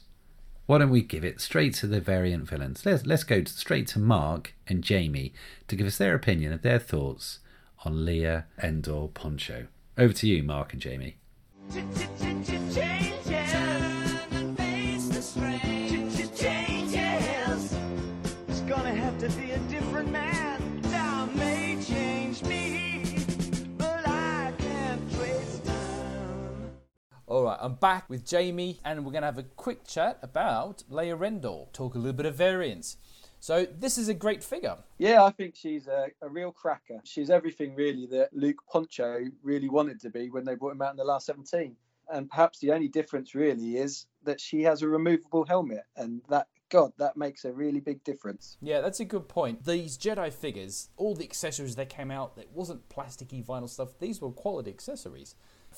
why 0.66 0.80
don't 0.80 0.90
we 0.90 1.04
give 1.04 1.24
it 1.24 1.42
straight 1.42 1.76
to 1.76 1.86
the 1.86 2.02
variant 2.02 2.50
villains? 2.50 2.88
Let's 2.88 3.06
let's 3.06 3.24
go 3.24 3.44
straight 3.44 3.86
to 3.90 4.00
Mark 4.00 4.56
and 4.66 4.84
Jamie 4.84 5.32
to 5.68 5.76
give 5.76 5.86
us 5.86 6.00
their 6.00 6.16
opinion 6.16 6.52
of 6.52 6.64
their 6.64 6.80
thoughts 6.80 7.38
on 7.86 7.94
Leia 7.94 8.46
Endor 8.62 9.08
Poncho. 9.10 9.68
Over 9.98 10.14
to 10.14 10.28
you, 10.28 10.44
Mark 10.44 10.74
and 10.74 10.82
Jamie. 10.82 11.18
It's 18.48 18.62
gonna 18.62 18.94
have 18.94 19.18
to 19.20 19.30
be 19.30 19.52
a 19.52 19.60
different 19.60 20.12
man. 20.12 20.82
Now 20.84 21.30
may 21.36 21.78
change 21.82 22.44
me, 22.44 23.18
but 23.78 24.08
I 24.08 24.54
can't 24.58 25.12
trace 25.14 25.60
time. 25.60 26.72
All 27.28 27.44
right, 27.44 27.58
I'm 27.62 27.76
back 27.76 28.10
with 28.10 28.26
Jamie, 28.26 28.80
and 28.84 29.06
we're 29.06 29.12
going 29.12 29.22
to 29.22 29.28
have 29.28 29.38
a 29.38 29.44
quick 29.44 29.86
chat 29.86 30.18
about 30.24 30.84
Leia 30.90 31.22
Endor. 31.26 31.68
Talk 31.74 31.94
a 31.94 32.00
little 32.00 32.14
bit 32.14 32.26
of 32.26 32.36
variants. 32.36 32.98
So 33.40 33.66
this 33.66 33.98
is 33.98 34.10
a 34.10 34.14
great 34.14 34.44
figure. 34.44 34.78
Yeah, 34.98 35.24
I 35.24 35.32
think 35.32 35.56
she's 35.56 35.88
a, 35.88 36.08
a 36.22 36.30
real 36.30 36.52
cracker. 36.52 37.00
She's 37.04 37.30
everything 37.30 37.76
really 37.76 38.06
that 38.08 38.30
Luke 38.34 38.62
Poncho 38.72 39.26
really 39.44 39.70
wanted 39.70 40.00
to 40.02 40.10
be 40.10 40.30
when 40.30 40.46
they 40.46 40.56
brought 40.56 40.74
him 40.74 40.82
out 40.82 40.92
in 40.92 40.98
the 40.98 41.06
last 41.06 41.26
17. 41.28 41.76
And 42.12 42.30
perhaps 42.30 42.60
the 42.60 42.72
only 42.72 42.88
difference 42.88 43.36
really 43.36 43.78
is 43.78 44.08
that 44.24 44.42
she 44.42 44.64
has 44.64 44.82
a 44.82 44.88
removable 44.88 45.46
helmet, 45.46 45.84
and 45.96 46.22
that 46.28 46.48
God, 46.70 46.92
that 46.98 47.18
makes 47.18 47.46
a 47.46 47.52
really 47.52 47.80
big 47.80 48.04
difference. 48.04 48.58
Yeah, 48.62 48.82
that's 48.82 49.00
a 49.00 49.06
good 49.06 49.28
point. 49.28 49.66
These 49.66 49.98
Jedi 49.98 50.32
figures, 50.32 50.90
all 50.98 51.16
the 51.16 51.24
accessories 51.24 51.76
that 51.76 51.90
came 51.90 52.12
out, 52.12 52.36
that 52.36 52.52
wasn't 52.52 52.88
plasticky 52.90 53.44
vinyl 53.46 53.70
stuff. 53.70 53.90
These 54.00 54.22
were 54.22 54.32
quality 54.32 54.72
accessories, 54.72 55.36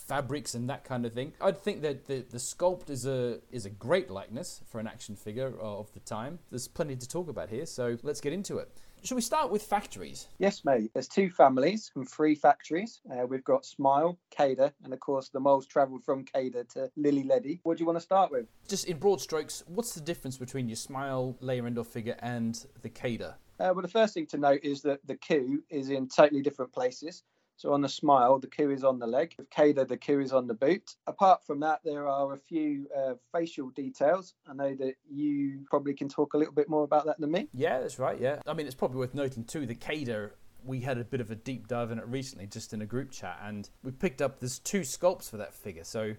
fabrics 0.08 0.54
and 0.56 0.70
that 0.70 0.84
kind 0.84 1.06
of 1.06 1.14
thing. 1.14 1.34
I'd 1.42 1.58
think 1.58 1.82
that 1.82 2.06
the, 2.06 2.26
the 2.30 2.38
sculpt 2.38 2.90
is 2.90 3.06
a 3.06 3.40
is 3.52 3.66
a 3.66 3.70
great 3.70 4.10
likeness 4.10 4.62
for 4.68 4.80
an 4.80 4.88
action 4.88 5.16
figure 5.16 5.54
of 5.60 5.92
the 5.94 6.00
time. 6.00 6.40
There's 6.50 6.68
plenty 6.68 6.96
to 6.96 7.08
talk 7.08 7.30
about 7.30 7.50
here, 7.50 7.66
so 7.66 7.98
let's 8.04 8.22
get 8.22 8.34
into 8.34 8.58
it. 8.58 8.70
Shall 9.04 9.16
we 9.16 9.22
start 9.22 9.50
with 9.50 9.64
factories? 9.64 10.28
Yes, 10.38 10.64
mate. 10.64 10.92
There's 10.94 11.08
two 11.08 11.32
families 11.32 11.90
from 11.92 12.06
three 12.06 12.36
factories. 12.36 13.02
Uh, 13.12 13.26
we've 13.26 13.44
got 13.44 13.66
Smile, 13.66 14.20
Kader, 14.30 14.72
and 14.84 14.94
of 14.94 15.00
course 15.00 15.30
the 15.30 15.40
moles 15.40 15.66
travelled 15.66 16.04
from 16.04 16.24
Kader 16.24 16.66
to 16.76 16.92
Lili 16.96 17.24
Ledy. 17.24 17.60
What 17.64 17.78
do 17.78 17.82
you 17.82 17.88
want 17.88 17.98
to 17.98 18.04
start 18.04 18.32
with? 18.32 18.46
Just 18.68 18.86
in 18.86 18.98
broad 18.98 19.20
strokes, 19.20 19.64
what's 19.66 19.96
the 19.96 20.02
difference 20.02 20.38
between 20.38 20.70
your 20.70 20.76
Smile 20.76 21.36
Leia 21.42 21.66
Endor 21.66 21.84
figure 21.84 22.16
and 22.20 22.64
the 22.84 22.90
Kader? 22.90 23.36
Uh, 23.60 23.72
well, 23.74 23.82
the 23.82 23.88
first 23.88 24.14
thing 24.14 24.28
to 24.28 24.38
note 24.38 24.60
is 24.64 24.84
that 24.84 25.00
the 25.06 25.16
COO 25.16 25.64
is 25.70 25.90
in 25.90 26.08
totally 26.08 26.44
different 26.44 26.72
places. 26.72 27.24
So 27.62 27.74
on 27.74 27.82
the 27.82 27.90
smile, 27.90 28.40
the 28.40 28.48
COO 28.48 28.72
is 28.72 28.84
on 28.84 28.98
the 28.98 29.06
leg. 29.06 29.36
With 29.38 29.52
Kader, 29.52 29.86
the 29.86 29.96
COO 29.96 30.20
is 30.20 30.34
on 30.34 30.48
the 30.48 30.54
boot. 30.56 30.96
Apart 31.06 31.46
from 31.46 31.60
that, 31.60 31.82
there 31.86 32.08
are 32.08 32.34
a 32.34 32.38
few 32.38 32.88
uh, 32.98 33.14
facial 33.32 33.70
details. 33.70 34.34
I 34.50 34.54
know 34.54 34.74
that 34.74 34.96
you 35.08 35.60
probably 35.70 35.94
can 35.94 36.10
talk 36.10 36.34
a 36.34 36.40
little 36.40 36.56
bit 36.56 36.68
more 36.68 36.84
about 36.84 37.06
that 37.06 37.20
than 37.20 37.30
me. 37.30 37.50
Yeah, 37.54 37.80
that's 37.80 38.00
right. 38.00 38.20
Yeah, 38.20 38.40
I 38.48 38.54
mean 38.54 38.66
it's 38.66 38.74
probably 38.74 38.98
worth 38.98 39.14
noting 39.14 39.44
too. 39.44 39.68
The 39.68 39.76
Kader, 39.76 40.34
we 40.66 40.80
had 40.80 40.98
a 40.98 41.04
bit 41.04 41.22
of 41.22 41.30
a 41.30 41.36
deep 41.36 41.68
dive 41.68 41.92
in 41.92 42.00
it 42.00 42.08
recently, 42.08 42.48
just 42.48 42.74
in 42.74 42.82
a 42.82 42.88
group 42.88 43.12
chat, 43.12 43.40
and 43.44 43.70
we 43.84 43.92
picked 43.92 44.24
up 44.24 44.40
there's 44.40 44.58
two 44.58 44.82
sculpts 44.82 45.30
for 45.30 45.38
that 45.38 45.54
figure. 45.54 45.84
So 45.84 46.16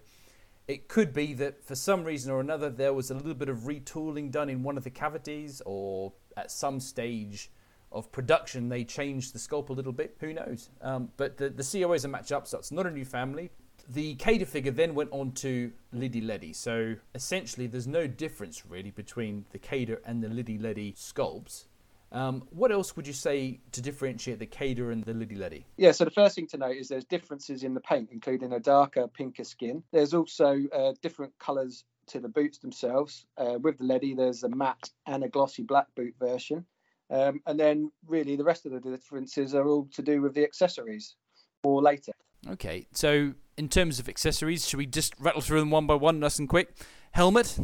it 0.69 0.87
could 0.87 1.11
be 1.11 1.33
that 1.33 1.65
for 1.65 1.75
some 1.75 2.05
reason 2.05 2.31
or 2.31 2.39
another 2.39 2.69
there 2.69 2.93
was 2.93 3.11
a 3.11 3.15
little 3.15 3.33
bit 3.33 3.49
of 3.49 3.63
retooling 3.63 4.31
done 4.31 4.49
in 4.49 4.63
one 4.63 4.77
of 4.77 4.85
the 4.85 4.91
cavities, 4.91 5.61
or 5.65 6.13
at 6.37 6.51
some 6.51 6.79
stage 6.79 7.51
of 7.93 8.11
production 8.11 8.69
they 8.69 8.83
changed 8.83 9.33
the 9.33 9.39
sculpt 9.39 9.69
a 9.69 9.73
little 9.73 9.91
bit. 9.91 10.17
Who 10.19 10.33
knows? 10.33 10.69
Um, 10.81 11.09
but 11.17 11.37
the 11.37 11.49
the 11.49 11.63
COAs 11.63 12.05
are 12.05 12.09
match 12.09 12.31
up, 12.31 12.47
so 12.47 12.57
it's 12.57 12.71
not 12.71 12.85
a 12.85 12.91
new 12.91 13.05
family. 13.05 13.51
The 13.89 14.15
Kader 14.15 14.45
figure 14.45 14.71
then 14.71 14.95
went 14.95 15.09
on 15.11 15.33
to 15.33 15.71
Lili 15.91 16.21
Ledy. 16.21 16.53
So 16.53 16.95
essentially, 17.13 17.67
there's 17.67 17.87
no 17.87 18.07
difference 18.07 18.65
really 18.65 18.91
between 18.91 19.45
the 19.51 19.59
Kader 19.59 20.01
and 20.05 20.23
the 20.23 20.29
Lili 20.29 20.57
Ledy 20.57 20.93
sculpts. 20.93 21.65
Um, 22.13 22.43
what 22.51 22.71
else 22.71 22.95
would 22.95 23.07
you 23.07 23.13
say 23.13 23.59
to 23.71 23.81
differentiate 23.81 24.37
the 24.39 24.45
Kader 24.45 24.91
and 24.91 25.03
the 25.03 25.13
Lili 25.13 25.35
Ledy? 25.35 25.65
Yeah, 25.77 25.91
so 25.91 26.05
the 26.05 26.11
first 26.11 26.35
thing 26.35 26.47
to 26.47 26.57
note 26.57 26.77
is 26.77 26.87
there's 26.87 27.05
differences 27.05 27.63
in 27.63 27.73
the 27.73 27.81
paint, 27.81 28.09
including 28.11 28.53
a 28.53 28.59
darker, 28.59 29.07
pinker 29.07 29.43
skin. 29.43 29.83
There's 29.91 30.13
also 30.13 30.59
uh, 30.71 30.93
different 31.01 31.33
colours 31.39 31.83
to 32.07 32.19
the 32.19 32.29
boots 32.29 32.59
themselves. 32.59 33.25
Uh, 33.37 33.57
with 33.59 33.79
the 33.79 33.85
Ledy, 33.85 34.13
there's 34.13 34.43
a 34.43 34.49
matte 34.49 34.91
and 35.07 35.23
a 35.23 35.29
glossy 35.29 35.63
black 35.63 35.87
boot 35.95 36.13
version. 36.19 36.65
Um, 37.13 37.41
and 37.45 37.59
then, 37.59 37.91
really, 38.07 38.35
the 38.35 38.43
rest 38.43 38.65
of 38.65 38.71
the 38.71 38.79
differences 38.79 39.53
are 39.53 39.67
all 39.67 39.87
to 39.93 40.01
do 40.01 40.19
with 40.21 40.33
the 40.33 40.43
accessories 40.43 41.15
or 41.63 41.79
later. 41.79 42.11
Okay, 42.49 42.87
so 42.91 43.33
in 43.55 43.69
terms 43.69 43.99
of 43.99 44.09
accessories, 44.09 44.67
should 44.67 44.77
we 44.77 44.87
just 44.87 45.13
rattle 45.19 45.39
through 45.39 45.59
them 45.59 45.69
one 45.69 45.85
by 45.85 45.93
one, 45.93 46.19
nice 46.19 46.39
and 46.39 46.49
quick? 46.49 46.75
Helmet, 47.11 47.59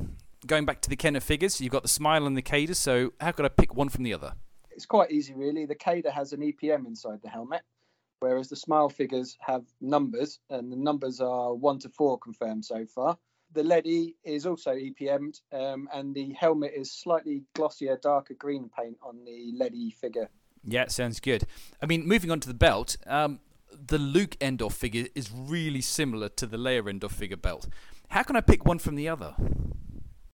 going 0.46 0.66
back 0.66 0.82
to 0.82 0.90
the 0.90 0.96
Kenner 0.96 1.20
figures, 1.20 1.60
you've 1.60 1.72
got 1.72 1.82
the 1.82 1.90
Smile 1.90 2.28
and 2.28 2.38
the 2.38 2.44
Kader, 2.44 2.76
so 2.76 3.12
how 3.20 3.32
could 3.32 3.46
I 3.46 3.50
pick 3.50 3.76
one 3.76 3.90
from 3.90 4.04
the 4.04 4.14
other? 4.14 4.34
It's 4.70 4.86
quite 4.86 5.12
easy, 5.12 5.34
really. 5.34 5.66
The 5.66 5.74
Kader 5.74 6.12
has 6.12 6.32
an 6.32 6.42
EPM 6.42 6.86
inside 6.86 7.20
the 7.24 7.30
helmet, 7.30 7.64
whereas 8.20 8.50
the 8.50 8.56
Smile 8.56 8.88
figures 8.88 9.36
have 9.42 9.64
numbers, 9.82 10.40
and 10.52 10.72
the 10.72 10.78
numbers 10.78 11.20
are 11.22 11.56
one 11.56 11.80
to 11.80 11.90
four 11.90 12.20
confirmed 12.20 12.66
so 12.66 12.86
far. 12.86 13.18
The 13.52 13.64
Ledy 13.64 14.16
is 14.24 14.46
also 14.46 14.76
EPM'd, 14.76 15.42
um, 15.52 15.90
and 15.92 16.14
the 16.14 16.34
helmet 16.34 16.72
is 16.76 16.92
slightly 16.92 17.44
glossier, 17.56 17.98
darker 18.02 18.36
green 18.36 18.70
paint 18.78 18.98
on 19.02 19.24
the 19.26 19.52
Ledy 19.56 19.90
figure. 19.92 20.30
Yeah, 20.64 20.88
sounds 20.88 21.20
good. 21.20 21.46
I 21.82 21.88
mean, 21.88 22.08
moving 22.08 22.30
on 22.30 22.40
to 22.42 22.48
the 22.48 22.54
belt, 22.54 22.98
um, 23.08 23.40
the 23.72 23.98
Luke 23.98 24.38
Endor 24.40 24.70
figure 24.70 25.08
is 25.16 25.32
really 25.32 25.82
similar 25.82 26.30
to 26.30 26.46
the 26.46 26.58
Leia 26.58 26.88
Endor 26.88 27.10
figure 27.10 27.38
belt. 27.38 27.68
How 28.10 28.24
can 28.24 28.36
I 28.36 28.42
pick 28.42 28.66
one 28.66 28.80
from 28.80 28.96
the 28.96 29.10
other? 29.10 29.36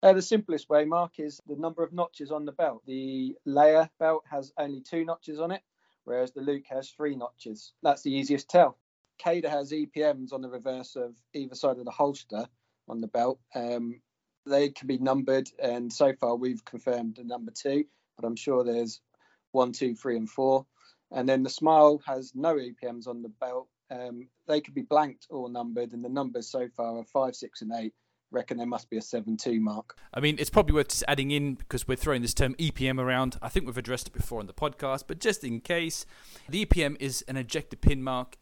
Uh, 0.02 0.14
the 0.14 0.22
simplest 0.22 0.70
way, 0.70 0.86
Mark, 0.86 1.20
is 1.20 1.40
the 1.48 1.56
number 1.56 1.84
of 1.84 1.94
notches 1.94 2.32
on 2.32 2.46
the 2.46 2.52
belt. 2.52 2.82
The 2.86 3.36
Leia 3.48 3.90
belt 4.00 4.24
has 4.30 4.52
only 4.58 4.82
two 4.82 5.06
notches 5.06 5.40
on 5.40 5.52
it, 5.52 5.62
whereas 6.04 6.32
the 6.32 6.42
Luke 6.42 6.66
has 6.70 6.90
three 6.90 7.16
notches. 7.16 7.74
That's 7.84 8.02
the 8.02 8.12
easiest 8.12 8.50
tell. 8.50 8.78
Kader 9.18 9.50
has 9.50 9.72
EPMs 9.72 10.34
on 10.34 10.42
the 10.42 10.50
reverse 10.50 10.96
of 10.96 11.16
either 11.34 11.56
side 11.56 11.78
of 11.78 11.86
the 11.86 11.92
holster 11.92 12.48
on 12.88 13.02
the 13.02 13.08
belt. 13.08 13.40
Um, 13.56 14.02
they 14.46 14.70
can 14.70 14.88
be 14.88 14.98
numbered, 14.98 15.50
and 15.62 15.92
so 15.92 16.14
far 16.20 16.36
we've 16.36 16.64
confirmed 16.66 17.16
the 17.18 17.24
number 17.24 17.52
two, 17.52 17.86
but 18.18 18.26
I'm 18.26 18.36
sure 18.36 18.64
there's 18.64 19.00
one, 19.52 19.72
two, 19.72 19.96
three, 19.96 20.18
and 20.18 20.30
four. 20.30 20.66
And 21.12 21.30
then 21.30 21.44
the 21.44 21.50
Smile 21.50 22.02
has 22.06 22.34
no 22.36 22.56
EPMs 22.56 23.08
on 23.08 23.22
the 23.22 23.30
belt. 23.30 23.68
Um, 23.92 24.28
they 24.48 24.62
could 24.62 24.74
be 24.74 24.82
blanked 24.82 25.28
or 25.30 25.50
numbered, 25.50 25.94
and 25.94 26.04
the 26.04 26.10
numbers 26.10 26.50
so 26.50 26.68
far 26.76 26.98
are 26.98 27.06
five, 27.06 27.36
six, 27.36 27.62
and 27.62 27.72
eight. 27.78 27.94
Reckon 28.32 28.58
there 28.58 28.66
must 28.66 28.90
be 28.90 28.98
a 28.98 29.02
seven-two 29.02 29.60
mark. 29.60 29.96
I 30.12 30.20
mean, 30.20 30.38
it's 30.40 30.50
probably 30.50 30.74
worth 30.74 30.88
just 30.88 31.04
adding 31.08 31.30
in 31.30 31.54
because 31.54 31.88
we're 31.88 31.96
throwing 31.96 32.24
this 32.24 32.34
term 32.34 32.56
EPM 32.56 33.00
around. 33.00 33.38
I 33.44 33.50
think 33.50 33.68
we've 33.68 33.78
addressed 33.78 34.08
it 34.08 34.14
before 34.14 34.40
on 34.40 34.48
the 34.48 34.54
podcast, 34.54 35.04
but 35.08 35.20
just 35.20 35.44
in 35.44 35.60
case, 35.60 36.08
the 36.50 36.66
EPM 36.66 36.98
is 37.00 37.24
an 37.28 37.38
ejector 37.38 37.78
pin 37.78 38.02
mark, 38.02 38.40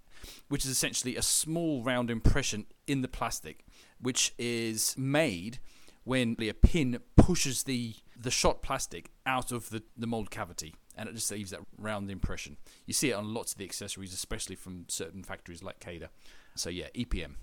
which 0.47 0.63
is 0.63 0.71
essentially 0.71 1.17
a 1.17 1.21
small 1.21 1.83
round 1.83 2.09
impression 2.09 2.67
in 2.87 3.01
the 3.01 3.09
plastic, 3.09 3.65
which 4.01 4.33
is 4.37 4.95
made 4.97 5.59
when 6.03 6.35
a 6.39 6.53
pin 6.53 6.99
pushes 7.15 7.63
the 7.63 7.95
the 8.19 8.31
shot 8.31 8.61
plastic 8.61 9.09
out 9.25 9.51
of 9.51 9.69
the, 9.71 9.81
the 9.97 10.05
mold 10.05 10.29
cavity 10.29 10.75
and 10.95 11.09
it 11.09 11.15
just 11.15 11.31
leaves 11.31 11.51
that 11.51 11.61
round 11.77 12.09
impression. 12.11 12.57
You 12.85 12.93
see 12.93 13.09
it 13.09 13.13
on 13.13 13.33
lots 13.33 13.53
of 13.53 13.57
the 13.57 13.65
accessories, 13.65 14.13
especially 14.13 14.55
from 14.55 14.85
certain 14.87 15.23
factories 15.23 15.63
like 15.63 15.79
Kader. 15.79 16.09
So 16.55 16.69
yeah, 16.69 16.87
EPM. 16.95 17.35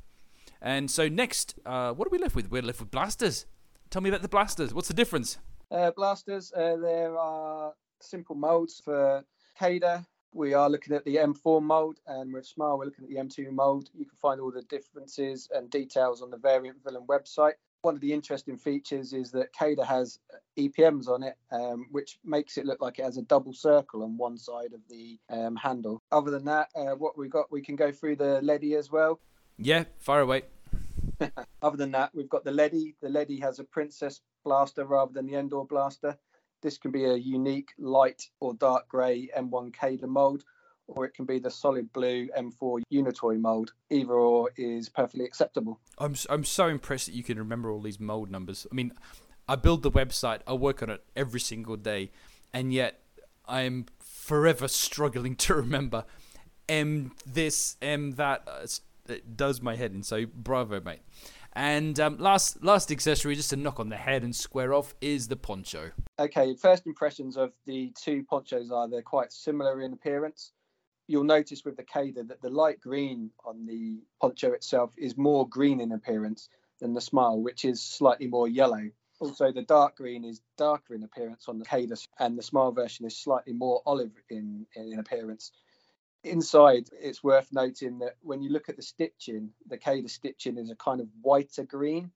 And 0.60 0.90
so 0.90 1.08
next, 1.08 1.58
uh, 1.66 1.92
what 1.92 2.06
are 2.06 2.10
we 2.10 2.18
left 2.18 2.36
with? 2.36 2.50
We're 2.50 2.62
left 2.62 2.80
with 2.80 2.90
blasters. 2.90 3.46
Tell 3.90 4.02
me 4.02 4.10
about 4.10 4.22
the 4.22 4.28
blasters. 4.28 4.74
What's 4.74 4.88
the 4.88 4.94
difference? 4.94 5.38
Uh, 5.70 5.90
blasters, 5.90 6.52
uh, 6.52 6.76
there 6.76 7.16
are 7.16 7.72
simple 8.00 8.36
molds 8.36 8.80
for 8.84 9.24
Kader. 9.58 10.04
We 10.32 10.52
are 10.52 10.68
looking 10.68 10.94
at 10.94 11.04
the 11.04 11.16
M4 11.16 11.62
mold, 11.62 12.00
and 12.06 12.32
with 12.32 12.46
Smile, 12.46 12.78
we're 12.78 12.84
looking 12.84 13.04
at 13.04 13.10
the 13.10 13.16
M2 13.16 13.50
mold. 13.50 13.88
You 13.94 14.04
can 14.04 14.16
find 14.20 14.40
all 14.40 14.50
the 14.50 14.62
differences 14.62 15.48
and 15.54 15.70
details 15.70 16.20
on 16.20 16.30
the 16.30 16.36
Variant 16.36 16.82
Villain 16.84 17.06
website. 17.06 17.54
One 17.82 17.94
of 17.94 18.00
the 18.00 18.12
interesting 18.12 18.58
features 18.58 19.12
is 19.12 19.30
that 19.30 19.52
Kader 19.52 19.84
has 19.84 20.18
EPMs 20.58 21.08
on 21.08 21.22
it, 21.22 21.36
um, 21.50 21.86
which 21.92 22.18
makes 22.24 22.58
it 22.58 22.66
look 22.66 22.82
like 22.82 22.98
it 22.98 23.04
has 23.04 23.16
a 23.16 23.22
double 23.22 23.54
circle 23.54 24.02
on 24.02 24.18
one 24.18 24.36
side 24.36 24.72
of 24.74 24.80
the 24.90 25.18
um, 25.30 25.56
handle. 25.56 26.02
Other 26.12 26.30
than 26.30 26.44
that, 26.44 26.68
uh, 26.74 26.96
what 26.96 27.16
we 27.16 27.28
got, 27.28 27.50
we 27.50 27.62
can 27.62 27.76
go 27.76 27.90
through 27.90 28.16
the 28.16 28.42
Ledy 28.42 28.74
as 28.74 28.90
well. 28.90 29.20
Yeah, 29.56 29.84
fire 29.98 30.20
away. 30.20 30.42
Other 31.62 31.76
than 31.76 31.92
that, 31.92 32.14
we've 32.14 32.28
got 32.28 32.44
the 32.44 32.52
Ledy. 32.52 32.96
The 33.00 33.08
Ledy 33.08 33.40
has 33.40 33.60
a 33.60 33.64
Princess 33.64 34.20
blaster 34.44 34.84
rather 34.84 35.12
than 35.12 35.26
the 35.26 35.36
Endor 35.36 35.64
blaster. 35.64 36.18
This 36.62 36.78
can 36.78 36.90
be 36.90 37.04
a 37.04 37.14
unique 37.14 37.70
light 37.78 38.28
or 38.40 38.54
dark 38.54 38.88
grey 38.88 39.28
M1 39.36 39.72
Kader 39.72 40.06
mold, 40.06 40.44
or 40.88 41.04
it 41.04 41.14
can 41.14 41.24
be 41.24 41.38
the 41.38 41.50
solid 41.50 41.92
blue 41.92 42.28
M4 42.36 42.82
Unitoy 42.92 43.38
mold. 43.40 43.72
Either 43.90 44.12
or 44.12 44.50
is 44.56 44.88
perfectly 44.88 45.24
acceptable. 45.24 45.78
I'm 45.98 46.14
I'm 46.28 46.44
so 46.44 46.66
impressed 46.68 47.06
that 47.06 47.14
you 47.14 47.22
can 47.22 47.38
remember 47.38 47.70
all 47.70 47.80
these 47.80 48.00
mold 48.00 48.30
numbers. 48.30 48.66
I 48.70 48.74
mean, 48.74 48.92
I 49.48 49.56
build 49.56 49.82
the 49.82 49.90
website, 49.90 50.40
I 50.46 50.54
work 50.54 50.82
on 50.82 50.90
it 50.90 51.04
every 51.14 51.40
single 51.40 51.76
day, 51.76 52.10
and 52.52 52.72
yet 52.72 53.00
I'm 53.46 53.86
forever 54.00 54.68
struggling 54.68 55.36
to 55.46 55.54
remember 55.54 56.04
M 56.68 57.12
this 57.24 57.76
M 57.80 58.12
that. 58.12 58.42
Uh, 58.46 58.66
it 59.08 59.38
does 59.38 59.62
my 59.62 59.74
head 59.74 59.92
in. 59.92 60.02
So 60.02 60.26
bravo, 60.26 60.80
mate. 60.80 61.00
And 61.58 61.98
um, 61.98 62.18
last 62.18 62.62
last 62.62 62.92
accessory, 62.92 63.34
just 63.34 63.50
to 63.50 63.56
knock 63.56 63.80
on 63.80 63.88
the 63.88 63.96
head 63.96 64.22
and 64.22 64.34
square 64.34 64.72
off, 64.72 64.94
is 65.00 65.26
the 65.26 65.34
poncho. 65.34 65.90
Okay, 66.16 66.54
first 66.54 66.86
impressions 66.86 67.36
of 67.36 67.50
the 67.66 67.92
two 68.00 68.22
ponchos 68.22 68.70
are 68.70 68.88
they're 68.88 69.02
quite 69.02 69.32
similar 69.32 69.82
in 69.82 69.92
appearance. 69.92 70.52
You'll 71.08 71.24
notice 71.24 71.64
with 71.64 71.76
the 71.76 71.82
Kader 71.82 72.22
that 72.22 72.40
the 72.42 72.48
light 72.48 72.80
green 72.80 73.32
on 73.44 73.66
the 73.66 73.98
poncho 74.20 74.52
itself 74.52 74.92
is 74.96 75.16
more 75.16 75.48
green 75.48 75.80
in 75.80 75.90
appearance 75.90 76.48
than 76.78 76.94
the 76.94 77.00
Smile, 77.00 77.42
which 77.42 77.64
is 77.64 77.82
slightly 77.82 78.28
more 78.28 78.46
yellow. 78.46 78.88
Also, 79.18 79.50
the 79.50 79.62
dark 79.62 79.96
green 79.96 80.24
is 80.24 80.40
darker 80.56 80.94
in 80.94 81.02
appearance 81.02 81.48
on 81.48 81.58
the 81.58 81.64
Kader, 81.64 81.96
and 82.20 82.38
the 82.38 82.42
Smile 82.44 82.70
version 82.70 83.04
is 83.04 83.18
slightly 83.18 83.52
more 83.52 83.82
olive 83.84 84.12
in, 84.30 84.64
in 84.76 85.00
appearance. 85.00 85.50
Inside, 86.24 86.88
it's 87.00 87.22
worth 87.22 87.48
noting 87.52 88.00
that 88.00 88.16
when 88.22 88.42
you 88.42 88.50
look 88.50 88.68
at 88.68 88.76
the 88.76 88.82
stitching, 88.82 89.50
the 89.68 89.78
Kader 89.78 90.08
stitching 90.08 90.58
is 90.58 90.70
a 90.70 90.74
kind 90.76 91.00
of 91.00 91.06
whiter 91.22 91.64
green, 91.64 92.10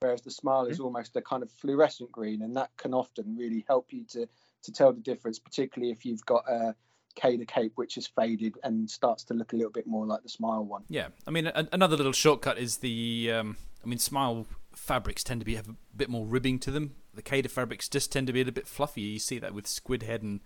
whereas 0.00 0.22
the 0.22 0.30
Smile 0.30 0.66
is 0.66 0.80
almost 0.80 1.14
a 1.16 1.22
kind 1.22 1.42
of 1.42 1.50
fluorescent 1.50 2.10
green, 2.10 2.42
and 2.42 2.56
that 2.56 2.70
can 2.76 2.92
often 2.92 3.36
really 3.36 3.64
help 3.68 3.92
you 3.92 4.04
to 4.10 4.26
to 4.64 4.72
tell 4.72 4.92
the 4.92 5.00
difference, 5.00 5.38
particularly 5.38 5.92
if 5.92 6.04
you've 6.04 6.24
got 6.24 6.48
a 6.48 6.74
Kader 7.16 7.44
cape 7.44 7.72
which 7.76 7.96
is 7.96 8.06
faded 8.08 8.56
and 8.64 8.90
starts 8.90 9.22
to 9.24 9.34
look 9.34 9.52
a 9.52 9.56
little 9.56 9.70
bit 9.70 9.86
more 9.86 10.04
like 10.04 10.22
the 10.22 10.28
Smile 10.28 10.64
one. 10.64 10.82
Yeah, 10.88 11.08
I 11.26 11.30
mean, 11.30 11.46
a- 11.46 11.68
another 11.72 11.96
little 11.96 12.12
shortcut 12.12 12.58
is 12.58 12.78
the. 12.78 13.30
Um, 13.32 13.56
I 13.84 13.86
mean, 13.86 13.98
smile 13.98 14.46
fabrics 14.74 15.22
tend 15.22 15.40
to 15.40 15.44
be 15.44 15.54
have 15.54 15.68
a 15.68 15.76
bit 15.94 16.08
more 16.08 16.26
ribbing 16.26 16.58
to 16.60 16.70
them. 16.70 16.96
The 17.12 17.22
Kader 17.22 17.48
fabrics 17.48 17.88
just 17.88 18.10
tend 18.10 18.26
to 18.26 18.32
be 18.32 18.40
a 18.40 18.44
little 18.44 18.54
bit 18.54 18.66
fluffier. 18.66 19.12
You 19.12 19.18
see 19.18 19.38
that 19.38 19.54
with 19.54 19.66
Squid 19.68 20.02
Head 20.02 20.22
and 20.22 20.40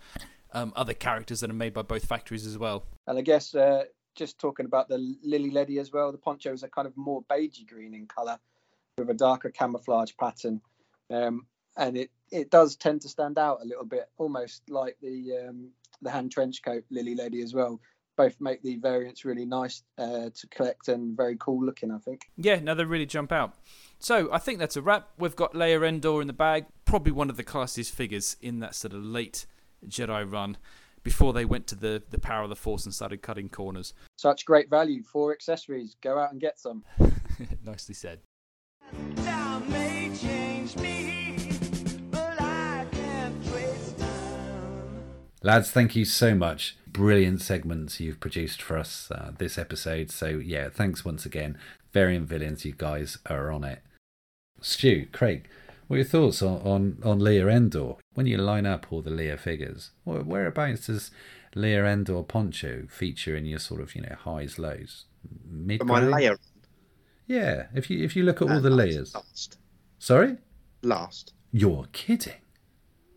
um, 0.52 0.72
other 0.76 0.94
characters 0.94 1.40
that 1.40 1.50
are 1.50 1.54
made 1.54 1.74
by 1.74 1.82
both 1.82 2.04
factories 2.04 2.46
as 2.46 2.58
well. 2.58 2.84
And 3.06 3.18
I 3.18 3.22
guess 3.22 3.54
uh, 3.54 3.84
just 4.14 4.38
talking 4.38 4.66
about 4.66 4.88
the 4.88 5.16
Lili 5.22 5.50
Ledy 5.50 5.78
as 5.78 5.92
well, 5.92 6.12
the 6.12 6.18
ponchos 6.18 6.62
are 6.64 6.68
kind 6.68 6.86
of 6.86 6.96
more 6.96 7.22
beigey 7.30 7.66
green 7.66 7.94
in 7.94 8.06
colour 8.06 8.38
with 8.96 9.10
a 9.10 9.14
darker 9.14 9.50
camouflage 9.50 10.12
pattern. 10.18 10.60
Um, 11.10 11.46
and 11.76 11.96
it, 11.96 12.10
it 12.30 12.50
does 12.50 12.76
tend 12.76 13.02
to 13.02 13.08
stand 13.08 13.38
out 13.38 13.60
a 13.62 13.66
little 13.66 13.84
bit, 13.84 14.08
almost 14.18 14.62
like 14.68 14.96
the 15.00 15.46
um, 15.48 15.70
the 16.02 16.10
Han 16.10 16.28
trench 16.28 16.62
coat 16.62 16.84
Lili 16.90 17.14
Ledy 17.14 17.42
as 17.42 17.54
well. 17.54 17.80
Both 18.16 18.40
make 18.40 18.62
the 18.62 18.76
variants 18.76 19.24
really 19.24 19.44
nice 19.44 19.84
uh, 19.96 20.30
to 20.34 20.46
collect 20.50 20.88
and 20.88 21.16
very 21.16 21.36
cool 21.38 21.64
looking, 21.64 21.92
I 21.92 21.98
think. 21.98 22.22
Yeah, 22.36 22.58
no, 22.58 22.74
they 22.74 22.84
really 22.84 23.06
jump 23.06 23.30
out. 23.30 23.54
So 24.00 24.28
I 24.32 24.38
think 24.38 24.58
that's 24.58 24.76
a 24.76 24.82
wrap. 24.82 25.10
We've 25.18 25.36
got 25.36 25.52
Leia 25.52 25.86
Endor 25.86 26.20
in 26.20 26.26
the 26.26 26.32
bag, 26.32 26.66
probably 26.84 27.12
one 27.12 27.30
of 27.30 27.36
the 27.36 27.44
classiest 27.44 27.92
figures 27.92 28.36
in 28.40 28.58
that 28.58 28.74
sort 28.74 28.92
of 28.92 29.04
late 29.04 29.46
Jedi 29.86 30.30
run 30.30 30.56
before 31.02 31.32
they 31.32 31.44
went 31.44 31.66
to 31.68 31.74
the, 31.74 32.02
the 32.10 32.18
power 32.18 32.42
of 32.42 32.50
the 32.50 32.56
Force 32.56 32.84
and 32.84 32.94
started 32.94 33.22
cutting 33.22 33.48
corners. 33.48 33.94
Such 34.16 34.44
great 34.44 34.68
value 34.68 35.02
for 35.02 35.32
accessories. 35.32 35.96
Go 36.02 36.18
out 36.18 36.32
and 36.32 36.40
get 36.40 36.58
some. 36.58 36.84
Nicely 37.64 37.94
said. 37.94 38.20
Now 39.16 39.62
may 39.68 40.10
change 40.14 40.76
me, 40.76 41.50
but 42.10 42.40
I 42.40 42.86
can't 42.90 43.46
trace 43.46 43.94
Lads, 45.42 45.70
thank 45.70 45.94
you 45.94 46.04
so 46.04 46.34
much. 46.34 46.76
Brilliant 46.86 47.40
segments 47.40 48.00
you've 48.00 48.20
produced 48.20 48.60
for 48.60 48.76
us 48.76 49.10
uh, 49.10 49.32
this 49.38 49.56
episode. 49.56 50.10
So, 50.10 50.26
yeah, 50.26 50.68
thanks 50.68 51.04
once 51.04 51.24
again. 51.24 51.56
Variant 51.92 52.28
Villains, 52.28 52.64
you 52.64 52.74
guys 52.76 53.18
are 53.26 53.50
on 53.50 53.64
it. 53.64 53.80
Stu, 54.60 55.06
Craig, 55.12 55.48
what 55.88 55.94
are 55.96 55.98
your 55.98 56.06
thoughts 56.06 56.40
on, 56.42 56.60
on, 56.62 56.98
on 57.04 57.18
Leia 57.18 57.50
Endor? 57.52 57.94
When 58.14 58.26
you 58.26 58.38
line 58.38 58.64
up 58.66 58.86
all 58.92 59.02
the 59.02 59.10
Leia 59.10 59.38
figures, 59.38 59.90
whereabouts 60.04 60.86
does 60.86 61.10
Leia 61.56 61.84
Endor 61.92 62.22
Poncho 62.22 62.84
feature 62.88 63.34
in 63.36 63.44
your 63.46 63.58
sort 63.58 63.80
of, 63.80 63.94
you 63.96 64.02
know, 64.02 64.14
highs, 64.18 64.58
lows? 64.58 65.06
Mid 65.50 65.84
my 65.84 66.00
Leia 66.00 66.36
Yeah, 67.26 67.66
if 67.74 67.90
you 67.90 68.04
if 68.04 68.14
you 68.16 68.22
look 68.22 68.40
at 68.40 68.48
all 68.48 68.58
Uh, 68.58 68.60
the 68.60 68.70
last- 68.70 68.78
layers. 68.94 69.14
last. 69.14 69.58
Sorry? 69.98 70.36
last. 70.82 71.32
You're 71.50 71.86
kidding. 71.92 72.34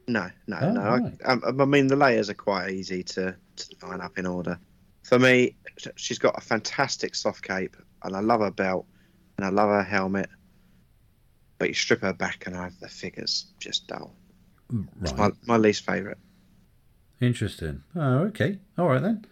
No, 0.08 0.30
no, 0.48 0.58
Oh, 0.62 0.72
no. 0.72 0.82
right. 0.82 1.14
I, 1.26 1.34
I, 1.34 1.50
I 1.50 1.66
mean, 1.66 1.88
the 1.88 1.96
Leias 1.96 2.30
are 2.30 2.34
quite 2.34 2.72
easy 2.72 3.04
to, 3.04 3.36
to 3.56 3.86
line 3.86 4.02
up 4.02 4.18
in 4.18 4.26
order. 4.26 4.60
For 5.04 5.20
me, 5.20 5.56
she's 5.96 6.18
got 6.20 6.38
a 6.38 6.42
fantastic 6.42 7.14
soft 7.16 7.44
cape, 7.44 7.76
and 8.04 8.16
I 8.16 8.20
love 8.22 8.42
her 8.42 8.52
belt, 8.52 8.86
and 9.38 9.46
I 9.46 9.50
love 9.50 9.70
her 9.70 9.84
helmet. 9.84 10.30
But 11.62 11.68
you 11.68 11.76
strip 11.76 12.02
her 12.02 12.12
back, 12.12 12.48
and 12.48 12.58
I 12.58 12.64
have 12.64 12.80
the 12.80 12.88
figures 12.90 13.46
just 13.60 13.86
dull. 13.88 14.16
It's 15.04 15.14
my, 15.14 15.26
Right. 15.26 15.34
my 15.46 15.58
least 15.58 15.86
favourite. 15.86 16.18
Interesting. 17.20 17.84
Oh, 17.96 18.22
okay. 18.30 18.58
All 18.80 18.88
right 18.88 19.00
then. 19.00 19.26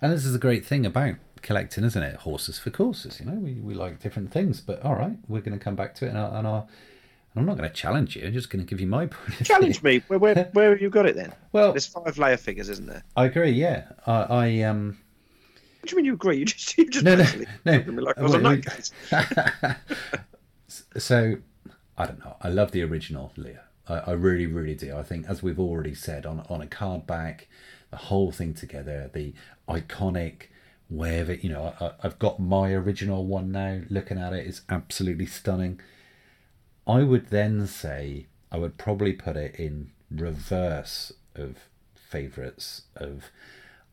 And 0.00 0.12
this 0.12 0.24
is 0.24 0.36
a 0.36 0.38
great 0.38 0.64
thing 0.64 0.86
about 0.86 1.16
collecting, 1.42 1.82
isn't 1.82 2.00
it? 2.00 2.14
Horses 2.14 2.60
for 2.60 2.70
courses. 2.70 3.18
You 3.18 3.26
know, 3.26 3.32
we, 3.32 3.54
we 3.54 3.74
like 3.74 3.98
different 3.98 4.30
things, 4.30 4.60
but 4.60 4.80
all 4.84 4.94
right, 4.94 5.16
we're 5.26 5.40
going 5.40 5.58
to 5.58 5.64
come 5.64 5.74
back 5.74 5.96
to 5.96 6.06
it, 6.06 6.10
and, 6.10 6.18
I'll, 6.18 6.32
and 6.36 6.46
I'll, 6.46 6.68
I'm 7.34 7.44
not 7.44 7.56
going 7.56 7.68
to 7.68 7.74
challenge 7.74 8.14
you. 8.14 8.24
I'm 8.28 8.32
just 8.32 8.50
going 8.50 8.64
to 8.64 8.70
give 8.70 8.80
you 8.80 8.86
my 8.86 9.06
point. 9.08 9.44
Challenge 9.44 9.82
me. 9.82 10.00
Where, 10.06 10.20
where, 10.20 10.48
where 10.52 10.70
have 10.70 10.80
you 10.80 10.90
got 10.90 11.06
it 11.06 11.16
then? 11.16 11.32
Well, 11.50 11.72
there's 11.72 11.86
five 11.86 12.14
Leia 12.14 12.38
figures, 12.38 12.68
isn't 12.68 12.86
there? 12.86 13.02
I 13.16 13.24
agree. 13.24 13.50
Yeah, 13.50 13.82
I, 14.06 14.12
I 14.12 14.62
um. 14.62 14.96
What 15.80 15.88
do 15.88 15.90
you 15.90 15.96
mean 15.96 16.04
you 16.04 16.14
agree? 16.14 16.36
You 16.38 16.44
just, 16.44 16.78
you 16.78 16.88
just 16.88 17.04
No, 17.04 17.16
no, 17.16 17.24
no. 17.64 18.02
like 18.02 18.16
I 18.16 18.22
was 18.22 18.34
a 18.34 18.38
Wait, 18.38 18.64
nutcase. 18.64 18.92
So, 20.68 21.36
I 21.96 22.06
don't 22.06 22.20
know. 22.20 22.36
I 22.40 22.48
love 22.48 22.72
the 22.72 22.82
original 22.82 23.32
Leia. 23.36 23.60
I, 23.88 23.98
I 23.98 24.12
really, 24.12 24.46
really 24.46 24.74
do. 24.74 24.96
I 24.96 25.02
think, 25.02 25.26
as 25.28 25.42
we've 25.42 25.58
already 25.58 25.94
said, 25.94 26.26
on 26.26 26.44
on 26.48 26.60
a 26.60 26.66
card 26.66 27.06
back, 27.06 27.48
the 27.90 27.96
whole 27.96 28.30
thing 28.30 28.54
together, 28.54 29.10
the 29.12 29.34
iconic, 29.68 30.48
wherever 30.88 31.34
you 31.34 31.48
know, 31.50 31.74
I, 31.80 31.92
I've 32.02 32.18
got 32.18 32.38
my 32.38 32.72
original 32.72 33.26
one 33.26 33.50
now. 33.50 33.80
Looking 33.88 34.18
at 34.18 34.32
it, 34.32 34.46
it's 34.46 34.62
absolutely 34.68 35.26
stunning. 35.26 35.80
I 36.86 37.02
would 37.02 37.28
then 37.28 37.66
say 37.66 38.26
I 38.50 38.58
would 38.58 38.78
probably 38.78 39.12
put 39.12 39.36
it 39.36 39.56
in 39.56 39.92
reverse 40.10 41.12
of 41.34 41.56
favourites 41.94 42.82
of 42.96 43.24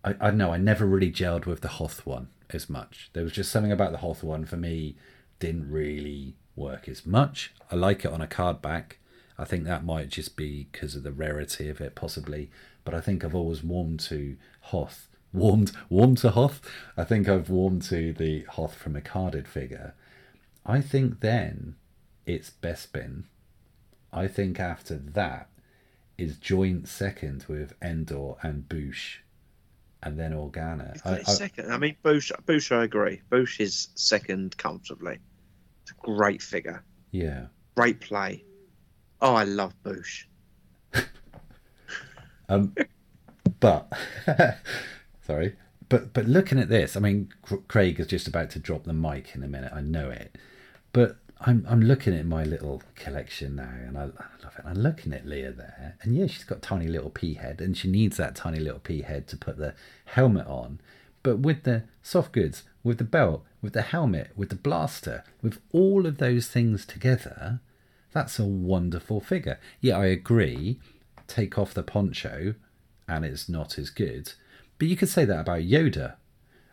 I, 0.04 0.12
I 0.12 0.30
don't 0.30 0.38
know, 0.38 0.54
I 0.54 0.58
never 0.58 0.86
really 0.86 1.12
gelled 1.12 1.46
with 1.46 1.62
the 1.62 1.68
Hoth 1.68 2.06
one 2.06 2.30
as 2.52 2.70
much. 2.70 3.10
There 3.14 3.24
was 3.24 3.34
just 3.34 3.52
something 3.52 3.72
about 3.72 3.92
the 3.92 4.00
Hoth 4.00 4.24
one 4.24 4.46
for 4.46 4.58
me 4.58 4.96
didn't 5.40 5.70
really 5.70 6.36
work 6.56 6.88
as 6.88 7.06
much. 7.06 7.53
I 7.72 7.76
like 7.76 8.06
it 8.06 8.11
on 8.11 8.22
a 8.22 8.27
card 8.27 8.61
back. 8.61 8.99
I 9.38 9.45
think 9.45 9.65
that 9.65 9.84
might 9.84 10.10
just 10.10 10.38
be 10.38 10.68
because 10.72 10.95
of 10.95 11.03
the 11.03 11.11
rarity 11.11 11.69
of 11.69 11.82
it, 11.82 11.95
possibly. 11.95 12.49
But 12.84 12.94
I 12.94 13.02
think 13.02 13.23
I've 13.23 13.36
always 13.36 13.64
warmed 13.64 13.99
to 14.02 14.38
Hoth. 14.61 15.10
Warmed, 15.34 15.73
warmed 15.90 16.19
to 16.19 16.32
Hoth. 16.32 16.61
I 16.95 17.03
think 17.03 17.27
I've 17.27 17.49
warmed 17.49 17.82
to 17.84 18.14
the 18.14 18.44
Hoth 18.44 18.76
from 18.76 18.95
a 18.95 19.02
carded 19.02 19.48
figure. 19.48 19.94
I 20.65 20.80
think 20.82 21.19
then 21.19 21.76
it's 22.26 22.49
Bespin. 22.49 23.26
I 24.14 24.27
think 24.27 24.60
after 24.60 24.95
that 24.95 25.49
is 26.18 26.38
joint 26.38 26.88
second 26.88 27.45
with 27.49 27.73
Endor 27.82 28.36
and 28.41 28.69
Boosh, 28.69 29.18
and 30.02 30.18
then 30.18 30.32
Organa. 30.32 31.02
I, 31.03 31.19
I, 31.19 31.23
second. 31.23 31.72
I 31.72 31.77
mean, 31.77 31.98
Bush. 32.02 32.32
Bush, 32.45 32.72
I 32.72 32.86
agree. 32.86 33.22
Bush 33.30 33.60
is 33.60 33.90
second 33.95 34.56
comfortably. 34.57 35.19
Great 36.06 36.41
figure. 36.41 36.84
yeah. 37.11 37.48
Great 37.76 37.99
play. 37.99 38.44
Oh, 39.22 39.34
I 39.36 39.44
love 39.44 39.73
Boushh. 39.84 40.26
Um, 42.48 42.76
but 43.60 43.91
sorry, 45.26 45.56
but 45.90 46.14
but 46.14 46.26
looking 46.26 46.60
at 46.60 46.69
this, 46.69 46.95
I 46.95 46.99
mean, 46.99 47.34
Craig 47.68 47.99
is 47.99 48.06
just 48.07 48.27
about 48.27 48.52
to 48.52 48.60
drop 48.60 48.84
the 48.84 48.94
mic 48.94 49.36
in 49.36 49.41
a 49.44 49.48
minute. 49.48 49.72
I 49.73 49.82
know 49.82 50.11
it, 50.11 50.38
but 50.94 51.18
I'm 51.41 51.65
I'm 51.68 51.82
looking 51.82 52.14
at 52.14 52.26
my 52.27 52.44
little 52.44 52.84
collection 52.94 53.56
now, 53.56 53.64
and 53.88 53.98
I, 53.98 54.03
I 54.03 54.44
love 54.44 54.53
it. 54.60 54.64
I'm 54.64 54.76
looking 54.77 55.11
at 55.11 55.26
Leia 55.26 55.57
there, 55.57 55.98
and 56.03 56.15
yeah, 56.15 56.27
she's 56.27 56.44
got 56.44 56.61
tiny 56.61 56.88
little 56.88 57.10
pea 57.10 57.34
head, 57.34 57.61
and 57.61 57.76
she 57.76 57.90
needs 57.90 58.18
that 58.18 58.36
tiny 58.36 58.60
little 58.60 58.80
pea 58.80 59.02
head 59.02 59.27
to 59.30 59.38
put 59.38 59.57
the 59.57 59.73
helmet 60.06 60.45
on. 60.45 60.80
But 61.23 61.40
with 61.40 61.64
the 61.64 61.86
soft 62.03 62.32
goods, 62.32 62.61
with 62.86 62.99
the 62.99 63.03
belt, 63.03 63.44
with 63.62 63.74
the 63.74 63.82
helmet, 63.82 64.30
with 64.36 64.49
the 64.49 64.56
blaster, 64.56 65.24
with 65.41 65.60
all 65.74 66.06
of 66.06 66.20
those 66.20 66.48
things 66.48 66.86
together, 66.86 67.60
that's 68.14 68.40
a 68.40 68.45
wonderful 68.45 69.20
figure. 69.20 69.60
Yeah, 69.82 69.98
I 69.98 70.06
agree. 70.06 70.80
Take 71.28 71.57
off 71.57 71.74
the 71.74 71.84
poncho, 71.84 72.53
and 73.10 73.26
it's 73.26 73.49
not 73.49 73.80
as 73.80 73.90
good. 73.90 74.32
But 74.78 74.88
you 74.88 74.95
could 74.95 75.10
say 75.10 75.26
that 75.26 75.40
about 75.40 75.62
Yoda. 75.62 76.16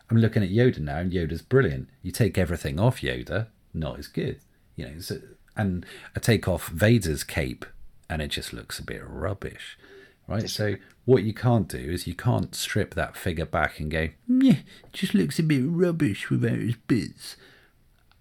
I'm 0.09 0.17
looking 0.17 0.43
at 0.43 0.51
Yoda 0.51 0.79
now, 0.79 0.99
and 0.99 1.11
Yoda's 1.11 1.41
brilliant. 1.41 1.89
You 2.03 2.11
take 2.11 2.37
everything 2.37 2.79
off 2.79 3.01
Yoda, 3.01 3.47
not 3.73 3.97
as 3.97 4.07
good. 4.07 4.39
You 4.75 4.85
know, 4.85 4.99
so, 4.99 5.17
and 5.57 5.83
I 6.15 6.19
take 6.19 6.47
off 6.47 6.69
Vader's 6.69 7.23
cape, 7.23 7.65
and 8.07 8.21
it 8.21 8.27
just 8.27 8.53
looks 8.53 8.77
a 8.77 8.83
bit 8.83 9.01
rubbish, 9.03 9.79
right? 10.27 10.49
So 10.49 10.75
what 11.05 11.23
you 11.23 11.33
can't 11.33 11.67
do 11.67 11.77
is 11.77 12.07
you 12.07 12.15
can't 12.15 12.55
strip 12.55 12.95
that 12.95 13.17
figure 13.17 13.45
back 13.45 13.79
and 13.79 13.91
go, 13.91 14.09
yeah, 14.27 14.57
it 14.85 14.93
just 14.93 15.13
looks 15.13 15.39
a 15.39 15.43
bit 15.43 15.63
rubbish 15.65 16.29
without 16.29 16.59
its 16.59 16.77
bits, 16.87 17.35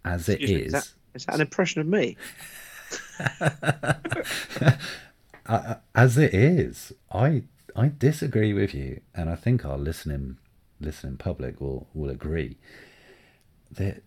as 0.04 0.28
it 0.28 0.40
Excuse 0.40 0.50
me, 0.50 0.56
is. 0.56 0.66
Is 0.66 0.72
that, 0.72 0.88
is 1.14 1.26
that 1.26 1.34
an 1.36 1.40
impression 1.40 1.80
of 1.80 1.86
me? 1.86 2.16
uh, 5.46 5.74
as 5.94 6.18
it 6.18 6.34
is, 6.34 6.92
I 7.10 7.44
I 7.74 7.90
disagree 7.96 8.52
with 8.52 8.74
you, 8.74 9.00
and 9.14 9.30
I 9.30 9.36
think 9.36 9.64
our 9.64 9.78
listening 9.78 10.38
listening 10.80 11.16
public 11.16 11.60
will 11.60 11.86
will 11.94 12.10
agree 12.10 12.58
that 13.70 14.02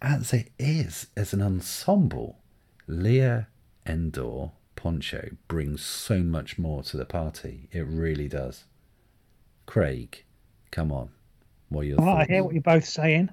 as 0.00 0.32
it 0.32 0.50
is 0.58 1.08
as 1.16 1.32
an 1.32 1.42
ensemble, 1.42 2.38
Leia 2.88 3.46
Endor 3.86 4.50
Poncho 4.86 5.30
brings 5.48 5.84
so 5.84 6.20
much 6.20 6.58
more 6.58 6.80
to 6.84 6.96
the 6.96 7.04
party. 7.04 7.68
It 7.72 7.84
really 7.88 8.28
does. 8.28 8.66
Craig, 9.66 10.22
come 10.70 10.92
on, 10.92 11.08
what 11.70 11.80
are 11.80 11.96
Well, 11.96 12.08
I 12.08 12.24
hear 12.24 12.44
what 12.44 12.54
you're 12.54 12.62
both 12.62 12.84
saying, 12.84 13.30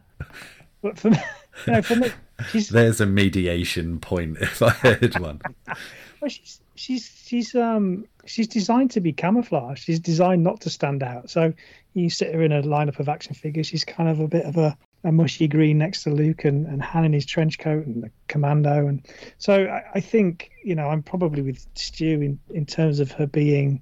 but 0.81 0.97
for 0.97 1.11
me, 1.11 1.17
know, 1.67 1.83
for 1.83 1.95
me, 1.95 2.09
she's 2.49 2.69
There's 2.69 3.01
a 3.01 3.05
mediation 3.05 3.99
point 3.99 4.37
if 4.41 4.63
I 4.63 4.71
heard 4.71 5.19
one. 5.19 5.41
well, 5.67 6.29
she's 6.29 6.59
she's 6.73 7.21
she's 7.23 7.53
um 7.53 8.07
she's 8.25 8.47
designed 8.47 8.89
to 8.89 8.99
be 8.99 9.13
camouflage. 9.13 9.79
She's 9.79 9.99
designed 9.99 10.41
not 10.41 10.61
to 10.61 10.71
stand 10.71 11.03
out. 11.03 11.29
So 11.29 11.53
you 11.93 12.09
sit 12.09 12.33
her 12.33 12.41
in 12.41 12.51
a 12.51 12.63
lineup 12.63 12.97
of 12.97 13.09
action 13.09 13.35
figures. 13.35 13.67
She's 13.67 13.85
kind 13.85 14.09
of 14.09 14.19
a 14.19 14.27
bit 14.27 14.47
of 14.47 14.57
a, 14.57 14.75
a 15.03 15.11
mushy 15.11 15.47
green 15.47 15.77
next 15.77 16.03
to 16.03 16.09
Luke 16.09 16.45
and, 16.45 16.65
and 16.65 16.81
Han 16.81 17.05
in 17.05 17.13
his 17.13 17.25
trench 17.25 17.59
coat 17.59 17.85
and 17.85 18.03
the 18.03 18.11
commando. 18.27 18.87
And 18.87 19.05
so 19.37 19.65
I, 19.65 19.83
I 19.95 19.99
think 19.99 20.51
you 20.63 20.75
know 20.75 20.87
I'm 20.87 21.03
probably 21.03 21.41
with 21.41 21.65
Stu 21.75 22.21
in 22.21 22.39
in 22.53 22.65
terms 22.65 22.99
of 22.99 23.11
her 23.11 23.27
being 23.27 23.81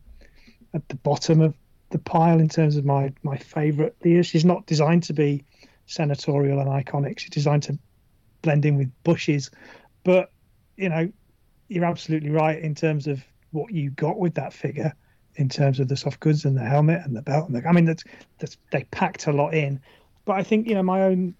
at 0.74 0.88
the 0.90 0.96
bottom 0.96 1.42
of 1.42 1.54
the 1.90 2.00
pile 2.00 2.40
in 2.40 2.50
terms 2.50 2.78
of 2.78 2.86
my 2.86 3.14
my 3.24 3.38
favourite 3.38 4.00
Leia. 4.00 4.26
She's 4.26 4.46
not 4.46 4.66
designed 4.66 5.04
to 5.04 5.14
be 5.14 5.44
senatorial 5.86 6.60
and 6.60 6.70
iconic. 6.70 7.20
She's 7.20 7.30
designed 7.30 7.64
to 7.64 7.78
blend 8.42 8.66
in 8.66 8.78
with 8.78 8.92
bushes, 9.04 9.52
but 10.04 10.32
you 10.78 10.90
know 10.90 11.12
you're 11.68 11.86
absolutely 11.86 12.30
right 12.30 12.60
in 12.60 12.76
terms 12.76 13.08
of 13.08 13.24
what 13.52 13.72
you 13.74 13.92
got 13.92 14.18
with 14.18 14.34
that 14.36 14.54
figure 14.54 14.94
in 15.36 15.48
terms 15.48 15.80
of 15.80 15.88
the 15.88 15.96
soft 15.96 16.20
goods 16.20 16.44
and 16.44 16.58
the 16.58 16.64
helmet 16.64 17.02
and 17.06 17.16
the 17.16 17.22
belt 17.22 17.48
and 17.48 17.56
the, 17.56 17.68
I 17.68 17.72
mean 17.72 17.86
that's, 17.86 18.04
that's 18.40 18.58
they 18.72 18.84
packed 18.86 19.28
a 19.28 19.32
lot 19.32 19.54
in 19.54 19.80
but 20.26 20.34
I 20.34 20.44
think 20.44 20.68
you 20.68 20.76
know 20.76 20.84
my 20.84 21.04
own 21.04 21.36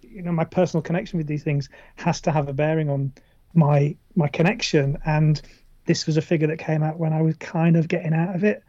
you 0.00 0.22
know 0.22 0.32
my 0.32 0.44
personal 0.44 0.82
connection 0.82 1.18
with 1.18 1.26
these 1.26 1.42
things 1.42 1.68
has 1.96 2.20
to 2.22 2.30
have 2.30 2.48
a 2.48 2.52
bearing 2.52 2.90
on 2.90 3.12
my 3.54 3.96
my 4.14 4.28
connection 4.28 4.98
and 5.04 5.40
this 5.84 6.06
was 6.06 6.16
a 6.16 6.22
figure 6.22 6.48
that 6.48 6.58
came 6.58 6.82
out 6.82 6.98
when 6.98 7.12
I 7.12 7.22
was 7.22 7.36
kind 7.36 7.76
of 7.76 7.88
getting 7.88 8.14
out 8.14 8.34
of 8.34 8.44
it 8.44 8.62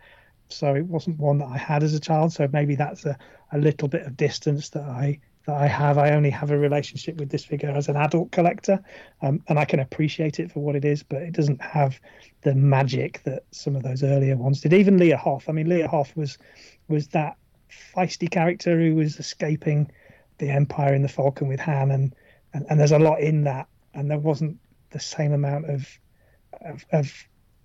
so 0.50 0.76
it 0.76 0.86
wasn't 0.86 1.20
one 1.20 1.38
that 1.40 1.48
I 1.48 1.58
had 1.58 1.84
as 1.84 1.94
a 1.94 2.00
child 2.00 2.34
so 2.34 2.48
maybe 2.52 2.76
that's 2.76 3.06
a, 3.06 3.18
a 3.52 3.58
little 3.58 3.88
bit 3.88 4.04
of 4.04 4.18
distance 4.18 4.70
that 4.70 4.84
I 4.84 5.20
that 5.46 5.58
I 5.58 5.68
have. 5.68 5.98
I 5.98 6.12
only 6.12 6.30
have 6.30 6.52
a 6.52 6.58
relationship 6.58 7.18
with 7.18 7.30
this 7.30 7.44
figure 7.44 7.70
as 7.70 7.90
an 7.90 7.98
adult 7.98 8.32
collector, 8.32 8.82
um, 9.22 9.42
and 9.48 9.60
I 9.60 9.66
can 9.66 9.80
appreciate 9.80 10.40
it 10.40 10.52
for 10.52 10.62
what 10.62 10.76
it 10.76 10.86
is, 10.86 11.04
but 11.04 11.22
it 11.22 11.34
doesn't 11.34 11.62
have 11.62 12.00
the 12.42 12.56
magic 12.56 13.22
that 13.24 13.44
some 13.52 13.76
of 13.76 13.84
those 13.84 14.04
earlier 14.04 14.38
ones 14.38 14.62
did. 14.62 14.74
Even 14.74 14.98
Leia 14.98 15.18
Hoth. 15.18 15.50
I 15.50 15.52
mean, 15.52 15.68
Leia 15.68 15.88
Hoth 15.88 16.16
was 16.16 16.38
was 16.88 17.08
that 17.10 17.38
feisty 17.96 18.30
character 18.30 18.80
who 18.80 18.96
was 18.96 19.20
escaping 19.20 19.92
the 20.40 20.50
Empire 20.50 20.94
in 20.94 21.02
the 21.02 21.08
Falcon 21.08 21.48
with 21.48 21.60
Han, 21.60 21.92
and 21.92 22.14
and, 22.54 22.66
and 22.70 22.80
there's 22.80 22.92
a 22.92 23.00
lot 23.00 23.20
in 23.20 23.44
that, 23.46 23.68
and 23.94 24.10
there 24.10 24.20
wasn't 24.20 24.58
the 24.92 25.00
same 25.00 25.34
amount 25.34 25.70
of 25.70 25.88
of, 26.62 26.86
of 26.92 27.14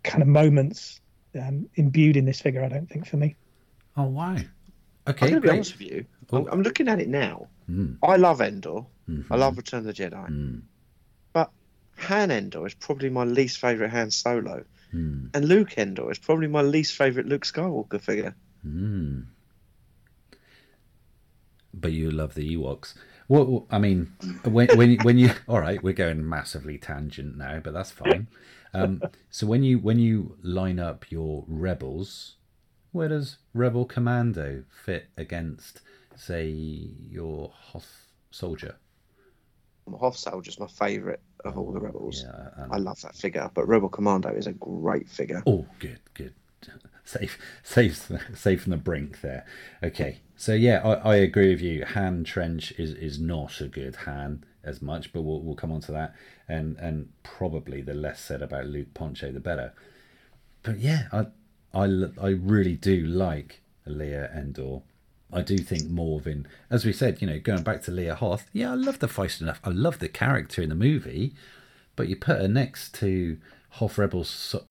kind 0.03 0.23
of 0.23 0.29
moments 0.29 1.01
um, 1.39 1.69
imbued 1.75 2.17
in 2.17 2.25
this 2.25 2.41
figure. 2.41 2.65
I 2.65 2.69
don't 2.69 2.89
think 2.89 3.07
for 3.07 3.17
me. 3.17 3.37
Oh 3.97 4.05
wow! 4.05 4.35
I'm 4.37 4.49
Okay, 5.07 5.31
going 5.31 5.35
to 5.35 5.41
be 5.41 5.49
great. 5.49 5.55
honest 5.57 5.73
with 5.79 5.91
you. 5.91 6.05
I'm, 6.33 6.47
I'm 6.49 6.63
looking 6.63 6.89
at 6.89 7.01
it 7.01 7.09
now. 7.09 7.49
Mm. 7.69 7.97
I 8.03 8.17
love 8.17 8.41
Endor. 8.41 8.81
I 9.09 9.11
Mhm. 9.11 9.39
love 9.39 9.57
Return 9.57 9.79
of 9.81 9.85
the 9.87 9.93
Jedi. 9.95 10.63
But 11.33 11.51
Han 11.97 12.31
Endor 12.31 12.67
is 12.67 12.75
probably 12.75 13.09
my 13.11 13.25
least 13.25 13.59
favourite 13.59 13.91
Han 13.91 14.11
Solo. 14.11 14.65
Mm. 14.93 15.31
And 15.35 15.45
Luke 15.49 15.77
Endor 15.79 16.11
is 16.11 16.19
probably 16.19 16.47
my 16.47 16.63
least 16.63 16.95
favourite 16.95 17.27
Luke 17.27 17.45
Skywalker 17.45 18.01
figure. 18.01 18.35
Mm. 18.67 19.27
But 21.81 21.93
you 21.93 22.11
love 22.11 22.35
the 22.35 22.57
Ewoks. 22.57 22.95
Well, 23.29 23.67
I 23.71 23.79
mean, 23.79 24.13
when 24.45 24.69
when 24.77 24.97
when 24.99 25.19
you 25.19 25.31
all 25.49 25.61
right, 25.61 25.83
we're 25.83 25.93
going 25.93 26.27
massively 26.29 26.79
tangent 26.79 27.37
now, 27.37 27.61
but 27.61 27.75
that's 27.75 27.91
fine. 27.91 28.29
Um, 28.75 29.03
so 29.31 29.47
when 29.47 29.63
you 29.63 29.79
when 29.79 29.99
you 29.99 30.37
line 30.43 30.79
up 30.79 31.11
your 31.11 31.45
rebels, 31.47 32.37
where 32.93 33.09
does 33.09 33.39
Rebel 33.55 33.85
Commando 33.85 34.65
fit 34.85 35.09
against, 35.17 35.81
say, 36.17 36.49
your 36.49 37.51
Hoth 37.55 38.07
soldier? 38.31 38.77
Hoth 39.97 40.17
Soldier's 40.17 40.61
my 40.61 40.67
favourite 40.67 41.21
of 41.45 41.57
all 41.57 41.73
the 41.73 41.81
rebels. 41.81 42.25
Yeah, 42.27 42.67
I 42.71 42.77
love 42.79 43.01
that 43.03 43.15
figure. 43.15 43.51
But 43.55 43.69
Rebel 43.69 43.89
Commando 43.89 44.31
is 44.31 44.47
a 44.47 44.53
great 44.53 45.09
figure. 45.09 45.43
Oh, 45.47 45.67
good, 45.79 46.01
good. 46.15 46.35
Safe, 47.19 47.39
safe, 47.63 48.13
safe 48.35 48.63
from 48.63 48.71
the 48.71 48.77
brink 48.77 49.23
there. 49.23 49.47
Okay, 49.83 50.19
so 50.37 50.53
yeah, 50.53 50.83
I, 50.85 51.13
I 51.13 51.17
agree 51.17 51.49
with 51.49 51.63
you. 51.63 51.87
Han 51.87 52.23
Trench 52.23 52.71
is 52.73 52.93
is 52.93 53.19
not 53.19 53.63
a 53.63 53.69
good 53.69 53.97
Han 54.05 54.45
as 54.63 54.83
much, 54.83 55.11
but 55.15 55.23
we'll 55.23 55.41
we'll 55.41 55.55
come 55.55 55.73
on 55.73 55.81
to 55.83 55.93
that. 55.93 56.15
And 56.49 56.77
and 56.77 57.09
probably 57.23 57.81
the 57.81 57.95
less 57.95 58.21
said 58.21 58.43
about 58.43 58.67
Luke 58.67 58.93
Poncho, 58.93 59.33
the 59.33 59.41
better. 59.41 59.73
But 60.63 60.81
yeah, 60.81 61.05
I 61.11 61.29
I, 61.73 61.85
I 62.21 62.29
really 62.29 62.77
do 62.77 63.07
like 63.07 63.63
Leia 63.87 64.37
Endor. 64.37 64.83
I 65.33 65.41
do 65.41 65.57
think 65.57 65.85
Morvin, 65.85 66.45
as 66.71 66.85
we 66.85 66.93
said, 66.93 67.23
you 67.23 67.27
know, 67.27 67.39
going 67.39 67.63
back 67.63 67.83
to 67.85 67.91
Leia 67.91 68.17
Hoth, 68.17 68.51
yeah, 68.53 68.73
I 68.73 68.75
love 68.75 68.99
the 68.99 69.07
feist 69.07 69.41
enough. 69.41 69.61
I 69.65 69.71
love 69.71 69.99
the 69.99 70.09
character 70.09 70.61
in 70.61 70.69
the 70.69 70.75
movie, 70.75 71.35
but 71.97 72.09
you 72.09 72.17
put 72.17 72.39
her 72.41 72.49
next 72.49 72.93
to 72.97 73.39
Hoth 73.71 73.97
Rebel 73.97 74.25
so- 74.25 74.67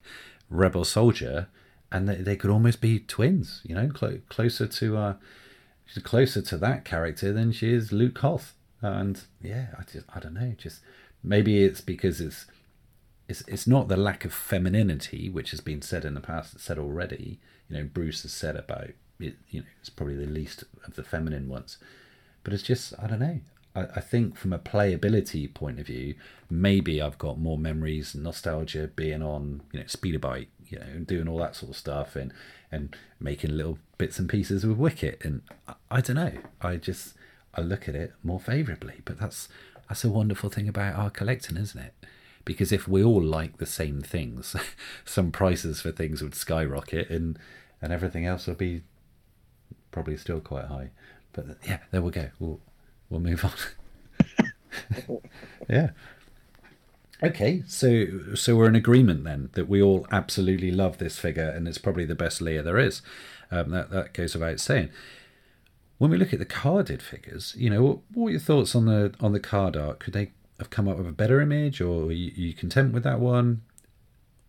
Rebel 0.50 0.86
Soldier, 0.86 1.48
and 1.92 2.08
they, 2.08 2.16
they 2.16 2.36
could 2.36 2.50
almost 2.50 2.82
be 2.82 3.00
twins. 3.00 3.62
You 3.64 3.76
know, 3.76 3.90
clo- 3.90 4.22
closer 4.30 4.68
to 4.68 4.98
uh, 4.98 5.14
she's 5.86 6.04
closer 6.04 6.42
to 6.42 6.58
that 6.58 6.86
character 6.86 7.34
than 7.34 7.52
she 7.52 7.74
is 7.74 7.92
Luke 7.92 8.18
Hoth. 8.20 8.54
And 8.82 9.22
yeah, 9.42 9.68
I 9.78 9.84
just 9.84 10.06
I 10.14 10.20
don't 10.20 10.36
know, 10.36 10.54
just 10.58 10.82
maybe 11.24 11.64
it's 11.64 11.82
because 11.82 12.22
it's 12.22 12.46
it's 13.28 13.42
it's 13.48 13.68
not 13.68 13.88
the 13.88 13.98
lack 13.98 14.26
of 14.26 14.34
femininity 14.34 15.30
which 15.30 15.52
has 15.52 15.62
been 15.62 15.82
said 15.82 16.06
in 16.06 16.14
the 16.14 16.22
past 16.22 16.60
said 16.60 16.80
already 16.80 17.40
you 17.70 17.78
know 17.78 17.84
bruce 17.84 18.22
has 18.24 18.32
said 18.32 18.56
about 18.56 18.90
it 19.20 19.36
you 19.50 19.62
know 19.62 19.66
it's 19.80 19.90
probably 19.90 20.16
the 20.16 20.26
least 20.26 20.64
of 20.86 20.96
the 20.96 21.04
feminine 21.04 21.50
ones 21.50 21.78
but 22.44 22.54
it's 22.54 22.64
just 22.64 22.94
i 23.02 23.08
don't 23.08 23.20
know 23.20 23.40
I, 23.76 23.82
I 23.96 24.00
think 24.00 24.38
from 24.38 24.54
a 24.54 24.60
playability 24.60 25.54
point 25.54 25.80
of 25.80 25.88
view 25.88 26.16
maybe 26.50 27.02
i've 27.02 27.18
got 27.18 27.40
more 27.40 27.58
memories 27.58 28.16
nostalgia 28.16 28.90
being 28.96 29.22
on 29.22 29.62
you 29.72 29.80
know 29.80 29.88
speeder 29.88 30.20
bike 30.20 30.50
you 30.70 30.80
know 30.80 30.86
and 30.86 31.08
doing 31.08 31.28
all 31.28 31.38
that 31.38 31.56
sort 31.56 31.72
of 31.72 31.78
stuff 31.78 32.16
and 32.16 32.34
and 32.72 32.96
making 33.20 33.56
little 33.56 33.78
bits 33.98 34.20
and 34.20 34.30
pieces 34.30 34.66
with 34.66 34.78
wicket 34.78 35.20
and 35.24 35.42
i, 35.68 35.74
I 35.90 36.02
don't 36.02 36.16
know 36.16 36.34
i 36.62 36.76
just 36.76 37.16
i 37.56 37.62
look 37.62 37.88
at 37.88 37.96
it 37.96 38.14
more 38.24 38.40
favorably 38.40 39.02
but 39.06 39.20
that's 39.20 39.50
that's 39.88 40.04
a 40.04 40.10
wonderful 40.10 40.50
thing 40.50 40.68
about 40.68 40.96
our 40.96 41.10
collecting 41.10 41.58
isn't 41.58 41.80
it 41.80 41.94
because 42.48 42.72
if 42.72 42.88
we 42.88 43.04
all 43.04 43.22
like 43.22 43.58
the 43.58 43.66
same 43.66 44.00
things, 44.02 44.56
some 45.06 45.32
prices 45.32 45.82
for 45.82 45.92
things 45.92 46.24
would 46.24 46.34
skyrocket 46.34 47.10
and 47.10 47.38
and 47.82 47.92
everything 47.92 48.26
else 48.26 48.48
would 48.48 48.58
be 48.58 48.84
probably 49.92 50.16
still 50.16 50.40
quite 50.40 50.66
high. 50.66 50.92
But 51.34 51.58
yeah, 51.68 51.80
there 51.92 52.02
we 52.02 52.12
go. 52.12 52.30
We'll 52.40 52.62
we'll 53.10 53.20
move 53.20 53.44
on. 53.44 53.52
yeah. 55.70 55.90
Okay, 57.24 57.64
so 57.66 58.36
so 58.36 58.56
we're 58.56 58.68
in 58.68 58.76
agreement 58.76 59.24
then 59.24 59.50
that 59.54 59.68
we 59.68 59.82
all 59.82 60.06
absolutely 60.12 60.70
love 60.70 61.00
this 61.00 61.18
figure 61.18 61.50
and 61.50 61.68
it's 61.68 61.80
probably 61.80 62.06
the 62.06 62.14
best 62.14 62.42
Leia 62.42 62.64
there 62.64 62.78
is. 62.78 63.02
Um, 63.50 63.72
that 63.72 63.90
that 63.90 64.14
goes 64.14 64.36
without 64.36 64.60
saying. 64.60 64.90
When 65.98 66.12
we 66.12 66.18
look 66.18 66.32
at 66.32 66.38
the 66.38 66.46
carded 66.46 67.02
figures, 67.02 67.56
you 67.58 67.72
know, 67.72 67.82
what, 67.82 67.98
what 68.14 68.28
are 68.28 68.32
your 68.32 68.40
thoughts 68.40 68.76
on 68.76 68.86
the 68.86 69.16
on 69.20 69.32
the 69.32 69.40
card 69.40 69.76
art? 69.76 70.00
Could 70.00 70.14
they 70.14 70.32
have 70.60 70.70
come 70.70 70.88
up 70.88 70.98
with 70.98 71.08
a 71.08 71.12
better 71.12 71.42
image, 71.42 71.82
or 71.82 72.08
are 72.08 72.12
you, 72.12 72.32
are 72.32 72.48
you 72.48 72.54
content 72.54 72.94
with 72.94 73.04
that 73.04 73.20
one? 73.20 73.64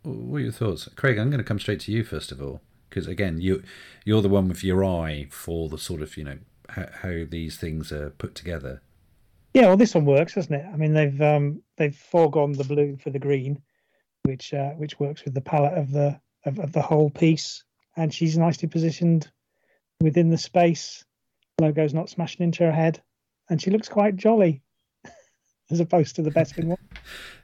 What 0.03 0.39
are 0.39 0.41
your 0.41 0.53
thoughts, 0.53 0.89
Craig? 0.95 1.19
I'm 1.19 1.31
going 1.31 1.39
to 1.39 1.45
come 1.45 1.59
straight 1.59 1.81
to 1.81 1.93
you 1.93 2.05
first 2.05 2.33
of 2.33 2.43
all, 2.43 2.61
because 2.91 3.07
again, 3.07 3.41
you 3.41 3.63
you're 4.05 4.23
the 4.23 4.29
one 4.29 4.47
with 4.47 4.63
your 4.63 4.85
eye 4.85 5.29
for 5.31 5.71
the 5.71 5.79
sort 5.79 6.03
of 6.03 6.19
you 6.19 6.25
know 6.25 6.39
how 6.69 7.25
these 7.27 7.57
things 7.57 7.93
are 7.93 8.11
put 8.11 8.35
together. 8.35 8.83
Yeah, 9.55 9.67
well, 9.67 9.77
this 9.77 9.95
one 9.95 10.05
works, 10.05 10.35
doesn't 10.35 10.55
it? 10.55 10.67
I 10.73 10.77
mean, 10.77 10.93
they've 10.93 11.21
um, 11.21 11.63
they've 11.77 11.97
foregone 11.97 12.53
the 12.53 12.65
blue 12.65 12.97
for 12.97 13.11
the 13.11 13.19
green, 13.19 13.61
which 14.25 14.53
uh, 14.53 14.71
which 14.71 15.01
works 15.01 15.25
with 15.25 15.35
the 15.35 15.41
palette 15.41 15.77
of 15.79 15.91
the 15.91 16.21
of, 16.45 16.59
of 16.59 16.73
the 16.73 16.83
whole 16.83 17.11
piece, 17.11 17.65
and 17.97 18.13
she's 18.13 18.37
nicely 18.37 18.69
positioned 18.69 19.31
within 20.01 20.31
the 20.31 20.39
space. 20.39 21.05
Logo's 21.61 21.95
not 21.95 22.11
smashing 22.11 22.45
into 22.45 22.65
her 22.65 22.73
head, 22.73 23.03
and 23.49 23.61
she 23.61 23.71
looks 23.71 23.89
quite 23.89 24.17
jolly 24.17 24.63
as 25.71 25.81
opposed 25.81 26.17
to 26.17 26.23
the 26.23 26.31
Bespin 26.31 26.67
one. 26.67 26.79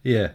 Yeah, 0.03 0.33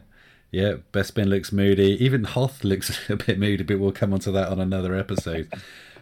yeah. 0.51 0.77
Bespin 0.91 1.27
looks 1.27 1.51
moody. 1.51 2.03
Even 2.03 2.23
Hoth 2.23 2.63
looks 2.63 2.99
a 3.09 3.15
bit 3.15 3.37
moody, 3.37 3.63
but 3.63 3.77
we'll 3.79 3.91
come 3.91 4.13
onto 4.13 4.31
that 4.31 4.49
on 4.49 4.59
another 4.59 4.95
episode. 4.95 5.53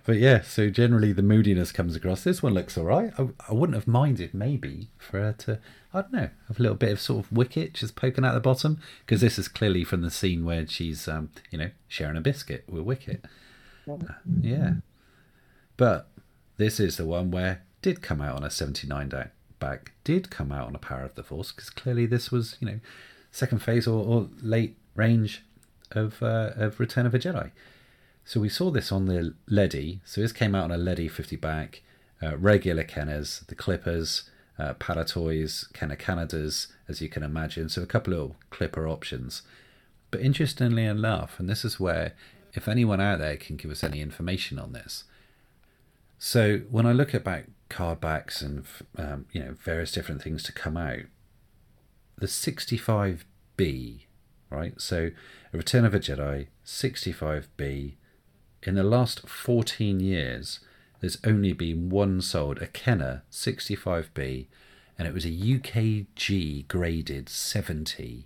But 0.08 0.20
yeah, 0.20 0.40
so 0.40 0.70
generally 0.70 1.12
the 1.12 1.22
moodiness 1.22 1.74
comes 1.74 1.94
across. 1.94 2.24
This 2.24 2.42
one 2.42 2.54
looks 2.54 2.78
all 2.78 2.86
right. 2.86 3.12
I, 3.20 3.28
I 3.50 3.54
wouldn't 3.54 3.76
have 3.76 3.90
minded 3.90 4.34
maybe 4.34 4.88
for 4.98 5.20
her 5.20 5.34
to, 5.40 5.60
I 5.94 6.02
don't 6.02 6.14
know, 6.14 6.30
have 6.48 6.58
a 6.58 6.62
little 6.62 6.78
bit 6.78 6.94
of 6.94 7.02
sort 7.02 7.26
of 7.26 7.32
wicket 7.34 7.74
just 7.74 7.98
poking 7.98 8.24
out 8.24 8.34
the 8.34 8.40
bottom 8.40 8.80
because 9.06 9.20
this 9.20 9.38
is 9.38 9.50
clearly 9.50 9.84
from 9.84 10.04
the 10.04 10.10
scene 10.10 10.46
where 10.46 10.66
she's, 10.66 11.10
um, 11.10 11.32
you 11.52 11.58
know, 11.58 11.72
sharing 11.90 12.16
a 12.16 12.22
biscuit 12.22 12.64
with 12.70 12.84
Wicket. 12.84 13.26
Uh, 13.86 13.98
yeah, 14.40 14.76
but 15.76 16.08
this 16.56 16.80
is 16.80 16.96
the 16.96 17.06
one 17.06 17.30
where 17.30 17.64
did 17.82 18.02
come 18.02 18.22
out 18.22 18.38
on 18.38 18.46
a 18.46 18.50
79 18.50 19.10
day 19.10 19.26
back 19.60 19.92
did 20.06 20.30
come 20.30 20.54
out 20.54 20.68
on 20.68 20.76
a 20.76 20.80
Power 20.80 21.04
of 21.04 21.16
the 21.16 21.24
Force 21.24 21.52
because 21.52 21.70
clearly 21.70 22.06
this 22.06 22.32
was, 22.32 22.56
you 22.62 22.68
know, 22.68 22.80
second 23.32 23.60
phase 23.60 23.86
or, 23.86 24.06
or 24.06 24.30
late 24.42 24.78
range 24.96 25.44
of 25.92 26.24
uh, 26.24 26.52
of 26.56 26.80
Return 26.80 27.06
of 27.06 27.14
a 27.14 27.20
Jedi. 27.20 27.52
So 28.28 28.42
we 28.42 28.50
saw 28.50 28.72
this 28.72 28.92
on 28.92 29.06
the 29.06 29.36
Ledy. 29.48 30.02
So 30.04 30.20
this 30.20 30.34
came 30.34 30.54
out 30.54 30.66
on 30.66 30.72
a 30.74 30.78
Ledy 30.78 31.08
50 31.08 31.38
back, 31.38 31.82
uh, 32.22 32.36
regular 32.36 32.84
Kenners, 32.84 33.48
the 33.48 33.56
Clippers, 33.56 34.30
uh, 34.60 34.74
Palitoys, 34.74 35.72
Kenner 35.72 35.96
Canadas, 35.96 36.68
as 36.90 37.02
you 37.02 37.08
can 37.08 37.24
imagine. 37.24 37.70
So 37.70 37.82
a 37.82 37.86
couple 37.86 38.14
of 38.14 38.34
Clipper 38.50 38.86
options. 38.86 39.44
But 40.12 40.20
interestingly 40.20 40.84
enough, 40.84 41.40
and 41.40 41.50
this 41.50 41.64
is 41.64 41.80
where, 41.80 42.16
if 42.52 42.68
anyone 42.68 43.00
out 43.00 43.20
there 43.20 43.38
can 43.38 43.56
give 43.56 43.72
us 43.72 43.82
any 43.82 44.02
information 44.02 44.60
on 44.60 44.74
this. 44.74 45.06
So 46.20 46.58
when 46.70 46.86
I 46.86 46.92
look 46.92 47.16
at 47.16 47.24
back 47.24 47.46
card 47.70 48.02
backs 48.02 48.42
and 48.42 48.66
um, 48.98 49.26
you 49.32 49.42
know 49.42 49.56
various 49.64 49.94
different 49.94 50.22
things 50.22 50.44
to 50.44 50.52
come 50.52 50.76
out. 50.76 51.04
The 52.18 52.28
65B, 52.28 54.02
right? 54.50 54.82
So, 54.82 55.12
a 55.54 55.58
Return 55.58 55.86
of 55.86 55.94
a 55.94 56.00
Jedi 56.00 56.48
65B. 56.66 57.94
In 58.68 58.76
the 58.76 58.84
last 58.84 59.30
14 59.30 60.02
years, 60.02 60.60
there's 61.00 61.20
only 61.24 61.54
been 61.54 61.88
one 61.88 62.20
sold, 62.20 62.62
a 62.62 62.68
Kenner 62.68 63.24
65B, 63.32 64.48
and 65.00 65.08
it 65.08 65.14
was 65.14 65.24
a 65.24 65.30
UKG 65.30 66.68
graded 66.68 67.30
70, 67.30 68.26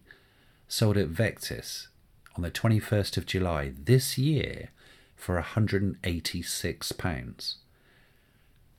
sold 0.68 0.98
at 0.98 1.10
Vectis 1.10 1.90
on 2.36 2.42
the 2.42 2.50
21st 2.50 3.18
of 3.18 3.28
July 3.28 3.72
this 3.78 4.18
year 4.18 4.70
for 5.16 5.36
186 5.36 6.92
pounds. 6.94 7.58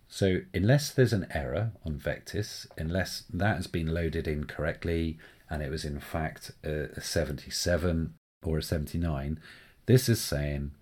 So 0.09 0.40
unless 0.52 0.90
there's 0.90 1.12
an 1.12 1.28
error 1.30 1.70
on 1.86 2.01
Vectis, 2.01 2.66
unless 2.76 3.22
that 3.32 3.55
has 3.55 3.68
been 3.68 3.94
loaded 3.94 4.26
incorrectly 4.26 5.16
and 5.48 5.62
it 5.62 5.70
was 5.70 5.84
in 5.84 6.01
fact 6.01 6.51
a 6.64 7.01
77 7.01 8.14
or 8.43 8.59
a 8.59 8.62
79, 8.62 9.39
this 9.86 10.09
is 10.09 10.20
saying 10.20 10.72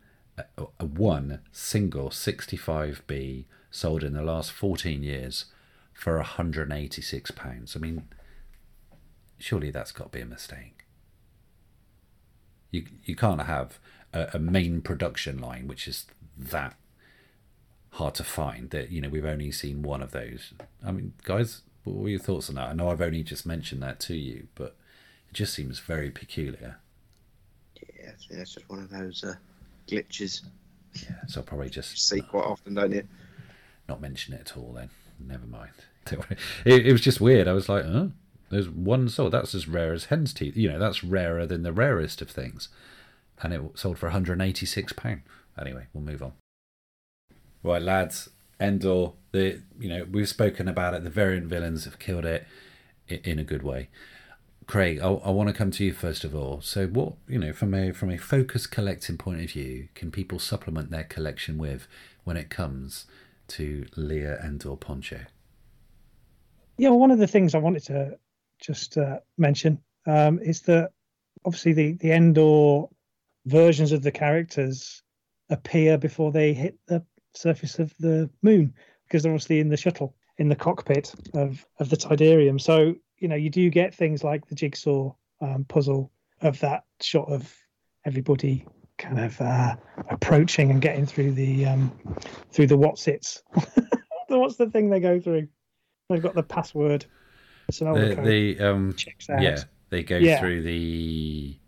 a, 0.59 0.85
one 0.85 1.41
single 1.53 2.11
65B 2.11 3.45
sold 3.71 4.03
in 4.05 4.13
the 4.13 4.23
last 4.23 4.53
14 4.53 5.03
years 5.03 5.47
for 5.93 6.17
186 6.17 7.31
pounds. 7.33 7.77
I 7.77 7.79
mean, 7.79 8.09
surely 9.39 9.71
that's 9.71 9.93
got 9.93 10.13
to 10.13 10.19
be 10.19 10.23
a 10.23 10.27
mistake. 10.27 10.85
You 12.71 12.87
you 13.05 13.17
can't 13.17 13.43
have 13.43 13.79
a, 14.13 14.29
a 14.35 14.39
main 14.39 14.81
production 14.81 15.39
line 15.39 15.67
which 15.67 15.89
is 15.89 16.07
that 16.39 16.77
hard 17.93 18.15
to 18.15 18.25
find. 18.25 18.71
That 18.71 18.91
you 18.91 19.01
know 19.01 19.09
we've 19.09 19.25
only 19.25 19.51
seen 19.51 19.83
one 19.83 20.03
of 20.03 20.13
those. 20.13 20.53
I 20.85 20.93
mean, 20.93 21.15
guys, 21.25 21.63
what 21.85 21.97
were 21.97 22.09
your 22.09 22.21
thoughts 22.21 22.49
on 22.49 22.57
that? 22.57 22.69
I 22.69 22.73
know 22.73 22.91
I've 22.91 23.01
only 23.01 23.23
just 23.23 23.47
mentioned 23.47 23.83
that 23.83 24.01
to 24.01 24.15
you, 24.15 24.49
but 24.55 24.77
it 25.29 25.35
just 25.35 25.55
seems 25.55 25.81
very 25.81 26.11
peculiar. 26.11 26.79
Yeah, 27.77 28.13
it's 28.13 28.55
just 28.55 28.69
one 28.69 28.81
of 28.81 28.91
those 28.91 29.25
uh, 29.25 29.35
glitches. 29.91 30.43
Yeah, 30.95 31.17
so 31.27 31.41
I'll 31.41 31.47
probably 31.47 31.71
just 31.71 32.09
see 32.09 32.21
quite 32.21 32.45
often, 32.45 32.75
don't 32.75 32.93
you? 32.93 33.05
Not 33.89 34.01
mention 34.01 34.35
it 34.35 34.41
at 34.41 34.57
all. 34.57 34.73
Then 34.73 34.91
never 35.19 35.47
mind. 35.47 35.73
It, 36.65 36.87
it 36.87 36.93
was 36.93 37.03
just 37.03 37.21
weird. 37.21 37.47
I 37.47 37.53
was 37.53 37.69
like, 37.69 37.85
oh, 37.85 38.11
there's 38.51 38.69
one 38.69 39.09
sold. 39.09 39.33
That's 39.33 39.55
as 39.55 39.69
rare 39.69 39.93
as 39.93 40.07
hen's 40.07 40.33
teeth. 40.33 40.57
You 40.57 40.71
know, 40.71 40.79
that's 40.79 41.05
rarer 41.05 41.47
than 41.47 41.63
the 41.63 41.73
rarest 41.73 42.21
of 42.21 42.31
things, 42.31 42.69
and 43.43 43.53
it 43.53 43.61
sold 43.75 43.99
for 43.99 44.07
186 44.07 44.93
pound. 44.95 45.23
Anyway, 45.59 45.87
we'll 45.93 46.03
move 46.03 46.23
on. 46.23 46.33
Right, 47.63 47.83
lads, 47.83 48.31
Endor. 48.59 49.13
The 49.33 49.61
you 49.79 49.89
know 49.89 50.07
we've 50.11 50.29
spoken 50.29 50.67
about 50.67 50.95
it. 50.95 51.05
The 51.05 51.11
variant 51.11 51.47
villains 51.47 51.85
have 51.85 52.01
killed 52.01 52.25
it 52.25 52.47
in 53.09 53.39
a 53.39 53.45
good 53.45 53.63
way. 53.63 53.89
Craig, 54.71 55.01
I, 55.03 55.09
I 55.09 55.31
want 55.31 55.49
to 55.49 55.53
come 55.53 55.73
to 55.73 55.85
you 55.85 55.93
first 55.93 56.23
of 56.23 56.33
all. 56.33 56.61
So, 56.61 56.87
what 56.87 57.15
you 57.27 57.41
know 57.41 57.53
from 57.53 57.75
a 57.75 57.91
from 57.91 58.09
a 58.09 58.17
focus 58.17 58.69
collecting 58.69 59.19
point 59.19 59.41
of 59.43 59.51
view, 59.51 59.89
can 59.97 60.13
people 60.13 60.39
supplement 60.39 60.93
their 60.93 61.03
collection 61.03 61.59
with 61.59 61.89
when 62.23 62.37
it 62.37 62.51
comes 62.51 63.07
to 63.49 63.87
Leia 63.97 64.41
Endor 64.45 64.77
Poncho? 64.77 65.23
Yeah, 66.79 66.91
well, 66.91 67.01
one 67.01 67.11
of 67.11 67.19
the 67.19 67.27
things 67.27 67.53
I 67.53 67.59
wanted 67.59 67.83
to 67.87 68.17
just 68.61 68.97
uh, 68.97 69.19
mention 69.37 69.81
um, 70.07 70.39
is 70.39 70.61
that 70.63 70.93
obviously 71.45 71.73
the 71.73 71.93
the 71.95 72.13
Endor 72.13 72.85
versions 73.47 73.91
of 73.91 74.05
the 74.05 74.13
characters 74.13 75.03
appear 75.49 75.99
before 75.99 76.31
they 76.31 76.53
hit 76.53 76.79
the 76.87 77.05
surface 77.35 77.81
of 77.81 77.93
the 77.99 78.31
moon 78.43 78.73
because 79.09 79.25
they're 79.25 79.33
obviously 79.33 79.59
in 79.59 79.69
the 79.69 79.77
shuttle 79.77 80.15
in 80.39 80.49
the 80.49 80.55
cockpit 80.55 81.13
of 81.35 81.67
of 81.81 81.91
the 81.91 81.97
Tydirium. 81.97 82.61
So 82.61 82.95
you 83.21 83.29
know 83.29 83.37
you 83.37 83.51
do 83.51 83.71
get 83.71 83.95
things 83.95 84.25
like 84.25 84.47
the 84.47 84.55
jigsaw 84.55 85.13
um, 85.41 85.65
puzzle 85.65 86.11
of 86.41 86.59
that 86.61 86.85
shot 87.01 87.31
of 87.31 87.55
everybody 88.05 88.67
kind 88.99 89.19
of 89.19 89.41
uh, 89.41 89.77
approaching 90.11 90.71
and 90.71 90.81
getting 90.81 91.07
through 91.07 91.33
the 91.33 91.67
um, 91.67 91.93
through 92.51 92.67
the 92.67 92.77
what's 92.77 93.07
its. 93.09 93.43
What's 94.29 94.55
the 94.55 94.71
thing 94.71 94.91
they 94.91 95.01
go 95.01 95.19
through? 95.19 95.49
They've 96.09 96.23
got 96.23 96.35
the 96.35 96.45
password. 96.45 97.05
It's 97.69 97.81
an 97.81 97.93
the, 97.93 98.15
the 98.15 98.61
um, 98.61 98.95
yeah, 99.29 99.59
they 99.89 100.05
go 100.05 100.19
yeah. 100.19 100.39
through 100.39 100.63
the 100.63 101.59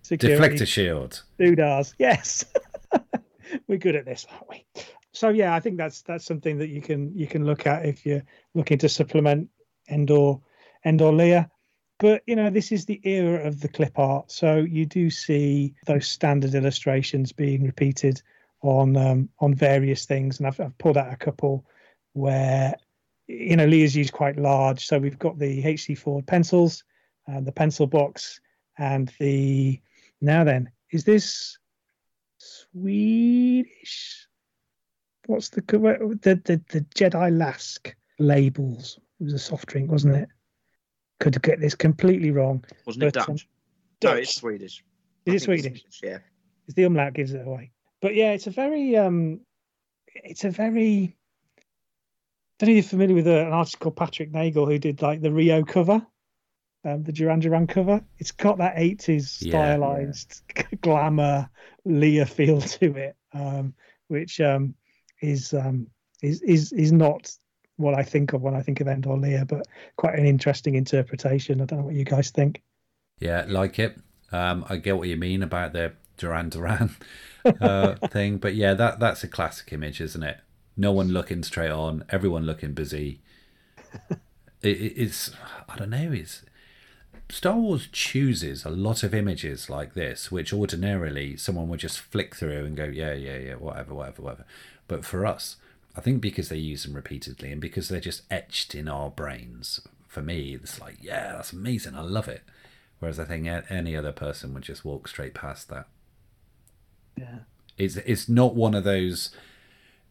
Security. 0.00 0.42
deflector 0.42 0.66
shield. 0.66 1.22
Doodars, 1.38 1.92
yes. 1.98 2.46
We're 3.68 3.76
good 3.76 3.96
at 3.96 4.06
this, 4.06 4.26
aren't 4.30 4.48
we? 4.48 4.66
so 5.12 5.30
yeah, 5.30 5.54
I 5.54 5.60
think 5.60 5.76
that's 5.78 6.02
that's 6.02 6.24
something 6.24 6.58
that 6.58 6.68
you 6.68 6.80
can 6.80 7.14
you 7.16 7.26
can 7.26 7.44
look 7.44 7.66
at 7.66 7.84
if 7.84 8.04
you're 8.04 8.22
looking 8.54 8.78
to 8.78 8.88
supplement 8.88 9.48
Endor 9.88 10.40
Endor 10.86 11.10
Leia. 11.10 11.50
But 11.98 12.22
you 12.26 12.36
know, 12.36 12.50
this 12.50 12.72
is 12.72 12.84
the 12.84 13.00
era 13.04 13.46
of 13.46 13.60
the 13.60 13.68
clip 13.68 13.98
art, 13.98 14.30
so 14.30 14.56
you 14.56 14.86
do 14.86 15.10
see 15.10 15.74
those 15.86 16.06
standard 16.06 16.54
illustrations 16.54 17.32
being 17.32 17.64
repeated 17.64 18.22
on 18.62 18.96
um, 18.96 19.28
on 19.40 19.54
various 19.54 20.04
things, 20.04 20.38
and 20.38 20.46
I've, 20.46 20.60
I've 20.60 20.76
pulled 20.78 20.98
out 20.98 21.12
a 21.12 21.16
couple 21.16 21.64
where 22.12 22.76
you 23.26 23.56
know 23.56 23.66
Leia's 23.66 23.96
used 23.96 24.12
quite 24.12 24.38
large. 24.38 24.86
So 24.86 24.98
we've 24.98 25.18
got 25.18 25.38
the 25.38 25.62
HC 25.62 25.96
Ford 25.96 26.26
pencils, 26.26 26.84
and 27.26 27.46
the 27.46 27.52
pencil 27.52 27.86
box, 27.86 28.40
and 28.76 29.10
the 29.18 29.80
now 30.20 30.44
then 30.44 30.70
is 30.90 31.04
this 31.04 31.58
Swedish? 32.38 34.28
What's 35.24 35.48
the 35.48 35.62
the 35.62 36.40
the, 36.44 36.62
the 36.68 36.80
Jedi 36.94 37.32
Läsk 37.32 37.94
labels? 38.18 39.00
It 39.18 39.24
was 39.24 39.32
a 39.32 39.38
soft 39.38 39.66
drink, 39.68 39.90
wasn't 39.90 40.16
it? 40.16 40.28
Could 41.18 41.40
get 41.42 41.60
this 41.60 41.74
completely 41.74 42.30
wrong. 42.30 42.64
Wasn't 42.86 43.02
it 43.04 43.14
but, 43.14 43.28
um, 43.28 43.34
Dutch? 43.36 43.48
No, 44.04 44.10
Dutch. 44.10 44.22
it's 44.22 44.34
Swedish. 44.36 44.84
Is 45.24 45.32
I 45.32 45.36
it 45.36 45.46
think 45.46 45.58
it's 45.66 45.66
Swedish? 45.84 46.00
Yeah. 46.02 46.18
It's 46.66 46.74
the 46.74 46.84
umlaut 46.84 47.14
gives 47.14 47.32
it 47.32 47.46
away. 47.46 47.72
But 48.02 48.14
yeah, 48.14 48.32
it's 48.32 48.46
a 48.46 48.50
very 48.50 48.96
um, 48.96 49.40
it's 50.14 50.44
a 50.44 50.50
very. 50.50 51.16
I 52.60 52.64
don't 52.64 52.68
know 52.68 52.78
if 52.78 52.84
you're 52.84 52.88
familiar 52.90 53.14
with 53.14 53.26
uh, 53.26 53.46
an 53.46 53.52
artist 53.52 53.78
called 53.78 53.96
Patrick 53.96 54.32
Nagel 54.32 54.66
who 54.66 54.78
did 54.78 55.02
like 55.02 55.20
the 55.20 55.32
Rio 55.32 55.62
cover, 55.62 56.04
um, 56.84 57.02
the 57.02 57.12
Duran 57.12 57.40
Duran 57.40 57.66
cover. 57.66 58.02
It's 58.18 58.32
got 58.32 58.58
that 58.58 58.76
80s 58.76 59.42
Yeah. 59.42 59.50
stylized 59.50 60.42
glamour 60.80 61.48
Leia 61.86 62.28
feel 62.28 62.60
to 62.60 62.96
it, 62.96 63.16
um, 63.32 63.74
which 64.08 64.40
um, 64.40 64.74
is 65.20 65.52
um, 65.54 65.86
is 66.22 66.42
is 66.42 66.72
is 66.72 66.92
not 66.92 67.30
what 67.76 67.94
I 67.94 68.02
think 68.02 68.32
of 68.32 68.42
when 68.42 68.54
I 68.54 68.62
think 68.62 68.80
of 68.80 68.88
Endor 68.88 69.10
Leia, 69.10 69.46
but 69.46 69.66
quite 69.96 70.18
an 70.18 70.26
interesting 70.26 70.74
interpretation. 70.74 71.60
I 71.60 71.64
don't 71.66 71.80
know 71.80 71.84
what 71.86 71.94
you 71.94 72.04
guys 72.04 72.30
think. 72.30 72.62
Yeah, 73.20 73.44
like 73.48 73.78
it. 73.78 73.98
Um, 74.32 74.64
I 74.68 74.76
get 74.76 74.96
what 74.98 75.08
you 75.08 75.16
mean 75.16 75.42
about 75.42 75.72
the 75.72 75.92
Duran 76.16 76.48
Duran 76.48 76.96
uh, 77.60 77.94
thing, 78.08 78.38
but 78.38 78.54
yeah, 78.54 78.74
that 78.74 78.98
that's 79.00 79.22
a 79.24 79.28
classic 79.28 79.72
image, 79.72 80.00
isn't 80.00 80.22
it? 80.22 80.38
No 80.76 80.92
one 80.92 81.08
looking 81.08 81.42
straight 81.42 81.70
on, 81.70 82.04
everyone 82.10 82.44
looking 82.44 82.72
busy. 82.72 83.20
it, 84.10 84.18
it- 84.62 84.94
it's 84.96 85.30
I 85.68 85.76
don't 85.76 85.90
know. 85.90 86.12
It's 86.12 86.42
Star 87.28 87.56
Wars 87.56 87.88
chooses 87.90 88.64
a 88.64 88.70
lot 88.70 89.02
of 89.02 89.12
images 89.14 89.68
like 89.68 89.94
this, 89.94 90.30
which 90.30 90.52
ordinarily 90.52 91.36
someone 91.36 91.68
would 91.68 91.80
just 91.80 91.98
flick 91.98 92.36
through 92.36 92.64
and 92.64 92.76
go, 92.76 92.84
yeah, 92.84 93.14
yeah, 93.14 93.36
yeah, 93.36 93.54
whatever, 93.54 93.94
whatever, 93.94 94.22
whatever. 94.22 94.44
But 94.86 95.04
for 95.04 95.26
us, 95.26 95.56
I 95.96 96.00
think 96.00 96.20
because 96.20 96.48
they 96.50 96.58
use 96.58 96.84
them 96.84 96.94
repeatedly 96.94 97.50
and 97.50 97.60
because 97.60 97.88
they're 97.88 98.00
just 98.00 98.22
etched 98.30 98.74
in 98.74 98.86
our 98.88 99.08
brains, 99.10 99.80
for 100.06 100.20
me, 100.22 100.54
it's 100.54 100.80
like, 100.80 100.98
yeah, 101.00 101.32
that's 101.32 101.52
amazing. 101.52 101.94
I 101.94 102.02
love 102.02 102.28
it. 102.28 102.42
Whereas 102.98 103.18
I 103.18 103.24
think 103.24 103.46
any 103.70 103.96
other 103.96 104.12
person 104.12 104.52
would 104.54 104.62
just 104.62 104.84
walk 104.84 105.08
straight 105.08 105.34
past 105.34 105.68
that. 105.68 105.86
Yeah. 107.16 107.38
It's 107.78 107.96
it's 107.96 108.28
not 108.28 108.54
one 108.54 108.74
of 108.74 108.84
those. 108.84 109.30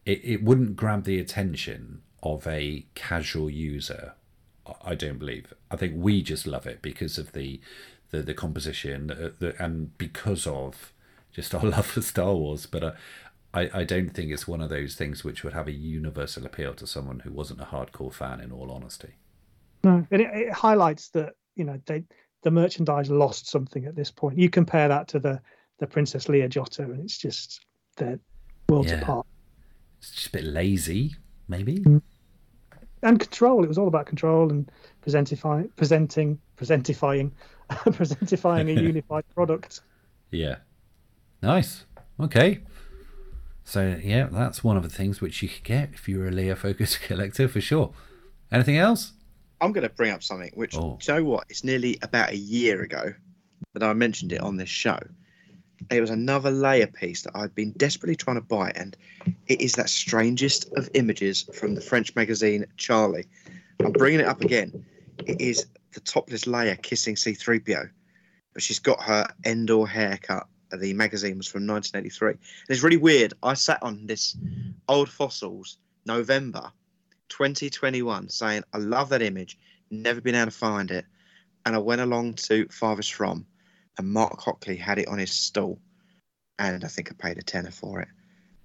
It 0.04 0.20
it 0.24 0.42
wouldn't 0.42 0.76
grab 0.76 1.04
the 1.04 1.18
attention 1.18 2.02
of 2.22 2.46
a 2.46 2.86
casual 2.94 3.50
user. 3.50 4.14
I- 4.66 4.74
I 4.92 4.94
don't 4.94 5.18
believe. 5.18 5.52
I 5.70 5.76
think 5.76 5.94
we 5.96 6.22
just 6.22 6.46
love 6.46 6.66
it 6.66 6.82
because 6.82 7.18
of 7.18 7.32
the 7.32 7.60
the 8.10 8.22
the 8.22 8.34
composition, 8.34 9.10
uh, 9.10 9.30
the, 9.38 9.60
and 9.62 9.96
because 9.98 10.46
of 10.46 10.92
just 11.32 11.54
our 11.54 11.64
love 11.74 11.86
for 11.86 12.02
Star 12.02 12.34
Wars. 12.34 12.66
But 12.66 12.84
uh, 12.84 12.92
I 13.56 13.70
I 13.80 13.84
don't 13.84 14.10
think 14.10 14.30
it's 14.30 14.46
one 14.46 14.60
of 14.60 14.68
those 14.70 14.94
things 14.94 15.24
which 15.24 15.42
would 15.42 15.52
have 15.52 15.68
a 15.68 15.72
universal 15.72 16.44
appeal 16.46 16.74
to 16.74 16.86
someone 16.86 17.20
who 17.20 17.32
wasn't 17.32 17.60
a 17.60 17.64
hardcore 17.64 18.12
fan. 18.12 18.40
In 18.40 18.52
all 18.52 18.70
honesty. 18.70 19.14
No, 19.84 20.06
and 20.10 20.20
it, 20.22 20.30
it 20.34 20.52
highlights 20.52 21.08
that 21.10 21.34
you 21.54 21.64
know 21.64 21.80
they 21.86 22.04
the 22.42 22.50
merchandise 22.50 23.10
lost 23.10 23.48
something 23.48 23.86
at 23.86 23.96
this 23.96 24.10
point. 24.10 24.38
You 24.38 24.50
compare 24.50 24.88
that 24.88 25.08
to 25.08 25.18
the 25.18 25.40
the 25.78 25.86
Princess 25.86 26.26
Leia 26.26 26.48
Giotto, 26.48 26.84
and 26.84 27.00
it's 27.00 27.18
just 27.18 27.64
they're 27.96 28.18
worlds 28.68 28.90
Yeah. 28.90 29.00
apart. 29.00 29.26
It's 29.98 30.10
just 30.12 30.26
a 30.28 30.32
bit 30.32 30.44
lazy, 30.44 31.16
maybe. 31.48 31.78
Mm. 31.78 32.02
And 33.02 33.20
control. 33.20 33.62
It 33.64 33.68
was 33.68 33.78
all 33.78 33.88
about 33.88 34.06
control 34.06 34.50
and 34.50 34.70
presentify, 35.04 35.68
presenting, 35.76 36.38
presentifying, 36.56 37.30
presentifying 37.70 38.76
a 38.76 38.82
unified 38.92 39.24
product. 39.34 39.80
Yeah. 40.30 40.56
Nice. 41.42 41.84
Okay. 42.18 42.60
So 43.68 43.98
yeah, 44.00 44.28
that's 44.30 44.62
one 44.62 44.76
of 44.76 44.84
the 44.84 44.88
things 44.88 45.20
which 45.20 45.42
you 45.42 45.48
could 45.48 45.64
get 45.64 45.90
if 45.92 46.08
you 46.08 46.20
were 46.20 46.28
a 46.28 46.30
Leia 46.30 46.56
focused 46.56 47.00
collector 47.06 47.48
for 47.48 47.60
sure. 47.60 47.92
Anything 48.52 48.78
else? 48.78 49.12
I'm 49.60 49.72
going 49.72 49.82
to 49.88 49.92
bring 49.92 50.12
up 50.12 50.22
something 50.22 50.52
which, 50.54 50.76
Oh. 50.76 50.98
you 51.02 51.14
know 51.14 51.24
what? 51.24 51.46
It's 51.48 51.64
nearly 51.64 51.98
about 52.02 52.30
a 52.30 52.36
year 52.36 52.82
ago 52.82 53.12
that 53.74 53.82
I 53.82 53.92
mentioned 53.92 54.32
it 54.32 54.40
on 54.40 54.56
this 54.56 54.68
show. 54.68 54.98
It 55.90 56.00
was 56.00 56.10
another 56.10 56.50
Leia 56.52 56.92
piece 56.94 57.22
that 57.22 57.32
I'd 57.34 57.54
been 57.56 57.72
desperately 57.72 58.14
trying 58.14 58.36
to 58.36 58.40
buy, 58.42 58.70
and 58.76 58.96
it 59.48 59.60
is 59.60 59.72
that 59.72 59.90
strangest 59.90 60.72
of 60.76 60.88
images 60.94 61.42
from 61.52 61.74
the 61.74 61.80
French 61.80 62.14
magazine 62.14 62.66
Charlie. 62.76 63.26
I'm 63.84 63.92
bringing 63.92 64.20
it 64.20 64.26
up 64.26 64.40
again. 64.42 64.84
It 65.26 65.40
is 65.40 65.66
the 65.92 66.00
topless 66.00 66.44
Leia 66.44 66.80
kissing 66.80 67.14
C3PO, 67.16 67.90
but 68.54 68.62
she's 68.62 68.78
got 68.78 69.02
her 69.02 69.26
Endor 69.44 69.86
haircut. 69.86 70.46
The 70.76 70.94
magazine 70.94 71.36
was 71.38 71.48
from 71.48 71.66
1983. 71.66 72.30
And 72.30 72.38
it's 72.68 72.82
really 72.82 72.96
weird. 72.96 73.34
I 73.42 73.54
sat 73.54 73.82
on 73.82 74.06
this 74.06 74.36
old 74.88 75.08
fossils 75.08 75.78
November 76.04 76.72
2021 77.28 78.28
saying, 78.28 78.64
I 78.72 78.78
love 78.78 79.10
that 79.10 79.22
image, 79.22 79.58
never 79.90 80.20
been 80.20 80.34
able 80.34 80.46
to 80.46 80.50
find 80.50 80.90
it. 80.90 81.04
And 81.64 81.74
I 81.74 81.78
went 81.78 82.00
along 82.00 82.34
to 82.34 82.66
Farthest 82.70 83.12
From, 83.12 83.44
and 83.98 84.12
Mark 84.12 84.40
Hockley 84.40 84.76
had 84.76 84.98
it 84.98 85.08
on 85.08 85.18
his 85.18 85.32
stall. 85.32 85.80
And 86.58 86.84
I 86.84 86.88
think 86.88 87.10
I 87.10 87.14
paid 87.14 87.38
a 87.38 87.42
tenner 87.42 87.72
for 87.72 88.00
it. 88.00 88.08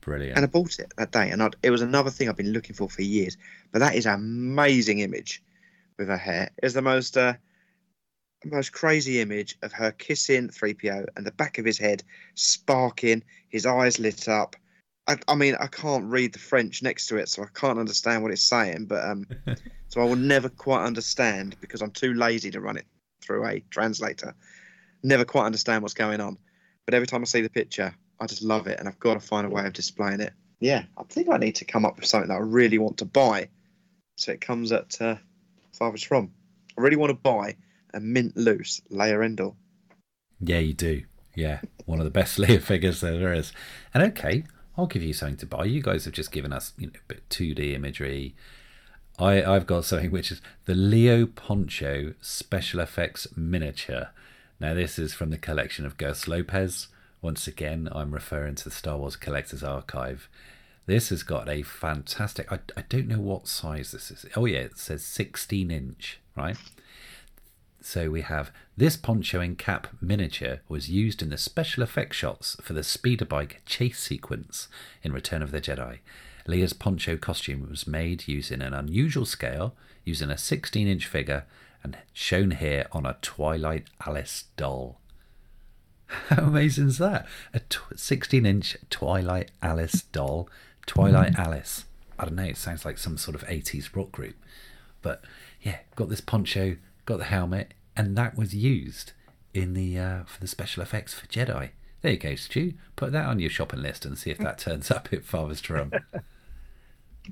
Brilliant. 0.02 0.38
And 0.38 0.46
I 0.46 0.48
bought 0.48 0.80
it 0.80 0.94
that 0.98 1.12
day. 1.12 1.30
And 1.32 1.42
I'd, 1.42 1.56
it 1.64 1.72
was 1.72 1.82
another 1.82 2.10
thing 2.10 2.30
I've 2.30 2.38
been 2.38 2.54
looking 2.54 2.76
for 2.76 2.90
for 2.90 3.02
years. 3.02 3.38
But 3.72 3.80
that 3.80 3.96
is 3.96 4.06
an 4.06 4.14
amazing 4.14 5.00
image 5.00 5.44
with 5.98 6.08
her 6.08 6.18
hair. 6.18 6.52
It's 6.62 6.74
the 6.74 6.82
most. 6.82 7.18
Uh, 7.18 7.34
most 8.50 8.72
crazy 8.72 9.20
image 9.20 9.58
of 9.62 9.72
her 9.74 9.92
kissing 9.92 10.50
3PO 10.50 11.06
and 11.16 11.26
the 11.26 11.32
back 11.32 11.58
of 11.58 11.66
his 11.66 11.78
head 11.78 12.04
sparking, 12.34 13.24
his 13.50 13.66
eyes 13.66 14.00
lit 14.00 14.28
up. 14.28 14.56
I, 15.08 15.18
I 15.28 15.36
mean, 15.36 15.56
I 15.60 15.68
can't 15.68 16.06
read 16.06 16.34
the 16.34 16.40
French 16.40 16.82
next 16.82 17.08
to 17.08 17.18
it, 17.18 17.30
so 17.30 17.44
I 17.44 17.48
can't 17.54 17.80
understand 17.80 18.24
what 18.24 18.32
it's 18.32 18.42
saying. 18.42 18.86
But 18.86 19.04
um, 19.04 19.28
so 19.90 20.02
I 20.02 20.06
will 20.06 20.16
never 20.16 20.50
quite 20.50 20.84
understand 20.84 21.56
because 21.62 21.82
I'm 21.82 21.92
too 21.92 22.14
lazy 22.14 22.52
to 22.52 22.62
run 22.62 22.78
it 22.78 22.86
through 23.22 23.46
a 23.46 23.60
translator. 23.70 24.34
Never 25.04 25.26
quite 25.26 25.46
understand 25.46 25.84
what's 25.84 25.94
going 25.94 26.22
on. 26.22 26.38
But 26.86 26.94
every 26.94 27.08
time 27.08 27.22
I 27.22 27.26
see 27.26 27.42
the 27.42 27.50
picture, 27.50 27.94
I 28.20 28.26
just 28.28 28.44
love 28.44 28.68
it, 28.68 28.80
and 28.80 28.88
I've 28.88 29.00
got 29.00 29.16
to 29.16 29.20
find 29.20 29.46
a 29.46 29.50
way 29.50 29.66
of 29.66 29.74
displaying 29.74 30.20
it. 30.20 30.34
Yeah, 30.60 30.84
I 30.98 31.04
think 31.04 31.30
I 31.30 31.38
need 31.38 31.56
to 31.56 31.66
come 31.66 31.86
up 31.86 31.96
with 31.96 32.06
something 32.06 32.30
that 32.30 32.36
I 32.36 32.42
really 32.42 32.78
want 32.78 32.98
to 32.98 33.06
buy, 33.06 33.50
so 34.16 34.32
it 34.32 34.42
comes 34.42 34.72
at 34.72 35.00
uh, 35.02 35.16
Father's 35.74 36.04
From. 36.04 36.32
I 36.78 36.82
really 36.82 36.96
want 36.96 37.10
to 37.10 37.16
buy 37.16 37.56
a 37.94 38.00
mint 38.00 38.36
loose 38.36 38.82
Leia 38.92 39.26
Endor. 39.26 39.54
Yeah, 40.40 40.60
you 40.60 40.74
do. 40.74 41.04
Yeah, 41.36 41.62
one 41.86 42.00
of 42.00 42.06
the 42.06 42.12
best 42.12 42.38
Leia 42.40 42.62
figures 42.62 43.02
there 43.02 43.34
is. 43.34 43.52
And 43.94 44.04
okay, 44.04 44.44
I'll 44.78 44.88
give 44.88 45.04
you 45.04 45.14
something 45.14 45.38
to 45.38 45.46
buy. 45.46 45.66
You 45.66 45.82
guys 45.82 46.06
have 46.06 46.14
just 46.14 46.32
given 46.32 46.54
us, 46.54 46.74
you 46.78 46.88
know, 46.88 46.94
a 46.96 47.14
bit 47.14 47.30
2D 47.30 47.74
imagery. 47.74 48.36
I 49.20 49.44
I've 49.44 49.68
got 49.68 49.86
something 49.86 50.12
which 50.12 50.32
is 50.32 50.42
the 50.66 50.74
Leia 50.74 51.34
Poncho 51.34 52.14
Special 52.22 52.80
Effects 52.80 53.28
Miniature. 53.36 54.10
Now 54.60 54.74
this 54.74 54.98
is 54.98 55.14
from 55.14 55.30
the 55.30 55.38
collection 55.38 55.86
of 55.86 55.98
Gus 55.98 56.28
Lopez. 56.28 56.88
Once 57.22 57.48
again, 57.48 57.88
I'm 57.92 58.12
referring 58.12 58.56
to 58.56 58.64
the 58.64 58.72
Star 58.72 58.98
Wars 58.98 59.16
Collector's 59.16 59.64
Archive. 59.64 60.28
This 60.88 61.10
has 61.10 61.22
got 61.24 61.48
a 61.48 61.62
fantastic. 61.62 62.52
I, 62.52 62.60
I 62.76 62.84
don't 62.90 63.08
know 63.08 63.20
what 63.20 63.48
size 63.48 63.92
this 63.92 64.10
is. 64.10 64.26
Oh 64.36 64.46
yeah, 64.46 64.60
it 64.60 64.78
says 64.78 65.06
16 65.06 65.70
inch, 65.70 66.20
right? 66.36 66.58
So 67.82 68.12
we 68.12 68.22
have 68.22 68.52
this 68.78 68.96
poncho 68.96 69.40
and 69.40 69.58
cap 69.58 69.88
miniature 70.00 70.60
was 70.70 70.90
used 70.90 71.24
in 71.24 71.30
the 71.30 71.38
special 71.38 71.82
effect 71.82 72.14
shots 72.14 72.56
for 72.62 72.74
the 72.74 72.84
speeder 72.84 73.26
bike 73.26 73.62
chase 73.66 74.00
sequence 74.00 74.68
in 75.02 75.12
Return 75.12 75.42
of 75.42 75.52
the 75.52 75.60
Jedi. 75.60 76.00
Leia's 76.48 76.74
poncho 76.74 77.18
costume 77.18 77.68
was 77.70 77.88
made 77.88 78.28
using 78.28 78.62
an 78.62 78.74
unusual 78.74 79.26
scale, 79.26 79.76
using 80.06 80.30
a 80.30 80.38
16 80.38 80.88
inch 80.88 81.08
figure, 81.08 81.46
and 81.84 81.98
shown 82.14 82.52
here 82.52 82.86
on 82.92 83.06
a 83.08 83.18
Twilight 83.24 83.88
Alice 84.06 84.46
doll. 84.58 85.00
How 86.06 86.44
amazing 86.44 86.88
is 86.88 87.00
that? 87.00 87.28
A 87.54 87.62
16 87.96 88.46
inch 88.46 88.78
Twilight 88.92 89.50
Alice 89.62 90.04
doll. 90.04 90.48
Twilight 90.86 91.38
Alice. 91.38 91.86
I 92.20 92.26
don't 92.26 92.36
know, 92.36 92.44
it 92.44 92.58
sounds 92.58 92.86
like 92.86 93.00
some 93.00 93.18
sort 93.18 93.34
of 93.34 93.48
80s 93.48 93.96
rock 93.96 94.12
group. 94.12 94.36
But 95.02 95.24
yeah, 95.62 95.80
got 95.96 96.10
this 96.10 96.22
poncho, 96.22 96.76
got 97.12 97.18
the 97.18 97.26
helmet, 97.26 97.74
and 97.96 98.18
that 98.18 98.38
was 98.38 98.56
used 98.56 99.12
in 99.54 99.74
the 99.74 100.00
uh, 100.00 100.24
for 100.24 100.40
the 100.40 100.48
special 100.48 100.82
effects 100.82 101.14
for 101.14 101.28
Jedi. 101.28 101.72
There 102.02 102.14
you 102.14 102.18
go, 102.18 102.36
Stu. 102.36 102.74
Put 102.96 103.12
that 103.12 103.26
on 103.26 103.40
your 103.40 103.50
shopping 103.50 103.82
list 103.82 104.06
and 104.06 104.18
see 104.18 104.32
if 104.32 104.38
that 104.40 104.58
turns 104.58 104.90
up 104.90 105.12
at 105.12 105.24
Father's 105.24 105.62
Drum. 105.62 105.92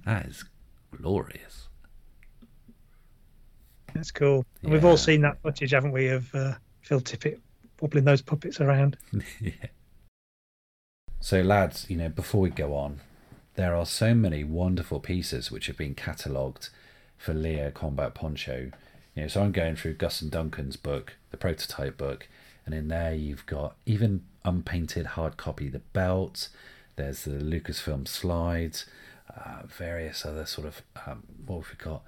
that 0.06 0.26
is 0.26 0.43
glorious. 0.95 1.69
That's 3.93 4.11
cool. 4.11 4.45
And 4.61 4.72
we've 4.72 4.85
all 4.85 4.97
seen 4.97 5.22
that 5.22 5.41
footage, 5.41 5.72
haven't 5.72 5.91
we, 5.91 6.10
of 6.10 6.34
uh, 6.35 6.53
Phil 6.81 6.99
Tippett 6.99 7.39
wobbling 7.81 8.03
those 8.03 8.22
puppets 8.22 8.60
around. 8.61 8.97
yeah. 9.39 9.51
So, 11.22 11.41
lads, 11.41 11.89
you 11.89 11.95
know, 11.95 12.10
before 12.10 12.41
we 12.41 12.49
go 12.49 12.76
on, 12.76 12.99
there 13.56 13.76
are 13.76 13.85
so 13.85 14.14
many 14.14 14.43
wonderful 14.43 14.99
pieces 14.99 15.49
which 15.49 15.68
have 15.68 15.77
been 15.77 15.95
catalogued 15.95 16.69
for 17.18 17.34
Leia 17.34 17.73
Combat 17.73 18.14
Poncho. 18.14 18.72
You 19.20 19.26
know, 19.26 19.28
so 19.28 19.44
I'm 19.44 19.52
going 19.52 19.76
through 19.76 19.96
Gus 19.96 20.22
and 20.22 20.32
Duncan's 20.32 20.78
book, 20.78 21.18
the 21.32 21.36
prototype 21.36 21.98
book, 21.98 22.30
and 22.66 22.74
in 22.74 22.88
there 22.88 23.14
you've 23.14 23.46
got 23.46 23.76
even 23.86 24.24
unpainted 24.46 25.08
hard 25.08 25.36
copy 25.36 25.68
the 25.68 25.80
belt. 25.80 26.48
There's 26.96 27.26
the 27.26 27.32
Lucasfilm 27.32 28.08
slides, 28.08 28.86
uh, 29.30 29.64
various 29.68 30.26
other 30.26 30.46
sort 30.46 30.68
of 30.68 30.84
um, 31.06 31.24
what 31.46 31.66
have 31.66 31.72
we 31.78 31.84
got? 31.84 32.04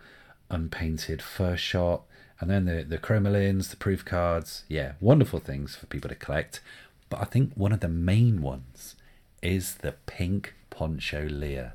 Unpainted 0.50 1.22
first 1.22 1.62
shot, 1.62 2.04
and 2.40 2.50
then 2.50 2.64
the 2.64 2.84
the 2.84 2.98
Cromalins, 2.98 3.72
the 3.72 3.76
proof 3.76 4.06
cards. 4.06 4.64
Yeah, 4.70 4.94
wonderful 5.02 5.40
things 5.40 5.76
for 5.76 5.88
people 5.88 6.08
to 6.08 6.16
collect. 6.16 6.62
But 7.10 7.20
I 7.20 7.26
think 7.26 7.52
one 7.56 7.74
of 7.74 7.82
the 7.82 7.90
main 7.90 8.42
ones 8.42 8.96
is 9.44 9.76
the 9.76 9.96
pink 10.06 10.54
poncho 10.70 11.28
Leia. 11.28 11.74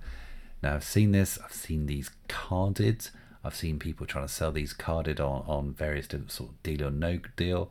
Now 0.63 0.77
I've 0.77 0.85
seen 0.85 1.13
this. 1.13 1.39
I've 1.45 1.53
seen 1.53 1.85
these 1.85 2.11
carded. 2.27 3.11
I've 3.47 3.55
seen 3.55 3.78
people 3.78 4.06
trying 4.06 4.27
to 4.27 4.32
sell 4.32 4.51
these 4.51 4.73
carded 4.73 5.20
on, 5.20 5.44
on 5.47 5.73
various 5.73 6.09
different 6.09 6.32
sort 6.32 6.51
of 6.51 6.62
deal 6.64 6.85
or 6.85 6.90
no 6.90 7.20
deal. 7.36 7.70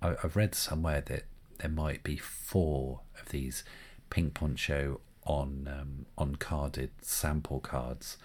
I, 0.00 0.10
I've 0.22 0.36
read 0.36 0.54
somewhere 0.54 1.00
that 1.02 1.24
there 1.58 1.70
might 1.70 2.04
be 2.04 2.16
four 2.16 3.00
of 3.20 3.30
these 3.30 3.64
pink 4.08 4.34
poncho 4.34 5.00
on 5.24 5.68
um, 5.70 6.06
on 6.16 6.36
carded 6.36 6.90
sample 7.02 7.58
cards, 7.58 8.18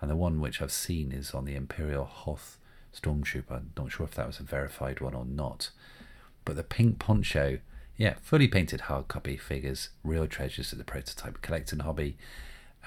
and 0.00 0.10
the 0.10 0.16
one 0.16 0.40
which 0.40 0.62
I've 0.62 0.72
seen 0.72 1.12
is 1.12 1.32
on 1.32 1.44
the 1.44 1.54
Imperial 1.54 2.04
Hoth 2.06 2.58
Stormtrooper. 2.94 3.50
I'm 3.50 3.70
not 3.76 3.92
sure 3.92 4.06
if 4.06 4.14
that 4.14 4.26
was 4.26 4.40
a 4.40 4.42
verified 4.42 5.00
one 5.00 5.14
or 5.14 5.26
not, 5.26 5.70
but 6.46 6.56
the 6.56 6.62
pink 6.62 6.98
poncho, 6.98 7.58
yeah, 7.98 8.14
fully 8.22 8.48
painted 8.48 8.82
hard 8.82 9.08
copy 9.08 9.36
figures, 9.36 9.90
real 10.02 10.26
treasures 10.26 10.72
of 10.72 10.78
the 10.78 10.84
prototype 10.84 11.42
collecting 11.42 11.80
hobby, 11.80 12.16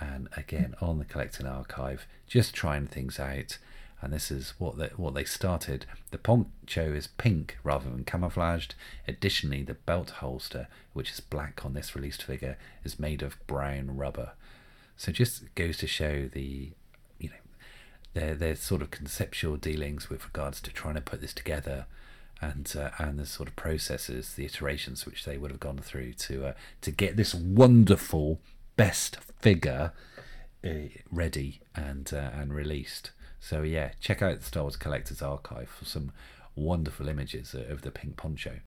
and 0.04 0.28
again 0.36 0.76
on 0.82 1.00
the 1.00 1.06
collecting 1.06 1.46
archive, 1.46 2.08
just 2.28 2.54
trying 2.54 2.88
things 2.88 3.20
out. 3.20 3.58
And 4.02 4.12
this 4.12 4.32
is 4.32 4.54
what 4.58 4.78
they, 4.78 4.90
what 4.98 5.14
they 5.14 5.24
started. 5.24 5.86
The 6.12 6.18
poncho 6.18 6.94
is 6.94 7.08
pink 7.08 7.58
rather 7.64 7.90
than 7.90 8.04
camouflaged. 8.04 8.76
Additionally, 9.08 9.64
the 9.64 9.76
belt 9.76 10.10
holster, 10.10 10.68
which 10.92 11.12
is 11.12 11.22
black 11.22 11.64
on 11.64 11.74
this 11.74 11.96
released 11.96 12.22
figure, 12.22 12.58
is 12.84 13.00
made 13.00 13.22
of 13.22 13.38
brown 13.48 13.96
rubber. 13.96 14.34
So 14.98 15.14
just 15.14 15.56
goes 15.56 15.78
to 15.78 15.88
show 15.88 16.28
the, 16.28 16.72
you 17.18 17.30
know, 17.30 17.36
their 18.14 18.36
their 18.36 18.56
sort 18.56 18.82
of 18.82 18.92
conceptual 18.92 19.56
dealings 19.56 20.10
with 20.10 20.26
regards 20.26 20.60
to 20.62 20.72
trying 20.72 20.96
to 20.96 21.02
put 21.02 21.22
this 21.22 21.34
together, 21.34 21.86
and 22.42 22.76
uh, 22.78 22.90
and 23.00 23.18
the 23.18 23.26
sort 23.26 23.48
of 23.48 23.56
processes, 23.56 24.34
the 24.34 24.46
iterations 24.46 25.06
which 25.06 25.24
they 25.24 25.38
would 25.38 25.50
have 25.50 25.62
gone 25.62 25.78
through 25.78 26.14
to 26.14 26.48
uh, 26.48 26.54
to 26.82 26.92
get 26.92 27.16
this 27.16 27.34
wonderful 27.34 28.42
best 28.76 29.18
figure 29.40 29.94
uh, 30.66 30.90
ready 31.12 31.62
and 31.76 32.12
uh, 32.14 32.32
and 32.34 32.54
released. 32.54 33.12
So 33.40 33.62
yeah, 33.62 33.92
check 34.00 34.22
out 34.22 34.40
the 34.40 34.46
Star 34.46 34.64
Wars 34.64 34.78
Collector's 34.78 35.22
Archive 35.22 35.70
for 35.70 35.86
some 35.86 36.12
wonderful 36.56 37.10
images 37.10 37.54
of 37.54 37.82
the 37.82 37.92
pink 37.92 38.16
poncho. 38.16 38.60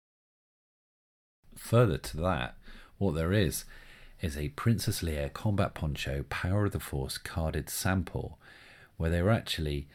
Further 1.56 1.98
to 1.98 2.16
that, 2.18 2.56
what 2.98 3.14
there 3.14 3.32
is 3.32 3.64
is 4.20 4.36
a 4.36 4.48
Princess 4.50 5.02
Leia 5.02 5.32
combat 5.32 5.74
poncho 5.74 6.24
Power 6.28 6.66
of 6.66 6.72
the 6.72 6.80
Force 6.80 7.18
carded 7.18 7.68
sample, 7.70 8.38
where 8.96 9.10
they 9.10 9.22
were 9.22 9.30
actually 9.30 9.88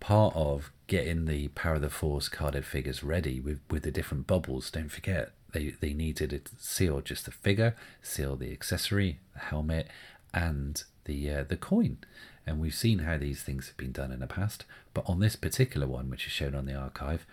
part 0.00 0.34
of 0.36 0.72
getting 0.86 1.24
the 1.24 1.48
Power 1.48 1.74
of 1.74 1.82
the 1.82 1.90
Force 1.90 2.28
carded 2.28 2.64
figures 2.64 3.02
ready 3.02 3.40
with, 3.40 3.60
with 3.70 3.82
the 3.82 3.90
different 3.90 4.26
bubbles. 4.26 4.70
Don't 4.70 4.90
forget, 4.90 5.32
they, 5.52 5.74
they 5.80 5.92
needed 5.92 6.30
to 6.30 6.40
seal 6.58 7.00
just 7.00 7.24
the 7.24 7.30
figure, 7.30 7.74
seal 8.02 8.36
the 8.36 8.52
accessory, 8.52 9.18
the 9.32 9.40
helmet, 9.40 9.88
and 10.34 10.84
the 11.04 11.30
uh, 11.30 11.44
the 11.44 11.56
coin. 11.56 11.98
And 12.46 12.60
we've 12.60 12.74
seen 12.74 13.00
how 13.00 13.18
these 13.18 13.42
things 13.42 13.66
have 13.68 13.76
been 13.76 13.92
done 13.92 14.10
in 14.12 14.20
the 14.20 14.26
past. 14.26 14.64
But 14.94 15.08
on 15.08 15.20
this 15.20 15.36
particular 15.36 15.86
one, 15.86 16.08
which 16.08 16.26
is 16.26 16.32
shown 16.32 16.54
on 16.54 16.66
the 16.66 16.74
archive, 16.74 17.26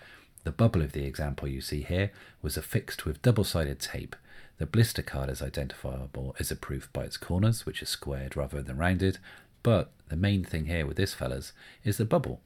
the 0.44 0.52
bubble 0.52 0.82
of 0.82 0.92
the 0.92 1.06
example 1.06 1.48
you 1.48 1.62
see 1.62 1.82
here 1.82 2.12
was 2.42 2.58
affixed 2.58 3.06
with 3.06 3.22
double 3.22 3.44
sided 3.44 3.80
tape. 3.80 4.16
The 4.58 4.66
blister 4.66 5.02
card 5.02 5.30
is 5.30 5.42
identifiable 5.42 6.36
as 6.40 6.52
approved 6.52 6.94
by 6.94 7.04
its 7.04 7.18
corners, 7.18 7.66
which 7.66 7.82
are 7.82 7.88
squared 7.88 8.38
rather 8.38 8.62
than 8.62 8.78
rounded. 8.78 9.18
But 9.64 9.92
the 10.10 10.16
main 10.16 10.44
thing 10.44 10.66
here 10.66 10.86
with 10.86 10.98
this, 10.98 11.14
fellas, 11.14 11.52
is 11.84 11.98
the 11.98 12.06
bubble. 12.06 12.42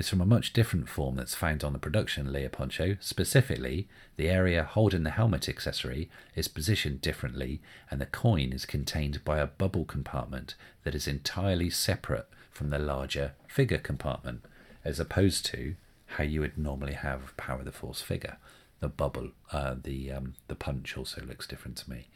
It's 0.00 0.08
from 0.08 0.22
a 0.22 0.26
much 0.26 0.54
different 0.54 0.88
form 0.88 1.16
that's 1.16 1.34
found 1.34 1.62
on 1.62 1.74
the 1.74 1.78
production 1.78 2.28
Leia 2.28 2.50
poncho. 2.50 2.96
Specifically, 3.00 3.86
the 4.16 4.30
area 4.30 4.64
holding 4.64 5.02
the 5.02 5.10
helmet 5.10 5.46
accessory 5.46 6.08
is 6.34 6.48
positioned 6.48 7.02
differently, 7.02 7.60
and 7.90 8.00
the 8.00 8.06
coin 8.06 8.54
is 8.54 8.64
contained 8.64 9.22
by 9.26 9.40
a 9.40 9.46
bubble 9.46 9.84
compartment 9.84 10.54
that 10.84 10.94
is 10.94 11.06
entirely 11.06 11.68
separate 11.68 12.26
from 12.50 12.70
the 12.70 12.78
larger 12.78 13.32
figure 13.46 13.76
compartment, 13.76 14.40
as 14.86 14.98
opposed 14.98 15.44
to 15.44 15.74
how 16.06 16.24
you 16.24 16.40
would 16.40 16.56
normally 16.56 16.94
have 16.94 17.36
Power 17.36 17.58
of 17.58 17.66
the 17.66 17.70
Force 17.70 18.00
figure. 18.00 18.38
The 18.78 18.88
bubble, 18.88 19.32
uh, 19.52 19.74
the 19.82 20.12
um, 20.12 20.32
the 20.48 20.54
punch 20.54 20.96
also 20.96 21.20
looks 21.20 21.46
different 21.46 21.76
to 21.76 21.90
me. 21.90 22.08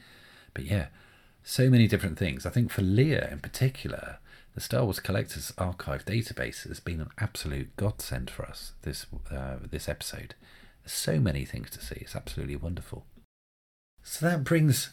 But 0.54 0.64
yeah, 0.64 0.86
so 1.42 1.68
many 1.68 1.86
different 1.86 2.18
things. 2.18 2.46
I 2.46 2.50
think 2.50 2.70
for 2.70 2.80
Leia 2.80 3.30
in 3.30 3.40
particular, 3.40 4.20
the 4.54 4.60
Star 4.60 4.84
Wars 4.84 5.00
Collectors 5.00 5.52
Archive 5.58 6.04
database 6.04 6.66
has 6.66 6.78
been 6.80 7.00
an 7.00 7.10
absolute 7.18 7.76
godsend 7.76 8.30
for 8.30 8.46
us 8.46 8.72
this 8.82 9.06
uh, 9.30 9.56
this 9.68 9.88
episode. 9.88 10.34
There's 10.82 10.92
so 10.92 11.18
many 11.18 11.44
things 11.44 11.70
to 11.70 11.80
see. 11.80 11.96
It's 11.96 12.14
absolutely 12.14 12.56
wonderful. 12.56 13.04
So 14.02 14.26
that 14.26 14.44
brings 14.44 14.90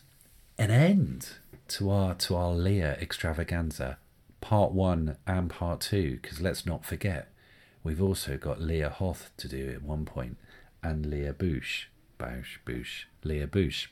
an 0.58 0.72
end 0.72 1.30
to 1.70 1.90
our 1.92 2.16
to 2.16 2.36
our 2.36 2.54
Leia 2.54 3.00
extravaganza, 3.02 3.98
part 4.40 4.72
one 4.72 5.18
and 5.28 5.50
part 5.50 5.82
two. 5.82 6.18
Because 6.22 6.42
let's 6.42 6.66
not 6.66 6.86
forget, 6.86 7.32
we've 7.84 8.02
also 8.02 8.38
got 8.38 8.60
Leia 8.60 8.90
Hoth 8.90 9.32
to 9.38 9.48
do 9.48 9.70
at 9.70 9.84
one 9.84 10.06
point, 10.06 10.38
and 10.82 11.06
Leia 11.06 11.34
Boushh, 11.34 11.86
Boushh, 12.18 12.58
Boushh, 12.66 13.04
Leia 13.24 13.48
Boushh. 13.48 13.88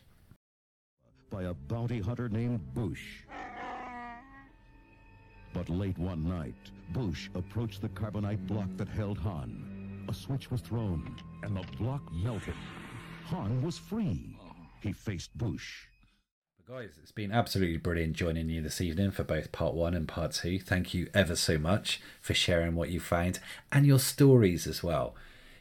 by 1.30 1.44
a 1.44 1.54
bounty 1.54 2.00
hunter 2.00 2.28
named 2.28 2.62
Boushh. 2.74 3.24
But 5.54 5.70
late 5.70 5.98
one 5.98 6.28
night, 6.28 6.56
Boushh 6.94 7.30
approached 7.36 7.82
the 7.82 7.90
carbonite 7.90 8.46
block 8.48 8.70
that 8.78 8.88
held 8.88 9.18
Han. 9.20 10.06
A 10.08 10.14
switch 10.14 10.50
was 10.52 10.62
thrown, 10.62 11.16
and 11.44 11.56
the 11.56 11.66
block 11.78 12.02
melted. 12.12 12.56
Han 13.26 13.62
was 13.62 13.78
free. 13.78 14.38
He 14.82 14.92
faced 14.92 15.38
Boushh. 15.38 15.88
Guys, 16.68 17.00
it's 17.02 17.12
been 17.12 17.32
absolutely 17.32 17.78
brilliant 17.78 18.14
joining 18.14 18.48
you 18.48 18.62
this 18.62 18.80
evening 18.80 19.10
for 19.10 19.24
both 19.24 19.52
part 19.52 19.74
one 19.74 19.96
and 19.96 20.08
part 20.08 20.34
two. 20.34 20.60
Thank 20.60 20.94
you 20.94 21.10
ever 21.16 21.36
so 21.36 21.58
much 21.58 22.00
for 22.22 22.36
sharing 22.36 22.76
what 22.76 22.90
you 22.90 23.00
found 23.00 23.40
and 23.72 23.88
your 23.88 23.98
stories 23.98 24.68
as 24.68 24.84
well. 24.84 25.16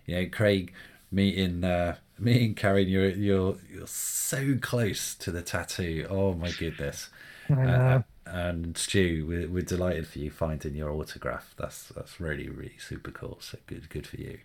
You 0.04 0.16
know, 0.16 0.28
Craig, 0.28 0.72
meeting 1.10 1.64
uh, 1.64 1.96
meeting 2.18 2.54
Karen, 2.54 2.88
you're 2.88 3.08
you're 3.08 3.56
you're 3.72 3.86
so 3.86 4.58
close 4.60 5.14
to 5.14 5.30
the 5.30 5.40
tattoo. 5.40 6.06
Oh 6.10 6.34
my 6.34 6.50
goodness. 6.50 7.08
Uh, 7.50 8.02
and 8.26 8.76
Stu, 8.76 9.24
we're, 9.26 9.48
we're 9.48 9.62
delighted 9.62 10.06
for 10.06 10.18
you 10.18 10.30
finding 10.30 10.74
your 10.74 10.90
autograph. 10.90 11.54
That's 11.56 11.88
that's 11.88 12.20
really 12.20 12.48
really 12.48 12.76
super 12.78 13.10
cool. 13.10 13.38
So 13.40 13.58
good 13.66 13.88
good 13.88 14.06
for 14.06 14.16
you, 14.16 14.40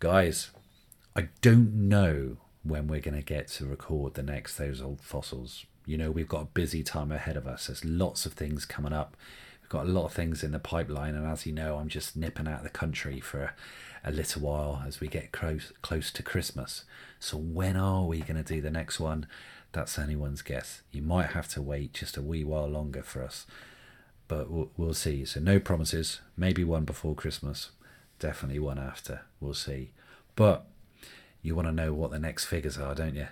guys. 0.00 0.50
I 1.14 1.28
don't 1.40 1.88
know 1.88 2.38
when 2.62 2.88
we're 2.88 3.00
going 3.00 3.14
to 3.14 3.22
get 3.22 3.48
to 3.48 3.64
record 3.64 4.14
the 4.14 4.22
next 4.22 4.56
those 4.56 4.82
old 4.82 5.00
fossils. 5.00 5.64
You 5.86 5.96
know, 5.96 6.10
we've 6.10 6.28
got 6.28 6.42
a 6.42 6.46
busy 6.46 6.82
time 6.82 7.12
ahead 7.12 7.36
of 7.36 7.46
us. 7.46 7.68
There's 7.68 7.84
lots 7.84 8.26
of 8.26 8.32
things 8.32 8.64
coming 8.64 8.92
up. 8.92 9.16
We've 9.62 9.70
got 9.70 9.86
a 9.86 9.90
lot 9.90 10.04
of 10.04 10.12
things 10.12 10.42
in 10.42 10.52
the 10.52 10.58
pipeline, 10.58 11.14
and 11.14 11.26
as 11.26 11.46
you 11.46 11.52
know, 11.52 11.76
I'm 11.76 11.88
just 11.88 12.16
nipping 12.16 12.48
out 12.48 12.58
of 12.58 12.62
the 12.64 12.70
country 12.70 13.20
for 13.20 13.52
a 14.04 14.10
little 14.12 14.42
while 14.42 14.82
as 14.86 15.00
we 15.00 15.08
get 15.08 15.32
close 15.32 15.72
close 15.82 16.12
to 16.12 16.22
Christmas. 16.22 16.84
So 17.18 17.36
when 17.36 17.76
are 17.76 18.04
we 18.04 18.20
going 18.20 18.36
to 18.36 18.54
do 18.54 18.60
the 18.60 18.70
next 18.70 19.00
one? 19.00 19.26
That's 19.72 19.98
anyone's 19.98 20.42
guess. 20.42 20.82
You 20.90 21.02
might 21.02 21.28
have 21.30 21.48
to 21.48 21.62
wait 21.62 21.92
just 21.92 22.16
a 22.16 22.22
wee 22.22 22.44
while 22.44 22.66
longer 22.66 23.02
for 23.02 23.22
us, 23.22 23.46
but 24.28 24.50
we'll, 24.50 24.70
we'll 24.76 24.94
see. 24.94 25.24
So 25.24 25.40
no 25.40 25.58
promises. 25.60 26.20
Maybe 26.36 26.64
one 26.64 26.84
before 26.84 27.14
Christmas. 27.14 27.70
Definitely 28.18 28.60
one 28.60 28.78
after. 28.78 29.22
We'll 29.40 29.52
see. 29.54 29.90
But 30.34 30.66
you 31.42 31.54
want 31.54 31.68
to 31.68 31.72
know 31.72 31.92
what 31.92 32.10
the 32.10 32.18
next 32.18 32.46
figures 32.46 32.78
are, 32.78 32.94
don't 32.94 33.14
you? 33.14 33.26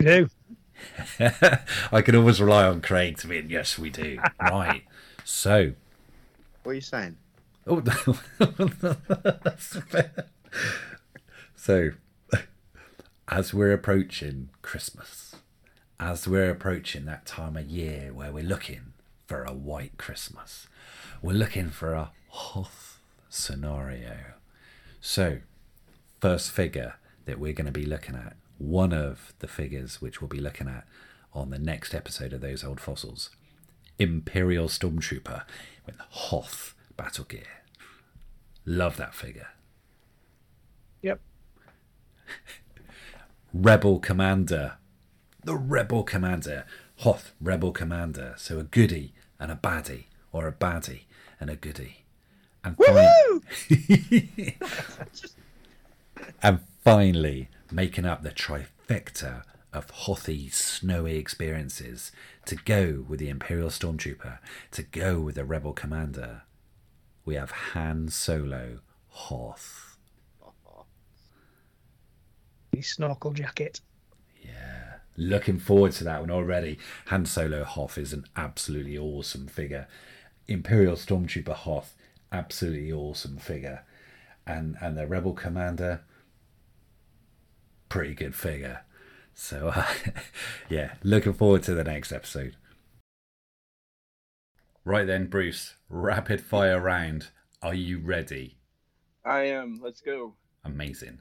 We 0.00 0.06
do. 0.06 0.30
I 1.92 2.00
can 2.02 2.14
always 2.16 2.40
rely 2.40 2.64
on 2.66 2.80
Craig 2.80 3.18
to 3.18 3.26
be 3.26 3.38
in. 3.38 3.50
Yes, 3.50 3.78
we 3.78 3.90
do. 3.90 4.18
right. 4.40 4.84
So, 5.24 5.72
What 6.62 6.72
are 6.72 6.74
you 6.76 6.80
saying? 6.80 7.16
oh, 7.66 7.80
that's 8.40 9.76
fair. 9.80 10.12
So, 11.56 11.90
as 13.30 13.52
we're 13.52 13.72
approaching 13.72 14.48
Christmas, 14.62 15.36
as 16.00 16.26
we're 16.26 16.50
approaching 16.50 17.04
that 17.04 17.26
time 17.26 17.56
of 17.56 17.66
year 17.66 18.10
where 18.12 18.32
we're 18.32 18.42
looking 18.42 18.92
for 19.26 19.44
a 19.44 19.52
white 19.52 19.98
Christmas. 19.98 20.66
We're 21.20 21.34
looking 21.34 21.68
for 21.68 21.92
a 21.92 22.10
Hoth 22.28 23.00
scenario. 23.28 24.16
So, 25.00 25.40
first 26.20 26.50
figure 26.50 26.94
that 27.26 27.38
we're 27.38 27.52
going 27.52 27.66
to 27.66 27.72
be 27.72 27.84
looking 27.84 28.14
at, 28.14 28.36
one 28.56 28.92
of 28.92 29.34
the 29.40 29.48
figures 29.48 30.00
which 30.00 30.20
we'll 30.20 30.28
be 30.28 30.40
looking 30.40 30.68
at 30.68 30.86
on 31.34 31.50
the 31.50 31.58
next 31.58 31.94
episode 31.94 32.32
of 32.32 32.40
Those 32.40 32.64
Old 32.64 32.80
Fossils 32.80 33.30
Imperial 33.98 34.68
Stormtrooper 34.68 35.42
with 35.84 35.96
Hoth 35.98 36.74
battle 36.96 37.24
gear. 37.24 37.64
Love 38.64 38.96
that 38.96 39.14
figure. 39.14 39.48
Rebel 43.52 43.98
Commander. 43.98 44.74
The 45.42 45.56
Rebel 45.56 46.02
Commander. 46.02 46.66
Hoth 46.96 47.32
Rebel 47.40 47.72
Commander. 47.72 48.34
So 48.36 48.58
a 48.58 48.64
goody 48.64 49.12
and 49.40 49.50
a 49.50 49.56
baddie, 49.56 50.06
or 50.32 50.46
a 50.46 50.52
baddie 50.52 51.02
and 51.40 51.48
a 51.48 51.56
goody. 51.56 52.04
And, 52.64 52.76
fin- 52.76 54.54
and 56.42 56.60
finally, 56.84 57.48
making 57.70 58.04
up 58.04 58.22
the 58.22 58.30
trifecta 58.30 59.42
of 59.72 59.90
Hothy's 59.90 60.56
snowy 60.56 61.16
experiences 61.16 62.10
to 62.46 62.56
go 62.56 63.04
with 63.08 63.20
the 63.20 63.28
Imperial 63.28 63.70
Stormtrooper, 63.70 64.38
to 64.72 64.82
go 64.82 65.20
with 65.20 65.36
the 65.36 65.44
Rebel 65.44 65.72
Commander, 65.72 66.42
we 67.24 67.36
have 67.36 67.50
Han 67.50 68.08
Solo 68.08 68.80
Hoth. 69.08 69.87
The 72.78 72.82
snorkel 72.82 73.32
jacket. 73.32 73.80
Yeah, 74.40 74.98
looking 75.16 75.58
forward 75.58 75.90
to 75.94 76.04
that 76.04 76.20
one 76.20 76.30
already. 76.30 76.78
Han 77.06 77.26
Solo 77.26 77.64
Hoth 77.64 77.98
is 77.98 78.12
an 78.12 78.24
absolutely 78.36 78.96
awesome 78.96 79.48
figure. 79.48 79.88
Imperial 80.46 80.94
Stormtrooper 80.94 81.54
Hoth, 81.54 81.96
absolutely 82.30 82.92
awesome 82.92 83.36
figure. 83.36 83.84
And 84.46 84.76
and 84.80 84.96
the 84.96 85.08
Rebel 85.08 85.32
Commander, 85.32 86.02
pretty 87.88 88.14
good 88.14 88.36
figure. 88.36 88.82
So 89.34 89.72
uh, 89.74 89.86
yeah, 90.68 90.94
looking 91.02 91.32
forward 91.32 91.64
to 91.64 91.74
the 91.74 91.82
next 91.82 92.12
episode. 92.12 92.54
Right 94.84 95.06
then, 95.08 95.26
Bruce, 95.26 95.74
rapid 95.88 96.40
fire 96.40 96.80
round. 96.80 97.30
Are 97.60 97.74
you 97.74 97.98
ready? 97.98 98.58
I 99.24 99.46
am. 99.46 99.80
Let's 99.82 100.00
go. 100.00 100.34
Amazing. 100.64 101.18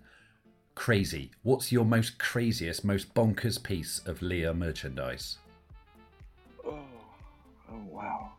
Crazy. 0.78 1.32
What's 1.42 1.72
your 1.72 1.84
most 1.84 2.20
craziest, 2.20 2.86
most 2.86 3.12
bonkers 3.16 3.62
piece 3.62 4.00
of 4.06 4.20
Leia 4.20 4.56
merchandise? 4.56 5.40
Oh, 6.64 6.80
oh 7.72 7.82
wow. 7.90 8.30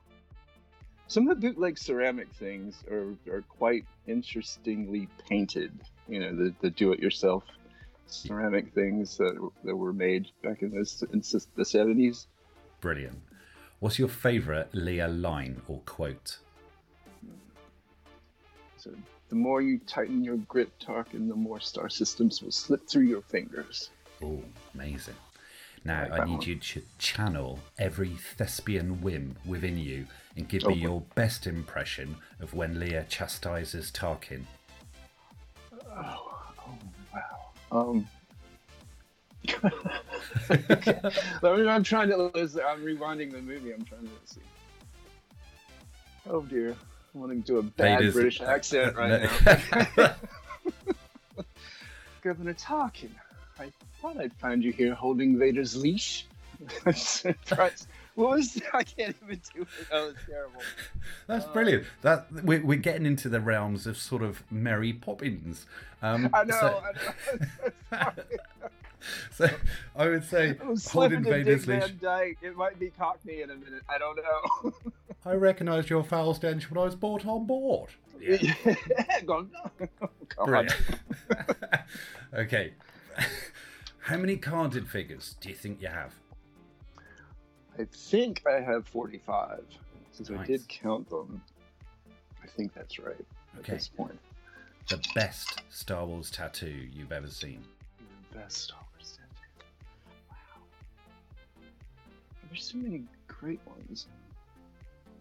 Some 1.08 1.28
of 1.28 1.40
the 1.40 1.48
bootleg 1.48 1.76
ceramic 1.76 2.32
things 2.34 2.84
are, 2.88 3.16
are 3.28 3.42
quite 3.42 3.84
interestingly 4.06 5.08
painted. 5.28 5.72
You 6.08 6.20
know, 6.20 6.36
the, 6.36 6.54
the 6.60 6.70
do-it-yourself 6.70 7.42
ceramic 8.06 8.72
things 8.72 9.16
that, 9.16 9.50
that 9.64 9.74
were 9.74 9.92
made 9.92 10.28
back 10.44 10.62
in, 10.62 10.70
this, 10.70 11.02
in 11.12 11.18
the 11.18 11.64
70s. 11.64 12.26
Brilliant. 12.80 13.18
What's 13.80 13.98
your 13.98 14.08
favourite 14.08 14.70
Leia 14.70 15.08
line 15.08 15.60
or 15.66 15.80
quote? 15.80 16.38
Hmm. 17.20 17.32
So 18.76 18.90
the 19.28 19.36
more 19.36 19.60
you 19.60 19.78
tighten 19.86 20.24
your 20.24 20.36
grip, 20.36 20.70
Tarkin, 20.80 21.28
the 21.28 21.36
more 21.36 21.60
star 21.60 21.88
systems 21.88 22.42
will 22.42 22.50
slip 22.50 22.88
through 22.88 23.04
your 23.04 23.22
fingers. 23.22 23.90
Oh, 24.22 24.42
amazing. 24.74 25.14
Now, 25.84 26.06
like 26.10 26.20
I 26.20 26.24
need 26.24 26.38
one. 26.38 26.42
you 26.42 26.56
to 26.56 26.82
channel 26.98 27.60
every 27.78 28.10
thespian 28.36 29.00
whim 29.00 29.36
within 29.46 29.78
you 29.78 30.06
and 30.36 30.48
give 30.48 30.62
me 30.62 30.72
Okay. 30.72 30.80
your 30.80 31.02
best 31.14 31.46
impression 31.46 32.16
of 32.40 32.52
when 32.54 32.74
Leia 32.76 33.08
chastises 33.08 33.90
Tarkin. 33.90 34.44
Oh, 35.90 36.52
oh 36.66 36.78
wow. 37.14 37.50
Um. 37.70 38.08
Me- 40.50 41.68
I'm 41.68 41.82
trying 41.82 42.08
to. 42.08 42.14
I'm 42.66 42.84
rewinding 42.84 43.32
the 43.32 43.40
movie. 43.40 43.72
I'm 43.72 43.84
trying 43.84 44.02
to 44.02 44.10
see. 44.24 44.40
Oh 46.28 46.42
dear, 46.42 46.76
I 47.18 47.20
want 47.20 47.32
to 47.32 47.52
do 47.52 47.58
a 47.58 47.62
bad 47.62 47.98
Vader's- 47.98 48.14
British 48.14 48.40
accent 48.40 48.96
right 48.96 49.28
now. 49.96 50.14
Governor 52.22 52.54
Tarkin, 52.54 53.10
I 53.58 53.72
thought 54.00 54.18
I'd 54.18 54.32
find 54.34 54.62
you 54.62 54.70
here 54.70 54.94
holding 54.94 55.36
Vader's 55.36 55.76
leash. 55.76 56.26
what 56.84 56.94
was 58.14 58.54
that? 58.54 58.70
I 58.72 58.84
can't 58.84 59.16
even 59.24 59.40
do 59.54 59.62
it. 59.62 59.68
That 59.90 60.06
was 60.06 60.14
terrible. 60.26 60.60
That's 61.26 61.44
brilliant. 61.46 61.84
That 62.02 62.26
we're, 62.44 62.64
we're 62.64 62.78
getting 62.78 63.06
into 63.06 63.28
the 63.28 63.40
realms 63.40 63.88
of 63.88 63.96
sort 63.96 64.22
of 64.22 64.44
Mary 64.50 64.92
Poppins. 64.92 65.66
Um, 66.02 66.30
I 66.32 66.44
know. 66.44 66.60
So, 66.60 66.82
I 67.92 68.04
know. 68.04 68.12
so 69.32 69.48
I 69.96 70.08
would 70.08 70.24
say 70.24 70.56
I 70.62 70.66
was 70.68 70.86
holding 70.88 71.22
slipping 71.22 71.24
to 71.24 71.30
Vader's 71.30 71.66
leash. 71.66 71.92
It 72.42 72.56
might 72.56 72.78
be 72.78 72.90
Cockney 72.90 73.42
in 73.42 73.50
a 73.50 73.56
minute. 73.56 73.82
I 73.88 73.98
don't 73.98 74.16
know. 74.16 74.72
I 75.24 75.34
recognised 75.34 75.90
your 75.90 76.02
foul 76.04 76.34
stench 76.34 76.70
when 76.70 76.78
I 76.78 76.84
was 76.84 76.94
brought 76.94 77.26
on 77.26 77.46
board. 77.46 77.90
Go- 79.26 79.46
oh, 80.02 80.08
God. 80.28 80.44
Brilliant. 80.46 80.76
okay. 82.34 82.72
How 84.00 84.16
many 84.16 84.36
carded 84.36 84.88
figures 84.88 85.36
do 85.40 85.48
you 85.48 85.54
think 85.54 85.82
you 85.82 85.88
have? 85.88 86.14
I 87.78 87.84
think 87.92 88.42
I 88.46 88.60
have 88.60 88.88
45. 88.88 89.62
Since 90.12 90.30
I 90.30 90.44
did 90.44 90.66
count 90.68 91.08
them. 91.10 91.40
I 92.42 92.46
think 92.46 92.74
that's 92.74 92.98
right 92.98 93.14
at 93.54 93.60
Okay. 93.60 93.74
this 93.74 93.88
point. 93.88 94.18
The 94.88 95.00
best 95.14 95.62
Star 95.68 96.06
Wars 96.06 96.30
tattoo 96.30 96.88
you've 96.92 97.12
ever 97.12 97.28
seen. 97.28 97.62
The 98.32 98.38
Best 98.38 98.56
Star 98.64 98.80
There's 102.48 102.64
so 102.64 102.78
many 102.78 103.02
great 103.26 103.60
ones. 103.66 104.06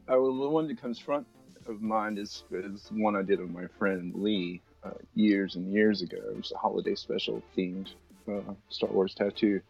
Oh, 0.08 0.22
well, 0.22 0.38
the 0.38 0.50
one 0.50 0.68
that 0.68 0.82
comes 0.82 1.00
front 1.00 1.28
of 1.68 1.82
mind 1.82 2.18
is, 2.18 2.44
is 2.52 2.90
one 2.92 3.16
I 3.16 3.22
did 3.22 3.40
with 3.40 3.50
my 3.50 3.68
friend 3.78 4.14
Lee 4.16 4.62
uh, 4.84 4.92
years 5.16 5.56
and 5.56 5.72
years 5.72 6.02
ago. 6.02 6.18
It 6.18 6.38
was 6.38 6.52
a 6.54 6.58
holiday 6.58 6.96
special 6.96 7.44
themed 7.58 7.90
uh, 8.28 8.54
Star 8.70 8.90
Wars 8.90 9.14
tattoo 9.14 9.62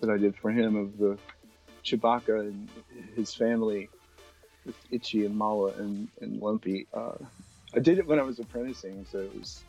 that 0.00 0.10
I 0.10 0.16
did 0.16 0.36
for 0.36 0.50
him 0.50 0.76
of 0.76 0.98
the 0.98 1.18
Chewbacca 1.84 2.40
and 2.40 2.68
his 3.16 3.34
family 3.34 3.88
with 4.64 4.76
Itchy 4.90 5.24
and 5.24 5.36
Malla 5.36 5.72
and, 5.78 6.08
and 6.20 6.40
Lumpy. 6.40 6.86
Uh, 6.94 7.14
I 7.74 7.80
did 7.80 7.98
it 7.98 8.06
when 8.06 8.18
I 8.18 8.22
was 8.22 8.38
apprenticing, 8.38 9.04
so 9.10 9.18
it 9.18 9.34
was 9.36 9.64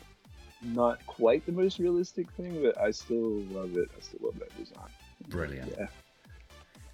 not 0.62 1.04
quite 1.06 1.44
the 1.46 1.52
most 1.52 1.78
realistic 1.78 2.30
thing, 2.32 2.62
but 2.62 2.80
I 2.80 2.90
still 2.90 3.40
love 3.50 3.76
it. 3.76 3.90
I 3.96 4.00
still 4.00 4.20
love 4.22 4.38
that 4.38 4.56
design. 4.56 4.88
Brilliant. 5.28 5.72
Yeah. 5.76 5.86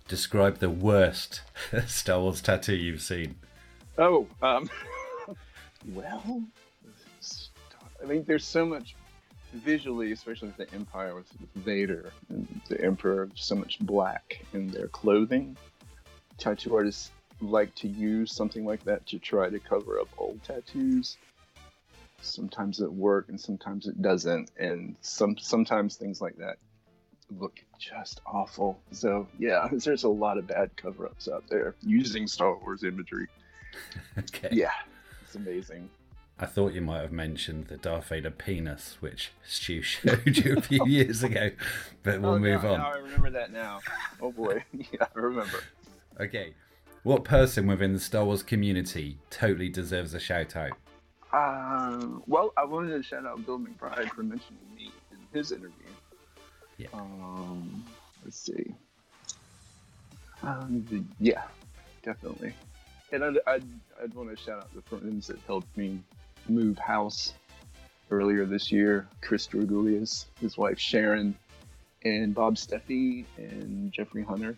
Describe 0.08 0.58
the 0.58 0.70
worst 0.70 1.42
Star 1.86 2.20
Wars 2.20 2.40
tattoo 2.40 2.74
you've 2.74 3.02
seen. 3.02 3.36
Oh, 3.98 4.26
um, 4.40 4.70
well, 5.92 6.42
I 8.02 8.06
mean, 8.06 8.24
there's 8.24 8.46
so 8.46 8.64
much 8.64 8.94
visually, 9.52 10.12
especially 10.12 10.48
with 10.48 10.56
the 10.56 10.74
Empire 10.74 11.14
with, 11.14 11.26
Vader 11.56 12.10
and 12.30 12.60
the 12.68 12.82
Emperor, 12.82 13.28
so 13.34 13.54
much 13.54 13.78
black 13.80 14.40
in 14.54 14.68
their 14.68 14.88
clothing. 14.88 15.56
Tattoo 16.38 16.74
artists 16.74 17.10
like 17.42 17.74
to 17.74 17.88
use 17.88 18.32
something 18.32 18.64
like 18.64 18.82
that 18.84 19.06
to 19.08 19.18
try 19.18 19.50
to 19.50 19.58
cover 19.58 20.00
up 20.00 20.08
old 20.16 20.42
tattoos. 20.42 21.18
Sometimes 22.22 22.80
it 22.80 22.92
works 22.92 23.28
and 23.28 23.40
sometimes 23.40 23.86
it 23.86 24.00
doesn't, 24.00 24.50
and 24.58 24.96
some 25.02 25.36
sometimes 25.36 25.96
things 25.96 26.20
like 26.22 26.36
that 26.38 26.58
look 27.38 27.60
just 27.78 28.20
awful. 28.26 28.78
So 28.90 29.26
yeah, 29.38 29.68
there's 29.72 30.04
a 30.04 30.08
lot 30.08 30.38
of 30.38 30.46
bad 30.46 30.70
cover-ups 30.76 31.28
out 31.28 31.44
there 31.48 31.74
using 31.82 32.26
Star 32.26 32.56
Wars 32.58 32.84
imagery. 32.84 33.26
Okay. 34.18 34.48
Yeah, 34.50 34.72
it's 35.22 35.34
amazing. 35.36 35.88
I 36.40 36.46
thought 36.46 36.72
you 36.72 36.80
might 36.80 37.02
have 37.02 37.12
mentioned 37.12 37.66
the 37.66 37.76
Darth 37.76 38.08
Vader 38.08 38.30
penis, 38.30 38.96
which 39.00 39.30
Stu 39.46 39.82
showed 39.82 40.36
you 40.36 40.56
a 40.56 40.60
few 40.62 40.84
years 40.86 41.22
ago, 41.22 41.50
but 42.02 42.20
we'll 42.20 42.32
Oh, 42.32 42.38
move 42.38 42.64
on. 42.64 42.80
I 42.80 42.96
remember 42.96 43.30
that 43.30 43.52
now. 43.52 43.80
Oh 44.20 44.32
boy, 44.32 44.64
yeah, 44.72 45.06
I 45.14 45.18
remember. 45.18 45.60
Okay. 46.18 46.54
What 47.02 47.24
person 47.24 47.66
within 47.66 47.92
the 47.92 48.00
Star 48.00 48.24
Wars 48.24 48.42
community 48.42 49.18
totally 49.30 49.68
deserves 49.68 50.14
a 50.14 50.20
shout 50.20 50.56
out? 50.56 50.72
Uh, 51.32 52.18
well, 52.26 52.52
I 52.56 52.64
wanted 52.64 52.96
to 52.96 53.02
shout 53.02 53.26
out 53.26 53.44
Bill 53.44 53.58
McBride 53.58 54.08
for 54.10 54.22
mentioning 54.22 54.58
me 54.74 54.90
in 55.12 55.18
his 55.38 55.52
interview. 55.52 55.86
Yeah. 56.78 56.86
Um, 56.94 57.84
let's 58.24 58.38
see. 58.38 58.74
Um, 60.42 61.08
yeah, 61.18 61.42
definitely. 62.02 62.54
And 63.12 63.24
I'd, 63.24 63.38
I'd, 63.46 63.64
I'd 64.02 64.14
want 64.14 64.30
to 64.30 64.36
shout 64.36 64.58
out 64.60 64.74
the 64.74 64.82
friends 64.82 65.26
that 65.26 65.38
helped 65.46 65.76
me 65.76 65.98
move 66.48 66.78
house 66.78 67.34
earlier 68.10 68.44
this 68.44 68.70
year. 68.70 69.08
Chris 69.20 69.46
Dragulias, 69.48 70.26
his 70.40 70.56
wife 70.56 70.78
Sharon, 70.78 71.36
and 72.04 72.34
Bob 72.34 72.54
Steffi 72.54 73.24
and 73.36 73.92
Jeffrey 73.92 74.22
Hunter. 74.22 74.56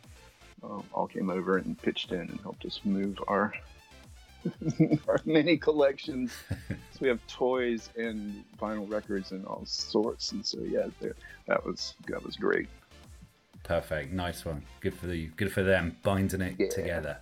um, 0.62 0.84
all 0.92 1.06
came 1.06 1.30
over 1.30 1.56
and 1.56 1.80
pitched 1.80 2.12
in 2.12 2.20
and 2.20 2.40
helped 2.40 2.64
us 2.66 2.80
move 2.84 3.18
our 3.28 3.52
our 5.08 5.20
many 5.24 5.56
collections. 5.56 6.32
so 6.48 6.98
we 7.00 7.08
have 7.08 7.24
toys 7.26 7.90
and 7.96 8.44
vinyl 8.60 8.90
records 8.90 9.32
and 9.32 9.44
all 9.46 9.62
sorts. 9.64 10.32
And 10.32 10.44
so 10.44 10.58
yeah, 10.60 10.86
that 11.46 11.64
was 11.64 11.94
that 12.08 12.24
was 12.24 12.36
great. 12.36 12.68
Perfect. 13.62 14.12
Nice 14.12 14.44
one. 14.44 14.62
Good 14.80 14.94
for 14.94 15.12
you. 15.12 15.30
Good 15.36 15.52
for 15.52 15.62
them 15.62 15.96
binding 16.02 16.40
it 16.40 16.70
together. 16.70 17.18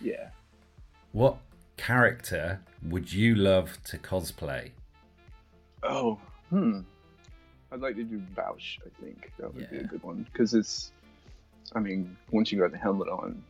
Yeah. 0.00 0.28
What 1.12 1.36
character 1.76 2.60
would 2.82 3.12
you 3.12 3.34
love 3.34 3.78
to 3.84 3.98
cosplay? 3.98 4.70
Oh, 5.82 6.18
hmm. 6.50 6.80
I'd 7.70 7.80
like 7.80 7.96
to 7.96 8.04
do 8.04 8.20
Boushh. 8.34 8.78
I 8.84 9.02
think 9.02 9.32
that 9.38 9.54
would 9.54 9.70
be 9.70 9.78
a 9.78 9.84
good 9.84 10.02
one 10.02 10.26
because 10.32 10.54
it's. 10.54 10.92
I 11.74 11.80
mean, 11.80 12.16
once 12.30 12.52
you 12.52 12.60
got 12.60 12.72
the 12.72 12.78
helmet 12.78 13.08
on, 13.08 13.42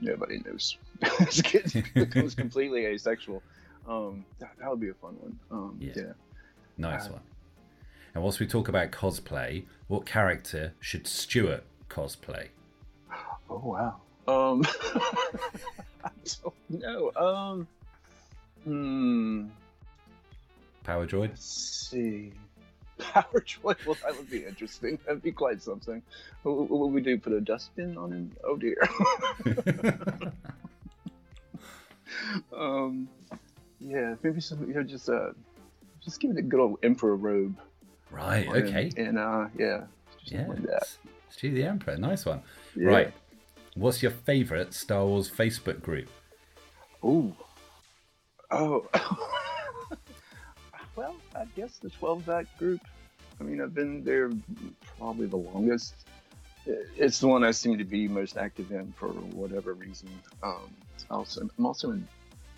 nobody 0.00 0.40
knows. 0.44 0.76
This 1.18 1.42
kid 1.42 1.84
becomes 1.94 2.34
completely 2.34 2.86
asexual. 2.86 3.42
Um, 3.88 4.24
that, 4.38 4.50
that 4.60 4.68
would 4.70 4.80
be 4.80 4.88
a 4.90 4.94
fun 4.94 5.16
one. 5.20 5.38
Um, 5.50 5.76
yeah. 5.80 6.12
Nice 6.76 7.06
Uh, 7.06 7.12
one. 7.12 7.20
And 8.14 8.22
whilst 8.22 8.40
we 8.40 8.46
talk 8.46 8.68
about 8.68 8.90
cosplay, 8.90 9.64
what 9.86 10.06
character 10.06 10.72
should 10.80 11.06
Stuart 11.06 11.64
cosplay? 11.88 12.48
Oh 13.50 13.58
wow. 13.64 13.96
Um, 14.26 14.62
I 16.04 16.10
don't 16.42 16.70
know. 16.70 17.12
Um, 17.16 17.68
hmm. 18.64 19.46
Power 20.84 21.06
Droid? 21.06 21.28
Let's 21.30 21.44
see. 21.90 22.32
Power 22.98 23.24
Droid. 23.40 23.86
Well, 23.86 23.96
that 24.04 24.16
would 24.16 24.30
be 24.30 24.44
interesting. 24.44 24.98
That'd 25.06 25.22
be 25.22 25.32
quite 25.32 25.62
something. 25.62 26.02
What, 26.42 26.68
what 26.68 26.80
would 26.80 26.92
we 26.92 27.00
do? 27.00 27.18
Put 27.18 27.32
a 27.32 27.40
dustbin 27.40 27.96
on 27.96 28.12
him? 28.12 28.32
Oh 28.44 28.56
dear. 28.56 28.76
um, 32.56 33.08
yeah, 33.80 34.14
maybe 34.22 34.40
some. 34.40 34.66
You 34.68 34.74
know, 34.74 34.82
just 34.82 35.08
uh, 35.08 35.30
just 36.02 36.20
give 36.20 36.32
it 36.32 36.38
a 36.38 36.42
good 36.42 36.60
old 36.60 36.78
emperor 36.82 37.16
robe. 37.16 37.56
Right, 38.10 38.46
him. 38.46 38.66
okay. 38.66 38.90
And 38.96 39.18
uh, 39.18 39.46
yeah, 39.56 39.84
just 40.18 40.32
Yeah. 40.32 40.46
like 40.48 40.62
the 41.40 41.64
Emperor. 41.64 41.96
Nice 41.96 42.26
one. 42.26 42.42
Yeah. 42.74 42.88
Right. 42.88 43.12
What's 43.74 44.02
your 44.02 44.10
favourite 44.10 44.74
Star 44.74 45.06
Wars 45.06 45.30
Facebook 45.30 45.82
group? 45.82 46.08
Ooh. 47.04 47.34
Oh. 48.50 48.88
well, 50.96 51.14
I 51.36 51.44
guess 51.54 51.78
the 51.78 51.90
12 51.90 52.26
Back 52.26 52.46
group. 52.58 52.80
I 53.40 53.44
mean, 53.44 53.60
I've 53.60 53.74
been 53.74 54.02
there 54.02 54.30
probably 54.98 55.26
the 55.26 55.36
longest. 55.36 55.94
It's 56.96 57.18
the 57.18 57.28
one 57.28 57.44
I 57.44 57.50
seem 57.50 57.78
to 57.78 57.84
be 57.84 58.08
most 58.08 58.36
active 58.36 58.70
in 58.72 58.92
for 58.92 59.08
whatever 59.08 59.72
reason. 59.74 60.08
Um, 60.42 60.70
also, 61.10 61.48
I'm 61.58 61.66
also 61.66 61.90
in 61.92 62.06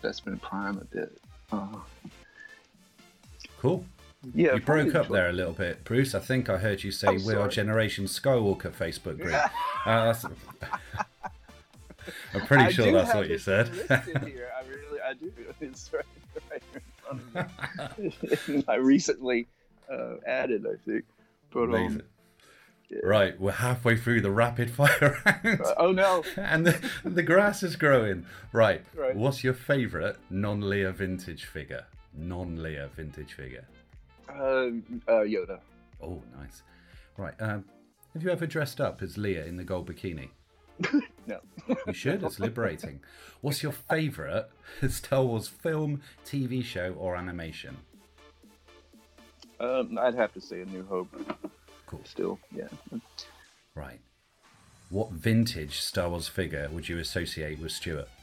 Investment 0.02 0.42
Prime 0.42 0.78
a 0.78 0.84
bit. 0.84 1.16
Uh, 1.52 1.76
Cool. 3.60 3.84
Yeah, 4.34 4.54
You 4.54 4.60
broke 4.60 4.94
up 4.94 5.08
there 5.08 5.28
a 5.28 5.32
little 5.32 5.52
bit, 5.52 5.84
Bruce. 5.84 6.14
I 6.14 6.18
think 6.18 6.48
I 6.48 6.56
heard 6.56 6.82
you 6.82 6.90
say 6.90 7.18
we're 7.18 7.38
our. 7.38 7.48
Generation 7.48 8.06
Skywalker 8.06 8.70
Facebook 8.70 9.18
group. 9.20 9.34
Uh, 9.86 10.14
I'm 12.34 12.46
pretty 12.46 12.64
I 12.64 12.70
sure 12.70 12.90
that's 12.92 13.14
what 13.14 13.28
you 13.28 13.38
said. 13.38 13.68
here. 13.88 14.50
I 14.56 14.68
really, 14.68 15.00
I 15.06 15.12
do. 15.14 15.32
It's 15.60 15.90
right, 15.92 16.04
right 16.50 16.62
in 16.74 16.80
front 18.10 18.32
of 18.32 18.48
me. 18.48 18.64
I 18.68 18.74
recently 18.76 19.46
uh, 19.90 20.14
added, 20.26 20.66
I 20.66 20.76
think. 20.88 21.04
But 21.50 21.74
um. 21.74 22.02
Right, 23.04 23.38
we're 23.40 23.52
halfway 23.52 23.96
through 23.96 24.20
the 24.22 24.30
rapid 24.32 24.70
fire 24.70 25.16
round. 25.44 25.60
Uh, 25.60 25.74
oh 25.78 25.92
no! 25.92 26.24
and 26.36 26.66
the, 26.66 26.90
the 27.04 27.22
grass 27.22 27.62
is 27.62 27.76
growing. 27.76 28.26
Right. 28.52 28.82
Right. 28.94 29.14
What's 29.14 29.44
your 29.44 29.54
favourite 29.54 30.16
non-Leia 30.28 30.92
vintage 30.94 31.44
figure? 31.44 31.84
Non-Leia 32.14 32.90
vintage 32.90 33.34
figure. 33.34 33.64
uh, 34.28 34.32
uh, 35.06 35.22
Yoda. 35.24 35.60
Oh, 36.02 36.20
nice. 36.36 36.62
Right. 37.16 37.34
Um, 37.40 37.64
have 38.14 38.22
you 38.24 38.30
ever 38.30 38.46
dressed 38.46 38.80
up 38.80 39.02
as 39.02 39.16
Leia 39.16 39.46
in 39.46 39.56
the 39.56 39.64
gold 39.64 39.88
bikini? 39.88 40.30
No. 41.26 41.38
You 41.86 41.92
should. 41.92 42.24
It's 42.24 42.40
liberating. 42.40 43.00
What's 43.40 43.62
your 43.62 43.70
favourite 43.70 44.46
Star 44.88 45.22
Wars 45.22 45.46
film, 45.46 46.00
TV 46.26 46.64
show, 46.64 46.92
or 46.98 47.14
animation? 47.14 47.76
Um, 49.60 49.96
I'd 50.00 50.14
have 50.16 50.32
to 50.32 50.40
say 50.40 50.62
A 50.62 50.64
New 50.64 50.84
Hope. 50.86 51.08
Cool. 51.90 52.00
Still, 52.04 52.38
yeah. 52.54 52.68
Right. 53.74 53.98
What 54.90 55.10
vintage 55.10 55.80
Star 55.80 56.08
Wars 56.08 56.28
figure 56.28 56.68
would 56.72 56.88
you 56.88 56.98
associate 56.98 57.58
with 57.58 57.72
Stuart? 57.72 58.08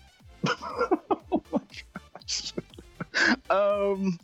Um, 3.49 4.19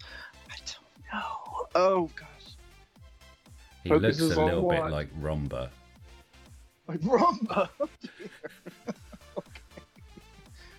I 0.49 0.55
don't 0.59 0.77
know. 1.11 1.67
Oh 1.75 2.09
gosh, 2.15 2.55
He 3.83 3.89
Focus 3.89 4.19
looks 4.19 4.35
a 4.37 4.41
little 4.43 4.69
bit 4.69 4.85
like 4.91 5.09
Romba. 5.21 5.69
like 6.87 6.99
Romba. 6.99 7.69
Oh, 7.79 7.89
okay. 9.37 9.61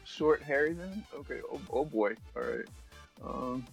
Short 0.04 0.42
hairy 0.42 0.74
then. 0.74 1.04
Okay. 1.14 1.40
Oh, 1.50 1.60
oh 1.70 1.84
boy. 1.84 2.14
All 2.36 2.42
right. 2.42 2.66
Um. 3.24 3.66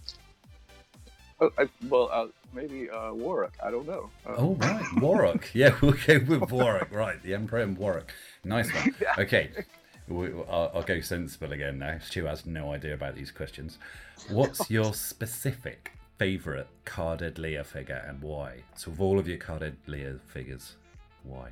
Oh, 1.41 1.51
I, 1.57 1.67
well, 1.89 2.09
uh, 2.11 2.27
maybe 2.53 2.89
uh, 2.89 3.13
Warwick. 3.13 3.53
I 3.63 3.71
don't 3.71 3.87
know. 3.87 4.09
Uh, 4.25 4.35
Oh, 4.37 4.55
right. 4.55 4.85
Warwick. 5.01 5.49
Yeah, 5.53 5.75
we'll 5.81 5.93
go 6.05 6.19
with 6.27 6.51
Warwick. 6.51 6.91
Right. 6.91 7.21
The 7.23 7.33
Emperor 7.33 7.61
and 7.61 7.77
Warwick. 7.77 8.11
Nice 8.43 8.71
one. 8.73 8.95
Okay. 9.17 9.49
We, 10.07 10.27
I'll, 10.49 10.71
I'll 10.75 10.83
go 10.83 10.99
sensible 11.01 11.51
again 11.53 11.79
now. 11.79 11.97
Stu 11.99 12.25
has 12.25 12.45
no 12.45 12.73
idea 12.73 12.93
about 12.93 13.15
these 13.15 13.31
questions. 13.31 13.77
What's 14.29 14.69
your 14.69 14.93
specific 14.93 15.91
favourite 16.17 16.67
carded 16.85 17.35
Leia 17.35 17.65
figure 17.65 18.03
and 18.07 18.21
why? 18.21 18.57
So, 18.75 18.91
of 18.91 18.99
all 19.01 19.17
of 19.19 19.27
your 19.27 19.37
carded 19.37 19.77
Leia 19.87 20.19
figures, 20.27 20.75
why? 21.23 21.49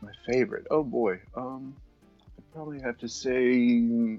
My 0.00 0.12
favorite. 0.26 0.66
Oh 0.70 0.84
boy. 0.84 1.18
Um, 1.34 1.74
I'd 2.38 2.52
probably 2.52 2.80
have 2.82 2.98
to 2.98 3.08
say 3.08 4.18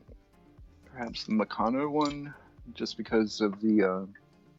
perhaps 0.96 1.26
the 1.26 1.34
Meccano 1.34 1.90
one, 1.90 2.34
just 2.74 2.98
because 2.98 3.42
of 3.42 3.60
the 3.62 3.84
uh, 3.84 4.06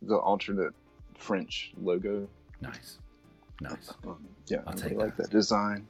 the 0.02 0.16
alternate 0.16 0.74
French 1.18 1.72
logo. 1.82 2.28
Nice. 2.60 2.98
Nice. 3.60 3.92
Um, 4.06 4.18
yeah, 4.48 4.58
I'll 4.66 4.74
I 4.74 4.76
take 4.76 4.90
really 4.92 5.04
like 5.04 5.16
that 5.16 5.30
design. 5.30 5.86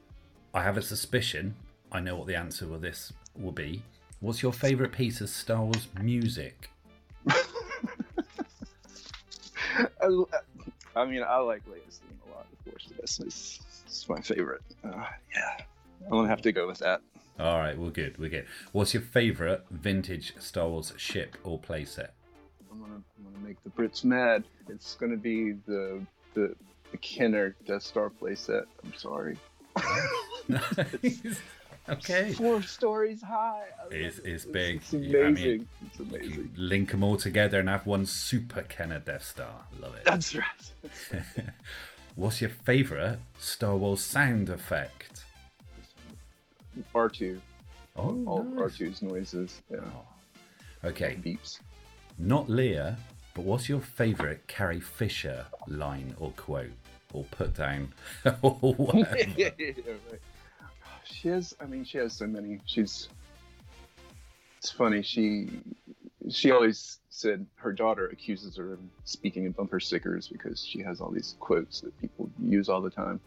I 0.53 0.63
have 0.63 0.77
a 0.77 0.81
suspicion. 0.81 1.55
I 1.91 1.99
know 1.99 2.15
what 2.15 2.27
the 2.27 2.35
answer 2.35 2.65
to 2.65 2.77
this 2.77 3.11
will 3.35 3.51
be. 3.51 3.83
What's 4.19 4.41
your 4.41 4.53
favourite 4.53 4.91
piece 4.93 5.21
of 5.21 5.29
Star 5.29 5.61
Wars 5.61 5.87
music? 6.01 6.71
I, 7.29 7.35
I 10.95 11.05
mean, 11.05 11.23
I 11.23 11.37
like 11.37 11.63
Leia's 11.67 11.99
theme 11.99 12.19
a 12.27 12.35
lot. 12.35 12.47
Of 12.51 12.71
course, 12.71 12.89
this 12.99 13.19
is 13.19 13.59
it's 13.85 14.09
my 14.09 14.21
favorite. 14.21 14.61
Uh, 14.83 15.05
yeah, 15.35 15.57
I'm 16.05 16.11
gonna 16.11 16.29
have 16.29 16.41
to 16.43 16.51
go 16.51 16.67
with 16.67 16.79
that. 16.79 17.01
All 17.39 17.59
right, 17.59 17.77
we're 17.77 17.91
good. 17.91 18.17
We're 18.17 18.29
good. 18.29 18.45
What's 18.71 18.93
your 18.93 19.03
favourite 19.03 19.61
vintage 19.69 20.33
Star 20.39 20.67
Wars 20.67 20.91
ship 20.97 21.35
or 21.43 21.59
playset? 21.59 22.09
I'm 22.71 22.79
gonna, 22.79 22.95
I'm 22.95 23.23
gonna 23.33 23.45
make 23.47 23.63
the 23.63 23.69
Brits 23.69 24.03
mad. 24.03 24.43
It's 24.69 24.95
gonna 24.95 25.17
be 25.17 25.53
the 25.67 26.01
the, 26.33 26.55
the 26.91 26.97
Kenner 26.97 27.55
Death 27.65 27.83
Star 27.83 28.09
playset. 28.09 28.63
I'm 28.83 28.93
sorry. 28.95 29.37
okay. 31.89 32.33
Four 32.33 32.61
stories 32.63 33.21
high. 33.21 33.65
It's, 33.91 34.17
it's 34.19 34.45
big. 34.45 34.77
It's 34.77 34.93
You- 34.93 35.19
I 35.23 35.27
amazing. 35.27 35.45
mean, 35.49 35.67
it's 35.85 35.99
amazing. 35.99 36.51
link 36.57 36.91
them 36.91 37.03
all 37.03 37.17
together 37.17 37.59
and 37.59 37.69
have 37.69 37.85
one 37.85 38.05
super 38.05 38.61
Kenner 38.63 38.99
Death 38.99 39.23
Star. 39.25 39.65
Love 39.79 39.95
it. 39.95 40.05
That's 40.05 40.35
right. 40.35 40.71
What's 42.15 42.41
your 42.41 42.49
favourite 42.49 43.19
Star 43.39 43.75
Wars 43.77 44.01
sound 44.01 44.49
effect? 44.49 45.16
R2. 46.93 47.39
Oh, 47.95 48.23
all 48.25 48.43
nice. 48.43 48.77
R2's 48.77 49.01
noises. 49.01 49.61
Yeah. 49.71 49.79
Okay. 50.83 51.17
Beeps. 51.23 51.59
Not 52.19 52.47
Leia, 52.47 52.95
but 53.33 53.45
what's 53.45 53.67
your 53.69 53.79
favourite 53.81 54.45
Carrie 54.47 54.79
Fisher 54.79 55.45
line 55.67 56.15
or 56.19 56.31
quote 56.37 56.71
or 57.13 57.23
put 57.31 57.53
down 57.55 57.93
or 58.41 58.51
whatever? 58.73 59.17
yeah, 59.35 59.49
yeah, 59.57 59.71
yeah, 59.77 59.93
right. 60.11 60.21
She 61.03 61.29
has. 61.29 61.55
I 61.61 61.65
mean, 61.65 61.85
she 61.85 61.97
has 61.99 62.13
so 62.13 62.27
many. 62.27 62.59
She's. 62.65 63.09
It's 64.59 64.71
funny. 64.71 65.01
She. 65.01 65.49
She 66.29 66.51
always 66.51 66.99
said 67.09 67.45
her 67.55 67.71
daughter 67.71 68.07
accuses 68.07 68.57
her 68.57 68.73
of 68.73 68.79
speaking 69.05 69.45
in 69.45 69.51
bumper 69.53 69.79
stickers 69.79 70.27
because 70.27 70.63
she 70.63 70.81
has 70.81 70.99
all 70.99 71.09
these 71.09 71.35
quotes 71.39 71.81
that 71.81 71.97
people 72.01 72.29
use 72.43 72.67
all 72.69 72.81
the 72.81 72.89
time. 72.89 73.19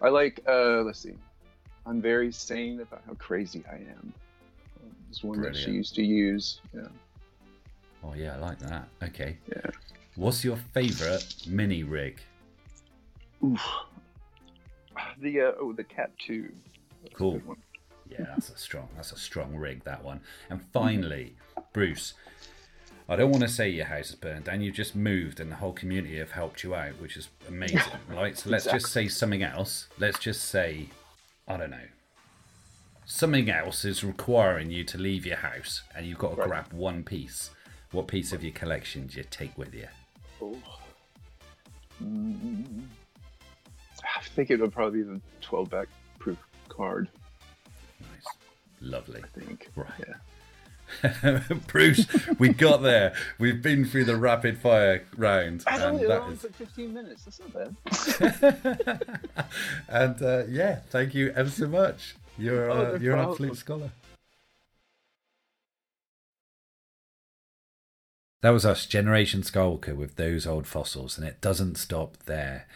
I 0.00 0.08
like. 0.08 0.40
uh 0.48 0.82
Let's 0.82 1.00
see. 1.00 1.14
I'm 1.86 2.00
very 2.00 2.32
sane 2.32 2.80
about 2.80 3.02
how 3.06 3.14
crazy 3.14 3.62
I 3.70 3.76
am. 3.76 4.12
It's 5.10 5.22
one 5.22 5.40
that 5.42 5.54
she 5.54 5.70
used 5.70 5.94
to 5.96 6.02
use. 6.02 6.60
Yeah. 6.74 6.88
Oh 8.02 8.14
yeah, 8.14 8.34
I 8.34 8.38
like 8.38 8.58
that. 8.60 8.88
Okay. 9.02 9.36
Yeah. 9.48 9.70
What's 10.16 10.44
your 10.44 10.56
favourite 10.72 11.46
mini 11.46 11.82
rig? 11.82 12.20
Oof. 13.44 13.60
the 15.20 15.40
uh, 15.40 15.52
oh 15.60 15.72
the 15.72 15.84
CAP-2. 15.84 16.50
Cool. 17.14 17.40
Yeah, 18.08 18.24
that's 18.28 18.50
a 18.50 18.56
strong. 18.58 18.88
That's 18.96 19.12
a 19.12 19.18
strong 19.18 19.54
rig. 19.54 19.84
That 19.84 20.02
one. 20.02 20.20
And 20.50 20.60
finally, 20.72 21.36
Bruce. 21.72 22.14
I 23.06 23.16
don't 23.16 23.30
want 23.30 23.42
to 23.42 23.50
say 23.50 23.68
your 23.68 23.84
house 23.84 24.10
is 24.10 24.14
burned 24.14 24.44
down. 24.44 24.62
You've 24.62 24.74
just 24.74 24.96
moved, 24.96 25.38
and 25.38 25.52
the 25.52 25.56
whole 25.56 25.74
community 25.74 26.16
have 26.18 26.30
helped 26.30 26.64
you 26.64 26.74
out, 26.74 26.92
which 27.00 27.18
is 27.18 27.28
amazing, 27.48 27.82
right? 28.08 28.36
So 28.36 28.48
let's 28.48 28.64
just 28.64 28.86
say 28.86 29.08
something 29.08 29.42
else. 29.42 29.88
Let's 29.98 30.18
just 30.18 30.44
say, 30.44 30.88
I 31.46 31.56
don't 31.56 31.70
know, 31.70 31.86
something 33.04 33.50
else 33.50 33.84
is 33.84 34.02
requiring 34.02 34.70
you 34.70 34.84
to 34.84 34.98
leave 34.98 35.26
your 35.26 35.36
house, 35.36 35.82
and 35.94 36.06
you've 36.06 36.18
got 36.18 36.30
to 36.30 36.36
Right. 36.36 36.48
grab 36.48 36.72
one 36.72 37.02
piece. 37.04 37.50
What 37.90 38.08
piece 38.08 38.32
of 38.32 38.42
your 38.42 38.52
collection 38.52 39.06
do 39.06 39.18
you 39.18 39.24
take 39.30 39.56
with 39.58 39.74
you? 39.74 39.88
Oh. 40.40 40.60
Mm, 42.02 42.86
I 44.02 44.20
think 44.34 44.50
it 44.50 44.60
would 44.60 44.72
probably 44.72 45.02
be 45.02 45.04
the 45.04 45.20
12 45.42 45.70
back 45.70 45.88
proof 46.18 46.38
card. 46.68 47.08
Nice. 48.00 48.26
Lovely. 48.80 49.22
I 49.22 49.38
think. 49.38 49.68
Right. 49.76 49.90
Bruce, 51.66 52.06
we 52.38 52.50
got 52.50 52.82
there. 52.82 53.14
We've 53.38 53.60
been 53.62 53.84
through 53.84 54.04
the 54.04 54.16
rapid 54.16 54.58
fire 54.58 55.04
round, 55.16 55.64
I 55.66 55.78
don't 55.78 55.96
and 55.96 56.02
know. 56.02 56.08
that 56.08 56.14
It 56.16 56.20
only 56.22 56.34
is 56.34 56.42
took 56.42 56.54
15 56.54 56.94
minutes. 56.94 57.24
That's 57.24 57.40
not 57.40 57.52
bad. 58.88 59.02
and 59.88 60.22
uh, 60.22 60.44
yeah, 60.48 60.76
thank 60.90 61.14
you 61.14 61.32
ever 61.36 61.50
so 61.50 61.66
much. 61.68 62.16
You're 62.38 62.70
Oh, 62.70 62.94
uh, 62.94 62.98
you're 63.00 63.16
an 63.16 63.28
absolute 63.28 63.56
scholar. 63.56 63.90
That 68.42 68.50
was 68.50 68.66
us, 68.66 68.84
Generation 68.86 69.40
Skywalker, 69.40 69.96
with 69.96 70.16
those 70.16 70.46
old 70.46 70.66
fossils, 70.66 71.16
and 71.16 71.26
it 71.26 71.40
doesn't 71.40 71.76
stop 71.76 72.18
there. 72.26 72.66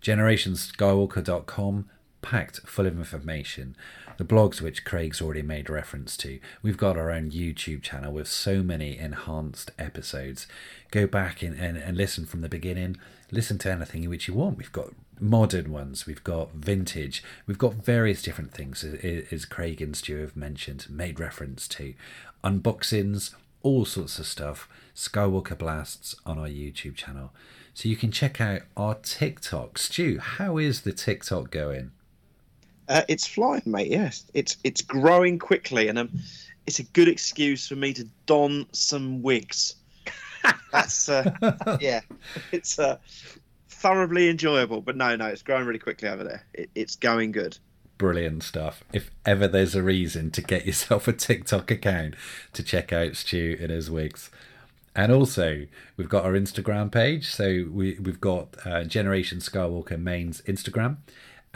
GenerationSkywalker.com, 0.00 1.90
packed 2.22 2.60
full 2.60 2.86
of 2.86 2.96
information. 2.96 3.76
The 4.18 4.24
blogs, 4.24 4.60
which 4.60 4.84
Craig's 4.84 5.20
already 5.20 5.42
made 5.42 5.68
reference 5.68 6.16
to. 6.18 6.38
We've 6.62 6.76
got 6.76 6.96
our 6.96 7.10
own 7.10 7.30
YouTube 7.30 7.82
channel 7.82 8.12
with 8.12 8.28
so 8.28 8.62
many 8.62 8.96
enhanced 8.96 9.70
episodes. 9.78 10.46
Go 10.90 11.06
back 11.06 11.42
and, 11.42 11.58
and, 11.58 11.76
and 11.76 11.96
listen 11.96 12.26
from 12.26 12.40
the 12.40 12.48
beginning. 12.48 12.96
Listen 13.30 13.58
to 13.58 13.70
anything 13.72 14.08
which 14.08 14.28
you 14.28 14.34
want. 14.34 14.56
We've 14.56 14.72
got 14.72 14.90
modern 15.20 15.72
ones, 15.72 16.06
we've 16.06 16.24
got 16.24 16.52
vintage, 16.52 17.24
we've 17.46 17.58
got 17.58 17.74
various 17.74 18.22
different 18.22 18.52
things, 18.52 18.84
as- 18.84 19.44
Craig 19.46 19.80
and 19.80 19.96
Stu 19.96 20.20
have 20.20 20.36
mentioned, 20.36 20.86
made 20.90 21.18
reference 21.18 21.66
to. 21.68 21.94
Unboxings, 22.44 23.34
all 23.62 23.84
sorts 23.84 24.18
of 24.18 24.26
stuff. 24.26 24.68
Skywalker 24.94 25.58
Blasts 25.58 26.14
on 26.24 26.38
our 26.38 26.48
YouTube 26.48 26.94
channel. 26.94 27.32
So 27.74 27.88
you 27.88 27.96
can 27.96 28.10
check 28.10 28.40
out 28.40 28.62
our 28.76 28.94
TikTok. 28.94 29.76
Stu, 29.76 30.18
how 30.18 30.56
is 30.56 30.82
the 30.82 30.92
TikTok 30.92 31.50
going? 31.50 31.90
Uh, 32.88 33.02
it's 33.08 33.26
flying, 33.26 33.62
mate. 33.66 33.90
Yes, 33.90 34.24
it's 34.34 34.56
it's 34.64 34.82
growing 34.82 35.38
quickly, 35.38 35.88
and 35.88 35.98
um, 35.98 36.10
it's 36.66 36.78
a 36.78 36.84
good 36.84 37.08
excuse 37.08 37.66
for 37.68 37.76
me 37.76 37.92
to 37.94 38.06
don 38.26 38.66
some 38.72 39.22
wigs. 39.22 39.74
That's 40.72 41.08
uh, 41.08 41.78
yeah, 41.80 42.00
it's 42.52 42.78
uh, 42.78 42.98
thoroughly 43.68 44.28
enjoyable. 44.28 44.80
But 44.80 44.96
no, 44.96 45.16
no, 45.16 45.26
it's 45.26 45.42
growing 45.42 45.66
really 45.66 45.78
quickly 45.78 46.08
over 46.08 46.24
there. 46.24 46.44
It, 46.54 46.70
it's 46.74 46.96
going 46.96 47.32
good. 47.32 47.58
Brilliant 47.98 48.42
stuff. 48.42 48.84
If 48.92 49.10
ever 49.24 49.48
there's 49.48 49.74
a 49.74 49.82
reason 49.82 50.30
to 50.32 50.42
get 50.42 50.66
yourself 50.66 51.08
a 51.08 51.12
TikTok 51.12 51.70
account 51.70 52.14
to 52.52 52.62
check 52.62 52.92
out 52.92 53.16
Stu 53.16 53.56
and 53.60 53.70
his 53.70 53.90
wigs. 53.90 54.30
And 54.94 55.12
also, 55.12 55.66
we've 55.98 56.08
got 56.08 56.24
our 56.24 56.32
Instagram 56.32 56.90
page. 56.90 57.28
So 57.28 57.66
we, 57.70 57.98
we've 58.00 58.20
got 58.20 58.56
uh, 58.64 58.84
Generation 58.84 59.38
Skywalker 59.38 60.00
Main's 60.00 60.40
Instagram. 60.42 60.96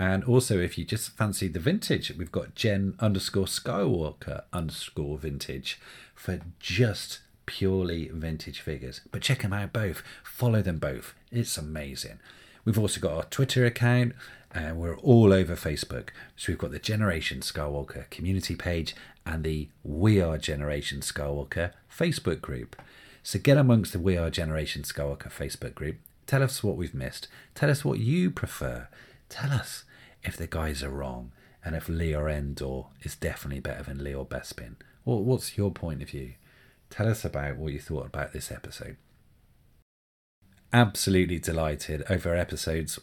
And 0.01 0.25
also, 0.25 0.59
if 0.59 0.79
you 0.79 0.87
just 0.87 1.11
fancy 1.11 1.47
the 1.47 1.61
vintage, 1.61 2.11
we've 2.17 2.33
got 2.33 2.55
Gen 2.55 2.95
underscore 3.01 3.45
Skywalker 3.45 4.45
underscore 4.51 5.19
vintage 5.19 5.79
for 6.15 6.41
just 6.59 7.19
purely 7.45 8.09
vintage 8.09 8.61
figures. 8.61 9.03
But 9.13 9.21
check 9.21 9.43
them 9.43 9.53
out 9.53 9.75
both. 9.75 10.03
Follow 10.25 10.63
them 10.63 10.79
both. 10.79 11.13
It's 11.31 11.59
amazing. 11.59 12.19
We've 12.65 12.79
also 12.79 12.99
got 12.99 13.13
our 13.13 13.25
Twitter 13.25 13.67
account 13.67 14.15
and 14.55 14.79
we're 14.79 14.97
all 14.97 15.35
over 15.35 15.55
Facebook. 15.55 16.09
So 16.35 16.51
we've 16.51 16.59
got 16.59 16.71
the 16.71 16.79
Generation 16.79 17.41
Skywalker 17.41 18.09
community 18.09 18.57
page 18.57 18.97
and 19.27 19.45
the 19.45 19.69
We 19.85 20.19
Are 20.19 20.39
Generation 20.39 21.01
Skywalker 21.01 21.73
Facebook 21.95 22.41
group. 22.41 22.75
So 23.23 23.39
get 23.39 23.59
amongst 23.59 23.93
the 23.93 23.99
We 23.99 24.17
Are 24.17 24.31
Generation 24.31 24.81
Skywalker 24.81 25.31
Facebook 25.31 25.75
group. 25.75 25.97
Tell 26.27 26.43
us 26.43 26.65
what 26.65 26.79
we've 26.79 26.95
missed. 26.95 27.29
Tell 27.55 27.69
us 27.69 27.85
what 27.85 27.99
you 27.99 28.31
prefer. 28.31 28.89
Tell 29.29 29.51
us 29.51 29.85
if 30.23 30.37
the 30.37 30.47
guys 30.47 30.83
are 30.83 30.91
wrong 30.91 31.33
and 31.65 31.75
if 31.75 31.87
Leia 31.87 32.33
Endor 32.33 32.85
is 33.03 33.17
definitely 33.17 33.61
better 33.61 33.83
than 33.83 33.99
Leia 33.99 34.27
Bespin. 34.27 34.77
Well, 35.05 35.23
what's 35.23 35.57
your 35.57 35.71
point 35.71 36.03
of 36.03 36.11
view? 36.11 36.35
Tell 36.89 37.09
us 37.09 37.25
about 37.25 37.57
what 37.57 37.73
you 37.73 37.79
thought 37.79 38.07
about 38.07 38.33
this 38.33 38.51
episode. 38.51 38.97
Absolutely 40.73 41.39
delighted 41.39 42.05
over 42.09 42.35
episodes 42.35 42.99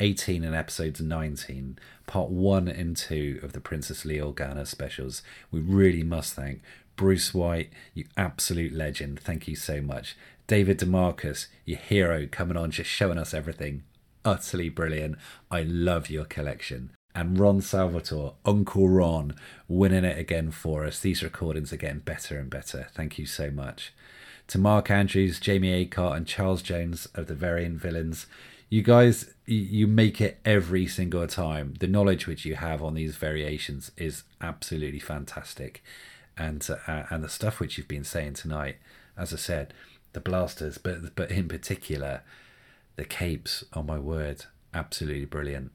18 0.00 0.42
and 0.42 0.54
episodes 0.54 1.00
19, 1.00 1.78
part 2.06 2.30
1 2.30 2.68
and 2.68 2.96
2 2.96 3.40
of 3.42 3.52
the 3.52 3.60
Princess 3.60 4.04
Leia 4.04 4.34
Organa 4.34 4.66
specials. 4.66 5.22
We 5.50 5.60
really 5.60 6.02
must 6.02 6.34
thank 6.34 6.62
Bruce 6.96 7.32
White, 7.32 7.70
you 7.92 8.04
absolute 8.16 8.72
legend. 8.72 9.20
Thank 9.20 9.46
you 9.46 9.54
so 9.56 9.80
much. 9.80 10.16
David 10.46 10.78
DeMarcus, 10.78 11.46
your 11.64 11.78
hero, 11.78 12.26
coming 12.30 12.56
on, 12.56 12.70
just 12.70 12.90
showing 12.90 13.18
us 13.18 13.32
everything. 13.32 13.84
Utterly 14.24 14.68
brilliant. 14.68 15.16
I 15.50 15.62
love 15.62 16.08
your 16.10 16.24
collection. 16.24 16.90
And 17.14 17.38
Ron 17.38 17.60
Salvatore, 17.60 18.34
Uncle 18.44 18.88
Ron, 18.88 19.34
winning 19.68 20.04
it 20.04 20.18
again 20.18 20.50
for 20.50 20.84
us. 20.84 20.98
These 20.98 21.22
recordings 21.22 21.72
are 21.72 21.76
getting 21.76 22.00
better 22.00 22.38
and 22.38 22.50
better. 22.50 22.88
Thank 22.94 23.18
you 23.18 23.26
so 23.26 23.50
much. 23.50 23.92
To 24.48 24.58
Mark 24.58 24.90
Andrews, 24.90 25.38
Jamie 25.38 25.86
Acart, 25.86 26.16
and 26.16 26.26
Charles 26.26 26.60
Jones 26.62 27.06
of 27.14 27.28
the 27.28 27.34
Variant 27.34 27.80
Villains, 27.80 28.26
you 28.68 28.82
guys, 28.82 29.32
you- 29.46 29.86
make 29.86 30.20
it 30.20 30.40
every 30.44 30.86
single 30.88 31.26
time. 31.28 31.74
The 31.78 31.86
knowledge 31.86 32.26
which 32.26 32.44
you 32.44 32.56
have 32.56 32.82
on 32.82 32.94
these 32.94 33.16
variations 33.16 33.92
is 33.96 34.24
absolutely 34.40 34.98
fantastic, 34.98 35.82
and 36.36 36.66
uh, 36.88 37.04
and 37.10 37.22
the 37.22 37.28
stuff 37.28 37.60
which 37.60 37.78
you've 37.78 37.86
been 37.86 38.04
saying 38.04 38.34
tonight, 38.34 38.78
as 39.16 39.32
I 39.32 39.36
said, 39.36 39.72
the 40.14 40.20
blasters, 40.20 40.78
but 40.78 41.14
but 41.14 41.30
in 41.30 41.46
particular, 41.46 42.22
the 42.96 43.04
capes. 43.04 43.64
Oh 43.72 43.82
my 43.82 43.98
word, 43.98 44.44
absolutely 44.72 45.24
brilliant. 45.24 45.72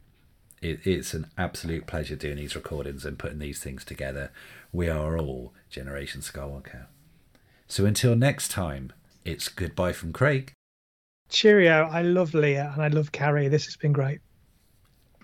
It, 0.62 0.86
it's 0.86 1.14
an 1.14 1.28
absolute 1.38 1.88
pleasure 1.88 2.16
doing 2.16 2.36
these 2.36 2.56
recordings 2.56 3.06
and 3.06 3.18
putting 3.18 3.40
these 3.40 3.60
things 3.64 3.86
together. 3.86 4.32
We 4.72 4.90
are 4.90 5.18
all 5.18 5.54
Generation 5.70 6.22
Skywalker. 6.22 6.88
So 7.68 7.86
until 7.86 8.16
next 8.16 8.50
time, 8.50 8.92
it's 9.24 9.48
goodbye 9.48 9.94
from 9.94 10.12
Craig. 10.12 10.54
Cheerio. 11.30 11.88
I 11.92 12.02
love 12.02 12.32
Leia 12.32 12.74
and 12.74 12.82
I 12.82 12.88
love 12.88 13.12
Carrie. 13.12 13.48
This 13.48 13.66
has 13.66 13.78
been 13.78 13.94
great. 13.94 14.20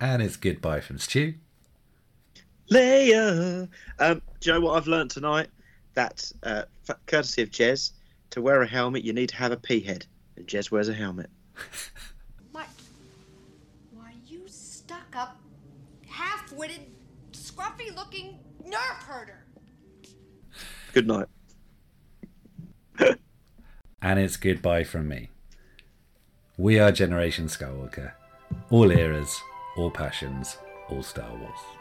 And 0.00 0.22
it's 0.22 0.36
goodbye 0.36 0.80
from 0.80 0.98
Stu. 0.98 1.34
Leia. 2.70 3.68
Um, 3.98 4.22
do 4.40 4.50
you 4.50 4.54
know 4.54 4.60
what 4.60 4.76
I've 4.76 4.86
learned 4.86 5.10
tonight? 5.10 5.48
That, 5.94 6.30
uh, 6.42 6.62
courtesy 7.06 7.42
of 7.42 7.50
Jez, 7.50 7.92
to 8.30 8.42
wear 8.42 8.62
a 8.62 8.66
helmet, 8.66 9.02
you 9.02 9.12
need 9.12 9.30
to 9.30 9.36
have 9.36 9.52
a 9.52 9.56
pea 9.56 9.80
head. 9.80 10.06
And 10.36 10.46
Jez 10.46 10.70
wears 10.70 10.88
a 10.88 10.94
helmet. 10.94 11.30
What? 12.52 12.68
Why, 13.92 14.12
you 14.26 14.42
stuck 14.46 15.14
up, 15.14 15.38
half 16.06 16.52
witted, 16.52 16.80
scruffy 17.32 17.94
looking 17.94 18.38
nerf 18.64 19.02
herder. 19.02 19.44
Good 20.92 21.06
night. 21.06 21.26
And 24.02 24.20
it's 24.20 24.36
goodbye 24.36 24.84
from 24.84 25.08
me. 25.08 25.30
We 26.56 26.78
are 26.78 26.92
Generation 26.92 27.46
Skywalker. 27.48 28.12
All 28.70 28.92
eras, 28.92 29.36
all 29.76 29.90
passions, 29.90 30.58
all 30.88 31.02
Star 31.02 31.34
Wars. 31.34 31.75